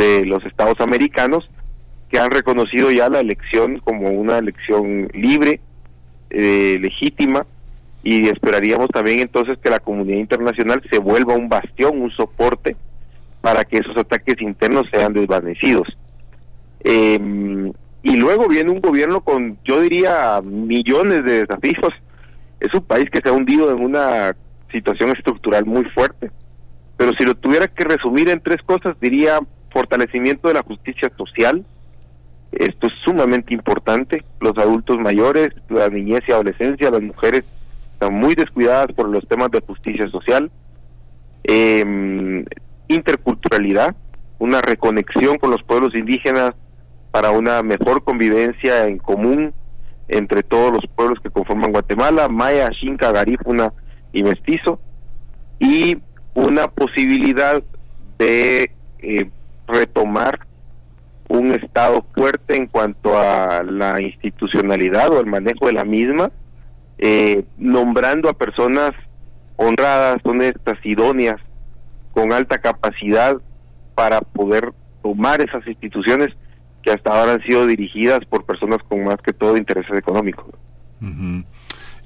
de 0.00 0.24
los 0.24 0.44
estados 0.46 0.80
americanos 0.80 1.48
que 2.10 2.18
han 2.18 2.30
reconocido 2.30 2.90
ya 2.90 3.08
la 3.08 3.20
elección 3.20 3.78
como 3.78 4.08
una 4.10 4.38
elección 4.38 5.08
libre, 5.12 5.60
eh, 6.30 6.78
legítima, 6.80 7.46
y 8.02 8.28
esperaríamos 8.28 8.88
también 8.88 9.20
entonces 9.20 9.58
que 9.58 9.68
la 9.68 9.78
comunidad 9.78 10.18
internacional 10.18 10.82
se 10.90 10.98
vuelva 10.98 11.34
un 11.34 11.50
bastión, 11.50 12.00
un 12.00 12.10
soporte 12.12 12.76
para 13.42 13.64
que 13.64 13.76
esos 13.76 13.96
ataques 13.96 14.40
internos 14.40 14.86
sean 14.90 15.12
desvanecidos. 15.12 15.86
Eh, 16.82 17.70
y 18.02 18.16
luego 18.16 18.48
viene 18.48 18.70
un 18.70 18.80
gobierno 18.80 19.20
con, 19.20 19.58
yo 19.64 19.82
diría, 19.82 20.40
millones 20.42 21.24
de 21.24 21.40
desafíos. 21.40 21.92
Es 22.58 22.72
un 22.72 22.82
país 22.82 23.10
que 23.10 23.20
se 23.20 23.28
ha 23.28 23.32
hundido 23.32 23.70
en 23.70 23.82
una 23.82 24.34
situación 24.72 25.10
estructural 25.10 25.66
muy 25.66 25.84
fuerte. 25.84 26.30
Pero 26.96 27.12
si 27.18 27.24
lo 27.24 27.34
tuviera 27.34 27.66
que 27.68 27.84
resumir 27.84 28.30
en 28.30 28.40
tres 28.40 28.62
cosas, 28.62 28.96
diría 29.00 29.40
fortalecimiento 29.70 30.48
de 30.48 30.54
la 30.54 30.62
justicia 30.62 31.10
social. 31.16 31.64
Esto 32.52 32.88
es 32.88 32.92
sumamente 33.04 33.54
importante. 33.54 34.24
Los 34.40 34.56
adultos 34.58 34.98
mayores, 34.98 35.50
la 35.68 35.88
niñez 35.88 36.20
y 36.28 36.32
adolescencia, 36.32 36.90
las 36.90 37.02
mujeres 37.02 37.44
están 37.94 38.14
muy 38.14 38.34
descuidadas 38.34 38.88
por 38.94 39.08
los 39.08 39.26
temas 39.28 39.50
de 39.50 39.60
justicia 39.60 40.08
social. 40.08 40.50
Eh, 41.44 42.44
interculturalidad, 42.88 43.94
una 44.38 44.60
reconexión 44.60 45.38
con 45.38 45.50
los 45.50 45.62
pueblos 45.62 45.94
indígenas 45.94 46.52
para 47.10 47.30
una 47.30 47.62
mejor 47.62 48.04
convivencia 48.04 48.86
en 48.86 48.98
común 48.98 49.52
entre 50.08 50.42
todos 50.42 50.72
los 50.72 50.86
pueblos 50.96 51.20
que 51.22 51.30
conforman 51.30 51.72
Guatemala, 51.72 52.28
Maya, 52.28 52.68
Xinca, 52.72 53.12
Garífuna 53.12 53.72
y 54.12 54.24
Mestizo, 54.24 54.80
y 55.60 55.98
una 56.34 56.68
posibilidad 56.68 57.62
de 58.18 58.72
eh, 58.98 59.30
retomar 59.72 60.40
un 61.28 61.52
Estado 61.52 62.04
fuerte 62.14 62.56
en 62.56 62.66
cuanto 62.66 63.16
a 63.16 63.62
la 63.62 64.00
institucionalidad 64.02 65.12
o 65.12 65.20
el 65.20 65.26
manejo 65.26 65.66
de 65.66 65.72
la 65.72 65.84
misma, 65.84 66.32
eh, 66.98 67.44
nombrando 67.56 68.28
a 68.28 68.34
personas 68.34 68.92
honradas, 69.56 70.18
honestas, 70.24 70.78
idóneas, 70.84 71.40
con 72.12 72.32
alta 72.32 72.58
capacidad 72.58 73.36
para 73.94 74.20
poder 74.20 74.72
tomar 75.02 75.40
esas 75.40 75.66
instituciones 75.66 76.28
que 76.82 76.90
hasta 76.90 77.12
ahora 77.12 77.34
han 77.34 77.42
sido 77.42 77.66
dirigidas 77.66 78.20
por 78.28 78.44
personas 78.44 78.78
con 78.88 79.04
más 79.04 79.16
que 79.18 79.32
todo 79.32 79.56
intereses 79.56 79.96
económicos. 79.96 80.46
Uh 81.00 81.42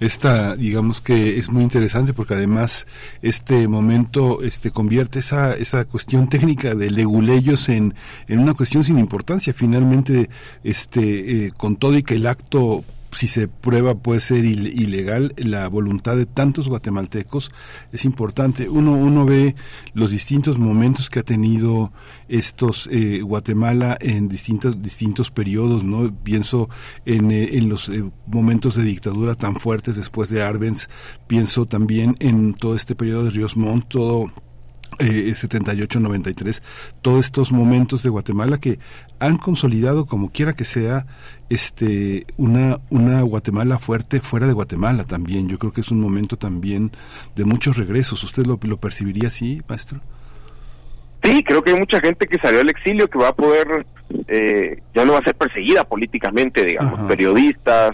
esta 0.00 0.56
digamos 0.56 1.00
que 1.00 1.38
es 1.38 1.50
muy 1.50 1.62
interesante 1.62 2.12
porque 2.12 2.34
además 2.34 2.86
este 3.22 3.68
momento 3.68 4.42
este 4.42 4.70
convierte 4.70 5.20
esa 5.20 5.54
esa 5.54 5.84
cuestión 5.84 6.28
técnica 6.28 6.74
de 6.74 6.90
leguleyos 6.90 7.68
en, 7.68 7.94
en 8.28 8.38
una 8.38 8.54
cuestión 8.54 8.84
sin 8.84 8.98
importancia. 8.98 9.52
Finalmente 9.54 10.28
este 10.62 11.46
eh, 11.46 11.52
con 11.56 11.76
todo 11.76 11.96
y 11.96 12.02
que 12.02 12.14
el 12.14 12.26
acto 12.26 12.84
si 13.14 13.28
se 13.28 13.48
prueba 13.48 13.94
puede 13.94 14.20
ser 14.20 14.44
ilegal, 14.44 15.34
la 15.36 15.68
voluntad 15.68 16.16
de 16.16 16.26
tantos 16.26 16.68
guatemaltecos 16.68 17.50
es 17.92 18.04
importante. 18.04 18.68
Uno, 18.68 18.92
uno 18.92 19.24
ve 19.24 19.54
los 19.94 20.10
distintos 20.10 20.58
momentos 20.58 21.10
que 21.10 21.20
ha 21.20 21.22
tenido 21.22 21.92
estos 22.28 22.88
eh, 22.90 23.20
Guatemala 23.22 23.96
en 24.00 24.28
distintos, 24.28 24.82
distintos 24.82 25.30
periodos, 25.30 25.84
¿no? 25.84 26.14
Pienso 26.22 26.68
en, 27.04 27.30
eh, 27.30 27.50
en 27.52 27.68
los 27.68 27.88
eh, 27.88 28.04
momentos 28.26 28.74
de 28.74 28.82
dictadura 28.82 29.34
tan 29.34 29.56
fuertes 29.56 29.96
después 29.96 30.28
de 30.30 30.42
Arbenz, 30.42 30.88
pienso 31.26 31.66
también 31.66 32.16
en 32.20 32.54
todo 32.54 32.74
este 32.74 32.94
periodo 32.94 33.24
de 33.24 33.30
Ríos 33.30 33.56
Montt, 33.56 33.88
todo 33.88 34.32
eh, 35.00 35.34
78-93, 35.34 36.62
todos 37.02 37.24
estos 37.24 37.50
momentos 37.50 38.02
de 38.02 38.10
Guatemala 38.10 38.58
que 38.58 38.78
han 39.18 39.38
consolidado, 39.38 40.06
como 40.06 40.30
quiera 40.30 40.52
que 40.52 40.64
sea, 40.64 41.06
este 41.54 42.26
una, 42.36 42.78
una 42.90 43.22
Guatemala 43.22 43.78
fuerte 43.78 44.20
fuera 44.20 44.46
de 44.46 44.52
Guatemala 44.52 45.04
también. 45.04 45.48
Yo 45.48 45.58
creo 45.58 45.72
que 45.72 45.80
es 45.80 45.90
un 45.90 46.00
momento 46.00 46.36
también 46.36 46.92
de 47.34 47.44
muchos 47.44 47.76
regresos. 47.76 48.22
¿Usted 48.24 48.44
lo, 48.46 48.58
lo 48.62 48.76
percibiría 48.78 49.28
así, 49.28 49.62
maestro? 49.68 50.00
Sí, 51.24 51.42
creo 51.42 51.62
que 51.62 51.72
hay 51.72 51.78
mucha 51.78 52.00
gente 52.00 52.26
que 52.26 52.38
salió 52.38 52.60
al 52.60 52.68
exilio 52.68 53.08
que 53.08 53.18
va 53.18 53.28
a 53.28 53.34
poder, 53.34 53.86
eh, 54.28 54.82
ya 54.94 55.04
no 55.06 55.14
va 55.14 55.20
a 55.20 55.24
ser 55.24 55.34
perseguida 55.34 55.84
políticamente, 55.84 56.62
digamos, 56.64 56.98
Ajá. 56.98 57.08
periodistas, 57.08 57.92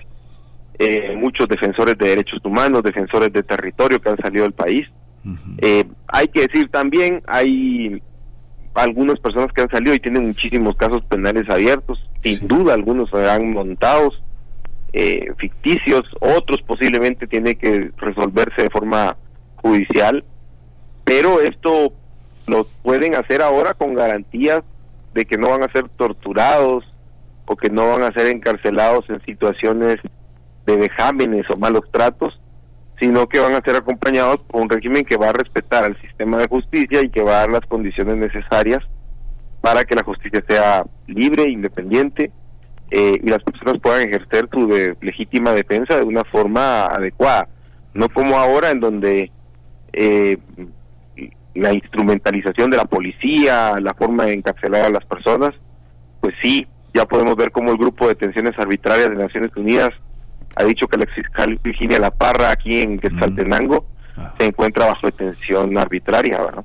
eh, 0.79 1.15
muchos 1.17 1.47
defensores 1.47 1.97
de 1.97 2.09
derechos 2.09 2.41
humanos, 2.45 2.83
defensores 2.83 3.33
de 3.33 3.45
territorio 3.45 4.01
que 4.01 4.09
han 4.09 4.17
salido 4.17 4.43
del 4.43 4.53
país. 4.53 4.89
Uh 5.25 5.29
-huh. 5.29 5.59
eh, 5.59 5.85
hay 6.09 6.27
que 6.27 6.49
decir 6.49 6.69
también, 6.71 7.23
hay 7.29 8.03
algunas 8.75 9.21
personas 9.21 9.53
que 9.53 9.63
han 9.63 9.71
salido 9.71 9.95
y 9.95 10.01
tienen 10.01 10.27
muchísimos 10.27 10.75
casos 10.77 11.05
penales 11.05 11.49
abiertos, 11.49 12.10
sin 12.23 12.47
duda 12.47 12.75
algunos 12.75 13.11
serán 13.11 13.51
montados, 13.51 14.23
eh, 14.93 15.33
ficticios, 15.39 16.03
otros 16.21 16.63
posiblemente 16.63 17.27
tienen 17.27 17.57
que 17.57 17.91
resolverse 17.97 18.63
de 18.63 18.71
forma 18.71 19.17
judicial, 19.57 20.25
pero 21.05 21.41
esto 21.41 21.93
lo 22.47 22.65
pueden 22.83 23.15
hacer 23.15 23.43
ahora 23.43 23.75
con 23.75 23.95
garantías 23.95 24.63
de 25.15 25.25
que 25.25 25.39
no 25.39 25.51
van 25.51 25.63
a 25.63 25.73
ser 25.73 25.89
torturados 25.89 26.85
o 27.47 27.57
que 27.57 27.71
no 27.71 27.89
van 27.89 28.03
a 28.03 28.13
ser 28.13 28.27
encarcelados 28.27 29.09
en 29.09 29.21
situaciones 29.23 29.97
de 30.67 30.77
vejámenes 30.77 31.49
o 31.51 31.57
malos 31.57 31.83
tratos, 31.91 32.41
sino 33.01 33.29
que 33.29 33.41
van 33.41 33.55
a 33.55 33.63
ser 33.63 33.77
acompañados 33.77 34.41
por 34.43 34.61
un 34.61 34.69
régimen 34.69 35.05
que 35.05 35.17
va 35.17 35.31
a 35.31 35.33
respetar 35.33 35.85
al 35.85 36.01
sistema 36.01 36.39
de 36.39 36.49
justicia 36.49 37.01
y 37.03 37.09
que 37.09 37.23
va 37.23 37.33
a 37.33 37.41
dar 37.41 37.51
las 37.51 37.67
condiciones 37.67 38.17
necesarias 38.17 38.85
para 39.61 39.85
que 39.85 39.95
la 39.95 40.03
justicia 40.03 40.43
sea 40.49 40.85
libre, 41.07 41.49
independiente 41.51 42.31
eh, 42.91 43.21
y 43.23 43.29
las 43.29 43.43
personas 43.43 43.79
puedan 43.81 44.09
ejercer 44.09 44.49
su 44.53 44.67
de- 44.67 44.97
legítima 45.01 45.53
defensa 45.53 45.97
de 45.97 46.03
una 46.05 46.25
forma 46.25 46.87
adecuada, 46.87 47.49
no 47.95 48.09
como 48.09 48.37
ahora 48.39 48.71
en 48.71 48.81
donde 48.81 49.31
eh, 49.93 50.39
la 51.55 51.73
instrumentalización 51.73 52.71
de 52.71 52.77
la 52.77 52.85
policía, 52.85 53.75
la 53.81 53.95
forma 53.95 54.25
de 54.27 54.35
encarcelar 54.35 54.87
a 54.87 54.91
las 54.91 55.05
personas, 55.05 55.51
pues 56.21 56.35
sí, 56.43 56.67
ya 56.95 57.05
podemos 57.07 57.37
ver 57.37 57.51
cómo 57.51 57.71
el 57.71 57.77
grupo 57.79 58.07
de 58.07 58.15
detenciones 58.15 58.59
arbitrarias 58.59 59.11
de 59.11 59.17
Naciones 59.17 59.51
Unidas 59.57 59.91
ha 60.57 60.65
dicho 60.65 60.87
que 60.87 60.97
la 60.99 61.07
fiscal 61.07 61.59
Virginia 61.63 61.99
La 61.99 62.11
Parra 62.11 62.51
aquí 62.51 62.81
en 62.83 62.99
Quetzaltenango 62.99 63.87
se 64.39 64.47
encuentra 64.47 64.87
bajo 64.87 65.07
detención 65.07 65.77
arbitraria, 65.79 66.41
¿verdad? 66.43 66.65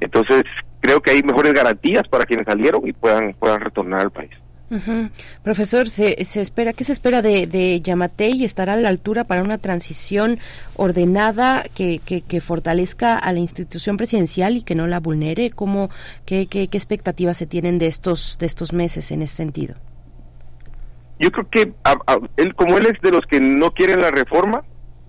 Entonces, 0.00 0.42
creo 0.82 1.00
que 1.00 1.12
hay 1.12 1.22
mejores 1.22 1.54
garantías 1.54 2.06
para 2.08 2.26
quienes 2.26 2.44
salieron 2.44 2.86
y 2.86 2.92
puedan 2.92 3.32
puedan 3.40 3.60
retornar 3.60 4.00
al 4.00 4.10
país. 4.10 4.30
Profesor, 5.42 5.86
¿se, 5.86 6.24
se 6.24 6.40
espera 6.40 6.72
qué 6.72 6.82
se 6.82 6.92
espera 6.92 7.20
de, 7.20 7.46
de 7.46 7.82
Yamatei? 7.82 8.42
¿Estará 8.42 8.72
a 8.72 8.76
la 8.76 8.88
altura 8.88 9.24
para 9.24 9.42
una 9.42 9.58
transición 9.58 10.38
ordenada 10.76 11.66
que, 11.74 11.98
que, 11.98 12.22
que 12.22 12.40
fortalezca 12.40 13.18
a 13.18 13.32
la 13.34 13.38
institución 13.38 13.98
presidencial 13.98 14.56
y 14.56 14.62
que 14.62 14.74
no 14.74 14.86
la 14.86 14.98
vulnere? 14.98 15.50
¿Cómo, 15.50 15.90
qué, 16.24 16.46
qué, 16.46 16.68
qué 16.68 16.76
expectativas 16.78 17.36
se 17.36 17.46
tienen 17.46 17.78
de 17.78 17.86
estos 17.86 18.38
de 18.38 18.46
estos 18.46 18.72
meses 18.72 19.10
en 19.12 19.20
ese 19.20 19.36
sentido? 19.36 19.74
Yo 21.18 21.30
creo 21.30 21.48
que 21.50 21.72
a- 21.84 21.98
a- 22.06 22.18
él, 22.38 22.54
como 22.54 22.78
él 22.78 22.86
es 22.86 22.98
de 23.02 23.10
los 23.10 23.26
que 23.26 23.40
no 23.40 23.72
quieren 23.72 24.00
la 24.00 24.10
reforma 24.10 24.64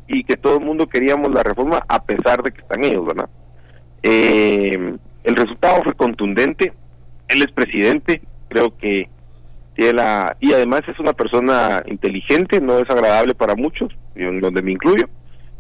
y 0.10 0.26
que 0.26 0.36
todo 0.36 0.58
el 0.58 0.66
mundo 0.66 0.88
queríamos 0.90 1.32
la 1.34 1.41
reforma 1.41 1.86
a 1.88 2.04
pesar 2.04 2.44
de 2.44 2.52
que 2.52 2.60
están 2.60 2.84
ellos, 2.84 3.06
¿verdad? 3.06 3.30
Eh, 4.04 4.98
el 5.24 5.36
resultado 5.36 5.84
fue 5.84 5.94
contundente. 5.94 6.74
Él 7.28 7.41
es 7.41 7.52
presidente, 7.52 8.22
creo 8.50 8.78
que 8.78 9.10
tiene 9.76 9.94
la 9.94 10.36
y 10.40 10.54
además 10.54 10.82
es 10.88 11.00
una 11.00 11.14
persona 11.14 11.82
inteligente, 11.88 12.62
no 12.62 12.78
es 12.80 12.90
agradable 12.90 13.34
para 13.34 13.56
muchos, 13.56 13.90
en 14.16 14.40
donde 14.40 14.62
me 14.62 14.72
incluyo, 14.72 15.10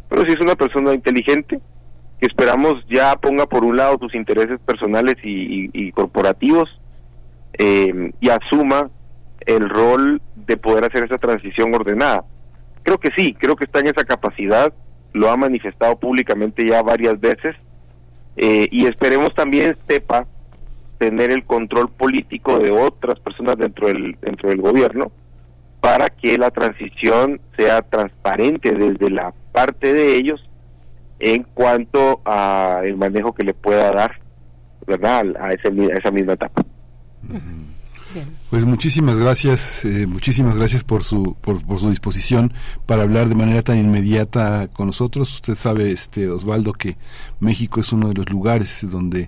pero 0.09 0.21
sí 0.23 0.33
es 0.33 0.39
una 0.41 0.55
persona 0.55 0.93
inteligente 0.93 1.59
que 2.19 2.27
esperamos 2.27 2.75
ya 2.89 3.15
ponga 3.15 3.45
por 3.47 3.63
un 3.65 3.75
lado 3.77 3.97
sus 3.99 4.13
intereses 4.13 4.59
personales 4.65 5.15
y, 5.23 5.65
y- 5.65 5.69
y 5.73 5.91
corporativos 5.91 6.69
eh, 7.57 8.11
y 8.19 8.29
asuma 8.29 8.89
el 9.45 9.69
rol 9.69 10.21
de 10.35 10.57
poder 10.57 10.85
hacer 10.85 11.05
esa 11.05 11.17
transición 11.17 11.73
ordenada. 11.73 12.23
Creo 12.83 12.97
que 12.99 13.09
sí, 13.17 13.33
creo 13.33 13.55
que 13.55 13.65
está 13.65 13.79
en 13.79 13.87
esa 13.87 14.03
capacidad, 14.05 14.73
lo 15.13 15.29
ha 15.31 15.37
manifestado 15.37 15.97
públicamente 15.99 16.67
ya 16.67 16.81
varias 16.81 17.19
veces 17.19 17.55
eh, 18.35 18.67
y 18.71 18.85
esperemos 18.85 19.33
también 19.35 19.77
sepa 19.87 20.27
tener 20.97 21.31
el 21.31 21.43
control 21.45 21.89
político 21.89 22.59
de 22.59 22.71
otras 22.71 23.19
personas 23.19 23.57
dentro 23.57 23.87
del 23.87 24.17
dentro 24.21 24.49
del 24.49 24.61
gobierno 24.61 25.11
para 25.81 26.07
que 26.07 26.37
la 26.37 26.49
transición 26.49 27.41
sea 27.57 27.81
transparente 27.81 28.71
desde 28.71 29.09
la 29.09 29.33
parte 29.51 29.93
de 29.93 30.15
ellos 30.15 30.49
en 31.19 31.43
cuanto 31.43 32.21
a 32.25 32.81
el 32.83 32.95
manejo 32.95 33.33
que 33.33 33.43
le 33.43 33.53
pueda 33.53 33.91
dar 33.91 34.19
verdad 34.87 35.25
a, 35.39 35.51
ese 35.51 35.67
a 35.67 35.97
esa 35.97 36.11
misma 36.11 36.33
etapa 36.33 36.63
Pues 38.53 38.65
muchísimas 38.65 39.17
gracias, 39.17 39.83
eh, 39.83 40.05
muchísimas 40.05 40.57
gracias 40.57 40.83
por 40.83 41.03
su 41.03 41.35
por, 41.41 41.59
su 41.79 41.89
disposición 41.89 42.53
para 42.85 43.01
hablar 43.01 43.27
de 43.27 43.33
manera 43.33 43.63
tan 43.63 43.79
inmediata 43.79 44.67
con 44.67 44.85
nosotros. 44.85 45.33
Usted 45.33 45.55
sabe, 45.55 45.91
este 45.91 46.29
Osvaldo, 46.29 46.71
que 46.73 46.95
México 47.39 47.81
es 47.81 47.91
uno 47.91 48.09
de 48.09 48.13
los 48.13 48.29
lugares 48.29 48.85
donde 48.87 49.21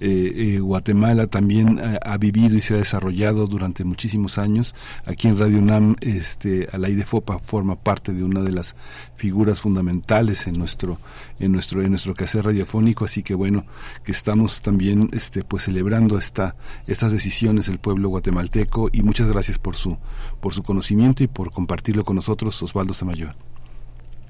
eh, 0.00 0.32
eh, 0.34 0.58
Guatemala 0.58 1.28
también 1.28 1.78
ha, 1.78 2.00
ha 2.04 2.18
vivido 2.18 2.56
y 2.56 2.60
se 2.60 2.74
ha 2.74 2.78
desarrollado 2.78 3.46
durante 3.46 3.84
muchísimos 3.84 4.36
años. 4.36 4.74
Aquí 5.04 5.28
en 5.28 5.38
Radio 5.38 5.58
UNAM, 5.58 5.94
este 6.00 6.68
Alaide 6.72 7.04
Fopa 7.04 7.38
forma 7.38 7.76
parte 7.76 8.12
de 8.12 8.24
una 8.24 8.40
de 8.40 8.50
las 8.50 8.74
figuras 9.14 9.60
fundamentales 9.60 10.48
en 10.48 10.58
nuestro 10.58 10.98
en 11.38 11.52
nuestro 11.52 11.82
en 11.82 11.90
nuestro 11.90 12.14
quehacer 12.14 12.46
radiofónico, 12.46 13.04
así 13.04 13.22
que 13.22 13.36
bueno 13.36 13.64
que 14.02 14.10
estamos 14.10 14.60
también 14.60 15.08
este 15.12 15.44
pues 15.44 15.62
celebrando 15.62 16.18
esta 16.18 16.56
estas 16.88 17.12
decisiones 17.12 17.66
del 17.66 17.78
pueblo 17.78 18.08
guatemalteco 18.08 18.71
y 18.92 19.02
muchas 19.02 19.28
gracias 19.28 19.58
por 19.58 19.76
su 19.76 19.98
por 20.40 20.52
su 20.52 20.62
conocimiento 20.62 21.22
y 21.22 21.26
por 21.26 21.50
compartirlo 21.50 22.04
con 22.04 22.16
nosotros 22.16 22.62
Osvaldo 22.62 22.94
Samayoa. 22.94 23.34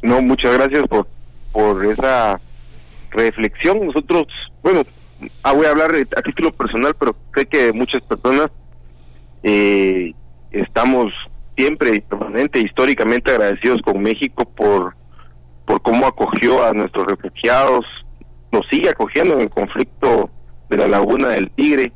No, 0.02 0.20
muchas 0.20 0.54
gracias 0.54 0.86
por, 0.88 1.06
por 1.52 1.84
esa 1.84 2.40
reflexión. 3.10 3.86
Nosotros, 3.86 4.24
bueno, 4.62 4.82
ah, 5.42 5.52
voy 5.52 5.66
a 5.66 5.70
hablar 5.70 5.92
a 6.16 6.22
título 6.22 6.52
personal, 6.52 6.94
pero 6.98 7.14
sé 7.34 7.46
que 7.46 7.72
muchas 7.72 8.02
personas 8.02 8.50
eh, 9.42 10.12
estamos 10.50 11.12
siempre 11.56 11.96
y 11.96 12.00
permanente, 12.00 12.60
históricamente 12.60 13.30
agradecidos 13.30 13.80
con 13.82 14.02
México 14.02 14.44
por, 14.44 14.96
por 15.66 15.80
cómo 15.82 16.06
acogió 16.06 16.64
a 16.64 16.72
nuestros 16.72 17.06
refugiados, 17.06 17.84
nos 18.50 18.66
sigue 18.70 18.90
acogiendo 18.90 19.34
en 19.34 19.42
el 19.42 19.50
conflicto 19.50 20.30
de 20.68 20.76
la 20.76 20.88
laguna 20.88 21.28
del 21.28 21.50
Tigre. 21.50 21.92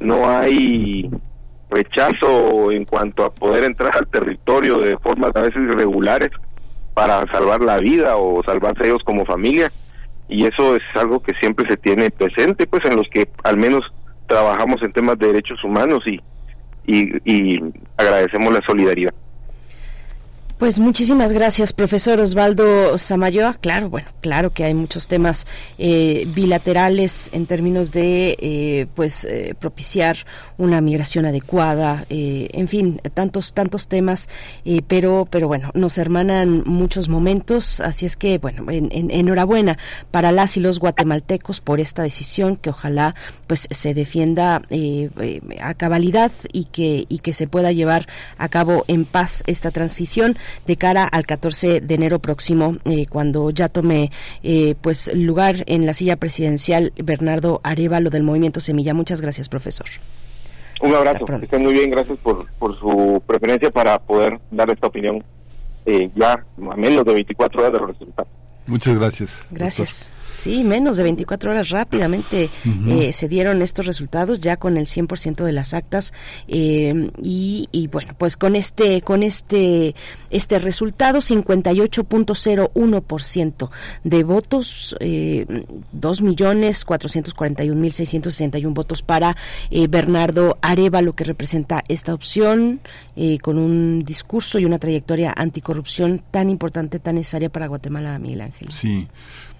No 0.00 0.28
hay 0.28 1.10
rechazo 1.70 2.70
en 2.70 2.84
cuanto 2.84 3.24
a 3.24 3.32
poder 3.32 3.64
entrar 3.64 3.96
al 3.96 4.06
territorio 4.06 4.78
de 4.78 4.96
formas 4.98 5.32
a 5.34 5.42
veces 5.42 5.62
irregulares 5.62 6.30
para 6.94 7.26
salvar 7.32 7.60
la 7.60 7.78
vida 7.78 8.16
o 8.16 8.42
salvarse 8.44 8.86
ellos 8.86 9.02
como 9.04 9.24
familia. 9.24 9.70
Y 10.28 10.44
eso 10.44 10.76
es 10.76 10.82
algo 10.94 11.20
que 11.20 11.34
siempre 11.40 11.68
se 11.68 11.76
tiene 11.76 12.10
presente 12.10 12.66
pues 12.66 12.84
en 12.84 12.96
los 12.96 13.08
que 13.08 13.28
al 13.44 13.56
menos 13.56 13.82
trabajamos 14.26 14.82
en 14.82 14.92
temas 14.92 15.18
de 15.18 15.28
derechos 15.28 15.62
humanos 15.62 16.02
y 16.06 16.20
y, 16.86 17.16
y 17.24 17.60
agradecemos 17.96 18.52
la 18.52 18.60
solidaridad 18.66 19.12
Pues 20.58 20.80
muchísimas 20.80 21.34
gracias, 21.34 21.74
profesor 21.74 22.18
Osvaldo 22.18 22.96
Samayoa. 22.96 23.58
Claro, 23.60 23.90
bueno, 23.90 24.08
claro 24.22 24.54
que 24.54 24.64
hay 24.64 24.72
muchos 24.72 25.06
temas 25.06 25.46
eh, 25.76 26.26
bilaterales 26.34 27.28
en 27.34 27.44
términos 27.44 27.92
de, 27.92 28.38
eh, 28.40 28.86
pues, 28.94 29.26
eh, 29.26 29.54
propiciar 29.58 30.16
una 30.56 30.80
migración 30.80 31.26
adecuada, 31.26 32.06
eh, 32.08 32.48
en 32.54 32.68
fin, 32.68 33.02
tantos, 33.12 33.52
tantos 33.52 33.86
temas, 33.88 34.30
eh, 34.64 34.80
pero, 34.88 35.28
pero 35.30 35.46
bueno, 35.46 35.70
nos 35.74 35.98
hermanan 35.98 36.62
muchos 36.64 37.10
momentos, 37.10 37.80
así 37.80 38.06
es 38.06 38.16
que, 38.16 38.38
bueno, 38.38 38.70
en- 38.70 38.88
en- 38.92 39.10
enhorabuena 39.10 39.76
para 40.10 40.32
las 40.32 40.56
y 40.56 40.60
los 40.60 40.78
guatemaltecos 40.78 41.60
por 41.60 41.80
esta 41.80 42.02
decisión 42.02 42.56
que 42.56 42.70
ojalá, 42.70 43.14
pues, 43.46 43.68
se 43.70 43.92
defienda 43.92 44.62
a 45.60 45.74
cabalidad 45.74 46.32
y 46.50 46.64
que, 46.64 47.04
y 47.10 47.18
que 47.18 47.34
se 47.34 47.46
pueda 47.46 47.72
llevar 47.72 48.06
a 48.38 48.48
cabo 48.48 48.86
en 48.88 49.04
paz 49.04 49.42
esta 49.46 49.70
transición 49.70 50.38
de 50.66 50.76
cara 50.76 51.04
al 51.04 51.26
14 51.26 51.80
de 51.80 51.94
enero 51.94 52.18
próximo, 52.18 52.76
eh, 52.84 53.06
cuando 53.08 53.50
ya 53.50 53.68
tome 53.68 54.10
eh, 54.42 54.74
pues 54.80 55.10
lugar 55.14 55.64
en 55.66 55.86
la 55.86 55.94
silla 55.94 56.16
presidencial 56.16 56.92
Bernardo 56.96 57.60
Arevalo 57.64 58.10
del 58.10 58.22
Movimiento 58.22 58.60
Semilla. 58.60 58.94
Muchas 58.94 59.20
gracias, 59.20 59.48
profesor. 59.48 59.86
un 60.80 60.94
abrazo 60.94 61.24
que 61.24 61.44
estén 61.44 61.62
muy 61.62 61.72
bien 61.72 61.90
gracias 61.90 62.18
por, 62.18 62.46
por 62.58 62.78
su 62.78 63.22
preferencia 63.26 63.70
para 63.70 63.98
poder 63.98 64.38
dar 64.50 64.68
esta 64.70 64.86
opinión 64.86 65.24
eh, 65.86 66.10
ya 66.14 66.32
a 66.32 66.76
menos 66.76 67.04
de 67.04 67.14
24 67.14 67.60
horas 67.60 67.72
de 67.72 67.78
los 67.78 67.88
resultados 67.88 68.28
Muchas 68.66 68.98
gracias. 68.98 69.46
Gracias. 69.50 70.10
Sí, 70.36 70.64
menos 70.64 70.98
de 70.98 71.04
24 71.04 71.50
horas 71.50 71.70
rápidamente 71.70 72.50
eh, 72.86 73.14
se 73.14 73.26
dieron 73.26 73.62
estos 73.62 73.86
resultados 73.86 74.40
ya 74.40 74.58
con 74.58 74.76
el 74.76 74.84
100% 74.84 75.44
de 75.44 75.52
las 75.52 75.72
actas 75.72 76.12
eh, 76.46 77.10
y, 77.22 77.68
y 77.72 77.88
bueno, 77.88 78.14
pues 78.18 78.36
con 78.36 78.54
este 78.54 79.00
con 79.00 79.22
este 79.22 79.94
este 80.30 80.58
resultado 80.58 81.20
58.01% 81.20 83.70
de 84.04 84.24
votos, 84.24 84.94
eh, 85.00 85.46
2.441.661 85.98 88.74
votos 88.74 89.00
para 89.02 89.36
eh, 89.70 89.86
Bernardo 89.88 90.58
Arevalo 90.60 91.14
que 91.14 91.24
representa 91.24 91.82
esta 91.88 92.12
opción 92.14 92.80
eh, 93.16 93.38
con 93.38 93.58
un 93.58 94.04
discurso 94.04 94.58
y 94.58 94.64
una 94.64 94.78
trayectoria 94.78 95.34
anticorrupción 95.36 96.22
tan 96.30 96.48
importante, 96.50 96.98
tan 96.98 97.14
necesaria 97.14 97.48
para 97.48 97.66
Guatemala, 97.66 98.18
Miguel 98.18 98.42
Ángel. 98.42 98.70
Sí, 98.70 99.08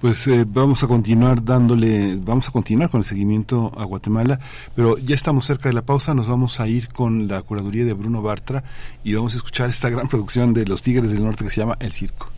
pues 0.01 0.27
eh, 0.29 0.45
vamos 0.47 0.83
a 0.83 0.87
continuar 0.87 1.45
dándole, 1.45 2.17
vamos 2.17 2.49
a 2.49 2.53
continuar 2.53 2.91
con 2.91 2.99
el 2.99 3.05
seguimiento 3.05 3.73
a 3.77 3.85
Guatemala, 3.85 4.39
pero 4.75 4.99
ya 4.99 5.15
estamos 5.15 5.47
cerca 5.47 5.69
de 5.69 5.75
la 5.75 5.83
pausa, 5.83 6.15
nos 6.15 6.29
vamos 6.29 6.61
a 6.61 6.69
ir 6.69 6.89
con 6.89 7.29
la 7.29 7.43
curaduría 7.43 7.85
de 7.85 7.95
Bruno 7.95 8.23
Bartra 8.23 8.65
y 9.05 9.15
vamos 9.15 9.35
a 9.35 9.37
escuchar 9.37 9.71
esta 9.71 9.89
gran 9.89 10.09
producción 10.09 10.53
de 10.55 10.67
los 10.67 10.83
Tigres 10.83 11.11
del 11.11 11.25
Norte 11.25 11.45
que 11.45 11.51
se 11.51 11.61
llama 11.61 11.77
El 11.81 11.93
Circo. 11.93 12.36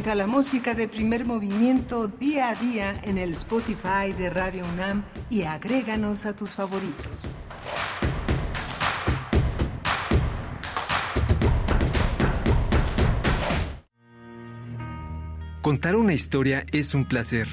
Encuentra 0.00 0.26
la 0.26 0.32
música 0.32 0.72
de 0.72 0.88
primer 0.88 1.26
movimiento 1.26 2.08
día 2.08 2.48
a 2.48 2.54
día 2.54 2.98
en 3.02 3.18
el 3.18 3.32
Spotify 3.32 4.14
de 4.16 4.30
Radio 4.30 4.64
UNAM 4.72 5.04
y 5.28 5.42
agréganos 5.42 6.24
a 6.24 6.34
tus 6.34 6.52
favoritos. 6.52 7.34
Contar 15.60 15.96
una 15.96 16.14
historia 16.14 16.64
es 16.72 16.94
un 16.94 17.06
placer, 17.06 17.46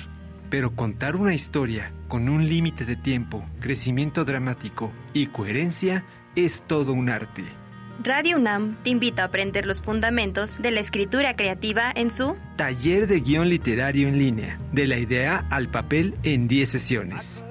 pero 0.50 0.74
contar 0.74 1.18
una 1.18 1.34
historia 1.34 1.92
con 2.08 2.30
un 2.30 2.48
límite 2.48 2.86
de 2.86 2.96
tiempo, 2.96 3.46
crecimiento 3.60 4.24
dramático 4.24 4.94
y 5.12 5.28
coherencia 5.28 6.06
es 6.38 6.64
todo 6.66 6.94
un 6.94 7.10
arte. 7.10 7.44
Radio 8.04 8.38
UNAM 8.38 8.78
te 8.84 8.92
invita 8.92 9.24
a 9.24 9.26
aprender 9.26 9.66
los 9.66 9.82
fundamentos 9.82 10.62
de 10.62 10.70
la 10.70 10.82
escritura 10.82 11.36
creativa 11.36 11.92
en 11.96 12.12
su 12.12 12.36
Taller 12.56 13.08
de 13.08 13.22
guion 13.22 13.50
literario 13.50 14.08
en 14.08 14.20
línea, 14.20 14.60
de 14.72 14.86
la 14.86 15.00
idea 15.00 15.48
al 15.50 15.72
papel 15.72 16.14
en 16.24 16.48
10 16.48 16.70
sesiones. 16.70 17.44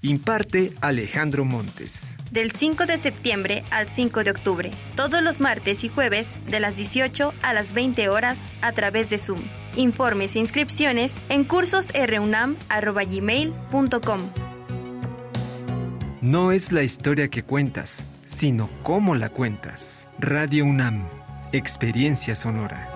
Imparte 0.00 0.72
Alejandro 0.80 1.44
Montes. 1.44 2.16
del 2.30 2.52
5 2.52 2.86
de 2.86 2.96
septiembre 2.96 3.64
al 3.70 3.90
5 3.90 4.24
de 4.24 4.30
octubre, 4.30 4.70
todos 4.94 5.22
los 5.22 5.40
martes 5.40 5.84
y 5.84 5.88
jueves 5.88 6.36
de 6.48 6.60
las 6.60 6.76
18 6.76 7.34
a 7.42 7.52
las 7.52 7.74
20 7.74 8.08
horas 8.08 8.40
a 8.62 8.72
través 8.72 9.10
de 9.10 9.18
Zoom. 9.18 9.42
Informes 9.76 10.36
e 10.36 10.38
inscripciones 10.38 11.18
en 11.28 11.44
cursosrunam.gmail.com. 11.44 14.20
No 16.22 16.52
es 16.52 16.72
la 16.72 16.82
historia 16.82 17.28
que 17.28 17.42
cuentas, 17.42 18.06
sino 18.26 18.68
cómo 18.82 19.14
la 19.14 19.28
cuentas. 19.28 20.08
Radio 20.18 20.64
UNAM, 20.64 21.06
experiencia 21.52 22.34
sonora. 22.34 22.88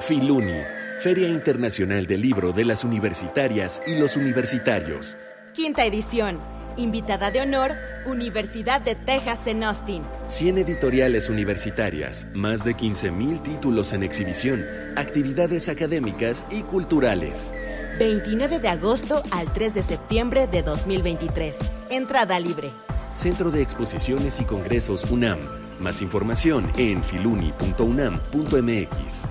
Filuni, 0.00 0.60
Feria 1.00 1.28
Internacional 1.28 2.04
del 2.06 2.20
Libro 2.20 2.52
de 2.52 2.64
las 2.64 2.84
Universitarias 2.84 3.80
y 3.86 3.94
los 3.94 4.16
Universitarios. 4.16 5.16
Quinta 5.54 5.84
edición. 5.84 6.38
Invitada 6.76 7.30
de 7.30 7.40
honor, 7.40 7.72
Universidad 8.06 8.80
de 8.82 8.94
Texas 8.94 9.46
en 9.46 9.64
Austin. 9.64 10.02
100 10.28 10.58
editoriales 10.58 11.28
universitarias, 11.28 12.26
más 12.34 12.64
de 12.64 12.76
15.000 12.76 13.42
títulos 13.42 13.92
en 13.92 14.02
exhibición, 14.02 14.64
actividades 14.96 15.68
académicas 15.68 16.44
y 16.50 16.62
culturales. 16.62 17.52
29 18.00 18.58
de 18.60 18.68
agosto 18.68 19.22
al 19.30 19.52
3 19.52 19.74
de 19.74 19.82
septiembre 19.82 20.46
de 20.46 20.62
2023. 20.62 21.54
Entrada 21.90 22.40
libre. 22.40 22.70
Centro 23.12 23.50
de 23.50 23.60
Exposiciones 23.60 24.40
y 24.40 24.44
Congresos 24.44 25.10
UNAM. 25.10 25.38
Más 25.78 26.00
información 26.00 26.72
en 26.78 27.04
filuni.unam.mx. 27.04 29.26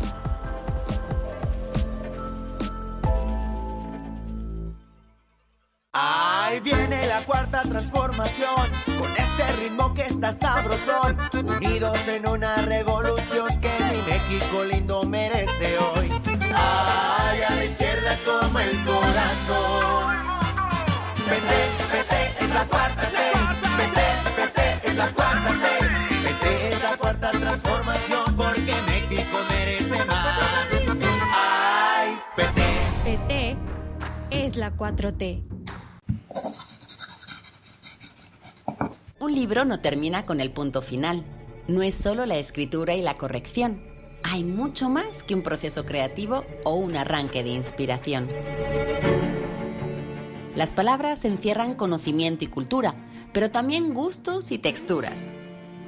Ahí 5.94 6.60
viene 6.60 7.08
la 7.08 7.26
cuarta 7.26 7.64
transformación, 7.64 8.70
con 8.86 9.12
este 9.18 9.52
ritmo 9.64 9.96
que 9.96 10.04
está 10.04 10.32
sabrosón, 10.32 11.18
unidos 11.58 12.08
en 12.08 12.28
una 12.28 12.58
revolución 12.58 13.19
transformación 27.60 28.36
porque 28.36 28.74
México 28.88 29.38
merece 29.50 30.06
más. 30.06 30.40
Ay, 31.34 32.18
PT. 32.36 32.62
PT 33.06 33.58
es 34.32 34.56
la 34.56 34.76
4T. 34.76 35.44
Un 39.20 39.36
libro 39.36 39.66
no 39.66 39.80
termina 39.80 40.26
con 40.26 40.40
el 40.42 40.52
punto 40.52 40.82
final. 40.82 41.24
No 41.68 41.82
es 41.82 41.96
solo 41.96 42.26
la 42.26 42.38
escritura 42.38 42.96
y 42.96 43.02
la 43.02 43.18
corrección. 43.18 43.84
Hay 44.24 44.44
mucho 44.44 44.90
más 44.90 45.24
que 45.24 45.36
un 45.36 45.44
proceso 45.44 45.86
creativo 45.86 46.46
o 46.64 46.76
un 46.76 46.96
arranque 46.96 47.44
de 47.44 47.50
inspiración. 47.50 48.30
Las 50.56 50.74
palabras 50.74 51.26
encierran 51.26 51.76
conocimiento 51.76 52.44
y 52.44 52.48
cultura, 52.48 52.96
pero 53.34 53.52
también 53.52 53.94
gustos 53.94 54.52
y 54.52 54.58
texturas. 54.58 55.20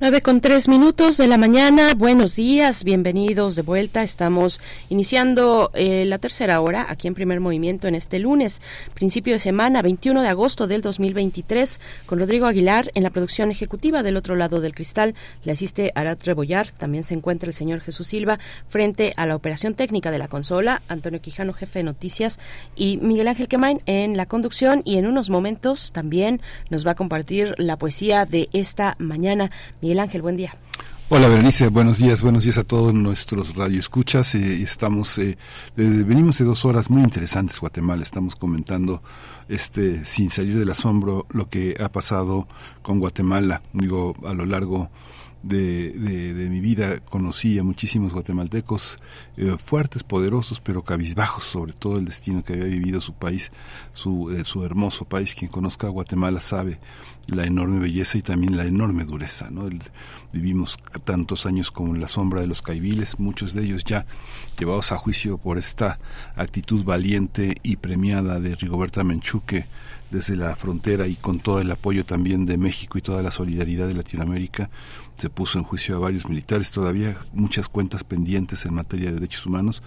9 0.00 0.22
con 0.22 0.40
3 0.40 0.68
minutos 0.68 1.18
de 1.18 1.26
la 1.26 1.36
mañana. 1.36 1.92
Buenos 1.94 2.34
días, 2.34 2.84
bienvenidos 2.84 3.54
de 3.54 3.60
vuelta. 3.60 4.02
Estamos 4.02 4.58
iniciando 4.88 5.70
eh, 5.74 6.06
la 6.06 6.16
tercera 6.16 6.62
hora 6.62 6.86
aquí 6.88 7.06
en 7.06 7.12
Primer 7.12 7.40
Movimiento 7.40 7.86
en 7.86 7.94
este 7.94 8.18
lunes, 8.18 8.62
principio 8.94 9.34
de 9.34 9.38
semana, 9.38 9.82
21 9.82 10.22
de 10.22 10.28
agosto 10.28 10.66
del 10.66 10.80
2023, 10.80 11.82
con 12.06 12.18
Rodrigo 12.18 12.46
Aguilar 12.46 12.90
en 12.94 13.02
la 13.02 13.10
producción 13.10 13.50
ejecutiva 13.50 14.02
del 14.02 14.16
otro 14.16 14.36
lado 14.36 14.62
del 14.62 14.74
cristal. 14.74 15.14
Le 15.44 15.52
asiste 15.52 15.92
Arat 15.94 16.24
Rebollar. 16.24 16.70
También 16.70 17.04
se 17.04 17.12
encuentra 17.12 17.48
el 17.48 17.54
señor 17.54 17.80
Jesús 17.80 18.06
Silva 18.06 18.38
frente 18.70 19.12
a 19.18 19.26
la 19.26 19.36
operación 19.36 19.74
técnica 19.74 20.10
de 20.10 20.16
la 20.16 20.28
consola, 20.28 20.80
Antonio 20.88 21.20
Quijano, 21.20 21.52
jefe 21.52 21.80
de 21.80 21.82
noticias, 21.82 22.40
y 22.74 22.96
Miguel 22.96 23.28
Ángel 23.28 23.48
Quemain 23.48 23.82
en 23.84 24.16
la 24.16 24.24
conducción. 24.24 24.80
Y 24.86 24.96
en 24.96 25.06
unos 25.06 25.28
momentos 25.28 25.92
también 25.92 26.40
nos 26.70 26.86
va 26.86 26.92
a 26.92 26.96
compartir 26.96 27.54
la 27.58 27.76
poesía 27.76 28.24
de 28.24 28.48
esta 28.54 28.96
mañana. 28.98 29.50
Ángel, 29.98 30.22
buen 30.22 30.36
día. 30.36 30.54
Hola 31.12 31.26
Berenice, 31.26 31.66
buenos 31.70 31.98
días, 31.98 32.22
buenos 32.22 32.44
días 32.44 32.56
a 32.56 32.62
todos 32.62 32.94
nuestros 32.94 33.56
radioescuchas. 33.56 34.36
Eh, 34.36 34.62
estamos, 34.62 35.18
eh, 35.18 35.36
eh, 35.76 36.04
venimos 36.06 36.38
de 36.38 36.44
dos 36.44 36.64
horas 36.64 36.88
muy 36.88 37.02
interesantes 37.02 37.58
Guatemala. 37.58 38.04
Estamos 38.04 38.36
comentando, 38.36 39.02
este, 39.48 40.04
sin 40.04 40.30
salir 40.30 40.56
del 40.56 40.70
asombro, 40.70 41.26
lo 41.30 41.48
que 41.48 41.74
ha 41.80 41.90
pasado 41.90 42.46
con 42.82 43.00
Guatemala. 43.00 43.60
Digo, 43.72 44.14
a 44.24 44.34
lo 44.34 44.46
largo 44.46 44.88
de, 45.42 45.90
de, 45.92 46.34
de 46.34 46.50
mi 46.50 46.60
vida 46.60 47.00
conocí 47.00 47.58
a 47.58 47.64
muchísimos 47.64 48.12
guatemaltecos 48.12 48.98
eh, 49.36 49.56
fuertes, 49.58 50.04
poderosos, 50.04 50.60
pero 50.60 50.82
cabizbajos 50.82 51.44
sobre 51.44 51.72
todo 51.72 51.98
el 51.98 52.04
destino 52.04 52.42
que 52.42 52.54
había 52.54 52.66
vivido 52.66 53.00
su 53.00 53.14
país, 53.14 53.50
su, 53.92 54.30
eh, 54.30 54.44
su 54.44 54.64
hermoso 54.64 55.06
país. 55.06 55.34
Quien 55.34 55.50
conozca 55.50 55.86
a 55.86 55.90
Guatemala 55.90 56.40
sabe 56.40 56.78
la 57.28 57.44
enorme 57.44 57.78
belleza 57.78 58.18
y 58.18 58.22
también 58.22 58.56
la 58.56 58.64
enorme 58.64 59.04
dureza. 59.04 59.50
¿no? 59.50 59.66
El, 59.66 59.80
vivimos 60.32 60.78
tantos 61.04 61.46
años 61.46 61.70
como 61.70 61.94
en 61.94 62.00
la 62.00 62.08
sombra 62.08 62.40
de 62.40 62.46
los 62.46 62.62
caiviles, 62.62 63.18
muchos 63.18 63.52
de 63.54 63.64
ellos 63.64 63.84
ya 63.84 64.06
llevados 64.58 64.92
a 64.92 64.96
juicio 64.96 65.38
por 65.38 65.58
esta 65.58 65.98
actitud 66.36 66.84
valiente 66.84 67.56
y 67.62 67.76
premiada 67.76 68.40
de 68.40 68.54
Rigoberta 68.54 69.04
Menchuque 69.04 69.66
desde 70.10 70.36
la 70.36 70.56
frontera 70.56 71.06
y 71.06 71.14
con 71.14 71.38
todo 71.38 71.60
el 71.60 71.70
apoyo 71.70 72.04
también 72.04 72.44
de 72.44 72.58
México 72.58 72.98
y 72.98 73.00
toda 73.02 73.22
la 73.22 73.30
solidaridad 73.30 73.86
de 73.86 73.94
Latinoamérica, 73.94 74.70
se 75.14 75.30
puso 75.30 75.58
en 75.58 75.64
juicio 75.64 75.96
a 75.96 76.00
varios 76.00 76.28
militares, 76.28 76.70
todavía 76.72 77.16
muchas 77.32 77.68
cuentas 77.68 78.02
pendientes 78.02 78.66
en 78.66 78.74
materia 78.74 79.10
de 79.10 79.14
derechos 79.14 79.46
humanos 79.46 79.82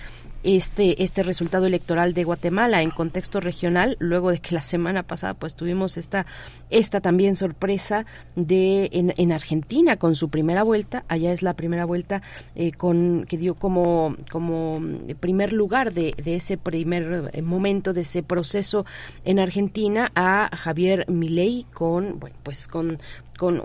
este 0.42 1.02
este 1.02 1.22
resultado 1.22 1.66
electoral 1.66 2.14
de 2.14 2.24
Guatemala 2.24 2.82
en 2.82 2.90
contexto 2.90 3.40
regional 3.40 3.96
luego 4.00 4.30
de 4.30 4.40
que 4.40 4.54
la 4.54 4.62
semana 4.62 5.02
pasada 5.02 5.34
pues 5.34 5.54
tuvimos 5.54 5.96
esta 5.96 6.26
esta 6.70 7.00
también 7.00 7.36
sorpresa 7.36 8.06
de 8.34 8.88
en, 8.92 9.14
en 9.16 9.32
Argentina 9.32 9.96
con 9.96 10.14
su 10.14 10.28
primera 10.28 10.62
vuelta. 10.62 11.04
Allá 11.08 11.32
es 11.32 11.42
la 11.42 11.54
primera 11.54 11.84
vuelta 11.84 12.22
eh, 12.54 12.72
con 12.72 13.24
que 13.28 13.36
dio 13.36 13.54
como 13.54 14.16
como 14.30 14.80
primer 15.20 15.52
lugar 15.52 15.92
de, 15.92 16.14
de 16.22 16.36
ese 16.36 16.56
primer 16.56 17.30
eh, 17.32 17.42
momento 17.42 17.92
de 17.92 18.02
ese 18.02 18.22
proceso 18.22 18.84
en 19.24 19.38
Argentina 19.38 20.10
a 20.14 20.50
Javier 20.56 21.08
Milei 21.08 21.66
con 21.72 22.18
bueno 22.18 22.36
pues 22.42 22.68
con 22.68 22.98
con 23.42 23.60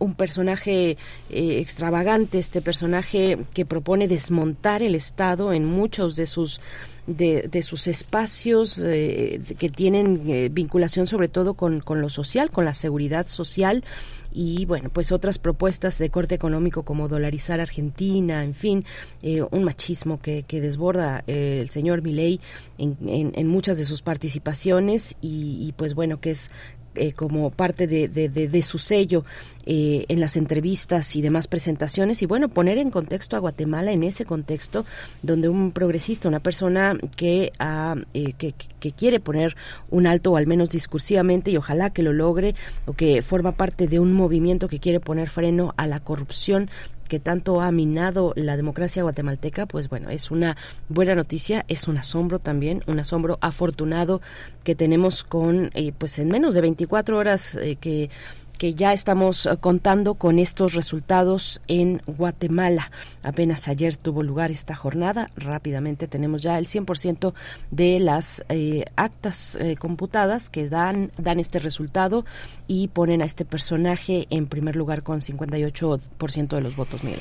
un, 0.00 0.14
personaje 0.14 0.96
eh, 1.30 1.60
extravagante, 1.60 2.40
este 2.40 2.60
personaje 2.60 3.38
que 3.54 3.64
propone 3.64 4.08
desmontar 4.08 4.82
el 4.82 4.96
Estado 4.96 5.52
en 5.52 5.66
muchos 5.66 6.16
de 6.16 6.26
sus 6.26 6.60
de, 7.06 7.62
sus 7.62 7.86
espacios 7.86 8.80
eh, 8.84 9.40
que 9.58 9.68
tienen 9.68 10.22
eh, 10.28 10.48
vinculación 10.50 11.06
sobre 11.06 11.28
todo 11.28 11.54
con, 11.54 11.80
con, 11.80 12.00
lo 12.00 12.10
social, 12.10 12.50
con 12.50 12.64
la 12.64 12.74
seguridad 12.74 13.28
social 13.28 13.84
y 14.32 14.64
bueno, 14.66 14.90
pues 14.90 15.12
otras 15.12 15.38
propuestas 15.38 15.98
de 15.98 16.10
corte 16.10 16.34
económico 16.34 16.84
como 16.84 17.08
dolarizar 17.08 17.60
Argentina, 17.60 18.44
en 18.44 18.54
fin, 18.54 18.84
un 19.50 19.64
machismo 19.64 20.20
que, 20.20 20.44
que 20.44 20.60
desborda 20.60 21.24
el 21.26 21.68
señor 21.70 22.02
Milei 22.02 22.38
en, 22.78 22.96
en, 23.34 23.46
muchas 23.48 23.76
de 23.76 23.84
sus 23.84 24.02
participaciones 24.02 25.16
y 25.20 25.72
pues 25.76 25.94
bueno, 25.94 26.20
que 26.20 26.30
es 26.30 26.48
eh, 26.96 27.12
como 27.12 27.50
parte 27.50 27.86
de, 27.86 28.08
de, 28.08 28.62
su 28.62 28.78
sello 28.78 29.24
eh, 29.64 30.06
en 30.08 30.18
las 30.18 30.36
entrevistas 30.36 31.14
y 31.14 31.22
demás 31.22 31.46
presentaciones. 31.46 32.20
Y 32.20 32.26
bueno, 32.26 32.48
poner 32.48 32.78
en 32.78 32.90
contexto 32.90 33.36
a 33.36 33.38
Guatemala 33.38 33.92
en 33.92 34.02
ese 34.02 34.24
contexto 34.24 34.84
donde 35.22 35.48
un 35.48 35.70
progresista, 35.70 36.28
una 36.28 36.40
persona 36.40 36.98
que, 37.16 37.52
eh, 38.12 38.32
que, 38.36 38.54
que, 38.80 38.92
quiere 38.92 39.20
poner 39.20 39.56
un 39.88 40.08
alto 40.08 40.32
o 40.32 40.36
al 40.36 40.48
menos 40.48 40.70
discursivamente 40.70 41.52
y 41.52 41.56
ojalá 41.56 41.90
que 41.90 42.02
lo 42.02 42.12
logre 42.12 42.56
o 42.86 42.92
que 42.92 43.22
forma 43.22 43.52
parte 43.52 43.86
de 43.86 44.00
un 44.00 44.12
movimiento 44.12 44.66
que 44.66 44.80
quiere 44.80 44.98
poner 44.98 45.28
freno 45.28 45.74
a 45.76 45.86
la 45.86 46.00
corrupción 46.00 46.70
que 47.10 47.18
tanto 47.18 47.60
ha 47.60 47.72
minado 47.72 48.32
la 48.36 48.56
democracia 48.56 49.02
guatemalteca, 49.02 49.66
pues 49.66 49.88
bueno, 49.88 50.10
es 50.10 50.30
una 50.30 50.56
buena 50.88 51.16
noticia, 51.16 51.64
es 51.66 51.88
un 51.88 51.98
asombro 51.98 52.38
también, 52.38 52.84
un 52.86 53.00
asombro 53.00 53.36
afortunado 53.40 54.20
que 54.62 54.76
tenemos 54.76 55.24
con, 55.24 55.72
eh, 55.74 55.92
pues 55.98 56.20
en 56.20 56.28
menos 56.28 56.54
de 56.54 56.60
24 56.60 57.18
horas 57.18 57.56
eh, 57.56 57.74
que 57.74 58.10
que 58.60 58.74
ya 58.74 58.92
estamos 58.92 59.46
eh, 59.46 59.56
contando 59.58 60.16
con 60.16 60.38
estos 60.38 60.74
resultados 60.74 61.62
en 61.66 62.02
Guatemala. 62.06 62.90
Apenas 63.22 63.68
ayer 63.68 63.96
tuvo 63.96 64.22
lugar 64.22 64.50
esta 64.50 64.74
jornada. 64.74 65.28
Rápidamente 65.34 66.06
tenemos 66.06 66.42
ya 66.42 66.58
el 66.58 66.66
100% 66.66 67.32
de 67.70 67.98
las 68.00 68.44
eh, 68.50 68.84
actas 68.96 69.56
eh, 69.58 69.76
computadas 69.76 70.50
que 70.50 70.68
dan, 70.68 71.10
dan 71.16 71.40
este 71.40 71.58
resultado 71.58 72.26
y 72.66 72.88
ponen 72.88 73.22
a 73.22 73.24
este 73.24 73.46
personaje 73.46 74.26
en 74.28 74.46
primer 74.46 74.76
lugar 74.76 75.02
con 75.02 75.22
58% 75.22 76.48
de 76.48 76.60
los 76.60 76.76
votos, 76.76 77.02
Miguel 77.02 77.20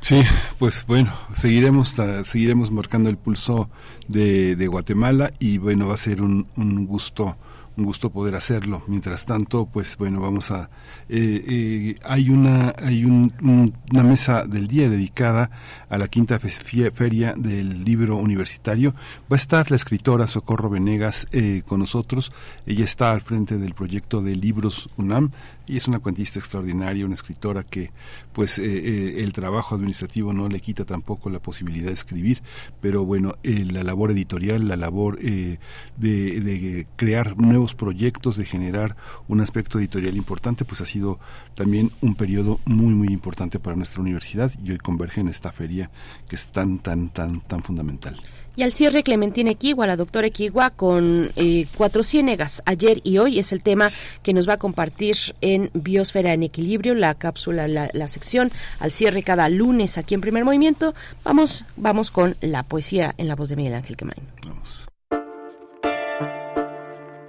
Sí, 0.00 0.22
pues 0.58 0.86
bueno, 0.86 1.12
seguiremos 1.34 1.94
seguiremos 2.24 2.70
marcando 2.70 3.10
el 3.10 3.18
pulso 3.18 3.68
de, 4.08 4.66
Guatemala 4.66 5.30
y 5.38 5.58
bueno, 5.58 5.88
va 5.88 5.94
a 5.94 5.98
ser 5.98 6.22
un, 6.22 6.46
un 6.56 6.86
gusto 6.86 7.36
un 7.80 7.86
gusto 7.86 8.10
poder 8.10 8.34
hacerlo. 8.34 8.82
Mientras 8.86 9.26
tanto, 9.26 9.66
pues 9.66 9.96
bueno, 9.96 10.20
vamos 10.20 10.50
a... 10.50 10.70
Eh, 11.08 11.44
eh, 11.48 11.94
hay 12.04 12.28
una, 12.28 12.74
hay 12.82 13.04
una 13.04 14.02
mesa 14.02 14.44
del 14.44 14.68
día 14.68 14.88
dedicada 14.88 15.50
a 15.88 15.98
la 15.98 16.08
quinta 16.08 16.38
feria 16.38 17.34
del 17.36 17.82
libro 17.82 18.16
universitario. 18.16 18.94
Va 19.32 19.36
a 19.36 19.36
estar 19.36 19.70
la 19.70 19.76
escritora 19.76 20.26
Socorro 20.26 20.68
Venegas 20.68 21.26
eh, 21.32 21.62
con 21.66 21.80
nosotros. 21.80 22.32
Ella 22.66 22.84
está 22.84 23.12
al 23.12 23.22
frente 23.22 23.56
del 23.56 23.74
proyecto 23.74 24.20
de 24.20 24.36
Libros 24.36 24.88
UNAM 24.96 25.30
y 25.70 25.76
es 25.76 25.86
una 25.86 26.00
cuentista 26.00 26.40
extraordinaria, 26.40 27.06
una 27.06 27.14
escritora 27.14 27.62
que 27.62 27.90
pues 28.32 28.58
eh, 28.58 28.64
eh, 28.64 29.22
el 29.22 29.32
trabajo 29.32 29.76
administrativo 29.76 30.32
no 30.32 30.48
le 30.48 30.60
quita 30.60 30.84
tampoco 30.84 31.30
la 31.30 31.38
posibilidad 31.38 31.86
de 31.86 31.92
escribir, 31.92 32.42
pero 32.80 33.04
bueno, 33.04 33.34
eh, 33.44 33.64
la 33.70 33.84
labor 33.84 34.10
editorial, 34.10 34.66
la 34.66 34.76
labor 34.76 35.18
de, 35.20 35.58
de, 35.96 36.86
crear 36.96 37.36
nuevos 37.36 37.74
proyectos, 37.74 38.36
de 38.36 38.44
generar 38.44 38.96
un 39.28 39.40
aspecto 39.40 39.78
editorial 39.78 40.16
importante, 40.16 40.64
pues 40.64 40.80
ha 40.80 40.86
sido 40.86 41.20
también 41.54 41.92
un 42.00 42.16
periodo 42.16 42.58
muy 42.64 42.94
muy 42.94 43.08
importante 43.08 43.60
para 43.60 43.76
nuestra 43.76 44.02
universidad 44.02 44.52
y 44.64 44.72
hoy 44.72 44.78
converge 44.78 45.20
en 45.20 45.28
esta 45.28 45.52
feria 45.52 45.90
que 46.28 46.34
es 46.34 46.50
tan 46.50 46.80
tan 46.80 47.10
tan 47.10 47.40
tan 47.40 47.62
fundamental. 47.62 48.20
Y 48.56 48.62
al 48.62 48.72
cierre, 48.72 49.02
Clementina 49.02 49.50
Equigua, 49.50 49.86
la 49.86 49.96
doctora 49.96 50.26
Equigua, 50.26 50.70
con 50.70 51.30
eh, 51.36 51.66
Cuatro 51.76 52.02
Ciénegas. 52.02 52.62
Ayer 52.66 53.00
y 53.04 53.18
hoy 53.18 53.38
es 53.38 53.52
el 53.52 53.62
tema 53.62 53.90
que 54.22 54.32
nos 54.32 54.48
va 54.48 54.54
a 54.54 54.58
compartir 54.58 55.16
en 55.40 55.70
Biosfera 55.72 56.32
en 56.34 56.42
Equilibrio, 56.42 56.94
la 56.94 57.14
cápsula, 57.14 57.68
la, 57.68 58.08
sección, 58.08 58.50
al 58.80 58.92
cierre 58.92 59.22
cada 59.22 59.48
lunes 59.48 59.98
aquí 59.98 60.14
en 60.14 60.20
Primer 60.20 60.44
Movimiento. 60.44 60.94
Vamos, 61.24 61.64
vamos 61.76 62.10
con 62.10 62.36
la 62.40 62.62
poesía 62.64 63.14
en 63.18 63.28
la 63.28 63.36
voz 63.36 63.48
de 63.48 63.56
Miguel 63.56 63.74
Ángel 63.74 63.96
Quemain. 63.96 64.22
Vamos. 64.46 64.88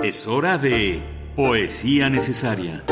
Es 0.04 0.28
hora 0.28 0.58
de 0.58 1.02
Poesía 1.36 2.10
Necesaria. 2.10 2.84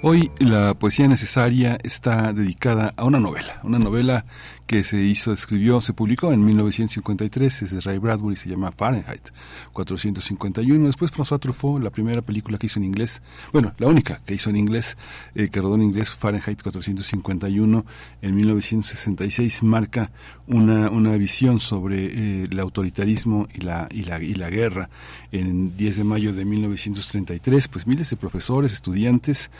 Hoy 0.00 0.30
la 0.38 0.74
poesía 0.74 1.08
necesaria 1.08 1.76
está 1.82 2.32
dedicada 2.32 2.94
a 2.96 3.04
una 3.04 3.18
novela, 3.18 3.58
una 3.64 3.80
novela 3.80 4.24
que 4.68 4.84
se 4.84 5.00
hizo, 5.02 5.32
escribió, 5.32 5.80
se 5.80 5.94
publicó 5.94 6.30
en 6.30 6.44
1953, 6.44 7.62
es 7.62 7.70
de 7.70 7.80
Ray 7.80 7.96
Bradbury, 7.96 8.36
se 8.36 8.50
llama 8.50 8.70
Fahrenheit 8.70 9.30
451. 9.72 10.86
Después 10.86 11.10
François 11.10 11.40
Truffaut, 11.40 11.82
la 11.82 11.88
primera 11.88 12.20
película 12.20 12.58
que 12.58 12.66
hizo 12.66 12.78
en 12.78 12.84
inglés, 12.84 13.22
bueno, 13.50 13.72
la 13.78 13.86
única 13.86 14.20
que 14.26 14.34
hizo 14.34 14.50
en 14.50 14.56
inglés, 14.56 14.98
eh, 15.34 15.48
que 15.48 15.62
rodó 15.62 15.76
en 15.76 15.84
inglés, 15.84 16.10
Fahrenheit 16.10 16.62
451, 16.62 17.86
en 18.20 18.34
1966, 18.36 19.62
marca 19.62 20.10
una, 20.46 20.90
una 20.90 21.16
visión 21.16 21.60
sobre 21.60 22.04
eh, 22.04 22.48
el 22.50 22.60
autoritarismo 22.60 23.48
y 23.54 23.62
la, 23.62 23.88
y, 23.90 24.02
la, 24.04 24.22
y 24.22 24.34
la 24.34 24.50
guerra. 24.50 24.90
En 25.32 25.78
10 25.78 25.96
de 25.96 26.04
mayo 26.04 26.34
de 26.34 26.44
1933, 26.44 27.68
pues 27.68 27.86
miles 27.86 28.10
de 28.10 28.16
profesores, 28.16 28.74
estudiantes, 28.74 29.50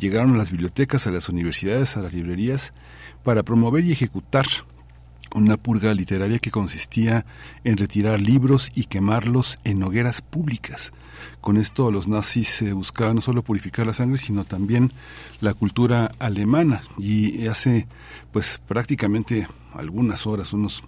llegaron 0.00 0.34
a 0.34 0.38
las 0.38 0.50
bibliotecas, 0.50 1.06
a 1.06 1.12
las 1.12 1.28
universidades, 1.28 1.96
a 1.96 2.02
las 2.02 2.12
librerías, 2.12 2.72
para 3.26 3.42
promover 3.42 3.84
y 3.84 3.90
ejecutar 3.90 4.46
una 5.34 5.56
purga 5.56 5.92
literaria 5.92 6.38
que 6.38 6.52
consistía 6.52 7.26
en 7.64 7.76
retirar 7.76 8.20
libros 8.20 8.70
y 8.76 8.84
quemarlos 8.84 9.58
en 9.64 9.82
hogueras 9.82 10.22
públicas. 10.22 10.92
Con 11.40 11.56
esto 11.56 11.90
los 11.90 12.06
nazis 12.06 12.64
buscaban 12.72 13.16
no 13.16 13.20
solo 13.20 13.42
purificar 13.42 13.84
la 13.84 13.94
sangre, 13.94 14.18
sino 14.18 14.44
también 14.44 14.92
la 15.40 15.54
cultura 15.54 16.12
alemana. 16.20 16.82
Y 16.98 17.48
hace 17.48 17.88
pues 18.30 18.60
prácticamente 18.68 19.48
algunas 19.74 20.24
horas, 20.28 20.52
unos 20.52 20.84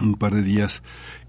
un 0.00 0.14
par 0.14 0.34
de 0.34 0.42
días, 0.42 0.82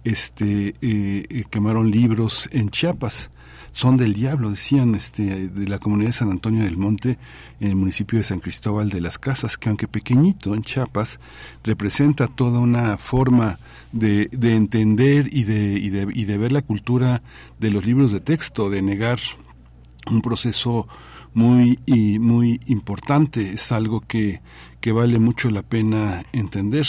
este, 0.05 0.69
eh, 0.69 1.25
eh, 1.29 1.43
quemaron 1.49 1.91
libros 1.91 2.47
en 2.53 2.69
Chiapas 2.69 3.31
son 3.77 3.95
del 3.95 4.15
diablo, 4.15 4.49
decían 4.49 4.95
este, 4.95 5.49
de 5.49 5.67
la 5.67 5.77
comunidad 5.77 6.07
de 6.09 6.13
San 6.13 6.31
Antonio 6.31 6.63
del 6.63 6.77
Monte, 6.77 7.19
en 7.59 7.67
el 7.67 7.75
municipio 7.75 8.17
de 8.17 8.23
San 8.23 8.39
Cristóbal 8.39 8.89
de 8.89 9.01
las 9.01 9.19
Casas, 9.19 9.55
que 9.55 9.69
aunque 9.69 9.87
pequeñito 9.87 10.55
en 10.55 10.63
Chiapas, 10.63 11.19
representa 11.63 12.25
toda 12.25 12.59
una 12.59 12.97
forma 12.97 13.59
de, 13.91 14.29
de 14.31 14.55
entender 14.55 15.29
y 15.31 15.43
de, 15.43 15.77
y, 15.79 15.89
de, 15.89 16.07
y 16.11 16.25
de 16.25 16.37
ver 16.39 16.53
la 16.53 16.63
cultura 16.63 17.21
de 17.59 17.69
los 17.69 17.85
libros 17.85 18.11
de 18.11 18.19
texto, 18.19 18.71
de 18.71 18.81
negar 18.81 19.19
un 20.09 20.23
proceso 20.23 20.87
muy 21.35 21.77
y 21.85 22.17
muy 22.17 22.59
importante. 22.65 23.51
Es 23.51 23.71
algo 23.71 24.01
que, 24.01 24.41
que 24.81 24.91
vale 24.91 25.19
mucho 25.19 25.51
la 25.51 25.61
pena 25.61 26.23
entender. 26.33 26.87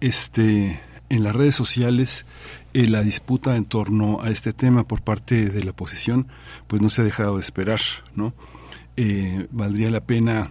Este 0.00 0.80
en 1.12 1.24
las 1.24 1.36
redes 1.36 1.54
sociales 1.54 2.24
eh, 2.74 2.88
la 2.88 3.02
disputa 3.02 3.56
en 3.56 3.64
torno 3.64 4.20
a 4.22 4.30
este 4.30 4.52
tema 4.52 4.86
por 4.86 5.02
parte 5.02 5.50
de 5.50 5.64
la 5.64 5.72
oposición 5.72 6.26
pues 6.66 6.80
no 6.80 6.90
se 6.90 7.02
ha 7.02 7.04
dejado 7.04 7.36
de 7.36 7.42
esperar 7.42 7.80
no 8.14 8.32
eh, 8.96 9.46
valdría 9.50 9.90
la 9.90 10.00
pena 10.00 10.50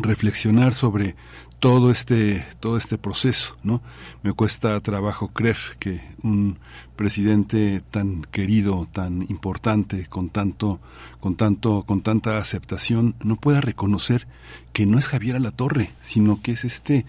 reflexionar 0.00 0.74
sobre 0.74 1.16
todo 1.58 1.90
este 1.90 2.46
todo 2.58 2.76
este 2.76 2.98
proceso 2.98 3.56
no 3.62 3.82
me 4.22 4.32
cuesta 4.32 4.80
trabajo 4.80 5.28
creer 5.28 5.58
que 5.78 6.00
un 6.22 6.58
presidente 6.96 7.82
tan 7.90 8.22
querido 8.22 8.88
tan 8.90 9.22
importante 9.28 10.06
con 10.06 10.30
tanto 10.30 10.80
con 11.20 11.36
tanto 11.36 11.82
con 11.82 12.00
tanta 12.00 12.38
aceptación 12.38 13.14
no 13.22 13.36
pueda 13.36 13.60
reconocer 13.60 14.26
que 14.72 14.86
no 14.86 14.98
es 14.98 15.08
Javier 15.08 15.36
Alatorre 15.36 15.92
sino 16.00 16.40
que 16.40 16.52
es 16.52 16.64
este 16.64 17.04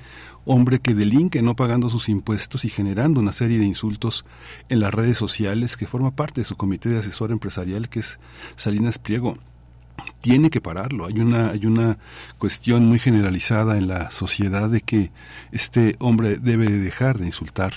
hombre 0.45 0.79
que 0.79 0.93
delinque 0.93 1.41
no 1.41 1.55
pagando 1.55 1.89
sus 1.89 2.09
impuestos 2.09 2.65
y 2.65 2.69
generando 2.69 3.19
una 3.19 3.31
serie 3.31 3.59
de 3.59 3.65
insultos 3.65 4.25
en 4.69 4.79
las 4.79 4.93
redes 4.93 5.17
sociales 5.17 5.77
que 5.77 5.87
forma 5.87 6.11
parte 6.11 6.41
de 6.41 6.45
su 6.45 6.55
comité 6.55 6.89
de 6.89 6.99
asesor 6.99 7.31
empresarial 7.31 7.89
que 7.89 7.99
es 7.99 8.19
Salinas 8.55 8.97
Pliego 8.97 9.37
tiene 10.21 10.49
que 10.49 10.61
pararlo. 10.61 11.05
Hay 11.05 11.19
una, 11.19 11.49
hay 11.49 11.65
una 11.65 11.97
cuestión 12.37 12.85
muy 12.85 12.99
generalizada 12.99 13.77
en 13.77 13.87
la 13.87 14.11
sociedad 14.11 14.69
de 14.69 14.81
que 14.81 15.11
este 15.51 15.95
hombre 15.99 16.37
debe 16.37 16.69
dejar 16.69 17.17
de 17.17 17.27
insultar 17.27 17.73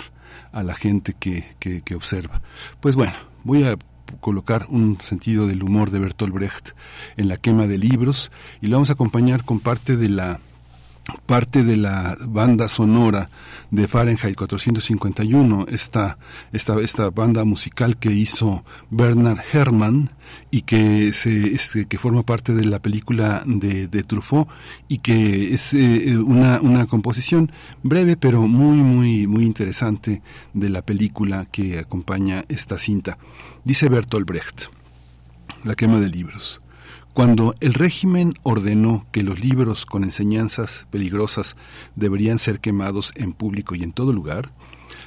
a 0.52 0.62
la 0.62 0.74
gente 0.74 1.14
que, 1.18 1.44
que, 1.58 1.82
que 1.82 1.94
observa. 1.94 2.40
Pues 2.80 2.96
bueno, 2.96 3.12
voy 3.42 3.64
a 3.64 3.76
colocar 4.20 4.66
un 4.68 5.00
sentido 5.00 5.46
del 5.46 5.62
humor 5.62 5.90
de 5.90 5.98
Bertolt 5.98 6.32
Brecht 6.32 6.70
en 7.16 7.28
la 7.28 7.36
quema 7.36 7.66
de 7.66 7.78
libros 7.78 8.30
y 8.60 8.68
lo 8.68 8.76
vamos 8.76 8.90
a 8.90 8.94
acompañar 8.94 9.44
con 9.44 9.60
parte 9.60 9.96
de 9.96 10.08
la 10.08 10.40
parte 11.26 11.64
de 11.64 11.76
la 11.76 12.16
banda 12.26 12.68
sonora 12.68 13.28
de 13.70 13.88
Fahrenheit 13.88 14.36
451, 14.36 15.66
esta, 15.68 16.18
esta, 16.52 16.80
esta 16.80 17.10
banda 17.10 17.44
musical 17.44 17.96
que 17.96 18.12
hizo 18.12 18.64
Bernard 18.90 19.40
Herrmann 19.52 20.10
y 20.50 20.62
que, 20.62 21.12
se, 21.12 21.54
este, 21.54 21.86
que 21.86 21.98
forma 21.98 22.22
parte 22.22 22.54
de 22.54 22.64
la 22.64 22.78
película 22.78 23.42
de, 23.46 23.88
de 23.88 24.02
Truffaut 24.02 24.48
y 24.88 24.98
que 24.98 25.52
es 25.52 25.74
eh, 25.74 26.16
una, 26.18 26.60
una 26.60 26.86
composición 26.86 27.52
breve 27.82 28.16
pero 28.16 28.46
muy, 28.46 28.78
muy, 28.78 29.26
muy 29.26 29.44
interesante 29.44 30.22
de 30.54 30.68
la 30.68 30.82
película 30.82 31.46
que 31.50 31.78
acompaña 31.78 32.44
esta 32.48 32.78
cinta. 32.78 33.18
Dice 33.64 33.88
Bertolt 33.88 34.26
Brecht, 34.26 34.64
La 35.64 35.74
quema 35.74 36.00
de 36.00 36.08
libros. 36.08 36.63
Cuando 37.14 37.54
el 37.60 37.74
régimen 37.74 38.34
ordenó 38.42 39.06
que 39.12 39.22
los 39.22 39.38
libros 39.38 39.86
con 39.86 40.02
enseñanzas 40.02 40.88
peligrosas 40.90 41.56
deberían 41.94 42.40
ser 42.40 42.58
quemados 42.58 43.12
en 43.14 43.32
público 43.32 43.76
y 43.76 43.84
en 43.84 43.92
todo 43.92 44.12
lugar, 44.12 44.50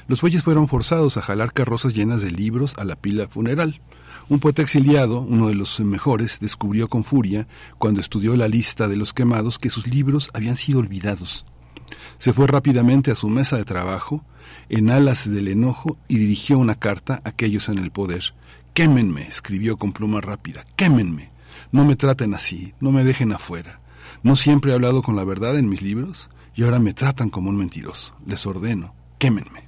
los 0.06 0.22
bueyes 0.22 0.42
fueron 0.42 0.68
forzados 0.68 1.18
a 1.18 1.20
jalar 1.20 1.52
carrozas 1.52 1.92
llenas 1.92 2.22
de 2.22 2.30
libros 2.30 2.74
a 2.78 2.86
la 2.86 2.96
pila 2.96 3.28
funeral. 3.28 3.82
Un 4.30 4.38
poeta 4.38 4.62
exiliado, 4.62 5.20
uno 5.20 5.48
de 5.48 5.54
los 5.54 5.80
mejores, 5.80 6.40
descubrió 6.40 6.88
con 6.88 7.04
furia, 7.04 7.46
cuando 7.76 8.00
estudió 8.00 8.34
la 8.36 8.48
lista 8.48 8.88
de 8.88 8.96
los 8.96 9.12
quemados, 9.12 9.58
que 9.58 9.68
sus 9.68 9.86
libros 9.86 10.30
habían 10.32 10.56
sido 10.56 10.78
olvidados. 10.78 11.44
Se 12.16 12.32
fue 12.32 12.46
rápidamente 12.46 13.10
a 13.10 13.16
su 13.16 13.28
mesa 13.28 13.58
de 13.58 13.66
trabajo, 13.66 14.24
en 14.70 14.88
alas 14.88 15.30
del 15.30 15.48
enojo, 15.48 15.98
y 16.08 16.16
dirigió 16.16 16.58
una 16.58 16.76
carta 16.76 17.20
a 17.22 17.28
aquellos 17.28 17.68
en 17.68 17.76
el 17.76 17.90
poder. 17.90 18.32
Quémenme, 18.72 19.26
escribió 19.26 19.76
con 19.76 19.92
pluma 19.92 20.22
rápida, 20.22 20.64
quémenme. 20.74 21.36
No 21.70 21.84
me 21.84 21.96
traten 21.96 22.34
así, 22.34 22.74
no 22.80 22.92
me 22.92 23.04
dejen 23.04 23.32
afuera. 23.32 23.80
No 24.22 24.36
siempre 24.36 24.72
he 24.72 24.74
hablado 24.74 25.02
con 25.02 25.16
la 25.16 25.24
verdad 25.24 25.58
en 25.58 25.68
mis 25.68 25.82
libros 25.82 26.30
y 26.54 26.64
ahora 26.64 26.78
me 26.78 26.94
tratan 26.94 27.30
como 27.30 27.50
un 27.50 27.56
mentiroso. 27.56 28.16
Les 28.26 28.46
ordeno, 28.46 28.94
quémenme. 29.18 29.67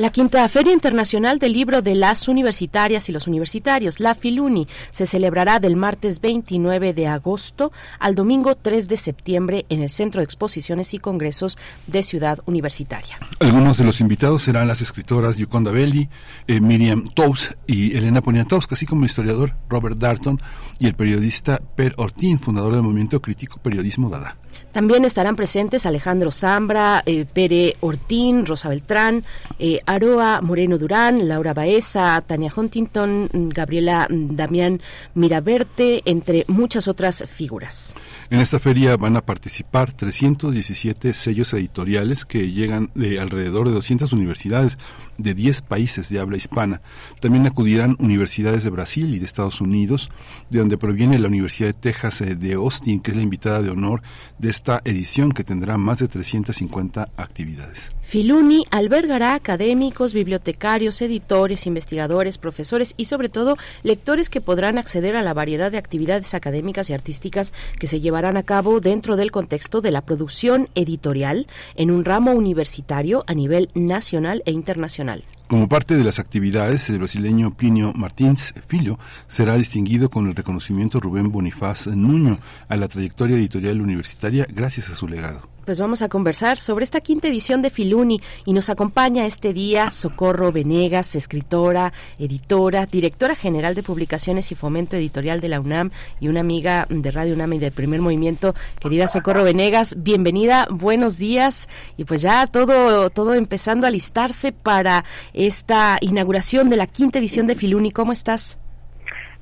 La 0.00 0.10
quinta 0.10 0.48
Feria 0.48 0.72
Internacional 0.72 1.38
del 1.38 1.52
Libro 1.52 1.82
de 1.82 1.94
las 1.94 2.26
Universitarias 2.26 3.10
y 3.10 3.12
los 3.12 3.26
Universitarios, 3.26 4.00
la 4.00 4.14
Filuni, 4.14 4.66
se 4.90 5.04
celebrará 5.04 5.58
del 5.58 5.76
martes 5.76 6.22
29 6.22 6.94
de 6.94 7.06
agosto 7.06 7.70
al 7.98 8.14
domingo 8.14 8.54
3 8.54 8.88
de 8.88 8.96
septiembre 8.96 9.66
en 9.68 9.82
el 9.82 9.90
Centro 9.90 10.20
de 10.20 10.24
Exposiciones 10.24 10.94
y 10.94 11.00
Congresos 11.00 11.58
de 11.86 12.02
Ciudad 12.02 12.38
Universitaria. 12.46 13.18
Algunos 13.42 13.78
de 13.78 13.84
los 13.84 14.02
invitados 14.02 14.42
serán 14.42 14.68
las 14.68 14.82
escritoras 14.82 15.38
Yukonda 15.38 15.70
Belli, 15.70 16.10
eh, 16.46 16.60
Miriam 16.60 17.08
Tous 17.08 17.56
y 17.66 17.96
Elena 17.96 18.20
Poniatowska, 18.20 18.74
así 18.74 18.84
como 18.84 19.00
el 19.00 19.06
historiador 19.06 19.54
Robert 19.70 19.96
Darton 19.96 20.38
y 20.78 20.86
el 20.86 20.94
periodista 20.94 21.58
Per 21.74 21.94
Ortín, 21.96 22.38
fundador 22.38 22.74
del 22.74 22.82
movimiento 22.82 23.22
crítico 23.22 23.58
Periodismo 23.62 24.10
Dada. 24.10 24.36
También 24.72 25.04
estarán 25.04 25.36
presentes 25.36 25.84
Alejandro 25.84 26.30
Zambra, 26.30 27.02
eh, 27.04 27.24
Pere 27.24 27.76
Ortín, 27.80 28.46
Rosa 28.46 28.68
Beltrán, 28.68 29.24
eh, 29.58 29.80
Aroa 29.86 30.40
Moreno 30.42 30.78
Durán, 30.78 31.26
Laura 31.26 31.54
Baeza, 31.54 32.20
Tania 32.20 32.52
Huntington, 32.54 33.30
Gabriela 33.32 34.06
Damián 34.10 34.80
Miraberte, 35.14 36.02
entre 36.04 36.44
muchas 36.46 36.86
otras 36.88 37.24
figuras. 37.26 37.96
En 38.28 38.38
esta 38.38 38.60
feria 38.60 38.96
van 38.96 39.16
a 39.16 39.22
participar 39.22 39.92
317 39.92 41.14
sellos 41.14 41.52
editoriales 41.52 42.24
que 42.24 42.52
llegan 42.52 42.90
de 42.94 43.18
alrededor 43.30 43.68
de 43.68 43.74
200 43.74 44.12
universidades 44.12 44.78
de 45.22 45.34
10 45.34 45.62
países 45.62 46.08
de 46.08 46.18
habla 46.18 46.36
hispana. 46.36 46.82
También 47.20 47.46
acudirán 47.46 47.96
universidades 47.98 48.64
de 48.64 48.70
Brasil 48.70 49.14
y 49.14 49.18
de 49.18 49.24
Estados 49.24 49.60
Unidos, 49.60 50.10
de 50.50 50.58
donde 50.58 50.78
proviene 50.78 51.18
la 51.18 51.28
Universidad 51.28 51.68
de 51.68 51.74
Texas 51.74 52.20
eh, 52.20 52.34
de 52.34 52.54
Austin, 52.54 53.00
que 53.00 53.10
es 53.10 53.16
la 53.16 53.22
invitada 53.22 53.62
de 53.62 53.70
honor 53.70 54.02
de 54.38 54.50
esta 54.50 54.80
edición 54.84 55.32
que 55.32 55.44
tendrá 55.44 55.76
más 55.78 55.98
de 55.98 56.08
350 56.08 57.08
actividades. 57.16 57.92
Filuni 58.02 58.64
albergará 58.72 59.34
académicos, 59.34 60.14
bibliotecarios, 60.14 61.00
editores, 61.00 61.68
investigadores, 61.68 62.38
profesores 62.38 62.94
y 62.96 63.04
sobre 63.04 63.28
todo 63.28 63.56
lectores 63.84 64.28
que 64.28 64.40
podrán 64.40 64.78
acceder 64.78 65.14
a 65.14 65.22
la 65.22 65.32
variedad 65.32 65.70
de 65.70 65.78
actividades 65.78 66.34
académicas 66.34 66.90
y 66.90 66.92
artísticas 66.92 67.54
que 67.78 67.86
se 67.86 68.00
llevarán 68.00 68.36
a 68.36 68.42
cabo 68.42 68.80
dentro 68.80 69.14
del 69.14 69.30
contexto 69.30 69.80
de 69.80 69.92
la 69.92 70.00
producción 70.00 70.68
editorial 70.74 71.46
en 71.76 71.92
un 71.92 72.04
ramo 72.04 72.32
universitario 72.32 73.22
a 73.28 73.34
nivel 73.34 73.70
nacional 73.74 74.42
e 74.44 74.50
internacional. 74.50 75.09
Como 75.48 75.68
parte 75.68 75.96
de 75.96 76.04
las 76.04 76.18
actividades, 76.18 76.88
el 76.90 76.98
brasileño 76.98 77.56
Plinio 77.56 77.92
Martins 77.94 78.54
Filho 78.68 78.98
será 79.26 79.56
distinguido 79.56 80.08
con 80.08 80.28
el 80.28 80.36
reconocimiento 80.36 81.00
Rubén 81.00 81.32
Bonifaz 81.32 81.88
Nuño 81.88 82.38
a 82.68 82.76
la 82.76 82.88
trayectoria 82.88 83.36
editorial 83.36 83.80
universitaria 83.80 84.46
gracias 84.48 84.90
a 84.90 84.94
su 84.94 85.08
legado 85.08 85.42
pues 85.70 85.78
vamos 85.78 86.02
a 86.02 86.08
conversar 86.08 86.58
sobre 86.58 86.82
esta 86.82 87.00
quinta 87.00 87.28
edición 87.28 87.62
de 87.62 87.70
Filuni. 87.70 88.20
Y 88.44 88.54
nos 88.54 88.70
acompaña 88.70 89.24
este 89.24 89.52
día 89.52 89.92
Socorro 89.92 90.50
Venegas, 90.50 91.14
escritora, 91.14 91.92
editora, 92.18 92.86
directora 92.86 93.36
general 93.36 93.76
de 93.76 93.84
publicaciones 93.84 94.50
y 94.50 94.56
fomento 94.56 94.96
editorial 94.96 95.40
de 95.40 95.48
la 95.48 95.60
UNAM 95.60 95.92
y 96.18 96.26
una 96.26 96.40
amiga 96.40 96.88
de 96.90 97.12
Radio 97.12 97.34
UNAM 97.34 97.52
y 97.52 97.58
del 97.60 97.70
Primer 97.70 98.00
Movimiento, 98.00 98.56
querida 98.80 99.06
Socorro 99.06 99.44
Venegas, 99.44 99.94
bienvenida, 99.96 100.66
buenos 100.68 101.18
días. 101.18 101.68
Y 101.96 102.02
pues 102.02 102.20
ya 102.20 102.48
todo 102.48 103.08
todo 103.10 103.34
empezando 103.34 103.86
a 103.86 103.92
listarse 103.92 104.50
para 104.50 105.04
esta 105.34 105.98
inauguración 106.00 106.68
de 106.68 106.78
la 106.78 106.88
quinta 106.88 107.20
edición 107.20 107.46
de 107.46 107.54
Filuni, 107.54 107.92
¿cómo 107.92 108.10
estás? 108.10 108.58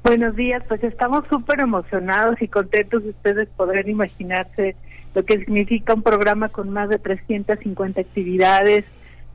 Buenos 0.05 0.37
días, 0.37 0.63
pues 0.69 0.85
estamos 0.85 1.27
súper 1.27 1.61
emocionados 1.61 2.43
y 2.43 2.49
contentos 2.49 3.03
ustedes 3.03 3.49
podrán 3.57 3.89
imaginarse 3.89 4.77
lo 5.19 5.25
que 5.25 5.39
significa 5.39 5.95
un 5.95 6.05
programa 6.05 6.49
con 6.49 6.71
más 6.71 6.89
de 6.89 7.01
350 7.01 8.01
actividades, 8.01 8.85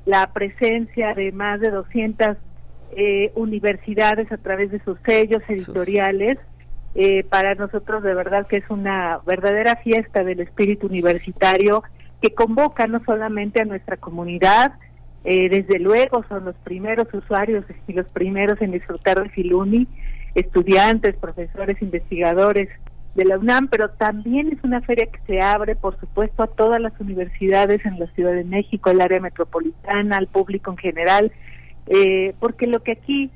la 0.05 0.31
presencia 0.31 1.13
de 1.13 1.33
más 1.33 1.59
de 1.59 1.71
200 1.71 2.37
eh, 2.95 3.33
universidades 3.35 4.31
a 4.31 4.37
través 4.37 4.71
de 4.71 4.79
sus 4.85 4.97
sellos 5.05 5.43
editoriales. 5.49 6.37
Eh, 6.95 7.25
para 7.25 7.55
nosotros 7.55 8.01
de 8.01 8.13
verdad 8.13 8.47
que 8.47 8.57
es 8.57 8.69
una 8.69 9.19
verdadera 9.25 9.75
fiesta 9.75 10.23
del 10.23 10.39
espíritu 10.39 10.87
universitario 10.87 11.83
que 12.21 12.33
convoca 12.33 12.87
no 12.87 13.03
solamente 13.03 13.61
a 13.61 13.65
nuestra 13.65 13.97
comunidad, 13.97 14.75
eh, 15.25 15.49
desde 15.49 15.79
luego 15.79 16.23
son 16.29 16.45
los 16.45 16.55
primeros 16.63 17.13
usuarios 17.13 17.65
y 17.89 17.91
los 17.91 18.07
primeros 18.07 18.61
en 18.61 18.71
disfrutar 18.71 19.21
de 19.21 19.27
Filuni, 19.31 19.85
estudiantes, 20.33 21.17
profesores, 21.17 21.81
investigadores, 21.81 22.69
de 23.15 23.25
la 23.25 23.37
UNAM, 23.37 23.67
pero 23.67 23.89
también 23.89 24.51
es 24.51 24.63
una 24.63 24.81
feria 24.81 25.05
que 25.05 25.19
se 25.27 25.41
abre, 25.41 25.75
por 25.75 25.99
supuesto, 25.99 26.43
a 26.43 26.47
todas 26.47 26.81
las 26.81 26.93
universidades 26.99 27.85
en 27.85 27.99
la 27.99 28.07
Ciudad 28.07 28.33
de 28.33 28.43
México, 28.43 28.89
el 28.89 29.01
área 29.01 29.19
metropolitana, 29.19 30.17
al 30.17 30.27
público 30.27 30.71
en 30.71 30.77
general, 30.77 31.31
eh, 31.87 32.33
porque 32.39 32.65
lo 32.65 32.81
que 32.81 32.93
aquí 32.93 33.29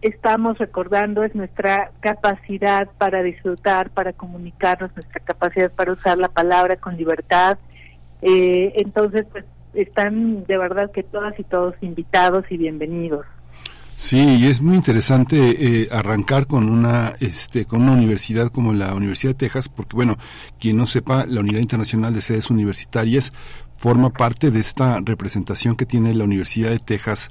estamos 0.00 0.58
recordando 0.58 1.24
es 1.24 1.34
nuestra 1.34 1.90
capacidad 2.00 2.88
para 2.98 3.22
disfrutar, 3.22 3.90
para 3.90 4.12
comunicarnos, 4.12 4.94
nuestra 4.94 5.20
capacidad 5.20 5.70
para 5.72 5.92
usar 5.92 6.16
la 6.18 6.28
palabra 6.28 6.76
con 6.76 6.96
libertad. 6.96 7.58
Eh, 8.22 8.72
entonces, 8.76 9.26
pues 9.30 9.44
están 9.74 10.44
de 10.44 10.56
verdad 10.56 10.90
que 10.90 11.02
todas 11.02 11.38
y 11.38 11.44
todos 11.44 11.74
invitados 11.82 12.44
y 12.50 12.56
bienvenidos. 12.56 13.26
Sí, 14.00 14.16
y 14.16 14.46
es 14.46 14.60
muy 14.60 14.76
interesante 14.76 15.82
eh, 15.82 15.88
arrancar 15.90 16.46
con 16.46 16.68
una, 16.70 17.14
este, 17.18 17.64
con 17.64 17.82
una 17.82 17.92
universidad 17.94 18.46
como 18.52 18.72
la 18.72 18.94
Universidad 18.94 19.32
de 19.32 19.38
Texas, 19.38 19.68
porque 19.68 19.96
bueno, 19.96 20.16
quien 20.60 20.76
no 20.76 20.86
sepa, 20.86 21.26
la 21.26 21.40
Unidad 21.40 21.58
Internacional 21.58 22.14
de 22.14 22.20
Sedes 22.20 22.48
Universitarias 22.48 23.32
forma 23.76 24.10
parte 24.10 24.52
de 24.52 24.60
esta 24.60 25.00
representación 25.04 25.74
que 25.74 25.84
tiene 25.84 26.14
la 26.14 26.22
Universidad 26.22 26.70
de 26.70 26.78
Texas 26.78 27.28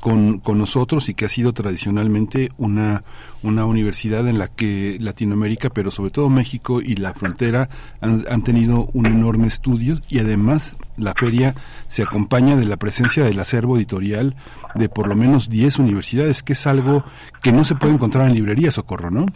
con, 0.00 0.38
con 0.38 0.58
nosotros 0.58 1.08
y 1.08 1.14
que 1.14 1.24
ha 1.24 1.28
sido 1.28 1.52
tradicionalmente 1.52 2.50
una, 2.58 3.02
una 3.42 3.66
universidad 3.66 4.26
en 4.28 4.38
la 4.38 4.48
que 4.48 4.96
Latinoamérica, 5.00 5.70
pero 5.70 5.90
sobre 5.90 6.10
todo 6.10 6.28
México 6.28 6.80
y 6.80 6.94
la 6.94 7.14
frontera 7.14 7.68
han, 8.00 8.24
han, 8.30 8.42
tenido 8.42 8.86
un 8.94 9.06
enorme 9.06 9.46
estudio 9.46 9.98
y 10.08 10.18
además 10.18 10.76
la 10.96 11.14
feria 11.14 11.54
se 11.88 12.02
acompaña 12.02 12.56
de 12.56 12.66
la 12.66 12.76
presencia 12.76 13.24
del 13.24 13.38
acervo 13.40 13.76
editorial 13.76 14.36
de 14.74 14.88
por 14.88 15.08
lo 15.08 15.16
menos 15.16 15.48
10 15.48 15.78
universidades, 15.80 16.42
que 16.42 16.52
es 16.52 16.66
algo 16.66 17.04
que 17.42 17.52
no 17.52 17.64
se 17.64 17.74
puede 17.74 17.94
encontrar 17.94 18.28
en 18.28 18.34
librerías, 18.34 18.74
Socorro, 18.74 19.10
¿no? 19.10 19.26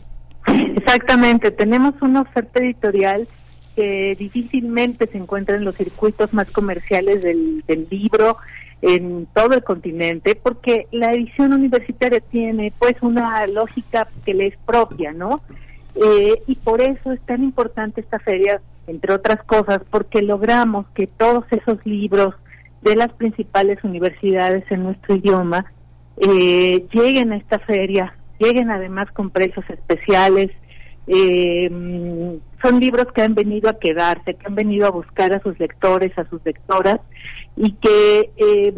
Exactamente, 0.47 1.51
tenemos 1.51 1.95
una 2.01 2.23
oferta 2.23 2.61
editorial 2.61 3.29
que 3.75 4.17
difícilmente 4.19 5.09
se 5.11 5.19
encuentra 5.19 5.57
en 5.57 5.65
los 5.65 5.77
circuitos 5.77 6.33
más 6.35 6.51
comerciales 6.51 7.23
del, 7.23 7.65
del 7.67 7.87
libro, 7.91 8.37
en 8.83 9.27
todo 9.33 9.55
el 9.55 9.63
continente, 9.63 10.35
porque 10.35 10.89
la 10.91 11.13
edición 11.13 11.53
universitaria 11.53 12.21
tiene 12.21 12.73
pues 12.79 12.95
una 13.01 13.47
lógica 13.47 14.09
que 14.25 14.35
le 14.35 14.49
es 14.49 14.57
propia, 14.67 15.13
¿no? 15.13 15.41
Eh, 15.95 16.43
y 16.47 16.57
por 16.57 16.81
eso 16.81 17.13
es 17.13 17.21
tan 17.23 17.45
importante 17.45 18.01
esta 18.01 18.19
feria, 18.19 18.61
entre 18.89 19.15
otras 19.15 19.43
cosas, 19.45 19.81
porque 19.89 20.21
logramos 20.21 20.87
que 20.95 21.07
todos 21.07 21.45
esos 21.53 21.85
libros 21.87 22.35
de 22.83 22.97
las 22.97 23.13
principales 23.13 23.83
universidades 23.85 24.65
en 24.71 24.83
nuestro 24.83 25.15
idioma 25.15 25.73
eh, 26.17 26.85
lleguen 26.93 27.33
a 27.33 27.37
esta 27.37 27.61
feria, 27.61 28.17
lleguen 28.39 28.71
además 28.71 29.11
con 29.13 29.31
precios 29.31 29.65
especiales. 29.71 30.51
Eh, 31.07 31.69
son 32.63 32.81
libros 32.81 33.07
que 33.13 33.23
han 33.23 33.35
venido 33.35 33.69
a 33.69 33.79
quedarse, 33.79 34.35
que 34.35 34.47
han 34.47 34.55
venido 34.55 34.87
a 34.87 34.91
buscar 34.91 35.33
a 35.33 35.43
sus 35.43 35.59
lectores, 35.59 36.17
a 36.17 36.29
sus 36.29 36.41
lectoras, 36.45 37.01
y 37.57 37.73
que, 37.73 38.31
eh, 38.37 38.75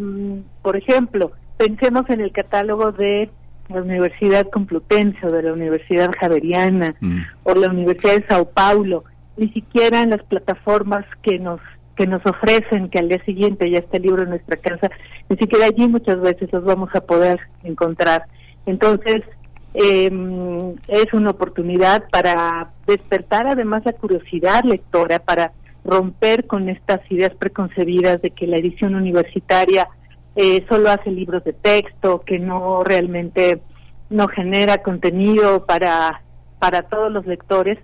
por 0.61 0.75
ejemplo, 0.75 1.31
pensemos 1.57 2.09
en 2.09 2.21
el 2.21 2.31
catálogo 2.31 2.91
de 2.91 3.29
la 3.69 3.81
Universidad 3.81 4.49
Complutense 4.49 5.25
o 5.25 5.31
de 5.31 5.43
la 5.43 5.53
Universidad 5.53 6.11
Javeriana 6.19 6.95
mm. 6.99 7.19
o 7.43 7.55
la 7.55 7.69
Universidad 7.69 8.15
de 8.15 8.27
Sao 8.27 8.49
Paulo, 8.49 9.03
ni 9.37 9.49
siquiera 9.49 10.01
en 10.01 10.11
las 10.11 10.23
plataformas 10.23 11.05
que 11.21 11.39
nos 11.39 11.59
que 11.95 12.07
nos 12.07 12.25
ofrecen 12.25 12.89
que 12.89 12.99
al 12.99 13.07
día 13.07 13.23
siguiente 13.23 13.71
ya 13.71 13.77
está 13.77 13.95
el 13.95 14.03
libro 14.03 14.23
en 14.23 14.29
nuestra 14.29 14.57
casa, 14.57 14.89
ni 15.29 15.37
siquiera 15.37 15.67
allí 15.67 15.87
muchas 15.87 16.19
veces 16.19 16.51
los 16.51 16.65
vamos 16.65 16.89
a 16.93 16.99
poder 16.99 17.39
encontrar. 17.63 18.23
Entonces, 18.65 19.21
eh, 19.75 20.09
es 20.87 21.13
una 21.13 21.31
oportunidad 21.31 22.07
para 22.09 22.71
despertar 22.87 23.47
además 23.47 23.83
la 23.85 23.93
curiosidad 23.93 24.63
lectora, 24.63 25.19
para 25.19 25.51
romper 25.83 26.47
con 26.47 26.69
estas 26.69 26.99
ideas 27.11 27.33
preconcebidas 27.35 28.21
de 28.21 28.31
que 28.31 28.47
la 28.47 28.57
edición 28.57 28.95
universitaria 28.95 29.87
eh, 30.35 30.65
solo 30.69 30.89
hace 30.89 31.11
libros 31.11 31.43
de 31.43 31.53
texto, 31.53 32.21
que 32.25 32.39
no 32.39 32.83
realmente 32.83 33.61
no 34.09 34.27
genera 34.27 34.81
contenido 34.81 35.65
para, 35.65 36.21
para 36.59 36.83
todos 36.83 37.11
los 37.11 37.25
lectores. 37.25 37.77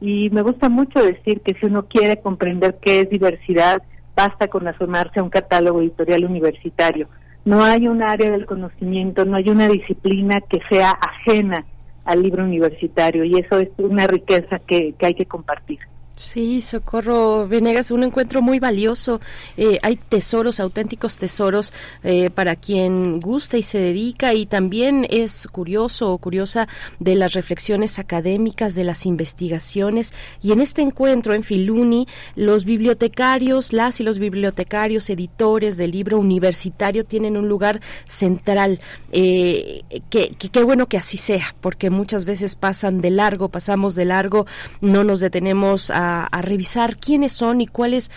Y 0.00 0.30
me 0.30 0.42
gusta 0.42 0.68
mucho 0.68 1.02
decir 1.02 1.40
que 1.40 1.54
si 1.54 1.66
uno 1.66 1.86
quiere 1.86 2.20
comprender 2.20 2.78
qué 2.80 3.00
es 3.00 3.10
diversidad, 3.10 3.82
basta 4.16 4.48
con 4.48 4.66
asomarse 4.68 5.20
a 5.20 5.22
un 5.22 5.30
catálogo 5.30 5.80
editorial 5.80 6.24
universitario. 6.24 7.08
No 7.44 7.62
hay 7.62 7.88
un 7.88 8.02
área 8.02 8.30
del 8.30 8.46
conocimiento, 8.46 9.24
no 9.24 9.36
hay 9.36 9.50
una 9.50 9.68
disciplina 9.68 10.40
que 10.40 10.60
sea 10.68 10.90
ajena 10.90 11.64
al 12.04 12.22
libro 12.22 12.44
universitario 12.44 13.24
y 13.24 13.38
eso 13.38 13.58
es 13.58 13.68
una 13.78 14.06
riqueza 14.06 14.58
que, 14.60 14.94
que 14.98 15.06
hay 15.06 15.14
que 15.14 15.26
compartir. 15.26 15.78
Sí, 16.16 16.62
Socorro 16.62 17.48
Venegas, 17.48 17.90
un 17.90 18.04
encuentro 18.04 18.40
muy 18.40 18.60
valioso. 18.60 19.20
Eh, 19.56 19.80
hay 19.82 19.96
tesoros, 19.96 20.60
auténticos 20.60 21.16
tesoros 21.16 21.72
eh, 22.04 22.30
para 22.30 22.54
quien 22.54 23.18
gusta 23.18 23.58
y 23.58 23.64
se 23.64 23.78
dedica 23.78 24.32
y 24.32 24.46
también 24.46 25.08
es 25.10 25.48
curioso 25.48 26.12
o 26.12 26.18
curiosa 26.18 26.68
de 27.00 27.16
las 27.16 27.32
reflexiones 27.32 27.98
académicas, 27.98 28.76
de 28.76 28.84
las 28.84 29.06
investigaciones. 29.06 30.12
Y 30.40 30.52
en 30.52 30.60
este 30.60 30.82
encuentro 30.82 31.34
en 31.34 31.42
Filuni, 31.42 32.06
los 32.36 32.64
bibliotecarios, 32.64 33.72
las 33.72 33.98
y 33.98 34.04
los 34.04 34.20
bibliotecarios, 34.20 35.10
editores 35.10 35.76
del 35.76 35.90
libro 35.90 36.20
universitario 36.20 37.04
tienen 37.04 37.36
un 37.36 37.48
lugar 37.48 37.80
central. 38.04 38.78
Eh, 39.10 39.82
que 40.10 40.62
bueno 40.62 40.86
que 40.86 40.96
así 40.96 41.16
sea, 41.16 41.56
porque 41.60 41.90
muchas 41.90 42.24
veces 42.24 42.54
pasan 42.54 43.00
de 43.00 43.10
largo, 43.10 43.48
pasamos 43.48 43.96
de 43.96 44.04
largo, 44.04 44.46
no 44.80 45.02
nos 45.02 45.18
detenemos 45.18 45.90
a 45.90 46.13
a, 46.22 46.42
revisar 46.42 46.96
quiénes 46.96 47.32
son 47.32 47.60
y 47.60 47.66
cuál 47.66 47.94
es 47.94 48.10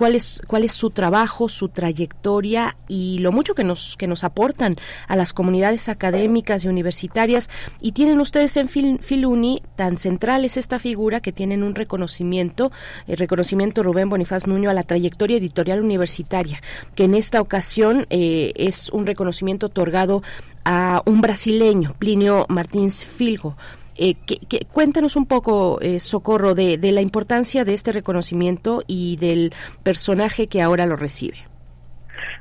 cuál 0.00 0.14
es, 0.14 0.40
cuál 0.46 0.64
es 0.64 0.72
su 0.72 0.88
trabajo, 0.88 1.50
su 1.50 1.68
trayectoria 1.68 2.74
y 2.88 3.18
lo 3.18 3.32
mucho 3.32 3.54
que 3.54 3.64
nos, 3.64 3.98
que 3.98 4.06
nos 4.06 4.24
aportan 4.24 4.76
a 5.08 5.14
las 5.14 5.34
comunidades 5.34 5.90
académicas 5.90 6.64
y 6.64 6.68
universitarias. 6.68 7.50
Y 7.82 7.92
tienen 7.92 8.18
ustedes 8.18 8.56
en 8.56 8.70
Filuni 8.70 9.62
tan 9.76 9.98
central 9.98 10.46
es 10.46 10.56
esta 10.56 10.78
figura 10.78 11.20
que 11.20 11.32
tienen 11.32 11.62
un 11.62 11.74
reconocimiento, 11.74 12.72
el 13.08 13.18
reconocimiento 13.18 13.82
Rubén 13.82 14.08
Bonifaz 14.08 14.46
Nuño 14.46 14.70
a 14.70 14.74
la 14.74 14.84
trayectoria 14.84 15.36
editorial 15.36 15.82
universitaria, 15.82 16.62
que 16.94 17.04
en 17.04 17.14
esta 17.14 17.42
ocasión 17.42 18.06
eh, 18.08 18.52
es 18.56 18.88
un 18.88 19.04
reconocimiento 19.04 19.66
otorgado 19.66 20.22
a 20.64 21.02
un 21.04 21.20
brasileño, 21.20 21.94
Plinio 21.98 22.46
Martins 22.48 23.04
Filgo, 23.04 23.56
eh, 24.02 24.14
que, 24.14 24.64
cuéntanos 24.64 25.14
un 25.14 25.26
poco, 25.26 25.78
eh, 25.82 26.00
Socorro, 26.00 26.54
de, 26.54 26.78
la 26.80 27.02
importancia 27.02 27.66
de 27.66 27.74
este 27.74 27.92
reconocimiento 27.92 28.82
y 28.86 29.16
del 29.16 29.52
personaje 29.82 30.46
que 30.46 30.62
ahora 30.62 30.86
lo 30.86 30.96
recibe. 30.96 31.36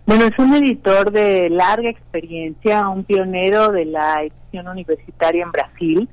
Bueno, 0.06 0.24
es 0.24 0.40
un 0.40 0.54
editor 0.56 1.12
de 1.12 1.50
larga 1.50 1.90
experiencia, 1.90 2.88
un 2.88 3.04
pionero 3.04 3.74
de 3.74 3.84
la 3.84 4.24
edición 4.24 4.70
universitaria 4.70 5.44
en 5.44 5.52
Brasil 5.52 6.10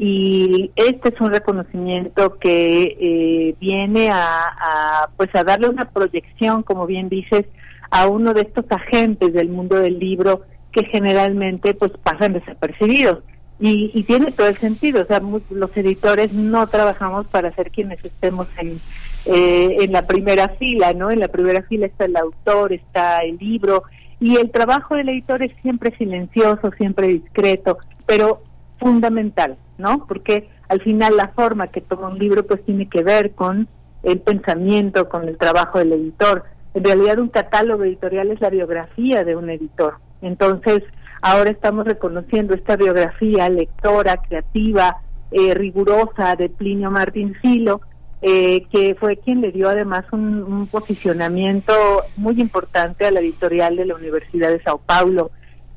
y 0.00 0.72
este 0.74 1.10
es 1.10 1.20
un 1.20 1.30
reconocimiento 1.30 2.36
que 2.40 2.96
eh, 3.00 3.54
viene 3.60 4.10
a, 4.10 4.46
a, 4.48 5.10
pues 5.16 5.32
a 5.36 5.44
darle 5.44 5.68
una 5.68 5.88
proyección, 5.90 6.64
como 6.64 6.86
bien 6.86 7.08
dices, 7.08 7.46
a 7.92 8.08
uno 8.08 8.34
de 8.34 8.40
estos 8.40 8.64
agentes 8.68 9.32
del 9.32 9.48
mundo 9.48 9.78
del 9.78 10.00
libro 10.00 10.42
que 10.72 10.84
generalmente 10.86 11.72
pues 11.74 11.92
pasan 12.02 12.32
desapercibidos. 12.32 13.20
Y, 13.64 14.02
tiene 14.02 14.32
todo 14.32 14.48
el 14.48 14.56
sentido, 14.56 15.02
o 15.02 15.06
sea, 15.06 15.22
los 15.50 15.76
editores 15.76 16.32
no 16.32 16.66
trabajamos 16.66 17.28
para 17.28 17.54
ser 17.54 17.70
quienes 17.70 18.04
estemos 18.04 18.48
en, 18.58 18.80
eh, 19.24 19.76
en 19.82 19.92
la 19.92 20.04
primera 20.04 20.48
fila, 20.48 20.92
¿no? 20.94 21.12
En 21.12 21.20
la 21.20 21.28
primera 21.28 21.62
fila 21.62 21.86
está 21.86 22.06
el 22.06 22.16
autor, 22.16 22.72
está 22.72 23.18
el 23.18 23.36
libro, 23.36 23.84
y 24.18 24.34
el 24.36 24.50
trabajo 24.50 24.96
del 24.96 25.10
editor 25.10 25.44
es 25.44 25.52
siempre 25.62 25.96
silencioso, 25.96 26.72
siempre 26.76 27.06
discreto, 27.06 27.78
pero 28.04 28.42
fundamental, 28.80 29.56
¿no? 29.78 30.06
Porque 30.08 30.48
al 30.68 30.80
final 30.80 31.16
la 31.16 31.28
forma 31.28 31.68
que 31.68 31.82
toma 31.82 32.08
un 32.08 32.18
libro 32.18 32.44
pues 32.44 32.64
tiene 32.64 32.88
que 32.88 33.04
ver 33.04 33.30
con 33.30 33.68
el 34.02 34.18
pensamiento, 34.18 35.08
con 35.08 35.28
el 35.28 35.38
trabajo 35.38 35.78
del 35.78 35.92
editor. 35.92 36.42
En 36.74 36.82
realidad 36.82 37.20
un 37.20 37.28
catálogo 37.28 37.84
editorial 37.84 38.32
es 38.32 38.40
la 38.40 38.50
biografía 38.50 39.22
de 39.22 39.36
un 39.36 39.50
editor. 39.50 39.98
Entonces, 40.20 40.82
Ahora 41.24 41.50
estamos 41.50 41.86
reconociendo 41.86 42.52
esta 42.52 42.74
biografía 42.74 43.48
lectora, 43.48 44.16
creativa, 44.16 44.96
eh, 45.30 45.54
rigurosa 45.54 46.34
de 46.34 46.48
Plinio 46.48 46.90
Martín 46.90 47.36
Filo, 47.40 47.80
eh, 48.22 48.66
que 48.72 48.96
fue 48.98 49.16
quien 49.18 49.40
le 49.40 49.52
dio 49.52 49.68
además 49.68 50.04
un, 50.10 50.66
posicionamiento 50.66 51.72
muy 52.16 52.40
importante 52.40 53.06
a 53.06 53.12
la 53.12 53.20
editorial 53.20 53.76
de 53.76 53.86
la 53.86 53.94
Universidad 53.94 54.50
de 54.50 54.60
Sao 54.64 54.78
Paulo 54.78 55.30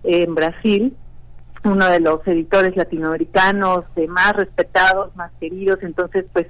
en 0.03 0.33
Brasil, 0.33 0.95
uno 1.63 1.89
de 1.89 1.99
los 1.99 2.25
editores 2.27 2.75
latinoamericanos 2.75 3.85
más 4.09 4.33
respetados, 4.33 5.15
más 5.15 5.31
queridos, 5.39 5.77
entonces 5.83 6.25
pues 6.33 6.49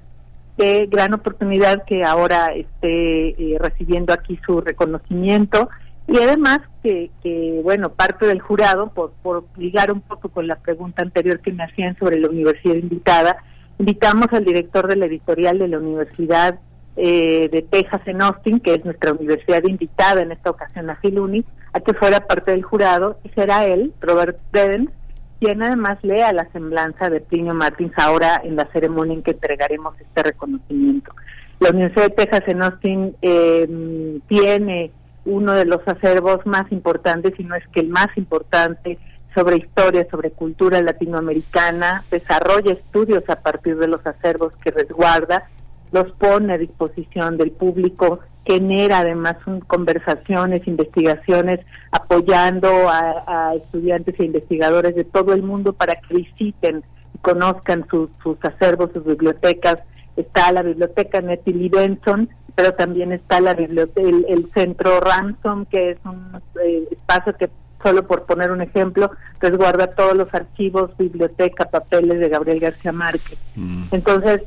qué 0.58 0.88
gran 0.90 1.14
oportunidad 1.14 1.84
que 1.84 2.06
ahora 2.06 2.48
esté 2.54 3.30
eh, 3.32 3.58
recibiendo 3.60 4.14
aquí 4.14 4.40
su 4.46 4.62
reconocimiento 4.62 5.70
y 6.08 6.18
además 6.18 6.60
que, 6.84 7.10
que, 7.24 7.62
bueno, 7.64 7.90
parte 7.90 8.28
del 8.28 8.40
jurado, 8.40 8.92
por, 8.92 9.46
ligar 9.58 9.92
un 9.92 10.02
poco 10.02 10.30
con 10.30 10.48
la 10.48 10.56
pregunta 10.58 11.02
anterior 11.02 11.40
que 11.40 11.52
me 11.52 11.64
hacían 11.64 11.98
sobre 11.98 12.20
la 12.20 12.30
universidad 12.30 12.76
invitada, 12.76 13.38
invitamos 13.80 14.28
al 14.32 14.46
director 14.46 14.88
de 14.88 14.96
la 14.98 15.08
editorial 15.08 15.58
de 15.58 15.68
la 15.68 15.80
Universidad 15.80 16.60
eh, 16.96 17.50
de 17.52 17.62
Texas 17.64 18.02
en 18.06 18.22
Austin, 18.22 18.60
que 18.60 18.76
es 18.76 18.86
nuestra 18.86 19.14
universidad 19.14 19.64
invitada 19.64 20.22
en 20.22 20.32
esta 20.32 20.52
ocasión 20.52 20.90
a 20.90 20.96
Filuni, 20.98 21.44
a 21.74 21.80
que 21.80 21.96
fuera 21.96 22.28
parte 22.28 22.52
del 22.52 22.64
jurado, 22.64 23.20
y 23.24 23.30
será 23.30 23.66
él, 23.66 23.92
Robert 24.00 24.38
Bevens, 24.52 24.92
quien 25.40 25.64
además 25.64 25.98
lea 26.04 26.32
la 26.34 26.50
semblanza 26.52 27.10
de 27.10 27.20
Plinio 27.20 27.56
Martins 27.56 27.94
ahora 27.98 28.40
en 28.44 28.56
la 28.56 28.68
ceremonia 28.72 29.16
en 29.16 29.24
que 29.24 29.32
entregaremos 29.32 30.00
este 30.00 30.24
reconocimiento. 30.24 31.12
La 31.60 31.72
Universidad 31.72 32.10
de 32.10 32.16
Texas 32.16 32.44
en 32.48 32.62
Austin 32.62 33.16
eh, 33.22 34.20
tiene 34.28 34.92
uno 35.26 35.54
de 35.54 35.66
los 35.66 35.82
acervos 35.88 36.46
más 36.46 36.72
importantes, 36.72 37.34
si 37.36 37.44
no 37.44 37.56
es 37.56 37.68
que 37.70 37.82
el 37.82 37.90
más 37.90 38.08
importante, 38.16 39.00
sobre 39.34 39.58
historia, 39.58 40.08
sobre 40.10 40.32
cultura 40.32 40.82
latinoamericana, 40.82 42.04
desarrolla 42.10 42.74
estudios 42.74 43.24
a 43.28 43.42
partir 43.42 43.78
de 43.78 43.88
los 43.88 44.06
acervos 44.06 44.56
que 44.64 44.72
resguarda, 44.72 45.50
los 45.92 46.12
pone 46.12 46.54
a 46.54 46.58
disposición 46.58 47.38
del 47.38 47.52
público, 47.52 48.20
genera 48.46 49.00
además 49.00 49.38
conversaciones, 49.68 50.68
investigaciones, 50.68 51.60
apoyando 51.92 52.70
a, 52.90 53.54
estudiantes 53.56 54.20
e 54.20 54.26
investigadores 54.26 54.96
de 54.96 55.04
todo 55.04 55.34
el 55.34 55.42
mundo 55.42 55.74
para 55.74 55.96
que 55.96 56.16
visiten 56.16 56.84
y 57.14 57.18
conozcan 57.20 57.86
sus, 57.90 58.10
sus 58.24 58.38
acervos, 58.44 58.92
sus 58.94 59.06
bibliotecas. 59.06 59.82
Está 60.16 60.52
la 60.52 60.62
biblioteca 60.62 61.22
Nettie 61.22 61.70
Benson, 61.70 62.30
pero 62.56 62.74
también 62.74 63.12
está 63.12 63.42
la 63.42 63.54
biblioteca, 63.54 64.08
el, 64.08 64.50
centro 64.54 65.02
Ransom, 65.02 65.66
que 65.66 65.92
es 65.92 65.98
un 66.06 66.42
eh, 66.64 66.88
espacio 66.90 67.36
que, 67.38 67.50
solo 67.84 68.08
por 68.08 68.26
poner 68.26 68.52
un 68.52 68.62
ejemplo, 68.62 69.12
resguarda 69.40 69.88
todos 69.88 70.16
los 70.16 70.34
archivos, 70.34 70.96
biblioteca, 70.98 71.66
papeles 71.66 72.20
de 72.20 72.30
Gabriel 72.30 72.62
García 72.62 72.94
Márquez. 72.94 73.38
Mm. 73.56 73.84
Entonces, 73.92 74.44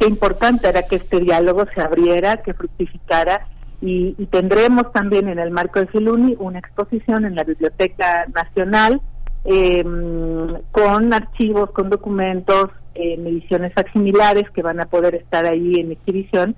qué 0.00 0.06
importante 0.06 0.68
era 0.68 0.82
que 0.82 0.96
este 0.96 1.20
diálogo 1.20 1.64
se 1.74 1.80
abriera, 1.80 2.38
que 2.38 2.54
fructificara, 2.54 3.46
y, 3.80 4.12
tendremos 4.30 4.92
también 4.92 5.28
en 5.28 5.38
el 5.38 5.50
marco 5.50 5.78
de 5.78 5.86
Filuni 5.86 6.36
una 6.38 6.58
exposición 6.58 7.24
en 7.26 7.34
la 7.34 7.44
Biblioteca 7.44 8.24
Nacional 8.34 9.00
em, 9.44 10.62
con 10.72 11.12
archivos, 11.12 11.70
con 11.72 11.90
documentos, 11.90 12.70
en 12.94 13.26
ediciones 13.26 13.74
facsimilares 13.74 14.48
que 14.50 14.62
van 14.62 14.80
a 14.80 14.86
poder 14.86 15.16
estar 15.16 15.44
ahí 15.44 15.74
en 15.80 15.92
exhibición 15.92 16.56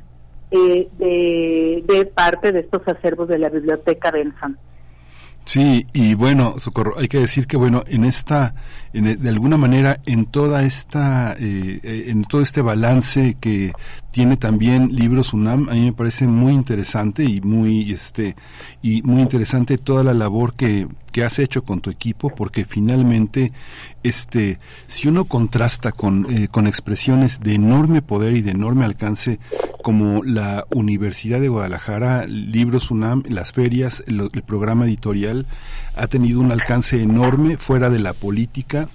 eh, 0.51 0.89
de, 0.99 2.07
parte 2.15 2.53
de 2.53 2.61
estos 2.61 2.87
acervos 2.87 3.29
de 3.29 3.39
la 3.39 3.49
biblioteca 3.49 4.11
Benson. 4.11 4.57
Sí, 5.45 5.87
y 5.93 6.15
bueno, 6.15 6.59
Socorro, 6.59 6.99
hay 6.99 7.07
que 7.07 7.21
decir 7.21 7.47
que 7.47 7.57
bueno, 7.57 7.85
en 7.87 8.05
esta, 8.05 8.57
en, 8.93 9.23
de 9.23 9.29
alguna 9.29 9.57
manera, 9.57 10.01
en 10.05 10.27
toda 10.27 10.65
esta, 10.65 11.35
eh, 11.35 11.79
eh, 11.85 12.05
en 12.09 12.25
todo 12.25 12.43
este 12.43 12.63
balance 12.63 13.37
que 13.41 13.73
tiene 14.11 14.37
también 14.37 14.97
Libros 14.97 15.33
UNAM, 15.33 15.69
a 15.69 15.75
mí 15.75 15.85
me 15.85 15.93
parece 15.93 16.27
muy 16.27 16.53
interesante 16.53 17.23
y 17.23 17.41
muy, 17.43 17.93
este, 17.93 18.35
y 18.83 19.03
muy 19.03 19.23
interesante 19.23 19.79
toda 19.79 20.03
la 20.03 20.15
labor 20.15 20.53
que, 20.55 20.89
que 21.13 21.23
has 21.23 21.39
hecho 21.39 21.65
con 21.65 21.81
tu 21.81 21.91
equipo, 21.91 22.29
porque 22.29 22.65
finalmente, 22.65 23.53
este, 24.03 24.59
si 24.89 25.07
uno 25.07 25.27
contrasta 25.27 25.93
con, 25.93 26.27
eh, 26.29 26.49
con 26.49 26.67
expresiones 26.67 27.39
de 27.39 27.55
enorme 27.55 28.03
poder 28.03 28.37
y 28.37 28.43
de 28.43 28.51
enorme 28.51 28.85
alcance, 28.85 29.39
como 29.87 30.25
la 30.25 30.67
Universidad 30.75 31.41
de 31.41 31.49
Guadalajara, 31.49 32.27
Libros 32.27 32.91
UNAM, 32.91 33.23
las 33.29 33.53
ferias, 33.53 34.03
el 34.09 34.43
programa 34.43 34.85
editorial, 34.85 35.47
ha 35.95 36.09
tenido 36.09 36.41
un 36.41 36.51
alcance 36.51 37.01
enorme 37.01 37.57
fuera 37.57 37.89
de 37.89 38.01
la 38.01 38.13
política 38.13 38.89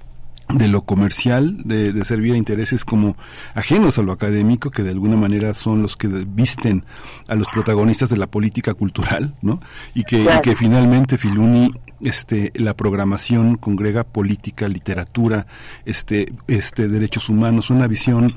de 0.50 0.68
lo 0.68 0.82
comercial, 0.82 1.56
de, 1.64 2.03
servir 2.03 2.34
a 2.34 2.38
intereses 2.38 2.84
como 2.84 3.16
ajenos 3.53 4.00
a 4.00 4.02
lo 4.02 4.11
académico, 4.11 4.70
que 4.70 4.84
de 4.84 4.90
alguna 4.90 5.16
manera 5.16 5.53
son 5.53 5.82
los 5.82 5.95
que 5.95 6.10
visten 6.10 6.84
a 7.30 7.36
los 7.36 7.48
protagonistas 7.48 8.10
de 8.10 8.18
la 8.18 8.28
política 8.28 8.74
cultural, 8.74 9.34
¿no? 9.42 9.61
Y 9.95 10.03
que, 10.03 10.28
que 10.44 10.58
finalmente 10.58 11.18
Filuni, 11.18 11.72
este, 12.02 12.52
la 12.56 12.74
programación 12.74 13.56
congrega 13.56 14.03
política, 14.03 14.68
literatura, 14.68 15.48
este, 15.86 16.34
este, 16.50 16.90
derechos 16.90 17.30
humanos, 17.30 17.70
una 17.70 17.88
visión 17.88 18.36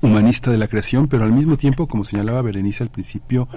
humanista 0.00 0.50
de 0.50 0.58
la 0.58 0.68
creación, 0.68 1.08
pero 1.08 1.24
al 1.24 1.32
mismo 1.32 1.56
tiempo, 1.56 1.86
como 1.86 2.04
señalaba 2.04 2.42
Berenice 2.42 2.82
al 2.82 2.90
principio, 2.90 3.48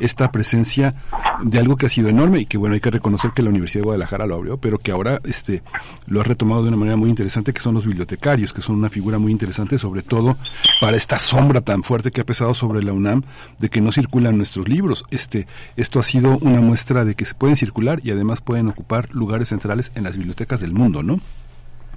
esta 0.00 0.32
presencia 0.32 0.94
de 1.42 1.58
algo 1.58 1.76
que 1.76 1.86
ha 1.86 1.88
sido 1.88 2.08
enorme 2.08 2.40
y 2.40 2.46
que 2.46 2.58
bueno, 2.58 2.74
hay 2.74 2.80
que 2.80 2.90
reconocer 2.90 3.32
que 3.32 3.42
la 3.42 3.50
Universidad 3.50 3.82
de 3.82 3.86
Guadalajara 3.86 4.26
lo 4.26 4.34
abrió, 4.36 4.56
pero 4.58 4.78
que 4.78 4.92
ahora 4.92 5.20
este 5.24 5.62
lo 6.06 6.20
ha 6.20 6.24
retomado 6.24 6.62
de 6.62 6.68
una 6.68 6.76
manera 6.76 6.96
muy 6.96 7.10
interesante, 7.10 7.52
que 7.52 7.60
son 7.60 7.74
los 7.74 7.86
bibliotecarios, 7.86 8.52
que 8.52 8.62
son 8.62 8.76
una 8.76 8.90
figura 8.90 9.18
muy 9.18 9.32
interesante, 9.32 9.78
sobre 9.78 10.02
todo 10.02 10.36
para 10.80 10.96
esta 10.96 11.18
sombra 11.18 11.60
tan 11.60 11.82
fuerte 11.82 12.10
que 12.10 12.20
ha 12.20 12.26
pesado 12.26 12.54
sobre 12.54 12.82
la 12.82 12.92
UNAM 12.92 13.22
de 13.58 13.68
que 13.68 13.80
no 13.80 13.92
circulan 13.92 14.36
nuestros 14.36 14.68
libros. 14.68 15.04
Este, 15.10 15.46
esto 15.76 16.00
ha 16.00 16.02
sido 16.02 16.38
una 16.38 16.60
muestra 16.60 17.04
de 17.04 17.14
que 17.14 17.24
se 17.24 17.34
pueden 17.34 17.56
circular 17.56 18.00
y 18.02 18.10
además 18.10 18.40
pueden 18.40 18.68
ocupar 18.68 19.14
lugares 19.14 19.48
centrales 19.48 19.92
en 19.94 20.04
las 20.04 20.16
bibliotecas 20.16 20.60
del 20.60 20.72
mundo, 20.72 21.02
¿no? 21.02 21.20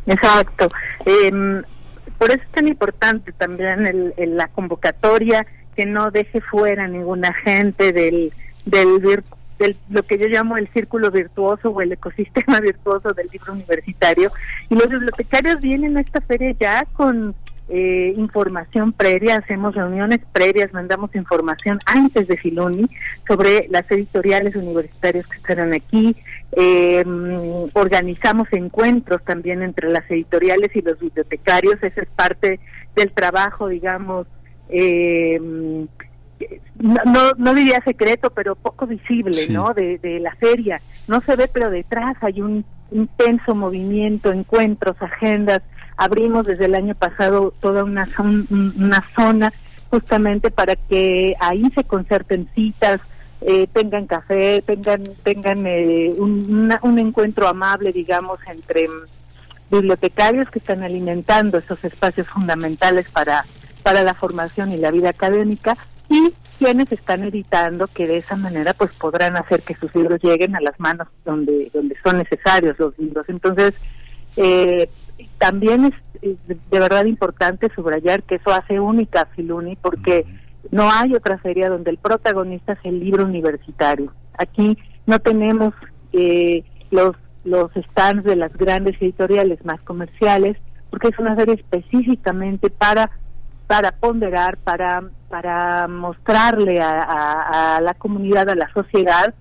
Exacto. 0.06 0.70
Em, 1.06 1.64
por 2.24 2.32
eso 2.32 2.42
es 2.42 2.52
tan 2.52 2.69
importante 2.69 3.34
también 3.34 3.85
el, 3.85 4.38
la 4.38 4.48
convocatoria, 4.48 5.45
que 5.76 5.85
no 5.85 6.10
deje 6.10 6.40
fuera 6.40 6.88
ninguna 6.88 7.34
gente 7.34 7.92
del, 7.92 8.32
del, 8.66 8.88
vir- 9.02 9.24
del 9.60 9.76
lo 9.90 10.03
que 10.03 10.18
yo 10.18 10.27
llamo 10.27 10.56
el 10.56 10.69
círculo 10.69 11.11
virtuoso 11.11 11.69
o 11.72 11.82
el 11.82 11.92
ecosistema 11.92 12.60
virtuoso 12.61 13.11
del 13.11 13.27
libro 13.34 13.52
universitario. 13.52 14.32
Y 14.69 14.76
los 14.76 14.88
bibliotecarios 14.88 15.60
vienen 15.60 15.98
a 15.98 16.02
esta 16.02 16.22
feria 16.22 16.56
ya 16.58 16.85
con 16.93 17.35
eh, 17.68 18.14
información 18.16 18.93
previa, 18.93 19.35
hacemos 19.35 19.76
reuniones 19.76 20.19
previas, 20.32 20.72
mandamos 20.72 21.14
información 21.16 21.80
antes 21.85 22.27
de 22.30 22.38
Filuni 22.38 22.90
sobre 23.27 23.68
las 23.69 23.90
editoriales 23.92 24.56
universitarias 24.56 25.27
que 25.27 25.38
estarán 25.38 25.74
aquí, 25.74 26.16
eh, 26.56 27.04
organizamos 27.74 28.48
encuentros 28.52 29.24
también 29.24 29.62
entre 29.62 29.90
las 29.90 30.10
editoriales 30.10 30.76
y 30.76 30.82
los 30.82 31.00
bibliotecarios, 31.00 31.82
esa 31.82 32.02
es 32.02 32.10
parte 32.16 32.60
del 32.96 33.12
trabajo, 33.12 33.68
digamos, 33.68 34.28
eh, 34.70 35.40
no, 35.40 36.96
no, 37.06 37.32
no 37.38 37.54
diría 37.54 37.82
secreto, 37.86 38.30
pero 38.32 38.56
poco 38.56 38.86
visible, 38.86 39.34
Sí. 39.34 39.54
¿no? 39.54 39.74
De, 39.74 39.98
de 40.00 40.20
la 40.20 40.36
feria. 40.36 40.82
No 41.08 41.22
se 41.22 41.36
ve, 41.36 41.50
pero 41.52 41.70
detrás 41.70 42.18
hay 42.22 42.42
un 42.42 42.66
intenso 42.92 43.56
movimiento, 43.56 44.32
encuentros, 44.32 44.96
agendas. 45.02 45.62
Abrimos 45.98 46.46
desde 46.46 46.66
el 46.66 46.76
año 46.76 46.96
pasado 46.96 47.54
toda 47.60 47.84
una, 47.84 48.08
una 48.78 49.04
zona 49.16 49.54
justamente 49.90 50.50
para 50.52 50.76
que 50.76 51.36
ahí 51.40 51.72
se 51.76 51.84
concerten 51.84 52.50
citas, 52.56 53.00
eh, 53.46 53.68
tengan 53.74 54.08
café, 54.08 54.62
tengan, 54.66 55.04
tengan 55.24 55.66
eh, 55.68 56.14
un, 56.18 57.00
encuentro 57.00 57.48
amable, 57.48 57.92
digamos, 57.92 58.40
entre 58.48 58.88
bibliotecarios 59.70 60.50
que 60.50 60.60
están 60.60 60.84
alimentando 60.84 61.58
esos 61.58 61.84
espacios 61.84 62.28
fundamentales 62.28 63.10
para, 63.10 63.44
para 63.82 64.04
la 64.04 64.14
formación 64.14 64.72
y 64.72 64.78
la 64.78 64.92
vida 64.92 65.10
académica 65.10 65.76
y 66.10 66.34
quienes 66.60 66.92
están 66.92 67.24
editando 67.24 67.88
que 67.88 68.08
de 68.08 68.18
esa 68.18 68.36
manera 68.36 68.74
pues 68.74 68.94
podrán 68.94 69.36
hacer 69.36 69.62
que 69.62 69.76
sus 69.76 69.94
libros 69.96 70.22
lleguen 70.22 70.56
a 70.56 70.62
las 70.62 70.80
manos 70.80 71.08
donde 71.26 71.72
donde 71.74 71.96
son 72.04 72.18
necesarios 72.18 72.78
los 72.78 72.98
libros. 73.00 73.26
Entonces 73.28 73.74
eh, 74.38 74.90
también 75.38 75.86
es, 75.86 75.94
de 76.22 76.80
verdad 76.80 77.06
importante 77.06 77.70
subrayar 77.74 78.24
que 78.24 78.36
eso 78.36 78.52
hace 78.52 78.80
única 78.80 79.22
a 79.22 79.26
Filuni 79.26 79.76
porque 79.76 80.26
no 80.72 80.90
hay 80.92 81.14
otra 81.14 81.38
feria 81.38 81.69
donde 81.69 81.92
el 81.92 81.98
protagonista 81.98 82.74
es 82.74 82.80
el 82.83 83.00
libro 83.00 83.25
universitario. 83.25 84.14
Aquí 84.38 84.77
no 85.06 85.19
tenemos 85.19 85.74
eh, 86.11 86.64
los 86.92 87.16
stands 87.90 88.24
de 88.24 88.35
las 88.35 88.53
grandes 88.53 89.01
editoriales 89.01 89.64
más 89.66 89.82
comerciales 89.82 90.58
porque 90.90 91.08
es 91.08 91.17
una 91.17 91.35
feria 91.35 91.56
específicamente 91.56 92.69
para 92.69 93.09
para 93.66 93.93
ponderar, 93.93 94.58
para 94.58 95.03
para 95.30 95.88
mostrarle 95.88 96.80
a, 96.80 97.80
la 97.82 97.95
comunidad, 97.95 98.48
a 98.50 98.56
la 98.56 98.72
sociedad, 98.72 99.33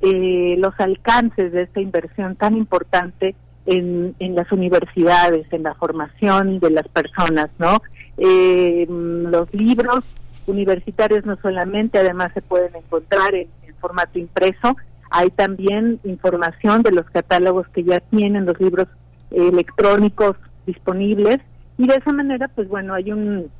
eh, 0.00 0.54
los 0.58 0.78
alcances 0.78 1.50
de 1.50 1.62
esta 1.62 1.80
inversión 1.80 2.36
tan 2.36 2.56
importante 2.56 3.34
en, 3.66 4.14
en 4.20 4.36
las 4.36 4.52
universidades, 4.52 5.52
en 5.52 5.64
la 5.64 5.74
formación 5.74 6.60
de 6.60 6.70
las 6.70 6.86
personas, 6.86 7.48
¿no? 7.58 7.82
Eh, 8.16 8.86
los 8.88 9.52
libros 9.52 10.04
universitarios 10.50 11.24
no 11.24 11.36
solamente, 11.40 11.98
además 11.98 12.32
se 12.34 12.42
pueden 12.42 12.74
encontrar 12.76 13.34
en, 13.34 13.48
formato 13.80 14.18
impreso, 14.18 14.76
hay 15.10 15.30
también 15.30 16.00
información 16.04 16.82
de 16.82 16.92
los 16.92 17.06
catálogos 17.06 17.66
que 17.68 17.82
ya 17.82 18.00
tienen 18.00 18.44
los 18.44 18.60
libros 18.60 18.88
eh, 19.30 19.48
electrónicos 19.48 20.36
disponibles 20.66 21.38
y 21.78 21.86
de 21.86 21.94
esa 21.94 22.12
manera, 22.12 22.48
pues 22.48 22.68
bueno, 22.68 22.92
hay 22.92 23.10
un 23.10 23.50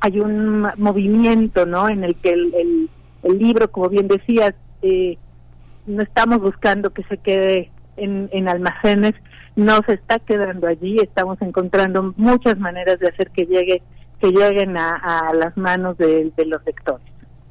hay 0.00 0.20
un 0.20 0.66
movimiento, 0.78 1.66
¿no? 1.66 1.88
En 1.88 2.02
el 2.02 2.16
que 2.16 2.30
el, 2.30 2.54
el, 2.54 2.88
el 3.24 3.38
libro, 3.38 3.70
como 3.70 3.90
bien 3.90 4.08
decías, 4.08 4.54
eh, 4.80 5.18
no 5.86 6.02
estamos 6.02 6.40
buscando 6.40 6.90
que 6.90 7.02
se 7.04 7.18
quede 7.18 7.70
en, 7.96 8.28
en 8.32 8.48
almacenes, 8.48 9.14
no 9.54 9.80
se 9.86 9.94
está 9.94 10.18
quedando 10.18 10.66
allí, 10.66 10.98
estamos 10.98 11.40
encontrando 11.42 12.14
muchas 12.16 12.58
maneras 12.58 12.98
de 12.98 13.08
hacer 13.08 13.30
que 13.30 13.46
llegue 13.46 13.82
que 14.22 14.30
lleguen 14.30 14.78
a, 14.78 14.90
a 15.28 15.34
las 15.34 15.54
manos 15.56 15.98
de, 15.98 16.32
de 16.36 16.46
los 16.46 16.64
lectores. 16.64 17.04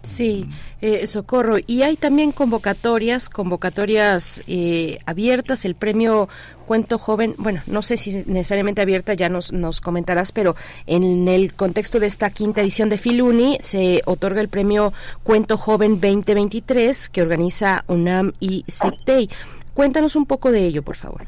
Sí, 0.03 0.49
eh, 0.81 1.05
socorro. 1.05 1.57
Y 1.67 1.83
hay 1.83 1.95
también 1.95 2.31
convocatorias, 2.31 3.29
convocatorias 3.29 4.41
eh, 4.47 4.97
abiertas. 5.05 5.63
El 5.63 5.75
premio 5.75 6.27
Cuento 6.65 6.97
Joven, 6.97 7.35
bueno, 7.37 7.61
no 7.67 7.83
sé 7.83 7.97
si 7.97 8.23
necesariamente 8.25 8.81
abierta, 8.81 9.13
ya 9.13 9.29
nos, 9.29 9.53
nos 9.53 9.79
comentarás, 9.79 10.31
pero 10.31 10.55
en 10.87 11.27
el 11.27 11.53
contexto 11.53 11.99
de 11.99 12.07
esta 12.07 12.31
quinta 12.31 12.61
edición 12.61 12.89
de 12.89 12.97
Filuni 12.97 13.57
se 13.59 14.01
otorga 14.07 14.41
el 14.41 14.49
premio 14.49 14.91
Cuento 15.21 15.55
Joven 15.55 15.99
2023 16.01 17.09
que 17.09 17.21
organiza 17.21 17.83
UNAM 17.87 18.31
y 18.39 18.63
SECTEI. 18.67 19.29
Cuéntanos 19.75 20.15
un 20.15 20.25
poco 20.25 20.51
de 20.51 20.65
ello, 20.65 20.81
por 20.81 20.95
favor. 20.95 21.27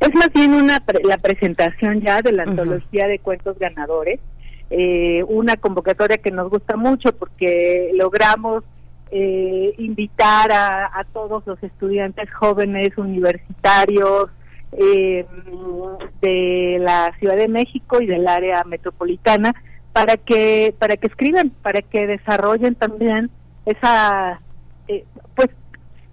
Es 0.00 0.12
más 0.14 0.30
bien 0.34 0.54
una 0.54 0.80
pre- 0.80 1.02
la 1.04 1.18
presentación 1.18 2.00
ya 2.00 2.20
de 2.20 2.32
la 2.32 2.42
antología 2.42 3.06
de 3.06 3.20
cuentos 3.20 3.56
ganadores, 3.60 4.18
eh, 4.70 5.22
una 5.28 5.56
convocatoria 5.56 6.18
que 6.18 6.30
nos 6.30 6.50
gusta 6.50 6.76
mucho 6.76 7.12
porque 7.12 7.90
logramos 7.94 8.64
eh, 9.10 9.74
invitar 9.78 10.52
a, 10.52 10.98
a 10.98 11.04
todos 11.04 11.46
los 11.46 11.62
estudiantes 11.62 12.30
jóvenes 12.32 12.96
universitarios 12.98 14.28
eh, 14.72 15.24
de 16.20 16.76
la 16.80 17.10
Ciudad 17.18 17.36
de 17.36 17.48
México 17.48 18.02
y 18.02 18.06
del 18.06 18.28
área 18.28 18.62
metropolitana 18.64 19.54
para 19.94 20.18
que 20.18 20.74
para 20.78 20.96
que 20.96 21.06
escriban, 21.06 21.50
para 21.62 21.80
que 21.80 22.06
desarrollen 22.06 22.74
también 22.74 23.30
esa 23.64 24.40
eh, 24.88 25.04
pues 25.34 25.48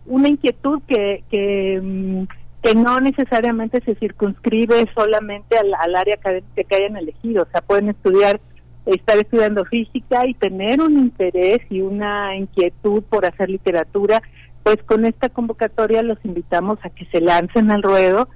una 0.06 0.30
inquietud 0.30 0.82
que, 0.88 1.24
que, 1.30 1.82
mm, 1.84 2.24
que 2.66 2.74
no 2.74 3.00
necesariamente 3.00 3.80
se 3.86 3.94
circunscribe 3.94 4.90
solamente 4.96 5.56
al, 5.56 5.72
al 5.76 5.96
área 5.96 6.16
académica 6.16 6.64
que 6.64 6.76
hayan 6.76 6.98
elegido. 6.98 7.44
O 7.44 7.48
sea, 7.52 7.62
pueden 7.62 7.90
estudiar, 7.90 8.42
estar 8.88 9.18
estudiando 9.18 9.66
física 9.66 10.26
y 10.26 10.34
tener 10.34 10.82
un 10.82 10.98
interés 10.98 11.60
y 11.70 11.82
una 11.82 12.36
inquietud 12.36 13.04
por 13.04 13.24
hacer 13.28 13.52
literatura. 13.52 14.24
Pues 14.64 14.78
con 14.84 15.06
esta 15.06 15.30
convocatoria 15.30 16.02
los 16.02 16.18
invitamos 16.26 16.80
a 16.82 16.90
que 16.90 17.06
se 17.06 17.22
lancen 17.22 17.70
al 17.70 17.84
ruedo. 17.84 18.30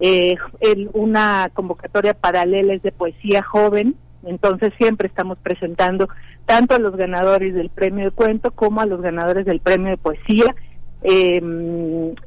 Eh, 0.00 0.34
el- 0.58 0.90
una 0.92 1.48
convocatoria 1.54 2.14
paralela 2.14 2.74
es 2.74 2.82
de 2.82 2.90
poesía 2.90 3.44
joven, 3.44 3.94
entonces 4.24 4.72
siempre 4.76 5.06
estamos 5.06 5.38
presentando 5.40 6.08
tanto 6.46 6.74
a 6.74 6.80
los 6.80 6.96
ganadores 6.96 7.54
del 7.54 7.68
premio 7.70 8.06
de 8.06 8.10
cuento 8.10 8.50
como 8.50 8.80
a 8.80 8.86
los 8.86 9.00
ganadores 9.00 9.46
del 9.46 9.60
premio 9.60 9.90
de 9.90 9.96
poesía 9.98 10.52
eh, 11.02 11.40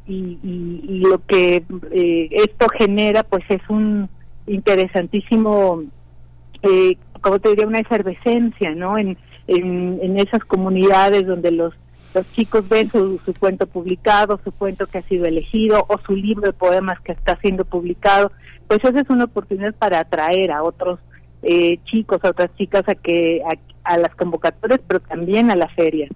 y, 0.08 0.40
y- 0.44 1.00
lo 1.00 1.20
que 1.26 1.64
eh, 1.92 2.30
esto 2.32 2.68
genera 2.78 3.24
pues 3.24 3.44
es 3.50 3.62
un 3.70 4.10
interesantísimo 4.48 5.84
eh, 6.64 6.98
como 7.22 7.40
te 7.40 7.50
diría 7.50 7.68
una 7.68 7.80
efervescencia 7.80 8.74
no 8.76 8.98
en, 8.98 9.18
en, 9.48 10.00
en 10.02 10.18
esas 10.20 10.44
comunidades 10.46 11.26
donde 11.28 11.52
los 11.52 11.74
los 12.14 12.30
chicos 12.34 12.68
ven 12.68 12.90
su, 12.92 13.20
su 13.24 13.34
cuento 13.34 13.68
publicado, 13.68 14.38
su 14.44 14.52
cuento 14.52 14.86
que 14.86 14.98
ha 14.98 15.02
sido 15.04 15.26
elegido 15.26 15.86
o 15.88 15.98
su 16.06 16.14
libro 16.14 16.48
de 16.48 16.52
poemas 16.54 17.00
que 17.00 17.14
está 17.14 17.38
siendo 17.40 17.64
publicado, 17.64 18.34
pues 18.68 18.82
esa 18.84 19.00
es 19.00 19.10
una 19.10 19.24
oportunidad 19.24 19.74
para 19.76 20.00
atraer 20.00 20.52
a 20.52 20.62
otros 20.62 21.00
eh, 21.42 21.78
chicos, 21.86 22.20
a 22.24 22.30
otras 22.32 22.54
chicas 22.58 22.84
a 22.88 22.96
que 22.96 23.42
a, 23.46 23.94
a 23.94 23.98
las 23.98 24.14
convocatorias, 24.16 24.82
pero 24.86 25.00
también 25.00 25.52
a 25.52 25.56
la 25.56 25.70
feria. 25.70 26.10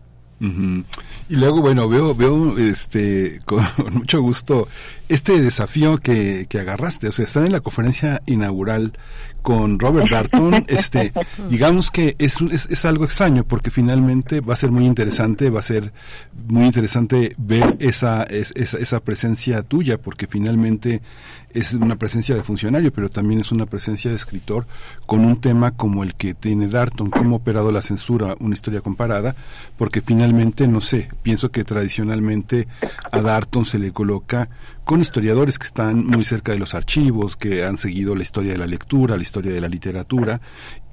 Y 1.29 1.35
luego, 1.35 1.61
bueno, 1.61 1.89
veo, 1.89 2.13
veo 2.13 2.57
este, 2.57 3.39
con 3.45 3.63
mucho 3.91 4.21
gusto 4.21 4.67
este 5.09 5.41
desafío 5.41 5.97
que, 5.97 6.45
que 6.49 6.59
agarraste, 6.59 7.07
o 7.07 7.11
sea, 7.11 7.25
estar 7.25 7.45
en 7.45 7.51
la 7.51 7.61
conferencia 7.61 8.21
inaugural 8.25 8.93
con 9.45 9.77
Robert 9.77 10.09
Darton, 10.09 10.65
este, 10.67 11.13
digamos 11.51 11.91
que 11.91 12.15
es, 12.17 12.41
es, 12.41 12.65
es, 12.65 12.83
algo 12.83 13.05
extraño 13.05 13.43
porque 13.43 13.69
finalmente 13.69 14.41
va 14.41 14.55
a 14.55 14.57
ser 14.57 14.71
muy 14.71 14.87
interesante, 14.87 15.51
va 15.51 15.59
a 15.59 15.63
ser 15.63 15.93
muy 16.47 16.65
interesante 16.65 17.35
ver 17.37 17.77
esa, 17.79 18.23
esa, 18.23 18.77
esa 18.79 18.99
presencia 19.01 19.61
tuya 19.61 19.99
porque 19.99 20.25
finalmente 20.25 21.03
es 21.53 21.73
una 21.73 21.95
presencia 21.95 22.33
de 22.33 22.41
funcionario, 22.41 22.91
pero 22.91 23.07
también 23.07 23.39
es 23.39 23.51
una 23.51 23.67
presencia 23.67 24.09
de 24.09 24.17
escritor 24.17 24.65
con 25.05 25.23
un 25.23 25.39
tema 25.39 25.71
como 25.71 26.03
el 26.03 26.15
que 26.15 26.33
tiene 26.33 26.67
Darton, 26.67 27.11
cómo 27.11 27.35
ha 27.35 27.37
operado 27.37 27.71
la 27.71 27.81
censura, 27.81 28.35
una 28.39 28.55
historia 28.55 28.81
comparada, 28.81 29.35
porque 29.77 30.01
finalmente, 30.01 30.67
no 30.67 30.81
sé, 30.81 31.07
pienso 31.21 31.51
que 31.51 31.63
tradicionalmente 31.63 32.67
a 33.11 33.21
Darton 33.21 33.63
se 33.63 33.77
le 33.77 33.91
coloca 33.91 34.49
con 34.85 35.01
historiadores 35.01 35.57
que 35.57 35.65
están 35.65 36.05
muy 36.05 36.23
cerca 36.23 36.51
de 36.51 36.59
los 36.59 36.75
archivos, 36.75 37.35
que 37.35 37.65
han 37.65 37.77
seguido 37.77 38.15
la 38.15 38.21
historia 38.21 38.51
de 38.51 38.59
la 38.59 38.67
lectura, 38.67 39.15
la 39.15 39.21
historia 39.23 39.51
de 39.51 39.59
la 39.59 39.67
literatura 39.67 40.39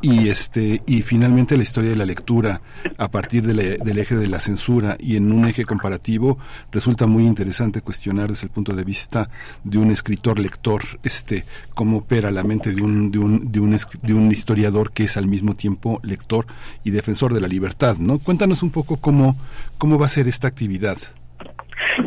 y 0.00 0.28
este 0.28 0.80
y 0.86 1.02
finalmente 1.02 1.58
la 1.58 1.62
historia 1.62 1.90
de 1.90 1.96
la 1.96 2.06
lectura 2.06 2.62
a 2.96 3.10
partir 3.10 3.46
de 3.46 3.54
la, 3.54 3.84
del 3.84 3.98
eje 3.98 4.16
de 4.16 4.28
la 4.28 4.40
censura 4.40 4.96
y 4.98 5.16
en 5.16 5.30
un 5.30 5.46
eje 5.46 5.66
comparativo 5.66 6.38
resulta 6.72 7.06
muy 7.06 7.26
interesante 7.26 7.82
cuestionar 7.82 8.30
desde 8.30 8.46
el 8.46 8.50
punto 8.50 8.74
de 8.74 8.82
vista 8.82 9.28
de 9.62 9.76
un 9.76 9.90
escritor 9.90 10.38
lector 10.40 10.82
este 11.04 11.44
cómo 11.74 11.98
opera 11.98 12.30
la 12.30 12.42
mente 12.42 12.72
de 12.72 12.82
un 12.82 13.12
de 13.12 13.18
un 13.18 13.52
de 13.52 13.60
un, 13.60 13.76
de 14.02 14.14
un 14.14 14.32
historiador 14.32 14.90
que 14.90 15.04
es 15.04 15.16
al 15.18 15.28
mismo 15.28 15.54
tiempo 15.54 16.00
lector 16.02 16.46
y 16.82 16.90
defensor 16.90 17.34
de 17.34 17.40
la 17.40 17.46
libertad 17.46 17.98
no 17.98 18.18
cuéntanos 18.18 18.62
un 18.62 18.70
poco 18.70 18.96
cómo 18.96 19.36
cómo 19.76 19.98
va 19.98 20.06
a 20.06 20.08
ser 20.08 20.26
esta 20.26 20.48
actividad. 20.48 20.96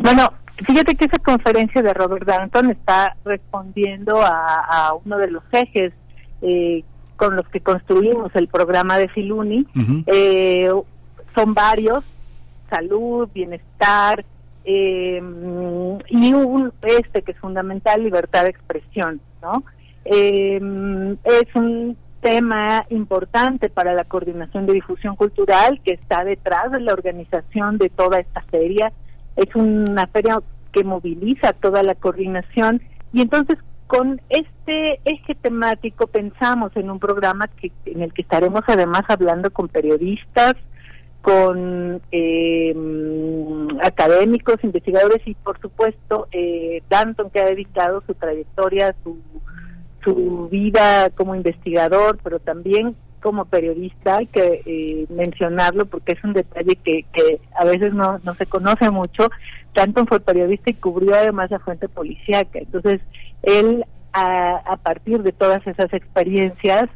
Bueno 0.02 0.45
Fíjate 0.64 0.94
que 0.94 1.04
esa 1.04 1.18
conferencia 1.18 1.82
de 1.82 1.92
Robert 1.92 2.26
Danton 2.26 2.70
está 2.70 3.16
respondiendo 3.24 4.22
a, 4.22 4.88
a 4.88 4.94
uno 4.94 5.18
de 5.18 5.30
los 5.30 5.42
ejes 5.52 5.92
eh, 6.40 6.82
con 7.16 7.36
los 7.36 7.46
que 7.48 7.60
construimos 7.60 8.34
el 8.34 8.48
programa 8.48 8.98
de 8.98 9.08
Filuni. 9.08 9.66
Uh 9.74 9.80
-huh. 9.80 10.04
eh, 10.06 10.70
son 11.34 11.54
varios, 11.54 12.04
salud, 12.70 13.28
bienestar, 13.34 14.24
eh, 14.64 15.22
y 16.08 16.32
un, 16.32 16.72
este 16.82 17.22
que 17.22 17.32
es 17.32 17.38
fundamental, 17.38 18.02
libertad 18.02 18.44
de 18.44 18.50
expresión, 18.50 19.20
¿no? 19.40 19.62
Eh, 20.04 20.60
es 21.24 21.54
un 21.54 21.96
tema 22.20 22.84
importante 22.90 23.68
para 23.68 23.94
la 23.94 24.04
coordinación 24.04 24.66
de 24.66 24.72
difusión 24.72 25.14
cultural 25.14 25.80
que 25.84 25.92
está 25.92 26.24
detrás 26.24 26.72
de 26.72 26.80
la 26.80 26.92
organización 26.92 27.78
de 27.78 27.88
toda 27.90 28.18
esta 28.18 28.42
feria 28.42 28.92
es 29.36 29.54
una 29.54 30.06
feria 30.08 30.40
que 30.72 30.84
moviliza 30.84 31.52
toda 31.52 31.82
la 31.82 31.94
coordinación. 31.94 32.82
Y 33.12 33.22
entonces 33.22 33.58
con 33.86 34.20
este 34.28 35.00
eje 35.04 35.34
temático 35.36 36.06
pensamos 36.08 36.72
en 36.74 36.90
un 36.90 36.98
programa 36.98 37.48
que 37.60 37.70
en 37.84 38.02
el 38.02 38.12
que 38.12 38.22
estaremos 38.22 38.62
además 38.66 39.02
hablando 39.08 39.50
con 39.50 39.68
periodistas, 39.68 40.56
con 41.22 42.00
eh, 42.12 42.74
académicos, 43.82 44.56
investigadores 44.62 45.22
y 45.26 45.34
por 45.34 45.60
supuesto 45.60 46.28
eh, 46.32 46.82
Danton 46.88 47.30
que 47.30 47.40
ha 47.40 47.46
dedicado 47.46 48.02
su 48.06 48.14
trayectoria, 48.14 48.94
su, 49.02 49.18
su 50.04 50.48
vida 50.50 51.10
como 51.10 51.34
investigador, 51.34 52.18
pero 52.22 52.38
también 52.38 52.96
como 53.26 53.44
periodista, 53.46 54.20
que 54.32 54.62
eh, 54.64 55.04
mencionarlo 55.08 55.86
porque 55.86 56.12
es 56.12 56.22
un 56.22 56.32
detalle 56.32 56.76
que, 56.76 57.04
que 57.12 57.40
a 57.58 57.64
veces 57.64 57.92
no, 57.92 58.20
no 58.22 58.34
se 58.34 58.46
conoce 58.46 58.88
mucho. 58.88 59.30
Danton 59.74 60.06
fue 60.06 60.20
periodista 60.20 60.70
y 60.70 60.74
cubrió 60.74 61.16
además 61.16 61.50
la 61.50 61.58
fuente 61.58 61.88
policíaca. 61.88 62.60
Entonces, 62.60 63.00
él, 63.42 63.84
a, 64.12 64.58
a 64.58 64.76
partir 64.76 65.24
de 65.24 65.32
todas 65.32 65.66
esas 65.66 65.92
experiencias, 65.92 66.88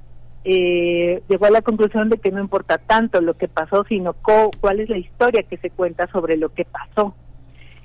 eh, 0.44 1.20
llegó 1.28 1.46
a 1.46 1.50
la 1.50 1.62
conclusión 1.62 2.08
de 2.10 2.18
que 2.18 2.30
no 2.30 2.40
importa 2.40 2.78
tanto 2.78 3.20
lo 3.20 3.34
que 3.34 3.48
pasó, 3.48 3.82
sino 3.88 4.12
co 4.12 4.52
cuál 4.60 4.78
es 4.78 4.88
la 4.88 4.98
historia 4.98 5.42
que 5.42 5.56
se 5.56 5.70
cuenta 5.70 6.06
sobre 6.12 6.36
lo 6.36 6.50
que 6.50 6.64
pasó. 6.64 7.16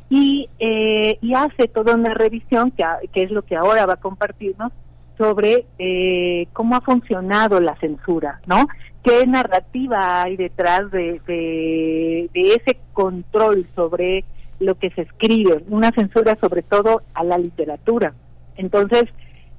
Y, 0.08 0.52
eh, 0.60 1.18
y 1.20 1.34
hace 1.34 1.68
toda 1.68 1.96
una 1.96 2.14
revisión, 2.14 2.70
que, 2.70 2.84
que 3.12 3.24
es 3.24 3.32
lo 3.32 3.42
que 3.42 3.56
ahora 3.56 3.88
va 3.88 3.94
a 3.94 3.98
compartirnos, 4.08 4.72
sobre 5.18 5.66
eh, 5.80 6.48
cómo 6.54 6.76
ha 6.76 6.82
funcionado 6.82 7.60
la 7.60 7.76
censura, 7.78 8.42
¿no? 8.46 8.68
¿Qué 9.04 9.26
narrativa 9.28 10.24
hay 10.24 10.36
detrás 10.36 10.90
de, 10.92 11.22
de, 11.28 12.30
de, 12.34 12.42
ese 12.42 12.80
control 12.94 13.68
sobre 13.76 14.26
lo 14.60 14.76
que 14.76 14.90
se 14.92 15.02
escribe? 15.02 15.64
Una 15.70 15.92
censura 15.92 16.38
sobre 16.42 16.64
todo 16.64 17.04
a 17.14 17.24
la 17.24 17.38
literatura. 17.38 18.14
Entonces, 18.58 19.06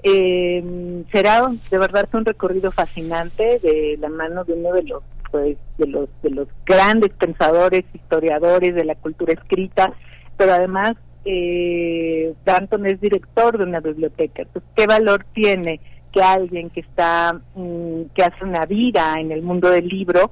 eh, 0.02 1.04
será 1.12 1.48
de 1.70 1.78
verdad 1.78 2.08
un 2.12 2.24
recorrido 2.24 2.70
fascinante 2.70 3.58
de 3.60 3.96
la 4.00 4.08
mano 4.08 4.44
de 4.44 4.52
uno 4.52 4.72
de 4.72 4.82
los 4.84 5.02
pues, 5.30 5.56
de 5.78 5.86
los 5.86 6.08
de 6.22 6.30
los 6.30 6.48
grandes 6.64 7.12
pensadores, 7.12 7.84
historiadores 7.92 8.74
de 8.74 8.84
la 8.84 8.94
cultura 8.94 9.32
escrita, 9.32 9.92
pero 10.36 10.52
además 10.52 10.94
eh, 11.26 12.32
Danton 12.44 12.86
es 12.86 13.00
director 13.00 13.58
de 13.58 13.64
una 13.64 13.80
biblioteca. 13.80 14.42
Entonces, 14.42 14.70
¿qué 14.74 14.86
valor 14.86 15.26
tiene 15.34 15.80
que 16.12 16.22
alguien 16.22 16.70
que 16.70 16.80
está, 16.80 17.38
mmm, 17.54 18.04
que 18.14 18.22
hace 18.22 18.44
una 18.44 18.64
vida 18.64 19.14
en 19.18 19.32
el 19.32 19.42
mundo 19.42 19.68
del 19.68 19.88
libro, 19.88 20.30